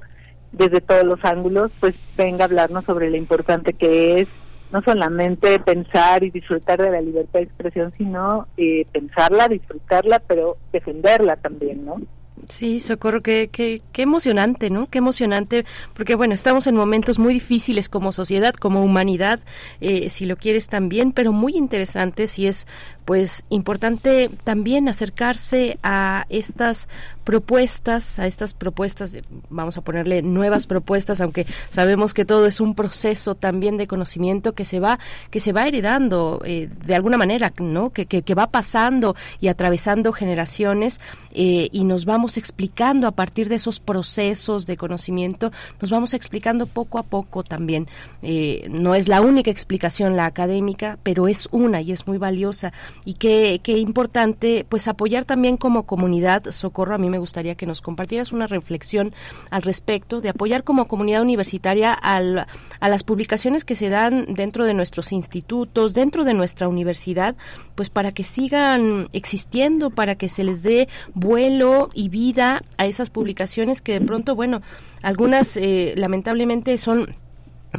desde 0.51 0.81
todos 0.81 1.03
los 1.03 1.23
ángulos, 1.23 1.71
pues 1.79 1.95
venga 2.17 2.45
a 2.45 2.47
hablarnos 2.47 2.85
sobre 2.85 3.09
lo 3.09 3.17
importante 3.17 3.73
que 3.73 4.21
es 4.21 4.29
no 4.71 4.81
solamente 4.81 5.59
pensar 5.59 6.23
y 6.23 6.31
disfrutar 6.31 6.81
de 6.81 6.91
la 6.91 7.01
libertad 7.01 7.39
de 7.39 7.45
expresión, 7.45 7.93
sino 7.97 8.47
eh, 8.57 8.85
pensarla, 8.91 9.47
disfrutarla, 9.47 10.19
pero 10.19 10.57
defenderla 10.71 11.35
también, 11.35 11.85
¿no? 11.85 12.01
Sí, 12.49 12.79
Socorro, 12.79 13.21
qué, 13.21 13.49
qué, 13.51 13.81
qué 13.91 14.03
emocionante, 14.03 14.69
¿no? 14.69 14.87
Qué 14.87 14.99
emocionante, 14.99 15.65
porque 15.93 16.15
bueno, 16.15 16.33
estamos 16.33 16.67
en 16.67 16.75
momentos 16.75 17.19
muy 17.19 17.33
difíciles 17.33 17.89
como 17.89 18.11
sociedad, 18.11 18.53
como 18.53 18.83
humanidad, 18.83 19.39
eh, 19.81 20.09
si 20.09 20.25
lo 20.25 20.37
quieres 20.37 20.67
también, 20.67 21.11
pero 21.11 21.31
muy 21.31 21.55
interesantes 21.55 22.37
y 22.39 22.47
es 22.47 22.67
pues 23.05 23.43
importante 23.49 24.29
también 24.43 24.89
acercarse 24.89 25.77
a 25.83 26.25
estas 26.29 26.87
propuestas, 27.25 28.19
a 28.19 28.27
estas 28.27 28.53
propuestas, 28.53 29.17
vamos 29.49 29.77
a 29.77 29.81
ponerle 29.81 30.21
nuevas 30.21 30.67
propuestas, 30.73 31.19
aunque 31.19 31.45
sabemos 31.69 32.13
que 32.13 32.23
todo 32.23 32.45
es 32.45 32.61
un 32.61 32.75
proceso 32.75 33.35
también 33.35 33.77
de 33.77 33.87
conocimiento 33.87 34.53
que 34.53 34.63
se 34.63 34.79
va, 34.79 34.99
que 35.31 35.41
se 35.41 35.51
va 35.51 35.67
heredando 35.67 36.41
eh, 36.45 36.69
de 36.85 36.95
alguna 36.95 37.17
manera, 37.17 37.51
¿no? 37.59 37.89
Que, 37.89 38.05
que, 38.05 38.21
que, 38.21 38.35
va 38.35 38.47
pasando 38.47 39.15
y 39.41 39.47
atravesando 39.47 40.13
generaciones 40.13 41.01
eh, 41.31 41.69
y 41.71 41.83
nos 41.83 42.05
vamos 42.05 42.37
explicando 42.37 43.07
a 43.07 43.11
partir 43.11 43.49
de 43.49 43.55
esos 43.55 43.79
procesos 43.79 44.67
de 44.67 44.77
conocimiento, 44.77 45.51
nos 45.81 45.89
vamos 45.89 46.13
explicando 46.13 46.67
poco 46.67 46.99
a 46.99 47.03
poco 47.03 47.43
también. 47.43 47.87
Eh, 48.21 48.67
no 48.69 48.93
es 48.95 49.07
la 49.07 49.21
única 49.21 49.51
explicación 49.51 50.15
la 50.15 50.27
académica, 50.27 50.97
pero 51.03 51.27
es 51.27 51.49
una 51.51 51.81
y 51.81 51.91
es 51.91 52.07
muy 52.07 52.17
valiosa 52.17 52.71
y 53.03 53.13
qué, 53.13 53.59
qué 53.63 53.77
importante 53.77 54.65
pues 54.69 54.87
apoyar 54.87 55.25
también 55.25 55.57
como 55.57 55.83
comunidad 55.83 56.51
socorro 56.51 56.95
a 56.95 56.97
mí 56.97 57.09
me 57.15 57.19
gustaría 57.19 57.55
que 57.55 57.65
nos 57.65 57.79
compartieras 57.79 58.33
una 58.33 58.45
reflexión 58.45 59.13
al 59.49 59.61
respecto 59.61 60.19
de 60.19 60.27
apoyar 60.27 60.65
como 60.65 60.89
comunidad 60.89 61.21
universitaria 61.21 61.93
al, 61.93 62.45
a 62.81 62.89
las 62.89 63.03
publicaciones 63.03 63.63
que 63.63 63.73
se 63.73 63.87
dan 63.87 64.25
dentro 64.33 64.65
de 64.65 64.73
nuestros 64.73 65.13
institutos 65.13 65.93
dentro 65.93 66.25
de 66.25 66.33
nuestra 66.33 66.67
universidad 66.67 67.37
pues 67.75 67.89
para 67.89 68.11
que 68.11 68.25
sigan 68.25 69.07
existiendo 69.13 69.91
para 69.91 70.15
que 70.15 70.27
se 70.27 70.43
les 70.43 70.61
dé 70.61 70.89
vuelo 71.13 71.89
y 71.93 72.09
vida 72.09 72.61
a 72.77 72.85
esas 72.85 73.09
publicaciones 73.09 73.81
que 73.81 73.93
de 73.93 74.05
pronto 74.05 74.35
bueno 74.35 74.61
algunas 75.01 75.55
eh, 75.55 75.93
lamentablemente 75.95 76.77
son 76.77 77.15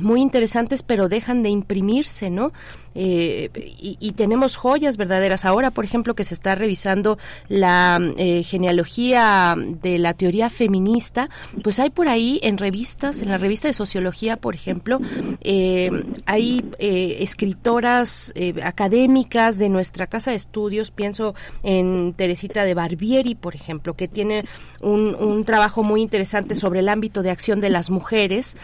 muy 0.00 0.22
interesantes 0.22 0.82
pero 0.82 1.10
dejan 1.10 1.42
de 1.42 1.50
imprimirse 1.50 2.30
no 2.30 2.54
eh, 2.98 3.50
y, 3.78 3.98
y, 4.00 4.12
tenemos 4.12 4.56
joyas 4.56 4.96
verdaderas. 4.96 5.44
Ahora, 5.44 5.70
por 5.70 5.84
ejemplo, 5.84 6.14
que 6.14 6.24
se 6.24 6.32
está 6.32 6.54
revisando 6.54 7.18
la 7.48 8.00
eh, 8.16 8.42
genealogía 8.42 9.54
de 9.82 9.98
la 9.98 10.14
teoría 10.14 10.48
feminista, 10.48 11.28
pues 11.62 11.78
hay 11.78 11.90
por 11.90 12.08
ahí 12.08 12.40
en 12.42 12.56
revistas, 12.56 13.20
en 13.20 13.28
la 13.28 13.36
revista 13.36 13.68
de 13.68 13.74
sociología, 13.74 14.38
por 14.38 14.54
ejemplo, 14.54 15.00
eh, 15.42 15.90
hay 16.24 16.64
escritoras 16.78 18.32
académicas 18.62 19.58
de 19.58 19.68
nuestra 19.68 20.06
casa 20.06 20.30
de 20.30 20.38
estudios, 20.38 20.90
pienso 20.90 21.34
en 21.62 22.14
Teresita 22.14 22.64
de 22.64 22.72
Barbieri, 22.72 23.34
por 23.34 23.54
ejemplo, 23.54 23.94
que 23.94 24.08
tiene 24.08 24.44
un, 24.80 25.14
un 25.14 25.44
trabajo 25.44 25.84
muy 25.84 26.00
interesante 26.00 26.54
sobre 26.54 26.80
el 26.80 26.88
ámbito 26.88 27.22
de 27.22 27.30
acción 27.30 27.60
de 27.60 27.68
las 27.68 27.90
mujeres 27.90 28.56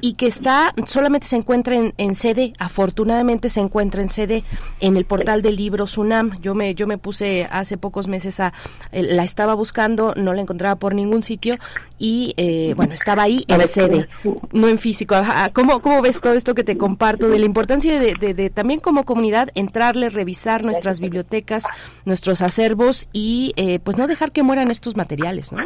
y 0.00 0.14
que 0.14 0.26
está, 0.26 0.74
solamente 0.86 1.26
se 1.26 1.36
encuentra 1.36 1.74
en, 1.76 1.94
en 1.98 2.14
CD, 2.14 2.52
afortunadamente 2.58 3.48
se 3.48 3.60
encuentra 3.60 4.02
en 4.02 4.08
CD 4.08 4.44
en 4.80 4.96
el 4.96 5.04
portal 5.04 5.42
del 5.42 5.56
libro 5.56 5.86
Sunam. 5.86 6.38
Yo 6.40 6.54
me, 6.54 6.74
yo 6.74 6.86
me 6.86 6.98
puse 6.98 7.46
hace 7.50 7.76
pocos 7.76 8.08
meses 8.08 8.40
a, 8.40 8.52
eh, 8.92 9.02
la 9.02 9.24
estaba 9.24 9.54
buscando, 9.54 10.14
no 10.16 10.32
la 10.34 10.40
encontraba 10.42 10.76
por 10.76 10.94
ningún 10.94 11.22
sitio 11.22 11.56
y 11.98 12.34
eh, 12.36 12.74
bueno, 12.76 12.94
estaba 12.94 13.24
ahí 13.24 13.44
en 13.48 13.66
CD, 13.68 14.08
no 14.52 14.68
en 14.68 14.78
físico. 14.78 15.14
Ajá, 15.14 15.50
¿Cómo, 15.52 15.80
¿Cómo 15.82 16.00
ves 16.02 16.20
todo 16.20 16.34
esto 16.34 16.54
que 16.54 16.64
te 16.64 16.78
comparto 16.78 17.28
de 17.28 17.38
la 17.38 17.44
importancia 17.44 17.98
de, 17.98 18.14
de- 18.14 18.34
de 18.34 18.50
también 18.50 18.80
como 18.80 19.04
comunidad 19.04 19.48
entrarle, 19.54 20.08
revisar 20.08 20.64
nuestras 20.64 21.00
bibliotecas, 21.00 21.64
nuestros 22.04 22.40
acervos 22.42 23.08
y 23.12 23.52
eh, 23.56 23.78
pues 23.80 23.96
no 23.96 24.06
dejar 24.06 24.32
que 24.32 24.42
mueran 24.42 24.70
estos 24.70 24.96
materiales, 24.96 25.52
¿no? 25.52 25.58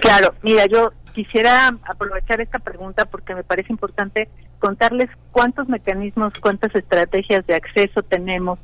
Claro, 0.00 0.34
mira, 0.42 0.66
yo 0.66 0.92
quisiera 1.14 1.68
aprovechar 1.84 2.40
esta 2.40 2.58
pregunta 2.58 3.06
porque 3.06 3.34
me 3.34 3.44
parece 3.44 3.72
importante 3.72 4.28
contarles 4.58 5.08
cuántos 5.32 5.68
mecanismos, 5.68 6.34
cuántas 6.40 6.74
estrategias 6.74 7.46
de 7.46 7.54
acceso 7.54 8.02
tenemos 8.02 8.58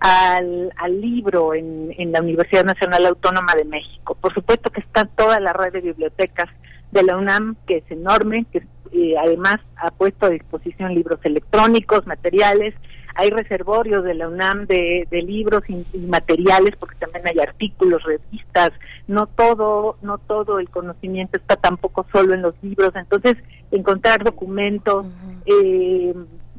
al, 0.00 0.72
al 0.76 1.00
libro 1.00 1.54
en, 1.54 2.12
la 2.12 2.20
Universidad 2.20 2.64
Nacional 2.64 3.06
Autónoma 3.06 3.52
de 3.56 3.64
México. 3.64 4.16
Por 4.20 4.32
supuesto 4.32 4.70
que 4.70 4.80
está 4.80 5.04
toda 5.04 5.40
la 5.40 5.52
red 5.52 5.72
de 5.72 5.80
bibliotecas 5.80 6.48
de 6.92 7.02
la 7.02 7.16
UNAM, 7.16 7.56
que 7.66 7.78
es 7.78 7.90
enorme, 7.90 8.46
que 8.52 8.62
eh, 8.92 9.14
además 9.18 9.56
ha 9.76 9.90
puesto 9.90 10.26
a 10.26 10.30
disposición 10.30 10.94
libros 10.94 11.18
electrónicos, 11.24 12.06
materiales, 12.06 12.74
hay 13.16 13.30
reservorios 13.30 14.04
de 14.04 14.14
la 14.14 14.28
UNAM 14.28 14.66
de, 14.66 15.06
de 15.10 15.22
libros 15.22 15.62
y, 15.68 15.84
y 15.92 16.06
materiales 16.06 16.76
porque 16.78 16.96
también 16.96 17.26
hay 17.26 17.38
artículos, 17.40 18.02
revistas, 18.02 18.72
no 19.08 19.26
todo, 19.26 19.96
no 20.02 20.18
todo 20.18 20.58
el 20.58 20.68
conocimiento 20.68 21.38
está 21.38 21.56
tampoco 21.56 22.06
solo 22.12 22.34
en 22.34 22.42
los 22.42 22.54
libros, 22.62 22.94
entonces 22.94 23.36
encontrar 23.70 24.24
documentos, 24.24 25.06
eh, 25.46 26.14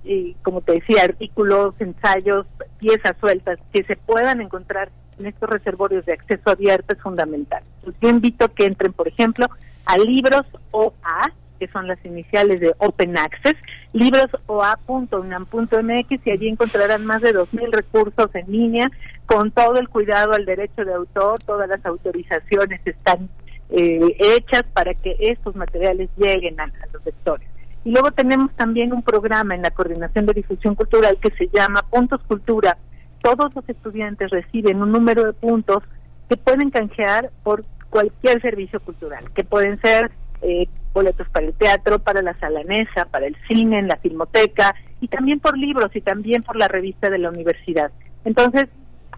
eh, 0.06 0.36
como 0.44 0.62
te 0.62 0.74
decía, 0.74 1.04
artículos, 1.04 1.76
ensayos, 1.80 2.46
piezas 2.80 3.16
sueltas 3.20 3.60
que 3.74 3.84
se 3.84 3.96
puedan 3.96 4.42
encontrar 4.42 4.90
en 5.20 5.26
estos 5.26 5.50
reservorios 5.50 6.06
de 6.06 6.14
acceso 6.14 6.50
abierto 6.50 6.94
es 6.94 7.02
fundamental. 7.02 7.64
Entonces, 7.80 8.02
yo 8.02 8.10
invito 8.10 8.46
a 8.46 8.50
que 8.50 8.66
entren, 8.66 8.94
por 8.94 9.08
ejemplo, 9.08 9.48
a 9.86 9.98
libros 9.98 10.46
OA, 10.72 11.34
que 11.58 11.68
son 11.68 11.88
las 11.88 12.04
iniciales 12.06 12.60
de 12.60 12.74
Open 12.80 13.18
Access, 13.18 13.56
librosoa.unam.mx 13.94 16.20
y 16.26 16.32
allí 16.32 16.48
encontrarán 16.48 17.06
más 17.06 17.22
de 17.22 17.34
2.000 17.34 17.72
recursos 17.72 18.30
en 18.34 18.52
línea 18.52 18.90
con 19.26 19.52
todo 19.52 19.78
el 19.78 19.90
cuidado 19.90 20.34
al 20.34 20.46
derecho 20.46 20.86
de 20.86 20.94
autor, 20.94 21.40
todas 21.44 21.68
las 21.68 21.86
autorizaciones 21.86 22.80
están 22.86 23.30
eh, 23.70 24.16
hechas 24.20 24.64
para 24.74 24.94
que 24.94 25.16
estos 25.20 25.56
materiales 25.56 26.10
lleguen 26.18 26.60
a, 26.60 26.64
a 26.64 26.88
los 26.94 27.06
lectores. 27.06 27.48
Y 27.84 27.92
luego 27.92 28.12
tenemos 28.12 28.52
también 28.56 28.94
un 28.94 29.04
programa 29.04 29.56
en 29.56 29.62
la 29.62 29.72
Coordinación 29.72 30.26
de 30.26 30.34
Difusión 30.34 30.76
Cultural 30.76 31.18
que 31.22 31.32
se 31.32 31.48
llama 31.48 31.84
Puntos 31.90 32.22
Cultura. 32.28 32.78
Todos 33.22 33.56
los 33.56 33.68
estudiantes 33.70 34.30
reciben 34.30 34.82
un 34.82 34.92
número 34.92 35.24
de 35.24 35.34
puntos 35.34 35.84
que 36.30 36.38
pueden 36.38 36.70
canjear 36.70 37.32
por 37.44 37.64
cualquier 37.90 38.42
servicio 38.42 38.80
cultural, 38.80 39.32
que 39.34 39.44
pueden 39.44 39.80
ser 39.82 40.12
eh, 40.42 40.68
boletos 40.98 41.30
para 41.30 41.46
el 41.46 41.54
teatro, 41.54 42.00
para 42.00 42.24
la 42.24 42.34
sala 42.40 42.64
Nesa, 42.64 43.06
para 43.06 43.28
el 43.28 43.36
cine, 43.48 43.78
en 43.78 43.88
la 43.88 43.98
filmoteca, 43.98 44.74
y 45.00 45.08
también 45.08 45.40
por 45.40 45.56
libros 45.56 45.96
y 45.96 46.02
también 46.02 46.42
por 46.42 46.56
la 46.58 46.68
revista 46.68 47.10
de 47.12 47.20
la 47.20 47.30
universidad. 47.30 47.92
Entonces, 48.26 48.66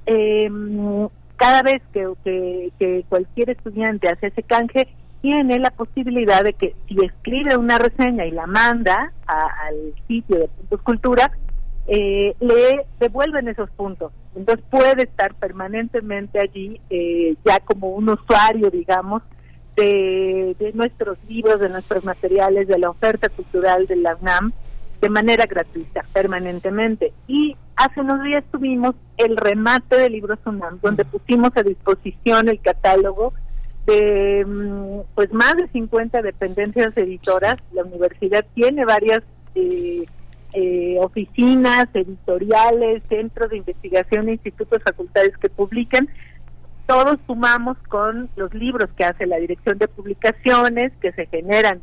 eh, 0.06 0.49
cada 1.38 1.61
vez 1.64 1.82
que, 1.93 3.03
cualquier 3.08 3.51
estudiante 3.51 4.09
hace 4.09 4.27
ese 4.27 4.43
canje, 4.43 4.90
tiene 5.22 5.58
la 5.59 5.72
posibilidad 5.72 6.43
de 6.43 6.53
que 6.53 6.75
si 6.88 6.95
escribe 7.03 7.56
una 7.58 7.77
reseña 7.77 8.25
y 8.25 8.32
la 8.32 8.45
manda 8.45 9.14
al 9.25 9.93
sitio 10.08 10.38
de 10.38 10.48
Puntos 10.49 10.82
Cultura, 10.82 11.32
eh, 11.88 12.35
le 12.41 12.85
devuelven 12.99 13.48
esos 13.48 13.69
puntos. 13.72 14.11
Entonces 14.35 14.66
puede 14.69 15.03
estar 15.03 15.33
permanentemente 15.35 16.40
allí, 16.40 16.80
eh, 16.90 17.35
ya 17.45 17.59
como 17.61 17.90
un 17.90 18.09
usuario, 18.09 18.69
digamos, 18.69 19.24
de, 19.80 20.56
de 20.59 20.74
nuestros 20.74 21.17
libros, 21.27 21.59
de 21.59 21.69
nuestros 21.69 22.03
materiales, 22.03 22.67
de 22.67 22.77
la 22.77 22.90
oferta 22.90 23.30
cultural 23.30 23.88
de 23.88 23.95
la 23.95 24.16
UNAM, 24.16 24.51
de 25.01 25.09
manera 25.09 25.45
gratuita, 25.45 26.01
permanentemente. 26.14 27.14
Y 27.27 27.56
hace 27.75 28.01
unos 28.01 28.24
días 28.24 28.43
tuvimos 28.51 28.95
el 29.17 29.38
remate 29.38 29.98
de 29.98 30.09
libros 30.09 30.40
UNAM, 30.45 30.80
donde 30.82 31.06
pusimos 31.06 31.51
a 31.56 31.64
disposición 31.64 32.49
el 32.49 32.59
catálogo 32.59 33.33
de 33.85 34.45
mm, 34.45 34.99
pues 35.16 35.32
más 35.33 35.56
de 35.56 35.67
50 35.69 36.22
dependencias 36.22 36.95
editoras. 36.98 37.56
La 37.74 37.83
universidad 37.83 38.45
tiene 38.53 38.85
varias 38.85 39.22
eh, 39.56 40.06
eh, 40.53 40.98
oficinas 40.99 41.85
editoriales, 41.93 43.03
centros 43.08 43.49
de 43.49 43.58
investigación, 43.58 44.30
institutos 44.30 44.82
facultades 44.83 45.38
que 45.38 45.49
publican. 45.49 46.09
Todos 46.89 47.19
sumamos 47.27 47.77
con 47.87 48.31
los 48.35 48.51
libros 48.55 48.89
que 48.97 49.05
hace 49.05 49.27
la 49.27 49.37
Dirección 49.37 49.77
de 49.77 49.87
Publicaciones, 49.87 50.91
que 50.99 51.11
se 51.11 51.27
generan 51.27 51.79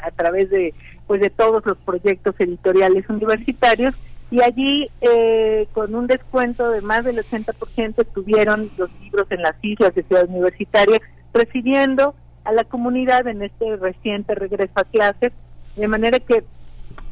a 0.00 0.10
través 0.10 0.50
de 0.50 0.74
pues 1.06 1.20
de 1.20 1.30
todos 1.30 1.64
los 1.64 1.78
proyectos 1.78 2.34
editoriales 2.40 3.08
universitarios 3.08 3.94
y 4.32 4.42
allí 4.42 4.90
eh, 5.00 5.68
con 5.72 5.94
un 5.94 6.08
descuento 6.08 6.70
de 6.70 6.80
más 6.80 7.04
del 7.04 7.18
80% 7.18 8.02
estuvieron 8.02 8.68
los 8.76 8.90
libros 9.00 9.28
en 9.30 9.42
las 9.42 9.54
islas 9.62 9.94
de 9.94 10.02
Ciudad 10.02 10.28
Universitaria 10.28 11.00
recibiendo 11.32 12.16
a 12.42 12.50
la 12.50 12.64
comunidad 12.64 13.28
en 13.28 13.42
este 13.42 13.76
reciente 13.76 14.34
regreso 14.34 14.72
a 14.74 14.82
clases, 14.82 15.32
de 15.76 15.86
manera 15.86 16.18
que 16.18 16.42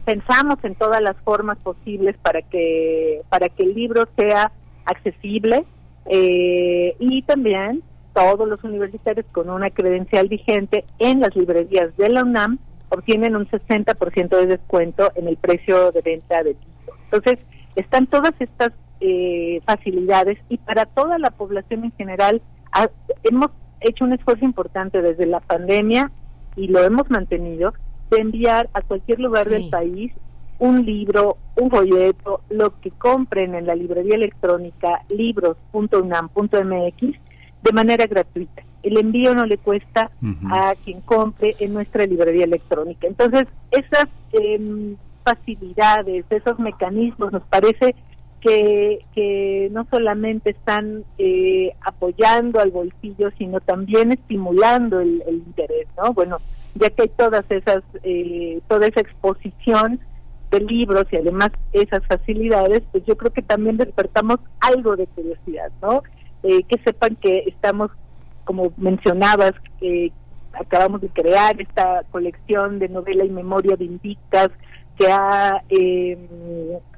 pensamos 0.05 0.57
en 0.65 0.75
todas 0.75 1.01
las 1.01 1.17
formas 1.19 1.59
posibles 1.63 2.17
para 2.23 2.43
que 2.43 3.23
para 3.29 3.49
que 3.51 3.63
el 3.63 3.75
libro 3.77 4.09
sea 4.17 4.51
accesible 4.85 5.65
eh, 6.11 6.97
y 6.99 7.23
también 7.23 7.83
todos 8.15 8.49
los 8.49 8.63
universitarios 8.65 9.25
con 9.33 9.49
una 9.49 9.71
credencial 9.71 10.29
vigente 10.29 10.85
en 10.99 11.21
las 11.21 11.35
librerías 11.37 11.97
de 11.97 12.09
la 12.09 12.23
UNAM 12.25 12.59
obtienen 12.89 13.37
un 13.37 13.47
60% 13.49 14.29
de 14.37 14.47
descuento 14.47 15.13
en 15.15 15.29
el 15.29 15.37
precio 15.37 15.93
de 15.93 16.01
venta 16.03 16.43
del 16.43 16.57
libro. 16.59 16.97
Entonces, 17.05 17.39
están 17.77 18.09
todas 18.09 18.33
estas 18.41 18.73
eh, 19.01 19.61
facilidades 19.65 20.39
y 20.49 20.59
para 20.59 20.87
toda 20.87 21.19
la 21.19 21.31
población 21.31 21.85
en 21.85 21.93
general 21.93 22.43
ha- 22.73 22.91
hemos 23.23 23.49
hecho 23.81 24.05
un 24.05 24.13
esfuerzo 24.13 24.45
importante 24.45 25.01
desde 25.01 25.25
la 25.27 25.41
pandemia 25.41 26.11
y 26.57 26.67
lo 26.67 26.81
hemos 26.83 27.09
mantenido 27.09 27.73
de 28.11 28.21
enviar 28.21 28.69
a 28.75 28.81
cualquier 28.83 29.21
lugar 29.21 29.45
Sí. 29.45 29.51
del 29.51 29.71
país 29.71 30.13
un 30.61 30.85
libro, 30.85 31.37
un 31.57 31.71
folleto, 31.71 32.43
lo 32.51 32.79
que 32.81 32.91
compren 32.93 33.55
en 33.55 33.67
la 33.67 33.75
librería 33.75 34.15
electrónica 34.15 35.03
libros.unam.mx 35.09 37.01
de 37.63 37.73
manera 37.73 38.07
gratuita. 38.07 38.63
El 38.83 38.99
envío 38.99 39.35
no 39.35 39.45
le 39.47 39.59
cuesta 39.59 40.11
a 40.51 40.75
quien 40.85 41.01
compre 41.03 41.57
en 41.59 41.75
nuestra 41.75 42.07
librería 42.07 42.45
electrónica. 42.45 43.07
Entonces, 43.07 43.47
esas 43.71 44.07
em, 44.33 44.97
facilidades, 45.23 46.25
esos 46.31 46.59
mecanismos, 46.59 47.33
nos 47.33 47.43
parece 47.45 47.95
que, 48.41 49.01
que 49.15 49.69
no 49.73 49.87
solamente 49.91 50.51
están 50.51 51.05
eh, 51.19 51.75
apoyando 51.83 52.61
al 52.61 52.71
bolsillo, 52.71 53.31
sino 53.37 53.61
también 53.61 54.13
estimulando 54.13 55.01
el, 55.01 55.23
el 55.27 55.37
interés, 55.37 55.87
¿no? 55.97 56.15
Bueno, 56.15 56.39
ya 56.75 56.89
que 56.91 57.03
hay 57.03 57.09
todas 57.09 57.45
esas, 57.51 57.83
eh, 58.03 58.61
toda 58.69 58.87
esa 58.87 59.01
exposición 59.01 60.01
de 60.51 60.61
libros 60.61 61.05
y 61.11 61.17
además 61.17 61.51
esas 61.73 62.05
facilidades, 62.07 62.83
pues 62.91 63.05
yo 63.07 63.17
creo 63.17 63.33
que 63.33 63.43
también 63.43 63.77
despertamos 63.77 64.39
algo 64.61 64.97
de 64.97 65.07
curiosidad, 65.07 65.71
¿no? 65.81 66.03
Eh, 66.43 66.63
que 66.65 66.81
sepan 66.85 67.17
que 67.17 67.45
estamos, 67.47 67.91
como 68.45 68.73
mencionabas, 68.77 69.53
que 69.79 70.13
acabamos 70.53 71.01
de 71.01 71.09
crear 71.09 71.61
esta 71.61 72.03
colección 72.11 72.79
de 72.79 72.89
novela 72.89 73.25
y 73.25 73.31
memoria 73.31 73.77
de 73.77 73.85
Invictas, 73.85 74.51
que 74.99 75.11
ha 75.11 75.63
eh, 75.69 76.19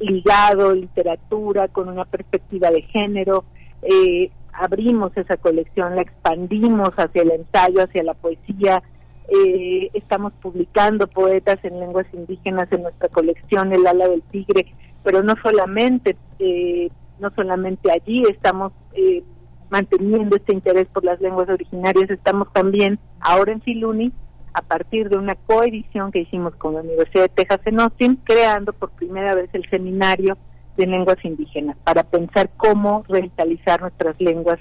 ligado 0.00 0.74
literatura 0.74 1.68
con 1.68 1.88
una 1.88 2.04
perspectiva 2.04 2.70
de 2.70 2.82
género. 2.82 3.44
Eh, 3.82 4.30
abrimos 4.52 5.16
esa 5.16 5.36
colección, 5.36 5.96
la 5.96 6.02
expandimos 6.02 6.90
hacia 6.96 7.22
el 7.22 7.32
ensayo, 7.32 7.82
hacia 7.82 8.02
la 8.02 8.14
poesía. 8.14 8.82
Eh, 9.28 9.90
estamos 9.94 10.32
publicando 10.42 11.06
poetas 11.06 11.58
en 11.64 11.80
lenguas 11.80 12.06
indígenas 12.12 12.68
en 12.70 12.82
nuestra 12.82 13.08
colección, 13.08 13.72
El 13.72 13.86
ala 13.86 14.08
del 14.08 14.22
tigre, 14.22 14.74
pero 15.02 15.22
no 15.22 15.34
solamente, 15.42 16.16
eh, 16.38 16.90
no 17.18 17.30
solamente 17.34 17.90
allí 17.90 18.22
estamos 18.28 18.72
eh, 18.94 19.22
manteniendo 19.70 20.36
este 20.36 20.52
interés 20.52 20.86
por 20.88 21.04
las 21.04 21.20
lenguas 21.20 21.48
originarias, 21.48 22.10
estamos 22.10 22.52
también 22.52 22.98
ahora 23.20 23.52
en 23.52 23.62
Filuni 23.62 24.12
a 24.54 24.62
partir 24.62 25.08
de 25.08 25.16
una 25.16 25.34
coedición 25.46 26.12
que 26.12 26.20
hicimos 26.20 26.54
con 26.56 26.74
la 26.74 26.80
Universidad 26.80 27.22
de 27.22 27.28
Texas 27.30 27.60
en 27.64 27.80
Austin, 27.80 28.16
creando 28.24 28.72
por 28.72 28.90
primera 28.90 29.34
vez 29.34 29.48
el 29.54 29.68
seminario 29.70 30.36
de 30.76 30.86
lenguas 30.86 31.16
indígenas 31.24 31.76
para 31.84 32.02
pensar 32.02 32.50
cómo 32.56 33.04
revitalizar 33.08 33.80
nuestras 33.80 34.20
lenguas, 34.20 34.58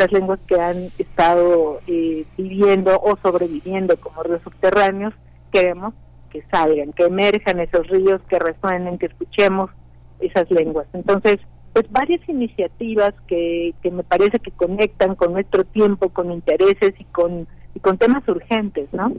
estas 0.00 0.12
lenguas 0.12 0.40
que 0.46 0.58
han 0.58 0.88
estado 0.98 1.80
eh, 1.86 2.24
viviendo 2.38 2.98
o 2.98 3.18
sobreviviendo 3.22 3.96
como 3.98 4.22
ríos 4.22 4.40
subterráneos, 4.42 5.12
queremos 5.52 5.92
que 6.30 6.42
salgan, 6.50 6.92
que 6.92 7.04
emerjan 7.04 7.60
esos 7.60 7.86
ríos, 7.88 8.22
que 8.28 8.38
resuenen, 8.38 8.96
que 8.96 9.06
escuchemos 9.06 9.70
esas 10.20 10.50
lenguas. 10.50 10.86
Entonces, 10.94 11.38
pues 11.74 11.90
varias 11.90 12.26
iniciativas 12.28 13.12
que, 13.26 13.74
que 13.82 13.90
me 13.90 14.02
parece 14.02 14.38
que 14.38 14.52
conectan 14.52 15.16
con 15.16 15.34
nuestro 15.34 15.64
tiempo, 15.64 16.08
con 16.08 16.32
intereses 16.32 16.94
y 16.98 17.04
con 17.04 17.46
y 17.74 17.80
con 17.80 17.96
temas 17.98 18.26
urgentes, 18.28 18.88
¿no? 18.92 19.12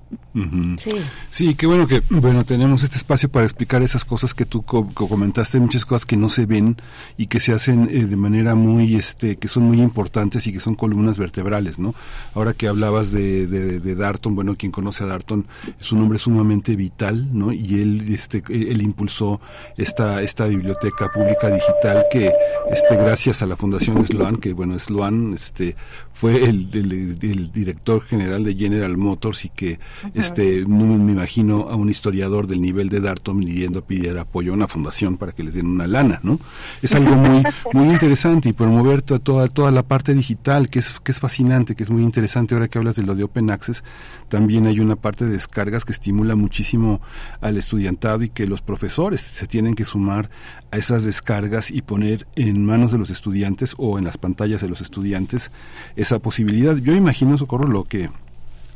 Sí. 0.77 0.89
Sí, 1.29 1.55
qué 1.55 1.65
bueno 1.67 1.87
que 1.87 2.01
bueno 2.09 2.43
tenemos 2.45 2.83
este 2.83 2.97
espacio 2.97 3.29
para 3.29 3.45
explicar 3.45 3.81
esas 3.81 4.03
cosas 4.05 4.33
que 4.33 4.45
tú 4.45 4.61
co- 4.63 4.89
co- 4.93 5.07
comentaste, 5.07 5.59
muchas 5.59 5.85
cosas 5.85 6.05
que 6.05 6.17
no 6.17 6.29
se 6.29 6.45
ven 6.45 6.77
y 7.17 7.27
que 7.27 7.39
se 7.39 7.53
hacen 7.53 7.87
eh, 7.91 8.05
de 8.05 8.15
manera 8.17 8.55
muy, 8.55 8.95
este, 8.95 9.35
que 9.37 9.47
son 9.47 9.63
muy 9.63 9.81
importantes 9.81 10.47
y 10.47 10.51
que 10.53 10.59
son 10.59 10.75
columnas 10.75 11.17
vertebrales, 11.17 11.79
¿no? 11.79 11.93
Ahora 12.33 12.53
que 12.53 12.67
hablabas 12.67 13.11
de, 13.11 13.47
de, 13.47 13.79
de 13.79 13.95
Darton, 13.95 14.35
bueno, 14.35 14.55
quien 14.55 14.71
conoce 14.71 15.03
a 15.03 15.07
Darton 15.07 15.47
es 15.79 15.91
un 15.91 16.01
hombre 16.01 16.19
sumamente 16.19 16.75
vital, 16.75 17.27
¿no? 17.37 17.51
Y 17.53 17.81
él, 17.81 18.05
este, 18.13 18.43
él 18.49 18.81
impulsó 18.81 19.39
esta, 19.77 20.21
esta 20.21 20.45
biblioteca 20.47 21.09
pública 21.09 21.49
digital 21.49 22.05
que, 22.11 22.31
este, 22.69 22.95
gracias 22.95 23.41
a 23.41 23.45
la 23.47 23.55
Fundación 23.57 24.05
Sloan, 24.05 24.37
que 24.37 24.53
bueno, 24.53 24.77
Sloan, 24.79 25.33
este, 25.33 25.75
fue 26.11 26.43
el, 26.45 26.67
el- 26.73 27.17
el 27.21 27.51
director 27.51 28.01
general 28.01 28.40
de 28.43 28.55
General 28.55 28.95
Motors 28.97 29.45
y 29.45 29.49
que 29.49 29.79
este 30.13 30.63
no 30.67 30.85
me 30.97 31.11
imagino 31.11 31.67
a 31.69 31.75
un 31.75 31.89
historiador 31.89 32.47
del 32.47 32.61
nivel 32.61 32.89
de 32.89 32.99
Darton 32.99 33.39
pidiendo 33.39 33.79
a 33.79 33.81
pedir 33.81 34.17
apoyo 34.17 34.51
a 34.51 34.55
una 34.55 34.67
fundación 34.67 35.17
para 35.17 35.31
que 35.31 35.43
les 35.43 35.53
den 35.55 35.65
una 35.67 35.87
lana, 35.87 36.19
¿no? 36.23 36.39
Es 36.81 36.95
algo 36.95 37.15
muy 37.15 37.43
muy 37.73 37.89
interesante 37.89 38.49
y 38.49 38.53
promover 38.53 39.01
to- 39.01 39.19
toda 39.19 39.47
toda 39.47 39.71
la 39.71 39.83
parte 39.83 40.13
digital 40.13 40.69
que 40.69 40.79
es 40.79 40.99
que 40.99 41.11
es 41.11 41.19
fascinante, 41.19 41.75
que 41.75 41.83
es 41.83 41.89
muy 41.89 42.03
interesante 42.03 42.53
ahora 42.55 42.67
que 42.67 42.77
hablas 42.77 42.95
de 42.95 43.03
lo 43.03 43.15
de 43.15 43.23
Open 43.23 43.49
Access, 43.51 43.83
también 44.29 44.67
hay 44.67 44.79
una 44.79 44.95
parte 44.95 45.25
de 45.25 45.31
descargas 45.31 45.85
que 45.85 45.91
estimula 45.91 46.35
muchísimo 46.35 47.01
al 47.41 47.57
estudiantado 47.57 48.23
y 48.23 48.29
que 48.29 48.47
los 48.47 48.61
profesores 48.61 49.21
se 49.21 49.47
tienen 49.47 49.75
que 49.75 49.85
sumar 49.85 50.29
a 50.71 50.77
esas 50.77 51.03
descargas 51.03 51.69
y 51.71 51.81
poner 51.81 52.25
en 52.35 52.65
manos 52.65 52.91
de 52.91 52.97
los 52.97 53.09
estudiantes 53.09 53.73
o 53.77 53.97
en 53.99 54.05
las 54.05 54.17
pantallas 54.17 54.61
de 54.61 54.69
los 54.69 54.81
estudiantes 54.81 55.51
esa 55.95 56.19
posibilidad. 56.19 56.75
Yo 56.77 56.95
imagino, 56.95 57.37
Socorro, 57.37 57.67
lo 57.67 57.83
que 57.83 58.09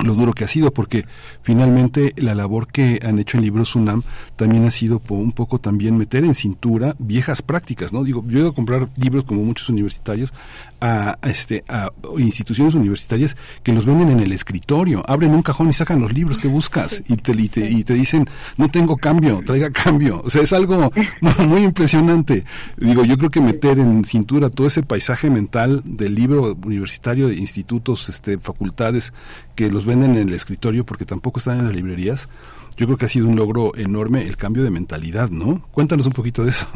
lo 0.03 0.13
duro 0.13 0.33
que 0.33 0.43
ha 0.43 0.47
sido, 0.47 0.73
porque 0.73 1.05
finalmente 1.41 2.13
la 2.17 2.35
labor 2.35 2.67
que 2.67 2.99
han 3.03 3.19
hecho 3.19 3.37
en 3.37 3.43
Libros 3.43 3.75
UNAM 3.75 4.03
también 4.35 4.65
ha 4.65 4.71
sido 4.71 4.99
po- 4.99 5.15
un 5.15 5.31
poco 5.31 5.59
también 5.59 5.97
meter 5.97 6.23
en 6.25 6.33
cintura 6.33 6.95
viejas 6.99 7.41
prácticas, 7.41 7.93
¿no? 7.93 8.03
Digo, 8.03 8.23
yo 8.27 8.37
he 8.37 8.41
ido 8.41 8.49
a 8.49 8.53
comprar 8.55 8.89
libros 8.97 9.23
como 9.23 9.43
muchos 9.43 9.69
universitarios 9.69 10.33
a, 10.81 11.17
a 11.21 11.29
este 11.29 11.63
a 11.69 11.91
instituciones 12.17 12.75
universitarias 12.75 13.37
que 13.63 13.71
los 13.73 13.85
venden 13.85 14.09
en 14.09 14.19
el 14.19 14.31
escritorio, 14.31 15.03
abren 15.07 15.31
un 15.31 15.41
cajón 15.41 15.69
y 15.69 15.73
sacan 15.73 16.01
los 16.01 16.11
libros 16.13 16.37
que 16.37 16.47
buscas 16.47 17.01
y 17.07 17.15
te, 17.17 17.31
y 17.31 17.47
te, 17.49 17.69
y 17.69 17.83
te 17.83 17.93
dicen, 17.93 18.27
no 18.57 18.69
tengo 18.69 18.97
cambio, 18.97 19.41
traiga 19.45 19.69
cambio. 19.71 20.21
O 20.25 20.29
sea, 20.29 20.41
es 20.41 20.51
algo 20.53 20.91
muy, 21.21 21.31
muy 21.47 21.61
impresionante. 21.63 22.43
Digo, 22.77 23.05
yo 23.05 23.17
creo 23.17 23.29
que 23.31 23.41
meter 23.41 23.79
en 23.79 24.03
cintura 24.03 24.49
todo 24.49 24.67
ese 24.67 24.83
paisaje 24.83 25.29
mental 25.29 25.81
del 25.85 26.15
libro 26.15 26.57
universitario 26.65 27.27
de 27.27 27.35
institutos, 27.35 28.09
este, 28.09 28.37
facultades 28.39 29.13
que 29.55 29.71
los 29.71 29.84
venden 29.85 30.15
en 30.15 30.29
el 30.29 30.33
escritorio 30.33 30.85
porque 30.85 31.05
tampoco 31.05 31.39
están 31.39 31.59
en 31.59 31.65
las 31.65 31.75
librerías, 31.75 32.29
yo 32.75 32.85
creo 32.85 32.97
que 32.97 33.05
ha 33.05 33.09
sido 33.09 33.27
un 33.27 33.35
logro 33.35 33.75
enorme 33.75 34.23
el 34.23 34.37
cambio 34.37 34.63
de 34.63 34.71
mentalidad, 34.71 35.29
¿no? 35.29 35.61
Cuéntanos 35.71 36.07
un 36.07 36.13
poquito 36.13 36.43
de 36.43 36.51
eso. 36.51 36.67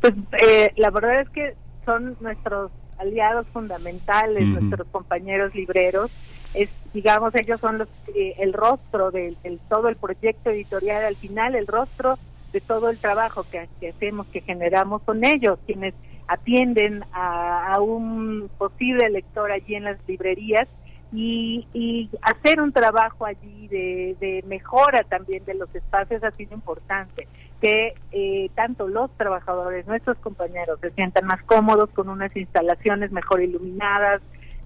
Pues 0.00 0.14
eh, 0.46 0.72
la 0.76 0.90
verdad 0.90 1.20
es 1.20 1.28
que 1.30 1.54
son 1.84 2.16
nuestros 2.20 2.70
aliados 2.98 3.46
fundamentales, 3.52 4.46
nuestros 4.46 4.86
compañeros 4.88 5.54
libreros. 5.54 6.10
Es, 6.54 6.70
digamos, 6.92 7.34
ellos 7.34 7.60
son 7.60 7.78
los, 7.78 7.88
eh, 8.14 8.34
el 8.38 8.52
rostro 8.52 9.10
del 9.10 9.36
todo 9.68 9.88
el 9.88 9.96
proyecto 9.96 10.50
editorial. 10.50 11.04
Al 11.04 11.16
final, 11.16 11.54
el 11.54 11.66
rostro 11.66 12.18
de 12.52 12.60
todo 12.60 12.90
el 12.90 12.98
trabajo 12.98 13.44
que, 13.50 13.68
que 13.80 13.88
hacemos, 13.90 14.26
que 14.26 14.40
generamos, 14.40 15.02
son 15.06 15.24
ellos 15.24 15.58
quienes 15.66 15.94
atienden 16.28 17.04
a, 17.12 17.72
a 17.72 17.80
un 17.80 18.50
posible 18.58 19.08
lector 19.10 19.50
allí 19.50 19.74
en 19.74 19.84
las 19.84 19.98
librerías 20.06 20.68
y, 21.12 21.66
y 21.74 22.10
hacer 22.22 22.60
un 22.60 22.72
trabajo 22.72 23.26
allí 23.26 23.68
de, 23.68 24.42
mejora 24.46 25.04
también 25.04 25.44
de 25.44 25.54
los 25.54 25.72
espacios 25.74 26.24
ha 26.24 26.30
sido 26.32 26.54
importante 26.54 27.28
que 27.60 27.94
eh, 28.10 28.50
tanto 28.54 28.88
los 28.88 29.10
trabajadores, 29.16 29.86
nuestros 29.86 30.18
compañeros, 30.18 30.80
se 30.80 30.90
sientan 30.92 31.26
más 31.26 31.42
cómodos 31.44 31.90
con 31.90 32.08
unas 32.08 32.34
instalaciones 32.34 33.12
mejor 33.12 33.42
iluminadas, 33.42 34.20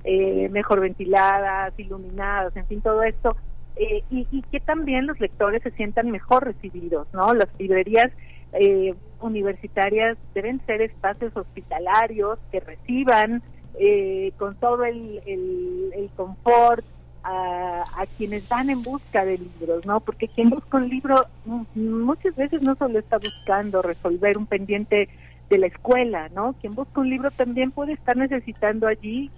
eh, 0.05 0.49
mejor 0.51 0.81
ventiladas, 0.81 1.75
iluminadas, 1.79 2.57
en 2.57 2.67
fin, 2.67 2.81
todo 2.81 3.03
esto, 3.03 3.37
eh, 3.77 4.03
y, 4.11 4.27
y 4.31 4.43
que 4.43 4.61
también 4.61 5.07
los 5.07 5.21
lectores 5.21 5.61
se 5.63 5.73
sientan 5.73 6.11
mejor 6.11 6.45
recibidos, 6.45 7.07
¿no? 7.13 7.35
Las 7.35 7.49
librerías 7.59 8.11
eh, 8.53 8.95
universitarias 9.21 10.17
deben 10.35 10.65
ser 10.67 10.81
espacios 10.83 11.37
hospitalarios 11.37 12.39
que 12.51 12.61
reciban 12.61 13.43
eh, 13.79 14.33
con 14.39 14.55
todo 14.57 14.85
el, 14.85 15.21
el, 15.27 16.11
confort 16.17 16.85
a, 17.23 17.83
a 17.83 18.07
quienes 18.17 18.49
van 18.49 18.71
en 18.71 18.83
busca 18.83 19.25
de 19.25 19.39
libros, 19.39 19.85
¿no? 19.85 20.01
Porque 20.01 20.29
quien 20.29 20.51
busca 20.51 20.79
un 20.79 20.89
libro 20.89 21.27
mm, 21.45 22.03
muchas 22.05 22.35
veces 22.37 22.63
no 22.63 22.75
solo 22.77 22.99
está 22.99 23.19
buscando 23.19 23.83
resolver 23.83 24.39
un 24.39 24.47
pendiente 24.47 25.09
de 25.51 25.59
la 25.59 25.67
escuela, 25.67 26.29
¿no? 26.31 26.55
Quien 26.61 26.75
busca 26.75 27.01
un 27.01 27.11
libro 27.11 27.31
también 27.31 27.71
puede 27.71 27.93
estar 27.93 28.17
necesitando 28.17 28.87
allí 28.87 29.31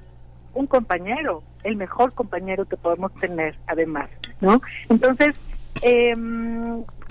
un 0.55 0.67
compañero, 0.67 1.43
el 1.65 1.77
mejor 1.77 2.13
compañero 2.13 2.65
que 2.65 2.77
podemos 2.77 3.13
tener, 3.15 3.57
además, 3.67 4.09
¿no? 4.41 4.61
Entonces, 4.89 5.35
eh, 5.83 6.15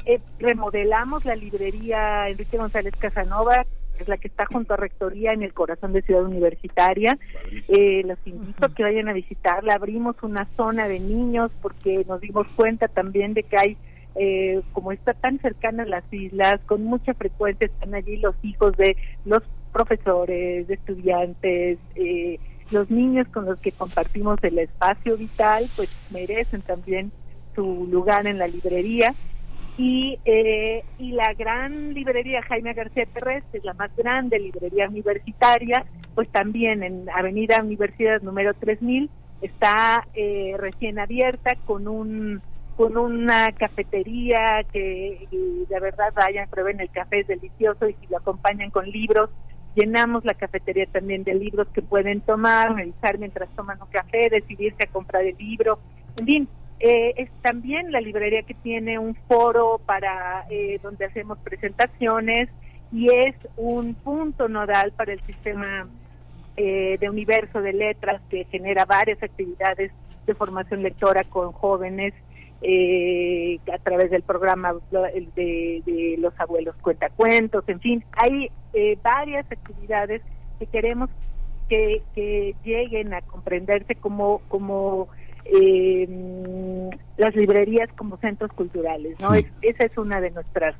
eh, 0.05 0.21
remodelamos 0.39 1.25
la 1.25 1.35
librería 1.35 2.29
Enrique 2.29 2.57
González 2.57 2.95
Casanova, 2.97 3.65
que 3.97 4.03
es 4.03 4.09
la 4.09 4.17
que 4.17 4.27
está 4.27 4.45
junto 4.45 4.73
a 4.73 4.77
Rectoría 4.77 5.33
en 5.33 5.43
el 5.43 5.53
corazón 5.53 5.91
de 5.91 6.01
Ciudad 6.03 6.23
Universitaria. 6.23 7.17
Eh, 7.67 8.03
los 8.05 8.17
invito 8.25 8.65
a 8.65 8.73
que 8.73 8.83
vayan 8.83 9.09
a 9.09 9.13
visitarla. 9.13 9.73
Abrimos 9.73 10.15
una 10.21 10.47
zona 10.55 10.87
de 10.87 10.99
niños 10.99 11.51
porque 11.61 12.05
nos 12.07 12.21
dimos 12.21 12.47
cuenta 12.55 12.87
también 12.87 13.33
de 13.33 13.43
que 13.43 13.57
hay 13.57 13.77
eh, 14.19 14.61
como 14.73 14.91
está 14.91 15.13
tan 15.13 15.39
cercana 15.39 15.83
a 15.83 15.85
las 15.85 16.03
islas, 16.11 16.59
con 16.65 16.83
mucha 16.83 17.13
frecuencia 17.13 17.67
están 17.67 17.93
allí 17.93 18.17
los 18.17 18.33
hijos 18.41 18.75
de 18.75 18.97
los 19.25 19.43
profesores, 19.71 20.67
de 20.67 20.73
estudiantes, 20.73 21.77
eh, 21.95 22.39
los 22.71 22.89
niños 22.89 23.27
con 23.27 23.45
los 23.45 23.59
que 23.59 23.71
compartimos 23.71 24.43
el 24.43 24.57
espacio 24.57 25.17
vital, 25.17 25.67
pues 25.75 25.95
merecen 26.11 26.61
también 26.61 27.11
su 27.53 27.87
lugar 27.91 28.25
en 28.25 28.39
la 28.39 28.47
librería. 28.47 29.13
Y, 29.77 30.17
eh, 30.25 30.83
y 30.97 31.11
la 31.11 31.33
gran 31.33 31.93
librería 31.93 32.41
Jaime 32.41 32.73
García 32.73 33.05
Terres, 33.05 33.43
que 33.51 33.59
es 33.59 33.63
la 33.63 33.73
más 33.73 33.95
grande 33.95 34.39
librería 34.39 34.87
universitaria, 34.89 35.85
pues 36.15 36.29
también 36.29 36.81
en 36.81 37.07
Avenida 37.11 37.61
Universidad 37.61 38.21
número 38.21 38.55
3000, 38.55 39.09
está 39.41 40.07
eh, 40.15 40.55
recién 40.57 40.97
abierta 40.99 41.55
con 41.65 41.87
un 41.87 42.41
con 42.75 42.95
una 42.95 43.51
cafetería 43.53 44.63
que 44.71 45.27
de 45.31 45.79
verdad 45.79 46.13
vayan, 46.15 46.47
prueben 46.47 46.79
el 46.79 46.91
café, 46.91 47.21
es 47.21 47.27
delicioso 47.27 47.89
y 47.89 47.93
si 47.93 48.05
lo 48.07 48.17
acompañan 48.17 48.69
con 48.69 48.87
libros, 48.87 49.31
llenamos 49.75 50.23
la 50.25 50.35
cafetería 50.35 50.85
también 50.85 51.23
de 51.23 51.33
libros 51.33 51.67
que 51.69 51.81
pueden 51.81 52.21
tomar, 52.21 52.75
revisar 52.75 53.17
mientras 53.17 53.49
toman 53.55 53.81
un 53.81 53.89
café, 53.89 54.29
decidirse 54.29 54.83
a 54.83 54.91
comprar 54.91 55.23
el 55.23 55.35
libro, 55.37 55.79
en 56.19 56.25
fin, 56.25 56.49
eh, 56.79 57.13
es 57.17 57.29
también 57.41 57.91
la 57.91 58.01
librería 58.01 58.43
que 58.43 58.53
tiene 58.53 58.99
un 58.99 59.15
foro 59.27 59.79
para 59.85 60.45
eh, 60.49 60.79
donde 60.83 61.05
hacemos 61.05 61.37
presentaciones 61.39 62.49
y 62.91 63.09
es 63.11 63.35
un 63.55 63.95
punto 63.95 64.47
nodal 64.47 64.91
para 64.93 65.13
el 65.13 65.21
sistema 65.21 65.87
eh, 66.55 66.97
de 66.99 67.09
universo 67.09 67.61
de 67.61 67.73
letras 67.73 68.21
que 68.29 68.45
genera 68.45 68.85
varias 68.85 69.21
actividades 69.21 69.91
de 70.25 70.35
formación 70.35 70.83
lectora 70.83 71.23
con 71.23 71.51
jóvenes 71.51 72.13
eh, 72.61 73.59
a 73.71 73.77
través 73.77 74.09
del 74.09 74.23
programa 74.23 74.73
de, 74.91 75.83
de 75.85 76.15
los 76.17 76.33
abuelos 76.39 76.75
cuentacuentos, 76.81 77.63
en 77.67 77.79
fin, 77.79 78.03
hay 78.13 78.49
eh, 78.73 78.97
varias 79.03 79.45
actividades 79.51 80.23
que 80.57 80.65
queremos 80.65 81.09
que, 81.69 82.01
que 82.15 82.55
lleguen 82.63 83.13
a 83.13 83.21
comprenderse 83.21 83.93
como 83.95 84.41
como 84.47 85.09
eh, 85.53 86.89
las 87.17 87.35
librerías 87.35 87.89
como 87.97 88.17
centros 88.17 88.51
culturales, 88.53 89.17
¿no? 89.21 89.33
Sí. 89.33 89.39
Es- 89.61 89.75
esa 89.75 89.85
es 89.85 89.97
una 89.97 90.21
de 90.21 90.31
nuestras 90.31 90.75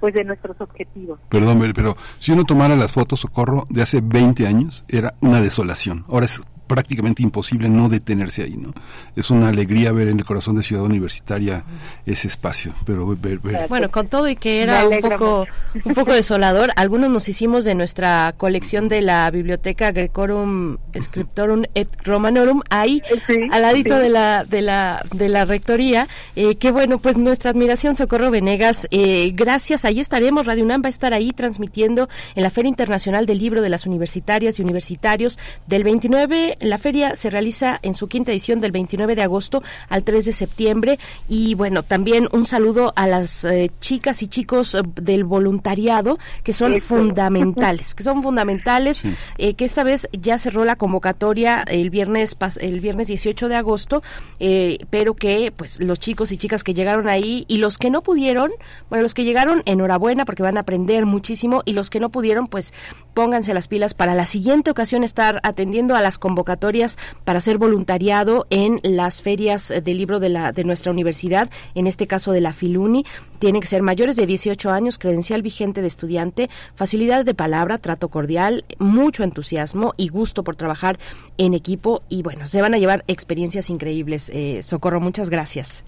pues 0.00 0.14
de 0.14 0.24
nuestros 0.24 0.58
objetivos. 0.62 1.20
Perdón, 1.28 1.60
pero 1.74 1.94
si 2.18 2.32
uno 2.32 2.44
tomara 2.44 2.74
las 2.74 2.90
fotos, 2.90 3.20
Socorro, 3.20 3.64
de 3.68 3.82
hace 3.82 4.00
20 4.02 4.46
años, 4.46 4.82
era 4.88 5.12
una 5.20 5.42
desolación. 5.42 6.06
Ahora 6.08 6.24
es 6.24 6.40
prácticamente 6.70 7.20
imposible 7.24 7.68
no 7.68 7.88
detenerse 7.88 8.44
ahí, 8.44 8.54
¿no? 8.56 8.72
Es 9.16 9.30
una 9.30 9.48
alegría 9.48 9.90
ver 9.90 10.06
en 10.06 10.20
el 10.20 10.24
corazón 10.24 10.54
de 10.54 10.62
Ciudad 10.62 10.84
Universitaria 10.84 11.64
ese 12.06 12.28
espacio, 12.28 12.72
pero 12.86 13.04
ver, 13.16 13.40
ver- 13.40 13.66
Bueno, 13.68 13.90
con 13.90 14.06
todo 14.06 14.28
y 14.28 14.36
que 14.36 14.62
era 14.62 14.86
un 14.86 15.00
poco, 15.00 15.46
un 15.84 15.94
poco 16.00 16.12
desolador, 16.14 16.70
algunos 16.76 17.10
nos 17.10 17.28
hicimos 17.28 17.64
de 17.64 17.74
nuestra 17.74 18.32
colección 18.36 18.88
de 18.88 19.02
la 19.02 19.28
biblioteca 19.32 19.90
Grecorum 19.90 20.76
Scriptorum 21.00 21.64
et 21.74 21.88
Romanorum 22.04 22.60
ahí 22.70 23.02
al 23.50 23.62
ladito 23.62 23.96
sí. 23.96 24.02
de 24.02 24.08
la 24.08 24.44
de 24.44 24.62
la 24.62 25.04
de 25.12 25.28
la 25.28 25.44
rectoría. 25.44 26.06
Eh, 26.36 26.54
que 26.54 26.70
bueno, 26.70 26.98
pues 26.98 27.16
nuestra 27.18 27.50
admiración 27.50 27.96
Socorro 27.96 28.30
Venegas. 28.30 28.86
eh, 28.92 29.32
gracias, 29.34 29.84
ahí 29.84 29.98
estaremos. 29.98 30.46
Radio 30.46 30.62
UNAM 30.64 30.82
va 30.84 30.86
a 30.86 30.90
estar 30.90 31.12
ahí 31.14 31.32
transmitiendo 31.32 32.08
en 32.36 32.42
la 32.44 32.50
Feria 32.50 32.68
Internacional 32.68 33.26
del 33.26 33.38
Libro 33.38 33.60
de 33.60 33.68
las 33.70 33.86
Universitarias 33.86 34.58
y 34.58 34.62
Universitarios 34.62 35.38
del 35.66 35.82
29. 35.82 36.58
La 36.60 36.78
feria 36.78 37.16
se 37.16 37.30
realiza 37.30 37.78
en 37.82 37.94
su 37.94 38.06
quinta 38.08 38.32
edición 38.32 38.60
del 38.60 38.72
29 38.72 39.14
de 39.16 39.22
agosto 39.22 39.62
al 39.88 40.02
3 40.04 40.24
de 40.26 40.32
septiembre 40.32 40.98
y 41.28 41.54
bueno, 41.54 41.82
también 41.82 42.28
un 42.32 42.44
saludo 42.44 42.92
a 42.96 43.06
las 43.06 43.44
eh, 43.44 43.70
chicas 43.80 44.22
y 44.22 44.28
chicos 44.28 44.74
eh, 44.74 44.82
del 45.00 45.24
voluntariado 45.24 46.18
que 46.44 46.52
son 46.52 46.74
Eso. 46.74 46.86
fundamentales, 46.86 47.94
que 47.94 48.02
son 48.02 48.22
fundamentales, 48.22 49.02
eh, 49.38 49.54
que 49.54 49.64
esta 49.64 49.84
vez 49.84 50.08
ya 50.12 50.36
cerró 50.38 50.64
la 50.66 50.76
convocatoria 50.76 51.62
el 51.66 51.88
viernes 51.90 52.38
pas- 52.38 52.58
el 52.60 52.80
viernes 52.80 53.08
18 53.08 53.48
de 53.48 53.56
agosto, 53.56 54.02
eh, 54.38 54.78
pero 54.90 55.14
que 55.14 55.52
pues 55.56 55.80
los 55.80 55.98
chicos 55.98 56.30
y 56.32 56.36
chicas 56.36 56.62
que 56.62 56.74
llegaron 56.74 57.08
ahí 57.08 57.46
y 57.48 57.56
los 57.56 57.78
que 57.78 57.88
no 57.90 58.02
pudieron, 58.02 58.50
bueno, 58.90 59.02
los 59.02 59.14
que 59.14 59.24
llegaron 59.24 59.62
enhorabuena 59.64 60.24
porque 60.26 60.42
van 60.42 60.56
a 60.58 60.60
aprender 60.60 61.06
muchísimo 61.06 61.62
y 61.64 61.72
los 61.72 61.88
que 61.88 62.00
no 62.00 62.10
pudieron 62.10 62.46
pues 62.48 62.74
pónganse 63.14 63.54
las 63.54 63.66
pilas 63.68 63.94
para 63.94 64.14
la 64.14 64.26
siguiente 64.26 64.70
ocasión 64.70 65.04
estar 65.04 65.40
atendiendo 65.42 65.94
a 65.96 66.02
las 66.02 66.18
convocatorias 66.18 66.49
para 66.56 67.38
hacer 67.38 67.58
voluntariado 67.58 68.46
en 68.50 68.80
las 68.82 69.22
ferias 69.22 69.72
del 69.84 69.98
libro 69.98 70.20
de 70.20 70.28
la 70.28 70.52
de 70.52 70.64
nuestra 70.64 70.92
universidad, 70.92 71.50
en 71.74 71.86
este 71.86 72.06
caso 72.06 72.32
de 72.32 72.40
la 72.40 72.52
Filuni, 72.52 73.04
tienen 73.38 73.60
que 73.60 73.66
ser 73.68 73.82
mayores 73.82 74.16
de 74.16 74.26
18 74.26 74.70
años, 74.70 74.98
credencial 74.98 75.42
vigente 75.42 75.80
de 75.80 75.86
estudiante, 75.86 76.50
facilidad 76.74 77.24
de 77.24 77.34
palabra, 77.34 77.78
trato 77.78 78.08
cordial, 78.08 78.64
mucho 78.78 79.24
entusiasmo 79.24 79.94
y 79.96 80.08
gusto 80.08 80.44
por 80.44 80.56
trabajar 80.56 80.98
en 81.38 81.54
equipo 81.54 82.02
y 82.08 82.22
bueno, 82.22 82.46
se 82.46 82.60
van 82.60 82.74
a 82.74 82.78
llevar 82.78 83.04
experiencias 83.06 83.70
increíbles. 83.70 84.30
Eh, 84.34 84.62
Socorro, 84.62 85.00
muchas 85.00 85.30
gracias. 85.30 85.84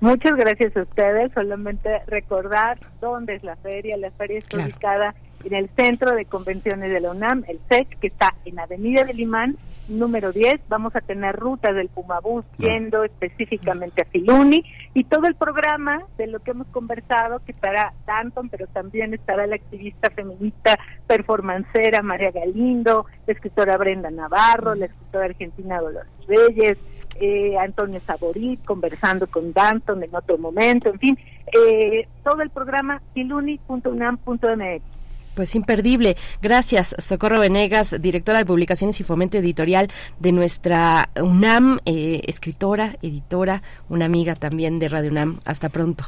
Muchas 0.00 0.34
gracias 0.36 0.76
a 0.76 0.82
ustedes. 0.82 1.30
Solamente 1.32 1.88
recordar 2.08 2.78
dónde 3.00 3.36
es 3.36 3.44
la 3.44 3.54
feria. 3.56 3.96
La 3.96 4.10
feria 4.10 4.38
está 4.38 4.56
Claro. 4.56 4.70
ubicada 4.70 5.14
en 5.44 5.54
el 5.54 5.70
Centro 5.76 6.14
de 6.16 6.24
Convenciones 6.24 6.90
de 6.90 7.00
la 7.00 7.12
UNAM, 7.12 7.44
el 7.48 7.60
CEC, 7.68 7.98
que 8.00 8.08
está 8.08 8.34
en 8.44 8.58
Avenida 8.58 9.04
del 9.04 9.20
Imán, 9.20 9.56
número 9.88 10.32
10. 10.32 10.60
Vamos 10.68 10.94
a 10.96 11.00
tener 11.00 11.36
rutas 11.36 11.74
del 11.74 11.88
Pumabús 11.88 12.44
yendo 12.58 13.04
específicamente 13.04 14.02
a 14.02 14.06
Filuni 14.06 14.64
y 14.94 15.04
todo 15.04 15.26
el 15.26 15.34
programa 15.34 16.04
de 16.16 16.26
lo 16.26 16.40
que 16.40 16.52
hemos 16.52 16.66
conversado, 16.68 17.40
que 17.44 17.52
estará 17.52 17.92
Danton, 18.06 18.48
pero 18.48 18.66
también 18.66 19.14
estará 19.14 19.46
la 19.46 19.56
activista 19.56 20.10
feminista 20.10 20.78
performancera 21.06 22.02
María 22.02 22.30
Galindo, 22.30 23.06
la 23.26 23.32
escritora 23.32 23.76
Brenda 23.76 24.10
Navarro, 24.10 24.74
la 24.74 24.86
escritora 24.86 25.26
argentina 25.26 25.80
Dolores 25.80 26.10
Reyes, 26.26 26.78
eh, 27.20 27.56
Antonio 27.58 28.00
Saborit 28.00 28.64
conversando 28.64 29.26
con 29.26 29.52
Danton 29.52 30.02
en 30.02 30.14
otro 30.14 30.38
momento, 30.38 30.90
en 30.90 30.98
fin, 30.98 31.18
eh, 31.52 32.08
todo 32.24 32.42
el 32.42 32.50
programa 32.50 33.02
filuni.unam.mx. 33.14 35.01
Pues 35.34 35.54
imperdible. 35.54 36.16
Gracias, 36.42 36.94
Socorro 36.98 37.40
Venegas, 37.40 37.96
directora 38.00 38.38
de 38.38 38.46
Publicaciones 38.46 39.00
y 39.00 39.04
Fomento 39.04 39.38
Editorial 39.38 39.88
de 40.18 40.32
nuestra 40.32 41.08
UNAM, 41.16 41.78
eh, 41.86 42.20
escritora, 42.26 42.96
editora, 43.02 43.62
una 43.88 44.04
amiga 44.04 44.34
también 44.34 44.78
de 44.78 44.88
Radio 44.88 45.10
UNAM. 45.10 45.40
Hasta 45.44 45.68
pronto. 45.68 46.04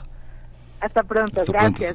Hasta 0.80 1.02
pronto, 1.02 1.40
Hasta 1.40 1.52
gracias. 1.52 1.94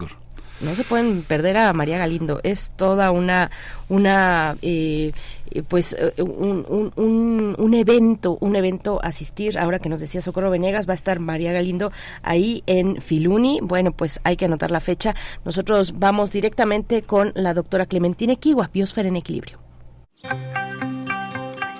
No 0.61 0.75
se 0.75 0.83
pueden 0.83 1.23
perder 1.23 1.57
a 1.57 1.73
María 1.73 1.97
Galindo. 1.97 2.39
Es 2.43 2.71
toda 2.75 3.11
una, 3.11 3.49
una, 3.87 4.57
eh, 4.61 5.13
eh, 5.51 5.63
pues, 5.63 5.95
eh, 5.97 6.21
un, 6.21 6.91
un, 6.95 7.55
un, 7.57 7.73
evento, 7.73 8.37
un 8.41 8.55
evento 8.55 8.99
asistir. 9.03 9.57
Ahora 9.57 9.79
que 9.79 9.89
nos 9.89 10.01
decía 10.01 10.21
Socorro 10.21 10.49
Venegas, 10.49 10.87
va 10.87 10.93
a 10.93 10.95
estar 10.95 11.19
María 11.19 11.53
Galindo 11.53 11.91
ahí 12.21 12.63
en 12.65 13.01
Filuni. 13.01 13.59
Bueno, 13.61 13.91
pues 13.91 14.19
hay 14.23 14.35
que 14.35 14.45
anotar 14.45 14.71
la 14.71 14.79
fecha. 14.79 15.15
Nosotros 15.45 15.93
vamos 15.97 16.31
directamente 16.31 17.03
con 17.03 17.31
la 17.35 17.53
doctora 17.53 17.85
Clementina 17.85 18.35
Kiwa, 18.35 18.69
Biosfera 18.73 19.07
en 19.07 19.15
Equilibrio. 19.15 19.59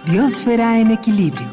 Biosfera 0.05 0.79
en 0.79 0.91
equilibrio. 0.91 1.47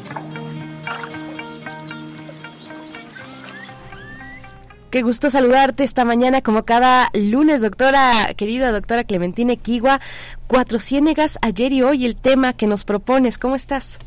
Qué 4.90 5.02
gusto 5.02 5.30
saludarte 5.30 5.82
esta 5.82 6.04
mañana 6.04 6.42
como 6.42 6.64
cada 6.64 7.08
lunes, 7.12 7.60
doctora, 7.60 8.12
querida 8.36 8.70
doctora 8.70 9.02
Clementina 9.02 9.52
Equigua. 9.52 10.00
Cuatro 10.46 10.78
ciénegas 10.78 11.40
ayer 11.42 11.72
y 11.72 11.82
hoy 11.82 12.06
el 12.06 12.14
tema 12.14 12.52
que 12.52 12.68
nos 12.68 12.84
propones. 12.84 13.36
¿Cómo 13.36 13.56
estás? 13.56 13.98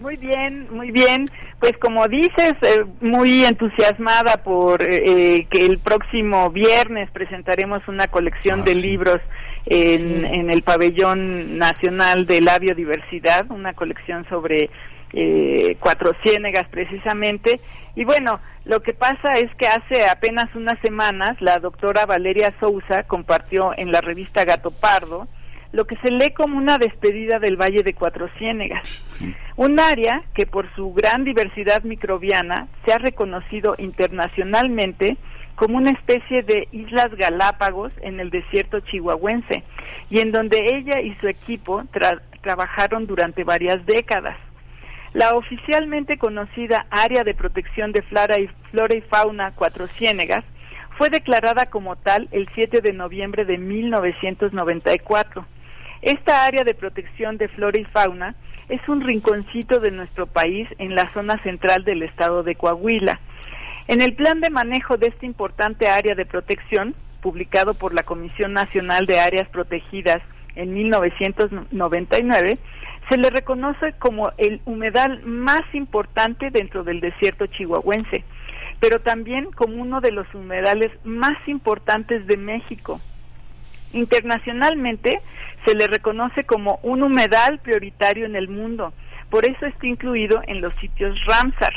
Muy 0.00 0.16
bien, 0.16 0.66
muy 0.72 0.90
bien. 0.90 1.30
Pues 1.60 1.78
como 1.78 2.08
dices, 2.08 2.54
eh, 2.62 2.84
muy 3.00 3.44
entusiasmada 3.44 4.38
por 4.38 4.82
eh, 4.82 5.46
que 5.48 5.66
el 5.66 5.78
próximo 5.78 6.50
viernes 6.50 7.10
presentaremos 7.12 7.86
una 7.86 8.08
colección 8.08 8.64
de 8.64 8.74
libros 8.74 9.20
en, 9.66 10.24
en 10.24 10.50
el 10.50 10.62
pabellón 10.62 11.58
nacional 11.58 12.26
de 12.26 12.40
la 12.40 12.58
biodiversidad, 12.58 13.50
una 13.50 13.72
colección 13.72 14.26
sobre 14.28 14.68
eh, 15.14 15.76
cuatro 15.80 16.12
ciénegas 16.22 16.66
precisamente. 16.68 17.60
Y 17.96 18.04
bueno, 18.04 18.40
lo 18.64 18.80
que 18.80 18.92
pasa 18.92 19.34
es 19.34 19.54
que 19.54 19.66
hace 19.66 20.06
apenas 20.08 20.52
unas 20.54 20.78
semanas 20.80 21.40
la 21.40 21.58
doctora 21.58 22.04
Valeria 22.06 22.52
Sousa 22.60 23.04
compartió 23.04 23.72
en 23.76 23.92
la 23.92 24.00
revista 24.00 24.44
Gato 24.44 24.70
Pardo 24.70 25.28
lo 25.72 25.86
que 25.86 25.96
se 25.96 26.10
lee 26.12 26.30
como 26.32 26.56
una 26.56 26.78
despedida 26.78 27.40
del 27.40 27.56
Valle 27.56 27.82
de 27.82 27.94
Cuatro 27.94 28.28
Ciénegas, 28.38 29.02
un 29.56 29.80
área 29.80 30.22
que 30.32 30.46
por 30.46 30.72
su 30.76 30.92
gran 30.94 31.24
diversidad 31.24 31.82
microbiana 31.82 32.68
se 32.84 32.92
ha 32.92 32.98
reconocido 32.98 33.74
internacionalmente 33.78 35.16
como 35.56 35.76
una 35.76 35.90
especie 35.90 36.42
de 36.42 36.68
Islas 36.70 37.14
Galápagos 37.16 37.92
en 38.02 38.20
el 38.20 38.30
desierto 38.30 38.80
chihuahuense 38.80 39.64
y 40.10 40.20
en 40.20 40.30
donde 40.30 40.58
ella 40.76 41.00
y 41.00 41.14
su 41.16 41.26
equipo 41.26 41.82
tra- 41.92 42.20
trabajaron 42.40 43.06
durante 43.06 43.42
varias 43.42 43.84
décadas. 43.84 44.36
La 45.14 45.36
oficialmente 45.36 46.18
conocida 46.18 46.86
Área 46.90 47.22
de 47.22 47.34
Protección 47.34 47.92
de 47.92 48.02
Flora 48.02 48.36
y, 48.40 49.00
Fauna 49.02 49.52
Cuatro 49.54 49.86
Ciénegas 49.86 50.44
fue 50.98 51.08
declarada 51.08 51.66
como 51.66 51.94
tal 51.94 52.28
el 52.32 52.48
7 52.52 52.80
de 52.80 52.92
noviembre 52.92 53.44
de 53.44 53.56
1994. 53.56 55.46
Esta 56.02 56.44
área 56.44 56.64
de 56.64 56.74
protección 56.74 57.38
de 57.38 57.46
flora 57.46 57.78
y 57.78 57.84
fauna 57.84 58.34
es 58.68 58.80
un 58.88 59.02
rinconcito 59.02 59.78
de 59.78 59.92
nuestro 59.92 60.26
país 60.26 60.68
en 60.78 60.96
la 60.96 61.08
zona 61.12 61.40
central 61.44 61.84
del 61.84 62.02
estado 62.02 62.42
de 62.42 62.56
Coahuila. 62.56 63.20
En 63.86 64.02
el 64.02 64.14
plan 64.14 64.40
de 64.40 64.50
manejo 64.50 64.96
de 64.96 65.06
esta 65.06 65.26
importante 65.26 65.86
área 65.86 66.16
de 66.16 66.26
protección, 66.26 66.96
publicado 67.22 67.74
por 67.74 67.94
la 67.94 68.02
Comisión 68.02 68.52
Nacional 68.52 69.06
de 69.06 69.20
Áreas 69.20 69.48
Protegidas 69.48 70.22
en 70.56 70.74
1999, 70.74 72.58
se 73.08 73.18
le 73.18 73.30
reconoce 73.30 73.92
como 73.98 74.32
el 74.38 74.60
humedal 74.64 75.22
más 75.24 75.62
importante 75.72 76.50
dentro 76.50 76.84
del 76.84 77.00
desierto 77.00 77.46
chihuahuense, 77.46 78.24
pero 78.80 79.00
también 79.00 79.50
como 79.52 79.80
uno 79.80 80.00
de 80.00 80.12
los 80.12 80.32
humedales 80.34 80.90
más 81.04 81.36
importantes 81.46 82.26
de 82.26 82.36
México. 82.36 83.00
Internacionalmente 83.92 85.20
se 85.64 85.74
le 85.74 85.86
reconoce 85.86 86.44
como 86.44 86.80
un 86.82 87.02
humedal 87.02 87.58
prioritario 87.58 88.26
en 88.26 88.36
el 88.36 88.48
mundo, 88.48 88.92
por 89.30 89.46
eso 89.46 89.66
está 89.66 89.86
incluido 89.86 90.42
en 90.46 90.60
los 90.60 90.74
sitios 90.76 91.18
Ramsar. 91.26 91.74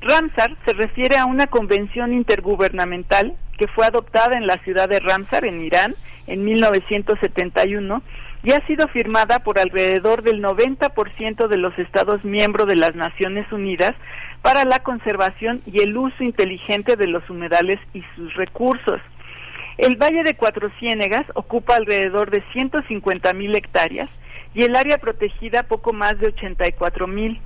Ramsar 0.00 0.56
se 0.66 0.72
refiere 0.74 1.16
a 1.16 1.24
una 1.24 1.46
convención 1.46 2.12
intergubernamental 2.12 3.34
que 3.58 3.68
fue 3.68 3.86
adoptada 3.86 4.36
en 4.36 4.46
la 4.46 4.58
ciudad 4.58 4.88
de 4.88 5.00
Ramsar, 5.00 5.44
en 5.44 5.60
Irán, 5.62 5.94
en 6.26 6.44
1971 6.44 8.02
y 8.44 8.52
ha 8.52 8.64
sido 8.66 8.86
firmada 8.88 9.38
por 9.38 9.58
alrededor 9.58 10.22
del 10.22 10.42
90% 10.42 11.48
de 11.48 11.56
los 11.56 11.76
Estados 11.78 12.24
miembros 12.24 12.68
de 12.68 12.76
las 12.76 12.94
Naciones 12.94 13.50
Unidas 13.50 13.94
para 14.42 14.66
la 14.66 14.80
conservación 14.80 15.62
y 15.64 15.80
el 15.80 15.96
uso 15.96 16.22
inteligente 16.22 16.96
de 16.96 17.06
los 17.06 17.28
humedales 17.30 17.80
y 17.94 18.02
sus 18.14 18.34
recursos. 18.34 19.00
El 19.78 19.96
Valle 19.96 20.22
de 20.22 20.34
Cuatro 20.34 20.70
Ciénegas 20.78 21.24
ocupa 21.34 21.76
alrededor 21.76 22.30
de 22.30 22.44
150 22.52 23.32
mil 23.32 23.54
hectáreas 23.56 24.10
y 24.54 24.62
el 24.62 24.76
área 24.76 24.98
protegida 24.98 25.62
poco 25.62 25.94
más 25.94 26.18
de 26.18 26.28
84 26.28 27.06
mil. 27.06 27.40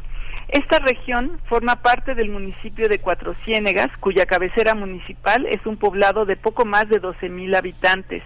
Esta 0.48 0.80
región 0.80 1.40
forma 1.48 1.76
parte 1.76 2.14
del 2.14 2.30
municipio 2.30 2.88
de 2.88 2.98
Cuatro 2.98 3.34
Ciénegas, 3.44 3.88
cuya 4.00 4.26
cabecera 4.26 4.74
municipal 4.74 5.46
es 5.46 5.64
un 5.64 5.76
poblado 5.76 6.26
de 6.26 6.36
poco 6.36 6.64
más 6.64 6.88
de 6.88 6.98
12 6.98 7.28
mil 7.28 7.54
habitantes. 7.54 8.22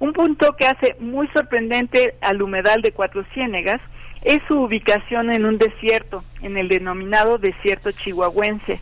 Un 0.00 0.14
punto 0.14 0.56
que 0.56 0.66
hace 0.66 0.96
muy 0.98 1.28
sorprendente 1.28 2.14
al 2.22 2.40
humedal 2.40 2.80
de 2.80 2.92
Cuatro 2.92 3.22
Ciénegas 3.34 3.80
es 4.22 4.38
su 4.48 4.58
ubicación 4.58 5.30
en 5.30 5.44
un 5.44 5.58
desierto, 5.58 6.24
en 6.40 6.56
el 6.56 6.68
denominado 6.68 7.36
desierto 7.36 7.92
chihuahuense. 7.92 8.80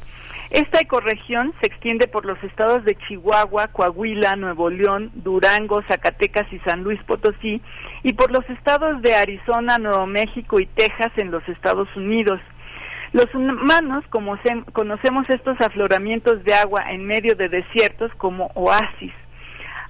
Esta 0.50 0.80
ecorregión 0.80 1.52
se 1.60 1.66
extiende 1.66 2.06
por 2.06 2.24
los 2.24 2.42
estados 2.44 2.84
de 2.84 2.94
Chihuahua, 2.94 3.66
Coahuila, 3.66 4.36
Nuevo 4.36 4.70
León, 4.70 5.10
Durango, 5.12 5.82
Zacatecas 5.88 6.50
y 6.52 6.60
San 6.60 6.84
Luis 6.84 7.02
Potosí, 7.02 7.60
y 8.04 8.12
por 8.12 8.30
los 8.30 8.48
estados 8.48 9.02
de 9.02 9.14
Arizona, 9.14 9.76
Nuevo 9.78 10.06
México 10.06 10.60
y 10.60 10.66
Texas 10.66 11.12
en 11.16 11.32
los 11.32 11.46
Estados 11.48 11.88
Unidos. 11.96 12.40
Los 13.12 13.26
humanos 13.34 14.04
como 14.10 14.38
conocemos 14.72 15.28
estos 15.28 15.60
afloramientos 15.60 16.44
de 16.44 16.54
agua 16.54 16.92
en 16.92 17.04
medio 17.04 17.34
de 17.34 17.48
desiertos 17.48 18.12
como 18.16 18.50
oasis. 18.54 19.12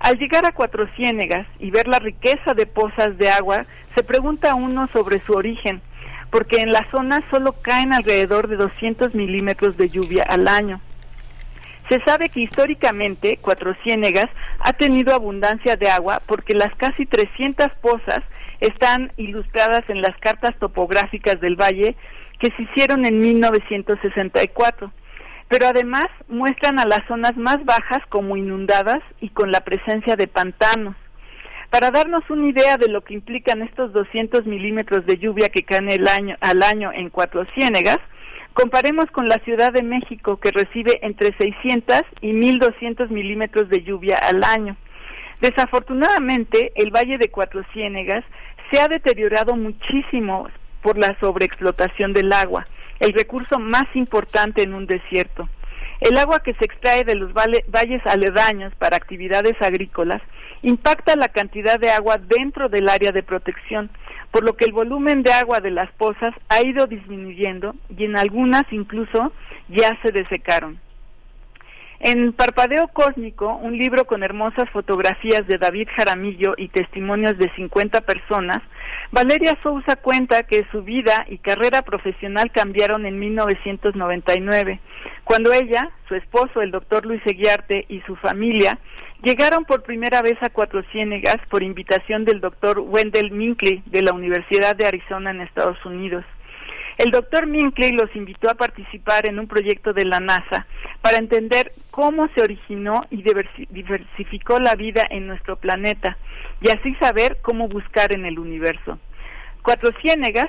Al 0.00 0.18
llegar 0.18 0.46
a 0.46 0.52
Cuatro 0.52 0.86
Ciénegas 0.96 1.46
y 1.58 1.70
ver 1.70 1.88
la 1.88 1.98
riqueza 1.98 2.54
de 2.54 2.66
pozas 2.66 3.18
de 3.18 3.30
agua, 3.30 3.66
se 3.96 4.02
pregunta 4.02 4.54
uno 4.54 4.88
sobre 4.92 5.20
su 5.20 5.32
origen 5.32 5.82
porque 6.30 6.60
en 6.60 6.72
la 6.72 6.86
zona 6.90 7.22
solo 7.30 7.52
caen 7.62 7.92
alrededor 7.92 8.48
de 8.48 8.56
200 8.56 9.14
milímetros 9.14 9.76
de 9.76 9.88
lluvia 9.88 10.24
al 10.24 10.48
año. 10.48 10.80
Se 11.88 12.00
sabe 12.04 12.28
que 12.28 12.40
históricamente 12.40 13.38
Cuatro 13.40 13.74
Ciénegas 13.82 14.28
ha 14.60 14.74
tenido 14.74 15.14
abundancia 15.14 15.76
de 15.76 15.88
agua 15.88 16.20
porque 16.26 16.54
las 16.54 16.74
casi 16.76 17.06
300 17.06 17.68
pozas 17.80 18.20
están 18.60 19.10
ilustradas 19.16 19.88
en 19.88 20.02
las 20.02 20.16
cartas 20.18 20.54
topográficas 20.58 21.40
del 21.40 21.56
valle 21.56 21.96
que 22.40 22.50
se 22.50 22.62
hicieron 22.62 23.06
en 23.06 23.18
1964, 23.20 24.92
pero 25.48 25.66
además 25.66 26.06
muestran 26.28 26.78
a 26.78 26.84
las 26.84 27.06
zonas 27.08 27.36
más 27.36 27.64
bajas 27.64 28.02
como 28.08 28.36
inundadas 28.36 29.02
y 29.20 29.30
con 29.30 29.50
la 29.50 29.60
presencia 29.60 30.16
de 30.16 30.28
pantanos. 30.28 30.94
Para 31.70 31.90
darnos 31.90 32.22
una 32.30 32.48
idea 32.48 32.76
de 32.76 32.88
lo 32.88 33.02
que 33.02 33.14
implican 33.14 33.62
estos 33.62 33.92
200 33.92 34.46
milímetros 34.46 35.04
de 35.06 35.18
lluvia 35.18 35.50
que 35.50 35.64
caen 35.64 35.88
al 36.40 36.62
año 36.62 36.92
en 36.92 37.10
Cuatro 37.10 37.44
Ciénegas, 37.54 37.98
comparemos 38.54 39.06
con 39.12 39.26
la 39.26 39.38
Ciudad 39.44 39.72
de 39.72 39.82
México 39.82 40.38
que 40.38 40.50
recibe 40.50 40.98
entre 41.02 41.36
600 41.36 42.02
y 42.22 42.32
1200 42.32 43.10
milímetros 43.10 43.68
de 43.68 43.82
lluvia 43.82 44.18
al 44.18 44.42
año. 44.44 44.76
Desafortunadamente, 45.40 46.72
el 46.74 46.90
Valle 46.90 47.18
de 47.18 47.30
Cuatro 47.30 47.62
Ciénegas 47.72 48.24
se 48.70 48.80
ha 48.80 48.88
deteriorado 48.88 49.54
muchísimo 49.54 50.48
por 50.82 50.98
la 50.98 51.16
sobreexplotación 51.20 52.12
del 52.12 52.32
agua, 52.32 52.66
el 53.00 53.12
recurso 53.12 53.58
más 53.58 53.84
importante 53.94 54.62
en 54.62 54.74
un 54.74 54.86
desierto. 54.86 55.48
El 56.00 56.16
agua 56.16 56.40
que 56.40 56.54
se 56.54 56.64
extrae 56.64 57.04
de 57.04 57.16
los 57.16 57.32
valles 57.32 58.06
aledaños 58.06 58.72
para 58.76 58.96
actividades 58.96 59.60
agrícolas 59.60 60.22
impacta 60.62 61.16
la 61.16 61.28
cantidad 61.28 61.78
de 61.78 61.90
agua 61.90 62.18
dentro 62.18 62.68
del 62.68 62.88
área 62.88 63.10
de 63.10 63.22
protección, 63.22 63.90
por 64.30 64.44
lo 64.44 64.54
que 64.54 64.64
el 64.64 64.72
volumen 64.72 65.22
de 65.22 65.32
agua 65.32 65.58
de 65.60 65.70
las 65.70 65.90
pozas 65.92 66.34
ha 66.48 66.60
ido 66.64 66.86
disminuyendo 66.86 67.74
y 67.96 68.04
en 68.04 68.16
algunas 68.16 68.62
incluso 68.70 69.32
ya 69.68 69.98
se 70.02 70.12
desecaron. 70.12 70.78
En 72.00 72.32
Parpadeo 72.32 72.86
Cósmico, 72.88 73.56
un 73.56 73.76
libro 73.76 74.04
con 74.04 74.22
hermosas 74.22 74.70
fotografías 74.70 75.44
de 75.48 75.58
David 75.58 75.88
Jaramillo 75.96 76.54
y 76.56 76.68
testimonios 76.68 77.36
de 77.38 77.52
50 77.56 78.02
personas, 78.02 78.60
Valeria 79.10 79.58
Sousa 79.64 79.96
cuenta 79.96 80.44
que 80.44 80.64
su 80.70 80.84
vida 80.84 81.26
y 81.28 81.38
carrera 81.38 81.82
profesional 81.82 82.52
cambiaron 82.52 83.04
en 83.04 83.18
1999, 83.18 84.80
cuando 85.24 85.52
ella, 85.52 85.90
su 86.06 86.14
esposo, 86.14 86.62
el 86.62 86.70
doctor 86.70 87.04
Luis 87.04 87.20
Eguiarte 87.26 87.84
y 87.88 88.00
su 88.02 88.14
familia 88.14 88.78
llegaron 89.24 89.64
por 89.64 89.82
primera 89.82 90.22
vez 90.22 90.38
a 90.42 90.50
Cuatro 90.50 90.84
Ciénegas 90.92 91.38
por 91.50 91.64
invitación 91.64 92.24
del 92.24 92.40
doctor 92.40 92.78
Wendell 92.78 93.32
Minkley 93.32 93.82
de 93.86 94.02
la 94.02 94.12
Universidad 94.12 94.76
de 94.76 94.86
Arizona 94.86 95.32
en 95.32 95.40
Estados 95.40 95.84
Unidos. 95.84 96.24
El 96.98 97.12
doctor 97.12 97.46
Minkley 97.46 97.92
los 97.92 98.14
invitó 98.16 98.50
a 98.50 98.54
participar 98.54 99.28
en 99.28 99.38
un 99.38 99.46
proyecto 99.46 99.92
de 99.92 100.04
la 100.04 100.18
NASA 100.18 100.66
para 101.00 101.18
entender 101.18 101.70
cómo 101.92 102.28
se 102.34 102.42
originó 102.42 103.06
y 103.10 103.22
diversificó 103.70 104.58
la 104.58 104.74
vida 104.74 105.06
en 105.08 105.28
nuestro 105.28 105.54
planeta 105.56 106.18
y 106.60 106.70
así 106.70 106.96
saber 106.96 107.38
cómo 107.40 107.68
buscar 107.68 108.12
en 108.12 108.26
el 108.26 108.40
universo. 108.40 108.98
Cuatro 109.62 109.90
Ciénegas, 110.02 110.48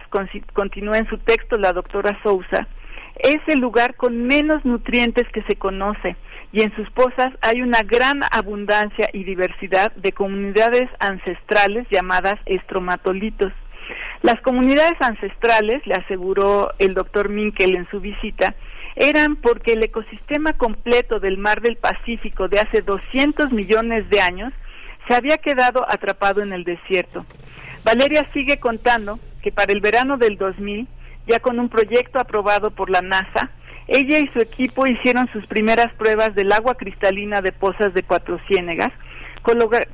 continúa 0.54 0.98
en 0.98 1.08
su 1.08 1.20
texto 1.20 1.58
la 1.58 1.72
doctora 1.72 2.20
Sousa, 2.24 2.68
es 3.20 3.38
el 3.48 3.60
lugar 3.60 3.96
con 3.96 4.26
menos 4.26 4.66
nutrientes 4.66 5.28
que 5.32 5.44
se 5.44 5.56
conoce 5.56 6.16
y 6.52 6.62
en 6.62 6.76
sus 6.76 6.90
pozas 6.92 7.28
hay 7.42 7.62
una 7.62 7.82
gran 7.84 8.22
abundancia 8.32 9.10
y 9.14 9.24
diversidad 9.24 9.92
de 9.94 10.14
comunidades 10.14 10.90
ancestrales 11.00 11.86
llamadas 11.92 12.40
estromatolitos. 12.46 13.54
Las 14.22 14.40
comunidades 14.42 15.00
ancestrales, 15.00 15.86
le 15.86 15.96
aseguró 15.96 16.72
el 16.80 16.94
doctor 16.94 17.30
Minkel 17.30 17.76
en 17.76 17.88
su 17.90 18.00
visita, 18.00 18.56
eran 18.96 19.38
porque 19.38 19.74
el 19.74 19.84
ecosistema 19.84 20.54
completo 20.54 21.20
del 21.20 21.38
mar 21.38 21.62
del 21.62 21.78
Pacífico 21.78 22.48
de 22.48 22.60
hace 22.60 22.82
200 22.82 23.52
millones 23.54 24.10
de 24.10 24.20
años 24.20 24.54
se 25.08 25.16
había 25.16 25.38
quedado 25.38 25.86
atrapado 25.90 26.42
en 26.42 26.54
el 26.54 26.64
desierto. 26.64 27.26
Valeria 27.84 28.28
sigue 28.34 28.60
contando 28.60 29.20
que 29.42 29.52
para 29.52 29.72
el 29.72 29.80
verano 29.80 30.18
del 30.18 30.38
2000, 30.38 30.88
ya 31.28 31.40
con 31.40 31.60
un 31.60 31.70
proyecto 31.70 32.20
aprobado 32.20 32.72
por 32.72 32.90
la 32.90 33.02
NASA, 33.02 33.52
ella 33.88 34.20
y 34.20 34.28
su 34.28 34.40
equipo 34.40 34.86
hicieron 34.86 35.28
sus 35.32 35.46
primeras 35.48 35.92
pruebas 35.94 36.36
del 36.36 36.52
agua 36.52 36.76
cristalina 36.76 37.42
de 37.42 37.52
pozas 37.52 37.94
de 37.94 38.04
Cuatro 38.04 38.40
Ciénegas, 38.48 38.92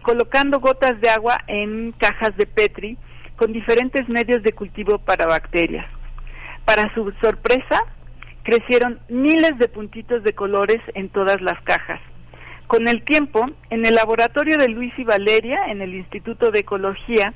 colocando 0.02 0.60
gotas 0.60 1.00
de 1.00 1.10
agua 1.10 1.44
en 1.48 1.94
cajas 1.94 2.36
de 2.36 2.46
Petri 2.46 2.98
con 3.36 3.54
diferentes 3.54 4.08
medios 4.10 4.44
de 4.44 4.54
cultivo 4.54 5.00
para 5.00 5.26
bacterias. 5.26 5.86
Para 6.66 6.94
su 6.94 7.12
sorpresa, 7.22 7.84
crecieron 8.44 9.00
miles 9.10 9.58
de 9.58 9.68
puntitos 9.68 10.24
de 10.24 10.34
colores 10.34 10.82
en 10.94 11.10
todas 11.10 11.42
las 11.42 11.62
cajas. 11.64 12.00
Con 12.68 12.88
el 12.88 13.04
tiempo, 13.04 13.46
en 13.70 13.86
el 13.86 13.96
laboratorio 13.96 14.58
de 14.58 14.70
Luis 14.70 14.94
y 14.98 15.04
Valeria, 15.04 15.66
en 15.68 15.82
el 15.82 15.94
Instituto 15.94 16.50
de 16.50 16.60
Ecología, 16.60 17.34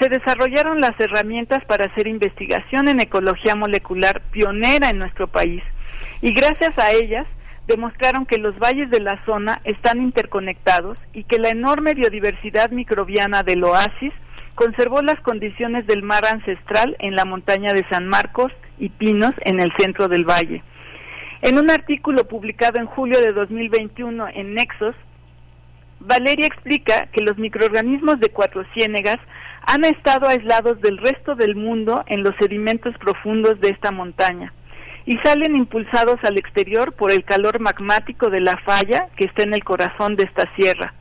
se 0.00 0.08
desarrollaron 0.08 0.80
las 0.80 0.98
herramientas 0.98 1.64
para 1.66 1.86
hacer 1.86 2.06
investigación 2.08 2.88
en 2.88 3.00
ecología 3.00 3.54
molecular 3.54 4.22
pionera 4.30 4.90
en 4.90 4.98
nuestro 4.98 5.28
país 5.28 5.62
y 6.20 6.32
gracias 6.32 6.78
a 6.78 6.92
ellas 6.92 7.26
demostraron 7.66 8.26
que 8.26 8.38
los 8.38 8.58
valles 8.58 8.90
de 8.90 9.00
la 9.00 9.22
zona 9.24 9.60
están 9.64 10.02
interconectados 10.02 10.98
y 11.12 11.24
que 11.24 11.38
la 11.38 11.50
enorme 11.50 11.94
biodiversidad 11.94 12.70
microbiana 12.70 13.42
del 13.42 13.64
oasis 13.64 14.12
conservó 14.54 15.02
las 15.02 15.20
condiciones 15.20 15.86
del 15.86 16.02
mar 16.02 16.24
ancestral 16.24 16.96
en 16.98 17.16
la 17.16 17.24
montaña 17.24 17.72
de 17.72 17.86
San 17.88 18.06
Marcos 18.08 18.52
y 18.78 18.88
Pinos 18.88 19.32
en 19.40 19.60
el 19.60 19.72
centro 19.78 20.08
del 20.08 20.24
valle. 20.24 20.62
En 21.42 21.58
un 21.58 21.70
artículo 21.70 22.28
publicado 22.28 22.78
en 22.78 22.86
julio 22.86 23.20
de 23.20 23.32
2021 23.32 24.28
en 24.34 24.54
Nexos, 24.54 24.94
Valeria 26.00 26.46
explica 26.46 27.06
que 27.12 27.22
los 27.22 27.38
microorganismos 27.38 28.20
de 28.20 28.30
Cuatro 28.30 28.64
Ciénegas 28.74 29.18
han 29.66 29.84
estado 29.84 30.28
aislados 30.28 30.80
del 30.80 30.98
resto 30.98 31.34
del 31.34 31.54
mundo 31.54 32.04
en 32.06 32.22
los 32.22 32.34
sedimentos 32.40 32.96
profundos 32.98 33.60
de 33.60 33.70
esta 33.70 33.92
montaña 33.92 34.52
y 35.04 35.16
salen 35.18 35.56
impulsados 35.56 36.16
al 36.22 36.38
exterior 36.38 36.92
por 36.94 37.10
el 37.10 37.24
calor 37.24 37.60
magmático 37.60 38.30
de 38.30 38.40
la 38.40 38.56
falla 38.58 39.08
que 39.16 39.24
está 39.24 39.42
en 39.42 39.54
el 39.54 39.64
corazón 39.64 40.16
de 40.16 40.24
esta 40.24 40.44
sierra. 40.54 40.94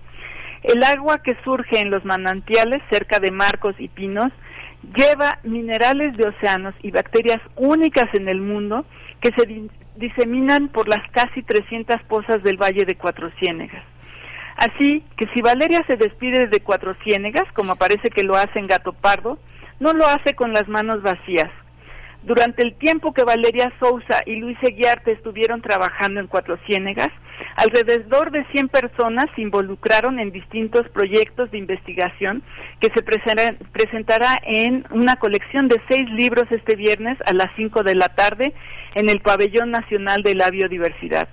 El 0.63 0.83
agua 0.83 1.19
que 1.23 1.35
surge 1.43 1.79
en 1.79 1.89
los 1.89 2.05
manantiales 2.05 2.81
cerca 2.91 3.19
de 3.19 3.31
Marcos 3.31 3.75
y 3.79 3.87
Pinos 3.87 4.31
lleva 4.95 5.39
minerales 5.43 6.15
de 6.17 6.27
océanos 6.27 6.75
y 6.81 6.91
bacterias 6.91 7.39
únicas 7.55 8.05
en 8.13 8.29
el 8.29 8.41
mundo 8.41 8.85
que 9.21 9.31
se 9.37 9.69
diseminan 9.95 10.69
por 10.69 10.87
las 10.87 11.01
casi 11.11 11.43
300 11.43 12.01
pozas 12.03 12.43
del 12.43 12.57
Valle 12.57 12.85
de 12.85 12.95
Cuatro 12.95 13.31
Ciénegas. 13.39 13.83
Así 14.57 15.03
que 15.17 15.25
si 15.33 15.41
Valeria 15.41 15.83
se 15.87 15.97
despide 15.97 16.47
de 16.47 16.59
Cuatro 16.59 16.95
Ciénegas, 17.03 17.51
como 17.53 17.75
parece 17.75 18.09
que 18.09 18.23
lo 18.23 18.35
hace 18.35 18.59
en 18.59 18.67
Gato 18.67 18.93
Pardo, 18.93 19.39
no 19.79 19.93
lo 19.93 20.05
hace 20.05 20.35
con 20.35 20.53
las 20.53 20.67
manos 20.67 21.01
vacías, 21.01 21.49
durante 22.23 22.61
el 22.63 22.75
tiempo 22.75 23.13
que 23.13 23.23
Valeria 23.23 23.71
Sousa 23.79 24.21
y 24.25 24.35
Luis 24.35 24.57
Eguiarte 24.61 25.11
estuvieron 25.11 25.61
trabajando 25.61 26.19
en 26.19 26.27
Cuatro 26.27 26.57
Ciénegas, 26.67 27.09
alrededor 27.55 28.31
de 28.31 28.45
100 28.51 28.69
personas 28.69 29.25
se 29.35 29.41
involucraron 29.41 30.19
en 30.19 30.31
distintos 30.31 30.87
proyectos 30.89 31.49
de 31.49 31.57
investigación 31.57 32.43
que 32.79 32.91
se 32.93 33.01
presentará 33.01 34.39
en 34.43 34.85
una 34.91 35.15
colección 35.15 35.67
de 35.67 35.81
seis 35.89 36.07
libros 36.11 36.45
este 36.51 36.75
viernes 36.75 37.17
a 37.25 37.33
las 37.33 37.47
5 37.55 37.83
de 37.83 37.95
la 37.95 38.09
tarde 38.09 38.53
en 38.93 39.09
el 39.09 39.19
Pabellón 39.21 39.71
Nacional 39.71 40.21
de 40.21 40.35
la 40.35 40.49
Biodiversidad. 40.51 41.27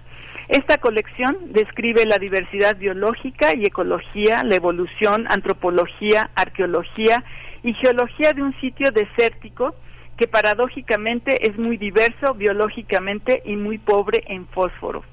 Esta 0.48 0.78
colección 0.78 1.52
describe 1.52 2.06
la 2.06 2.18
diversidad 2.18 2.76
biológica 2.76 3.54
y 3.54 3.64
ecología, 3.64 4.42
la 4.44 4.54
evolución, 4.54 5.26
antropología, 5.28 6.30
arqueología 6.34 7.22
y 7.62 7.74
geología 7.74 8.32
de 8.32 8.42
un 8.42 8.58
sitio 8.58 8.90
desértico 8.90 9.74
que 10.18 10.28
paradójicamente 10.28 11.48
es 11.48 11.56
muy 11.56 11.76
diverso 11.76 12.34
biológicamente 12.34 13.40
y 13.44 13.56
muy 13.56 13.78
pobre 13.78 14.24
en 14.26 14.46
fósforo. 14.48 15.04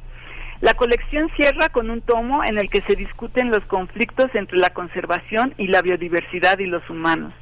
La 0.61 0.74
colección 0.74 1.30
cierra 1.38 1.69
con 1.69 1.90
un 1.90 2.01
tomo 2.01 2.43
en 2.43 2.58
el 2.58 2.69
que 2.69 2.82
se 2.82 2.95
discuten 2.95 3.51
los 3.51 3.64
conflictos 3.66 4.34
entre 4.34 4.58
la 4.58 4.72
conservación 4.72 5.53
y 5.58 5.67
la 5.67 5.82
biodiversidad 5.82 6.59
y 6.59 6.66
los 6.66 6.90
humanos. 6.90 7.34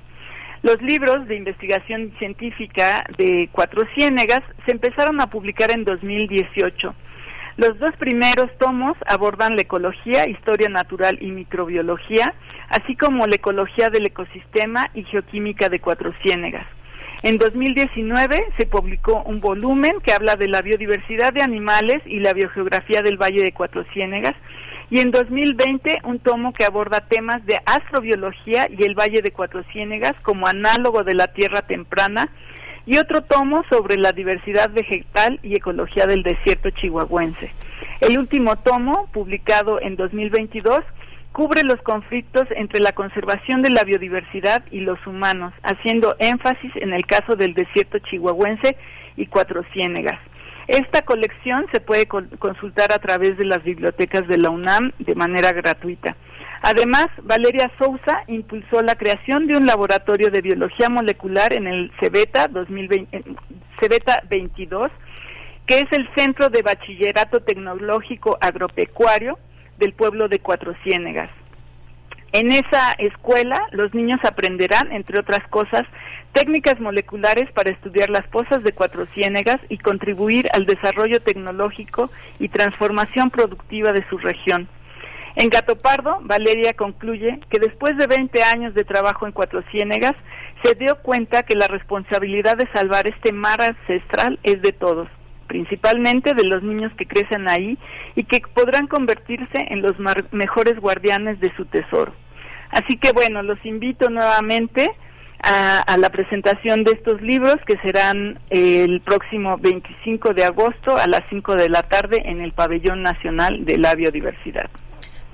Los 0.62 0.82
libros 0.82 1.28
de 1.28 1.36
investigación 1.36 2.14
científica 2.20 3.06
de 3.18 3.50
Cuatro 3.52 3.84
Ciénegas 3.96 4.42
se 4.66 4.72
empezaron 4.72 5.22
a 5.22 5.28
publicar 5.28 5.72
en 5.72 5.84
2018. 5.84 6.96
Los 7.58 7.78
dos 7.80 7.92
primeros 7.98 8.50
tomos 8.58 8.98
abordan 9.06 9.56
la 9.56 9.62
ecología, 9.62 10.28
historia 10.28 10.70
natural 10.70 11.18
y 11.22 11.32
microbiología, 11.32 12.34
así 12.70 12.96
como 12.96 13.28
la 13.28 13.36
ecología 13.36 13.90
del 13.90 14.08
ecosistema 14.08 14.90
y 14.94 15.04
geoquímica 15.04 15.70
de 15.70 15.80
Cuatro 15.80 16.14
Ciénegas. 16.24 16.66
En 17.24 17.38
2019 17.38 18.48
se 18.58 18.66
publicó 18.66 19.24
un 19.24 19.40
volumen 19.40 20.02
que 20.04 20.12
habla 20.12 20.36
de 20.36 20.50
la 20.50 20.62
biodiversidad 20.62 21.32
de 21.32 21.42
animales 21.42 22.02
y 22.06 22.20
la 22.20 22.34
biogeografía 22.34 23.02
del 23.02 23.16
Valle 23.16 23.42
de 23.42 23.54
Cuatro 23.54 23.86
Ciénegas 23.94 24.34
y 24.90 25.00
en 25.00 25.12
2020 25.12 26.02
un 26.04 26.20
tomo 26.20 26.52
que 26.52 26.66
aborda 26.66 27.08
temas 27.08 27.46
de 27.46 27.62
astrobiología 27.66 28.68
y 28.70 28.84
el 28.84 28.94
Valle 28.94 29.22
de 29.22 29.32
Cuatro 29.32 29.64
Ciénegas 29.72 30.16
como 30.22 30.48
análogo 30.48 31.06
de 31.06 31.16
la 31.16 31.30
Tierra 31.30 31.62
temprana 31.62 32.28
y 32.86 32.98
otro 32.98 33.22
tomo 33.22 33.64
sobre 33.70 33.96
la 33.96 34.12
diversidad 34.12 34.70
vegetal 34.72 35.40
y 35.44 35.56
ecología 35.56 36.06
del 36.06 36.24
desierto 36.24 36.72
chihuahuense. 36.72 37.54
El 38.02 38.18
último 38.18 38.58
tomo, 38.58 39.08
publicado 39.14 39.80
en 39.80 39.96
2022, 39.96 40.82
cubre 41.34 41.64
los 41.64 41.82
conflictos 41.82 42.48
entre 42.56 42.80
la 42.80 42.94
conservación 42.94 43.64
de 43.64 43.72
la 43.72 43.84
biodiversidad 43.84 44.64
y 44.72 44.82
los 44.82 45.06
humanos, 45.06 45.52
haciendo 45.64 46.16
énfasis 46.20 46.72
en 46.76 46.94
el 46.94 47.06
caso 47.06 47.36
del 47.36 47.56
desierto 47.56 47.98
chihuahuense 48.00 48.78
y 49.18 49.26
Cuatro 49.26 49.64
Ciénegas. 49.74 50.20
Esta 50.68 51.02
colección 51.02 51.66
se 51.74 51.82
puede 51.82 52.08
consultar 52.08 52.94
a 52.94 53.00
través 53.00 53.38
de 53.38 53.46
las 53.46 53.64
bibliotecas 53.64 54.28
de 54.28 54.38
la 54.38 54.50
UNAM 54.50 54.92
de 55.00 55.16
manera 55.16 55.52
gratuita. 55.52 56.16
Además, 56.62 57.08
Valeria 57.24 57.70
Sousa 57.78 58.24
impulsó 58.28 58.82
la 58.82 58.96
creación 58.96 59.48
de 59.48 59.58
un 59.58 59.66
laboratorio 59.66 60.30
de 60.30 60.42
biología 60.42 60.88
molecular 60.88 61.52
en 61.52 61.68
el 61.68 61.92
CEBETA, 62.00 62.48
2020, 62.48 63.24
CEBETA 63.82 64.24
22, 64.30 64.90
que 65.66 65.80
es 65.80 65.92
el 65.92 66.08
Centro 66.16 66.48
de 66.50 66.62
Bachillerato 66.62 67.42
Tecnológico 67.42 68.38
Agropecuario 68.40 69.38
del 69.78 69.94
pueblo 69.94 70.28
de 70.28 70.40
Cuatro 70.40 70.74
Ciénegas. 70.84 71.30
En 72.32 72.50
esa 72.50 72.94
escuela 72.98 73.60
los 73.72 73.94
niños 73.94 74.20
aprenderán, 74.24 74.92
entre 74.92 75.20
otras 75.20 75.48
cosas, 75.50 75.84
técnicas 76.34 76.80
moleculares 76.80 77.52
para 77.52 77.70
estudiar 77.70 78.10
las 78.10 78.28
pozas 78.28 78.64
de 78.64 78.72
Cuatro 78.72 79.06
Ciénegas 79.14 79.60
y 79.70 79.78
contribuir 79.78 80.50
al 80.54 80.66
desarrollo 80.66 81.22
tecnológico 81.22 82.10
y 82.40 82.50
transformación 82.50 83.30
productiva 83.30 83.92
de 83.92 84.04
su 84.10 84.18
región. 84.18 84.68
En 85.36 85.50
Gato 85.50 85.78
Pardo, 85.78 86.20
Valeria 86.22 86.74
concluye 86.74 87.40
que 87.50 87.60
después 87.60 87.98
de 87.98 88.08
20 88.08 88.44
años 88.44 88.74
de 88.74 88.84
trabajo 88.84 89.26
en 89.26 89.32
Cuatro 89.32 89.64
Ciénegas, 89.72 90.16
se 90.64 90.76
dio 90.76 90.98
cuenta 91.04 91.44
que 91.44 91.56
la 91.56 91.68
responsabilidad 91.68 92.58
de 92.58 92.68
salvar 92.72 93.08
este 93.08 93.32
mar 93.32 93.62
ancestral 93.62 94.40
es 94.44 94.62
de 94.62 94.72
todos, 94.72 95.08
principalmente 95.48 96.34
de 96.34 96.44
los 96.44 96.64
niños 96.64 96.92
que 96.98 97.06
crecen 97.06 97.50
ahí 97.50 97.78
y 98.16 98.24
que 98.24 98.42
podrán 98.54 98.88
convertirse 98.88 99.68
en 99.70 99.82
los 99.82 99.94
mejores 100.32 100.80
guardianes 100.80 101.40
de 101.40 101.54
su 101.56 101.66
tesoro. 101.66 102.14
Así 102.72 102.98
que 102.98 103.12
bueno, 103.12 103.44
los 103.44 103.64
invito 103.66 104.10
nuevamente 104.10 104.90
a, 105.44 105.98
la 105.98 106.10
presentación 106.10 106.84
de 106.84 106.94
estos 106.94 107.22
libros 107.22 107.58
que 107.68 107.78
serán 107.80 108.40
el 108.50 109.02
próximo 109.02 109.58
25 109.58 110.34
de 110.34 110.46
agosto 110.46 110.98
a 110.98 111.06
las 111.08 111.22
5 111.30 111.56
de 111.56 111.70
la 111.70 111.84
tarde 111.84 112.22
en 112.26 112.42
el 112.42 112.54
Pabellón 112.54 113.04
Nacional 113.04 113.66
de 113.66 113.78
la 113.78 113.94
Biodiversidad. 113.94 114.70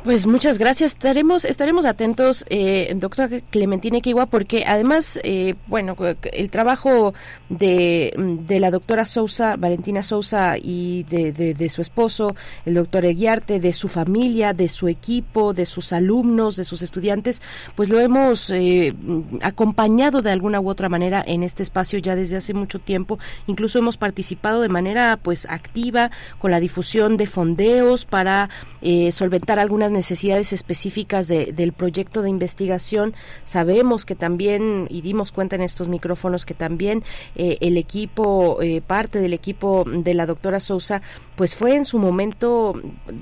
Pues 0.04 0.28
muchas 0.28 0.58
gracias. 0.58 0.94
Estaremos, 0.94 1.44
estaremos 1.44 1.86
atentos, 1.86 2.46
eh, 2.50 2.92
doctora 2.96 3.42
Clementina 3.50 4.00
Kiwa, 4.00 4.28
porque 4.28 4.64
además, 4.66 5.20
eh, 5.24 5.56
bueno, 5.68 5.98
el 6.32 6.50
trabajo 6.50 7.14
de, 7.50 8.14
de, 8.18 8.60
la 8.60 8.72
doctora 8.72 9.04
Sousa, 9.04 9.58
Valentina 9.58 10.02
Sousa, 10.02 10.56
y 10.58 11.04
de, 11.04 11.34
de, 11.34 11.70
su 11.70 11.82
esposo, 11.82 12.34
el 12.66 12.76
doctor 12.76 13.04
Eguiarte, 13.04 13.60
de 13.60 13.74
su 13.74 13.90
familia, 13.90 14.54
de 14.54 14.70
su 14.70 14.88
equipo, 14.88 15.54
de 15.54 15.66
sus 15.66 15.92
alumnos, 15.92 16.56
de 16.56 16.64
sus 16.64 16.82
estudiantes, 16.82 17.42
pues 17.76 17.90
lo 17.90 18.00
hemos 18.00 18.50
eh, 18.52 18.96
acompañado 19.42 20.22
de 20.22 20.32
alguna 20.32 20.62
u 20.62 20.70
otra 20.70 20.88
manera 20.88 21.24
en 21.28 21.44
este 21.44 21.62
espacio 21.62 22.00
ya 22.00 22.16
desde 22.16 22.38
hace 22.38 22.54
mucho 22.54 22.80
tiempo. 22.80 23.20
Incluso 23.48 23.80
hemos 23.80 23.98
participado 23.98 24.62
de 24.62 24.70
manera 24.70 25.20
pues 25.22 25.46
activa 25.50 26.10
con 26.40 26.52
la 26.52 26.62
difusión 26.62 27.18
de 27.18 27.28
fondeos 27.28 28.06
para 28.06 28.50
eh, 28.82 29.12
solventar 29.12 29.60
algunas 29.60 29.90
necesidades 29.92 29.99
específicas 30.02 31.28
de, 31.28 31.52
del 31.52 31.74
proyecto 31.74 32.22
de 32.22 32.30
investigación. 32.30 33.14
Sabemos 33.44 34.06
que 34.06 34.16
también, 34.16 34.88
y 34.90 35.02
dimos 35.02 35.32
cuenta 35.32 35.56
en 35.56 35.62
estos 35.62 35.88
micrófonos, 35.88 36.46
que 36.46 36.54
también 36.54 37.04
eh, 37.36 37.58
el 37.62 37.78
equipo, 37.78 38.62
eh, 38.62 38.82
parte 38.82 39.20
del 39.20 39.34
equipo 39.34 39.84
de 39.86 40.14
la 40.14 40.26
doctora 40.26 40.60
Sousa, 40.60 41.02
pues 41.36 41.56
fue 41.56 41.76
en 41.76 41.86
su 41.86 42.00
momento, 42.00 42.74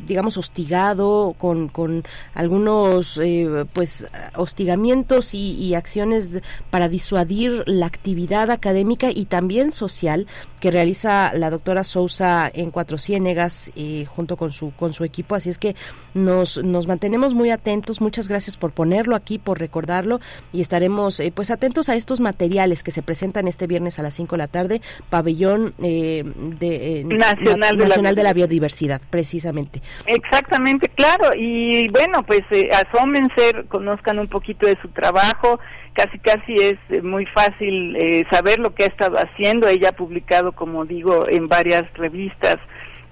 digamos, 0.07 0.37
hostigado 0.37 1.35
con, 1.37 1.67
con 1.67 2.03
algunos, 2.33 3.19
eh, 3.23 3.65
pues, 3.73 4.07
hostigamientos 4.35 5.33
y, 5.33 5.53
y 5.53 5.75
acciones 5.75 6.41
para 6.69 6.89
disuadir 6.89 7.63
la 7.67 7.85
actividad 7.85 8.49
académica 8.49 9.09
y 9.11 9.25
también 9.25 9.71
social 9.71 10.27
que 10.59 10.71
realiza 10.71 11.31
la 11.33 11.49
doctora 11.49 11.83
Sousa 11.83 12.49
en 12.53 12.71
Cuatro 12.71 12.97
Ciénegas 12.97 13.71
eh, 13.75 14.05
junto 14.05 14.37
con 14.37 14.51
su 14.51 14.71
con 14.71 14.93
su 14.93 15.03
equipo 15.03 15.35
así 15.35 15.49
es 15.49 15.57
que 15.57 15.75
nos, 16.13 16.56
nos 16.63 16.87
mantenemos 16.87 17.33
muy 17.33 17.51
atentos. 17.51 18.01
Muchas 18.01 18.27
gracias 18.27 18.57
por 18.57 18.71
ponerlo 18.71 19.15
aquí 19.15 19.39
por 19.39 19.59
recordarlo 19.59 20.19
y 20.53 20.61
estaremos 20.61 21.19
eh, 21.19 21.31
pues 21.33 21.51
atentos 21.51 21.89
a 21.89 21.95
estos 21.95 22.19
materiales 22.19 22.83
que 22.83 22.91
se 22.91 23.01
presentan 23.01 23.47
este 23.47 23.67
viernes 23.67 23.99
a 23.99 24.03
las 24.03 24.13
5 24.15 24.35
de 24.35 24.37
la 24.37 24.47
tarde 24.47 24.81
pabellón 25.09 25.73
eh, 25.81 26.23
de, 26.25 27.03
nacional, 27.05 27.77
de, 27.77 27.87
la 27.87 28.13
de, 28.13 28.23
la 28.23 28.33
biodiversidad. 28.33 29.01
Precisamente. 29.09 29.81
Exactamente 30.05 30.89
claro 30.89 31.31
y 31.35 31.89
bueno 31.89 32.23
pues 32.23 32.41
asómense 32.71 33.65
conozcan 33.69 34.19
un 34.19 34.27
poquito 34.27 34.67
de 34.67 34.77
su 34.81 34.89
trabajo. 34.89 35.59
Casi 35.93 36.19
casi 36.19 36.53
es 36.53 37.03
muy 37.03 37.25
fácil 37.25 37.95
eh, 37.95 38.23
saber 38.31 38.59
lo 38.59 38.75
que 38.75 38.83
ha 38.83 38.87
estado 38.87 39.17
haciendo. 39.17 39.67
Ella 39.67 39.89
ha 39.89 39.93
publicado, 39.93 40.51
como 40.51 40.85
digo, 40.85 41.27
en 41.27 41.47
varias 41.47 41.91
revistas 41.95 42.57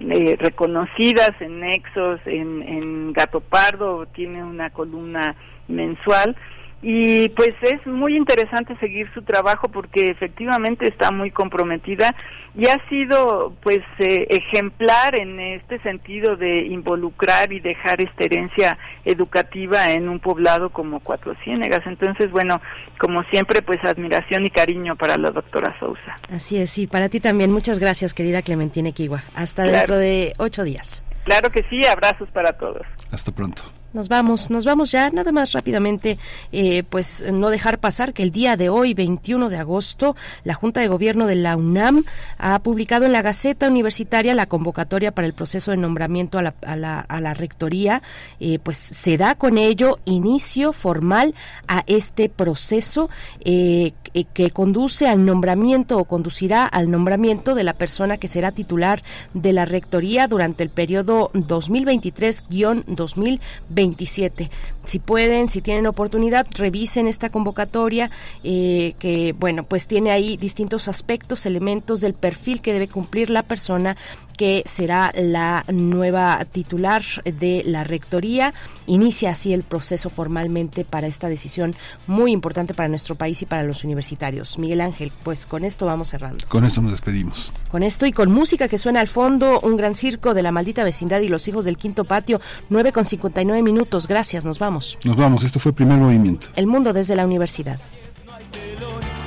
eh, 0.00 0.36
reconocidas, 0.38 1.32
en 1.40 1.60
Nexos, 1.60 2.20
en, 2.26 2.62
en 2.62 3.12
Gato 3.12 3.40
Pardo, 3.40 4.06
tiene 4.06 4.44
una 4.44 4.70
columna 4.70 5.34
mensual 5.68 6.36
y 6.82 7.30
pues 7.30 7.54
es 7.62 7.84
muy 7.86 8.16
interesante 8.16 8.76
seguir 8.78 9.10
su 9.14 9.22
trabajo 9.22 9.68
porque 9.68 10.08
efectivamente 10.08 10.86
está 10.86 11.10
muy 11.10 11.30
comprometida 11.30 12.14
y 12.54 12.66
ha 12.66 12.76
sido 12.88 13.54
pues 13.62 13.80
eh, 13.98 14.26
ejemplar 14.28 15.18
en 15.18 15.40
este 15.40 15.80
sentido 15.80 16.36
de 16.36 16.66
involucrar 16.66 17.52
y 17.52 17.60
dejar 17.60 18.00
esta 18.00 18.24
herencia 18.24 18.78
educativa 19.04 19.90
en 19.92 20.08
un 20.08 20.20
poblado 20.20 20.70
como 20.70 21.00
Cuatro 21.00 21.34
Ciénegas. 21.44 21.80
Entonces, 21.86 22.30
bueno, 22.30 22.60
como 22.98 23.22
siempre, 23.24 23.62
pues 23.62 23.82
admiración 23.84 24.46
y 24.46 24.50
cariño 24.50 24.96
para 24.96 25.16
la 25.16 25.30
doctora 25.30 25.78
Sousa. 25.78 26.16
Así 26.30 26.58
es, 26.58 26.78
y 26.78 26.86
para 26.86 27.08
ti 27.08 27.20
también. 27.20 27.52
Muchas 27.52 27.78
gracias, 27.78 28.14
querida 28.14 28.42
Clementina 28.42 28.92
Kiwa. 28.92 29.22
Hasta 29.34 29.64
dentro 29.64 29.96
de 29.96 30.34
ocho 30.38 30.62
días. 30.64 31.04
Claro 31.24 31.50
que 31.50 31.64
sí, 31.68 31.84
abrazos 31.86 32.28
para 32.30 32.52
todos. 32.52 32.82
Hasta 33.10 33.32
pronto 33.32 33.62
nos 33.96 34.08
vamos, 34.08 34.50
nos 34.50 34.66
vamos 34.66 34.92
ya, 34.92 35.08
nada 35.08 35.32
más 35.32 35.52
rápidamente, 35.52 36.18
eh, 36.52 36.82
pues 36.90 37.24
no 37.32 37.48
dejar 37.48 37.78
pasar 37.78 38.12
que 38.12 38.22
el 38.22 38.30
día 38.30 38.58
de 38.58 38.68
hoy, 38.68 38.92
21 38.92 39.48
de 39.48 39.56
agosto, 39.56 40.14
la 40.44 40.52
Junta 40.52 40.80
de 40.80 40.88
Gobierno 40.88 41.26
de 41.26 41.36
la 41.36 41.56
UNAM 41.56 42.04
ha 42.36 42.58
publicado 42.58 43.06
en 43.06 43.12
la 43.12 43.22
Gaceta 43.22 43.68
Universitaria 43.68 44.34
la 44.34 44.44
convocatoria 44.44 45.12
para 45.12 45.26
el 45.26 45.32
proceso 45.32 45.70
de 45.70 45.78
nombramiento 45.78 46.38
a 46.38 46.42
la, 46.42 46.54
a 46.60 46.76
la, 47.20 47.32
rectoría, 47.32 48.02
eh, 48.38 48.58
pues 48.58 48.76
se 48.76 49.16
da 49.16 49.34
con 49.34 49.56
ello 49.56 49.98
inicio 50.04 50.74
formal 50.74 51.34
a 51.66 51.82
este 51.86 52.28
proceso 52.28 53.08
eh, 53.40 53.94
que 54.34 54.50
conduce 54.50 55.08
al 55.08 55.24
nombramiento 55.24 55.96
o 55.96 56.04
conducirá 56.04 56.66
al 56.66 56.90
nombramiento 56.90 57.54
de 57.54 57.64
la 57.64 57.72
persona 57.72 58.18
que 58.18 58.28
será 58.28 58.50
titular 58.50 59.02
de 59.32 59.54
la 59.54 59.64
rectoría 59.64 60.28
durante 60.28 60.62
el 60.62 60.68
periodo 60.68 61.30
2023-2020 61.32 63.85
27. 63.86 64.50
Si 64.82 64.98
pueden, 64.98 65.48
si 65.48 65.60
tienen 65.60 65.86
oportunidad, 65.86 66.46
revisen 66.56 67.08
esta 67.08 67.30
convocatoria 67.30 68.10
eh, 68.44 68.94
que, 68.98 69.32
bueno, 69.32 69.64
pues 69.64 69.86
tiene 69.86 70.10
ahí 70.10 70.36
distintos 70.36 70.88
aspectos, 70.88 71.46
elementos 71.46 72.00
del 72.00 72.14
perfil 72.14 72.60
que 72.60 72.72
debe 72.72 72.88
cumplir 72.88 73.30
la 73.30 73.42
persona 73.42 73.96
que 74.36 74.62
será 74.66 75.12
la 75.14 75.64
nueva 75.72 76.44
titular 76.44 77.02
de 77.24 77.62
la 77.64 77.84
Rectoría. 77.84 78.54
Inicia 78.86 79.30
así 79.30 79.52
el 79.52 79.62
proceso 79.62 80.10
formalmente 80.10 80.84
para 80.84 81.06
esta 81.06 81.28
decisión 81.28 81.74
muy 82.06 82.32
importante 82.32 82.74
para 82.74 82.88
nuestro 82.88 83.14
país 83.14 83.42
y 83.42 83.46
para 83.46 83.62
los 83.62 83.84
universitarios. 83.84 84.58
Miguel 84.58 84.80
Ángel, 84.80 85.12
pues 85.24 85.46
con 85.46 85.64
esto 85.64 85.86
vamos 85.86 86.08
cerrando. 86.08 86.46
Con 86.48 86.64
esto 86.64 86.82
nos 86.82 86.92
despedimos. 86.92 87.52
Con 87.70 87.82
esto 87.82 88.06
y 88.06 88.12
con 88.12 88.30
música 88.30 88.68
que 88.68 88.78
suena 88.78 89.00
al 89.00 89.08
fondo, 89.08 89.60
un 89.60 89.76
gran 89.76 89.94
circo 89.94 90.34
de 90.34 90.42
la 90.42 90.52
maldita 90.52 90.84
vecindad 90.84 91.20
y 91.20 91.28
los 91.28 91.48
hijos 91.48 91.64
del 91.64 91.76
quinto 91.76 92.04
patio, 92.04 92.40
9 92.68 92.92
con 92.92 93.04
59 93.04 93.62
minutos. 93.62 94.06
Gracias, 94.06 94.44
nos 94.44 94.58
vamos. 94.58 94.98
Nos 95.04 95.16
vamos, 95.16 95.44
esto 95.44 95.58
fue 95.58 95.72
Primer 95.72 95.98
Movimiento. 95.98 96.48
El 96.56 96.66
mundo 96.66 96.92
desde 96.92 97.16
la 97.16 97.24
universidad. 97.24 97.80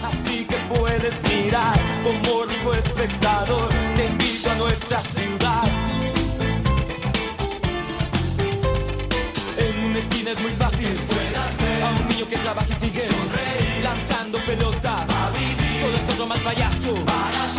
Así 0.03 0.45
que 0.45 0.55
puedes 0.75 1.21
mirar 1.23 1.79
como 2.03 2.73
espectador. 2.73 3.88
A 4.69 4.71
nuestra 4.71 5.01
ciudad. 5.01 5.63
En 9.57 9.83
una 9.83 9.97
esquina 9.97 10.31
es 10.31 10.41
muy 10.41 10.51
fácil. 10.51 10.95
A 11.83 11.89
un 11.99 12.07
niño 12.07 12.27
que 12.27 12.37
trabaja 12.37 12.77
y 12.79 12.85
sigue 12.85 13.01
lanzando 13.81 14.37
pelota. 14.37 15.07
Todo 15.07 15.95
es 15.95 16.13
otro 16.13 16.27
mal 16.27 16.41
payaso. 16.41 16.93
También 16.93 17.58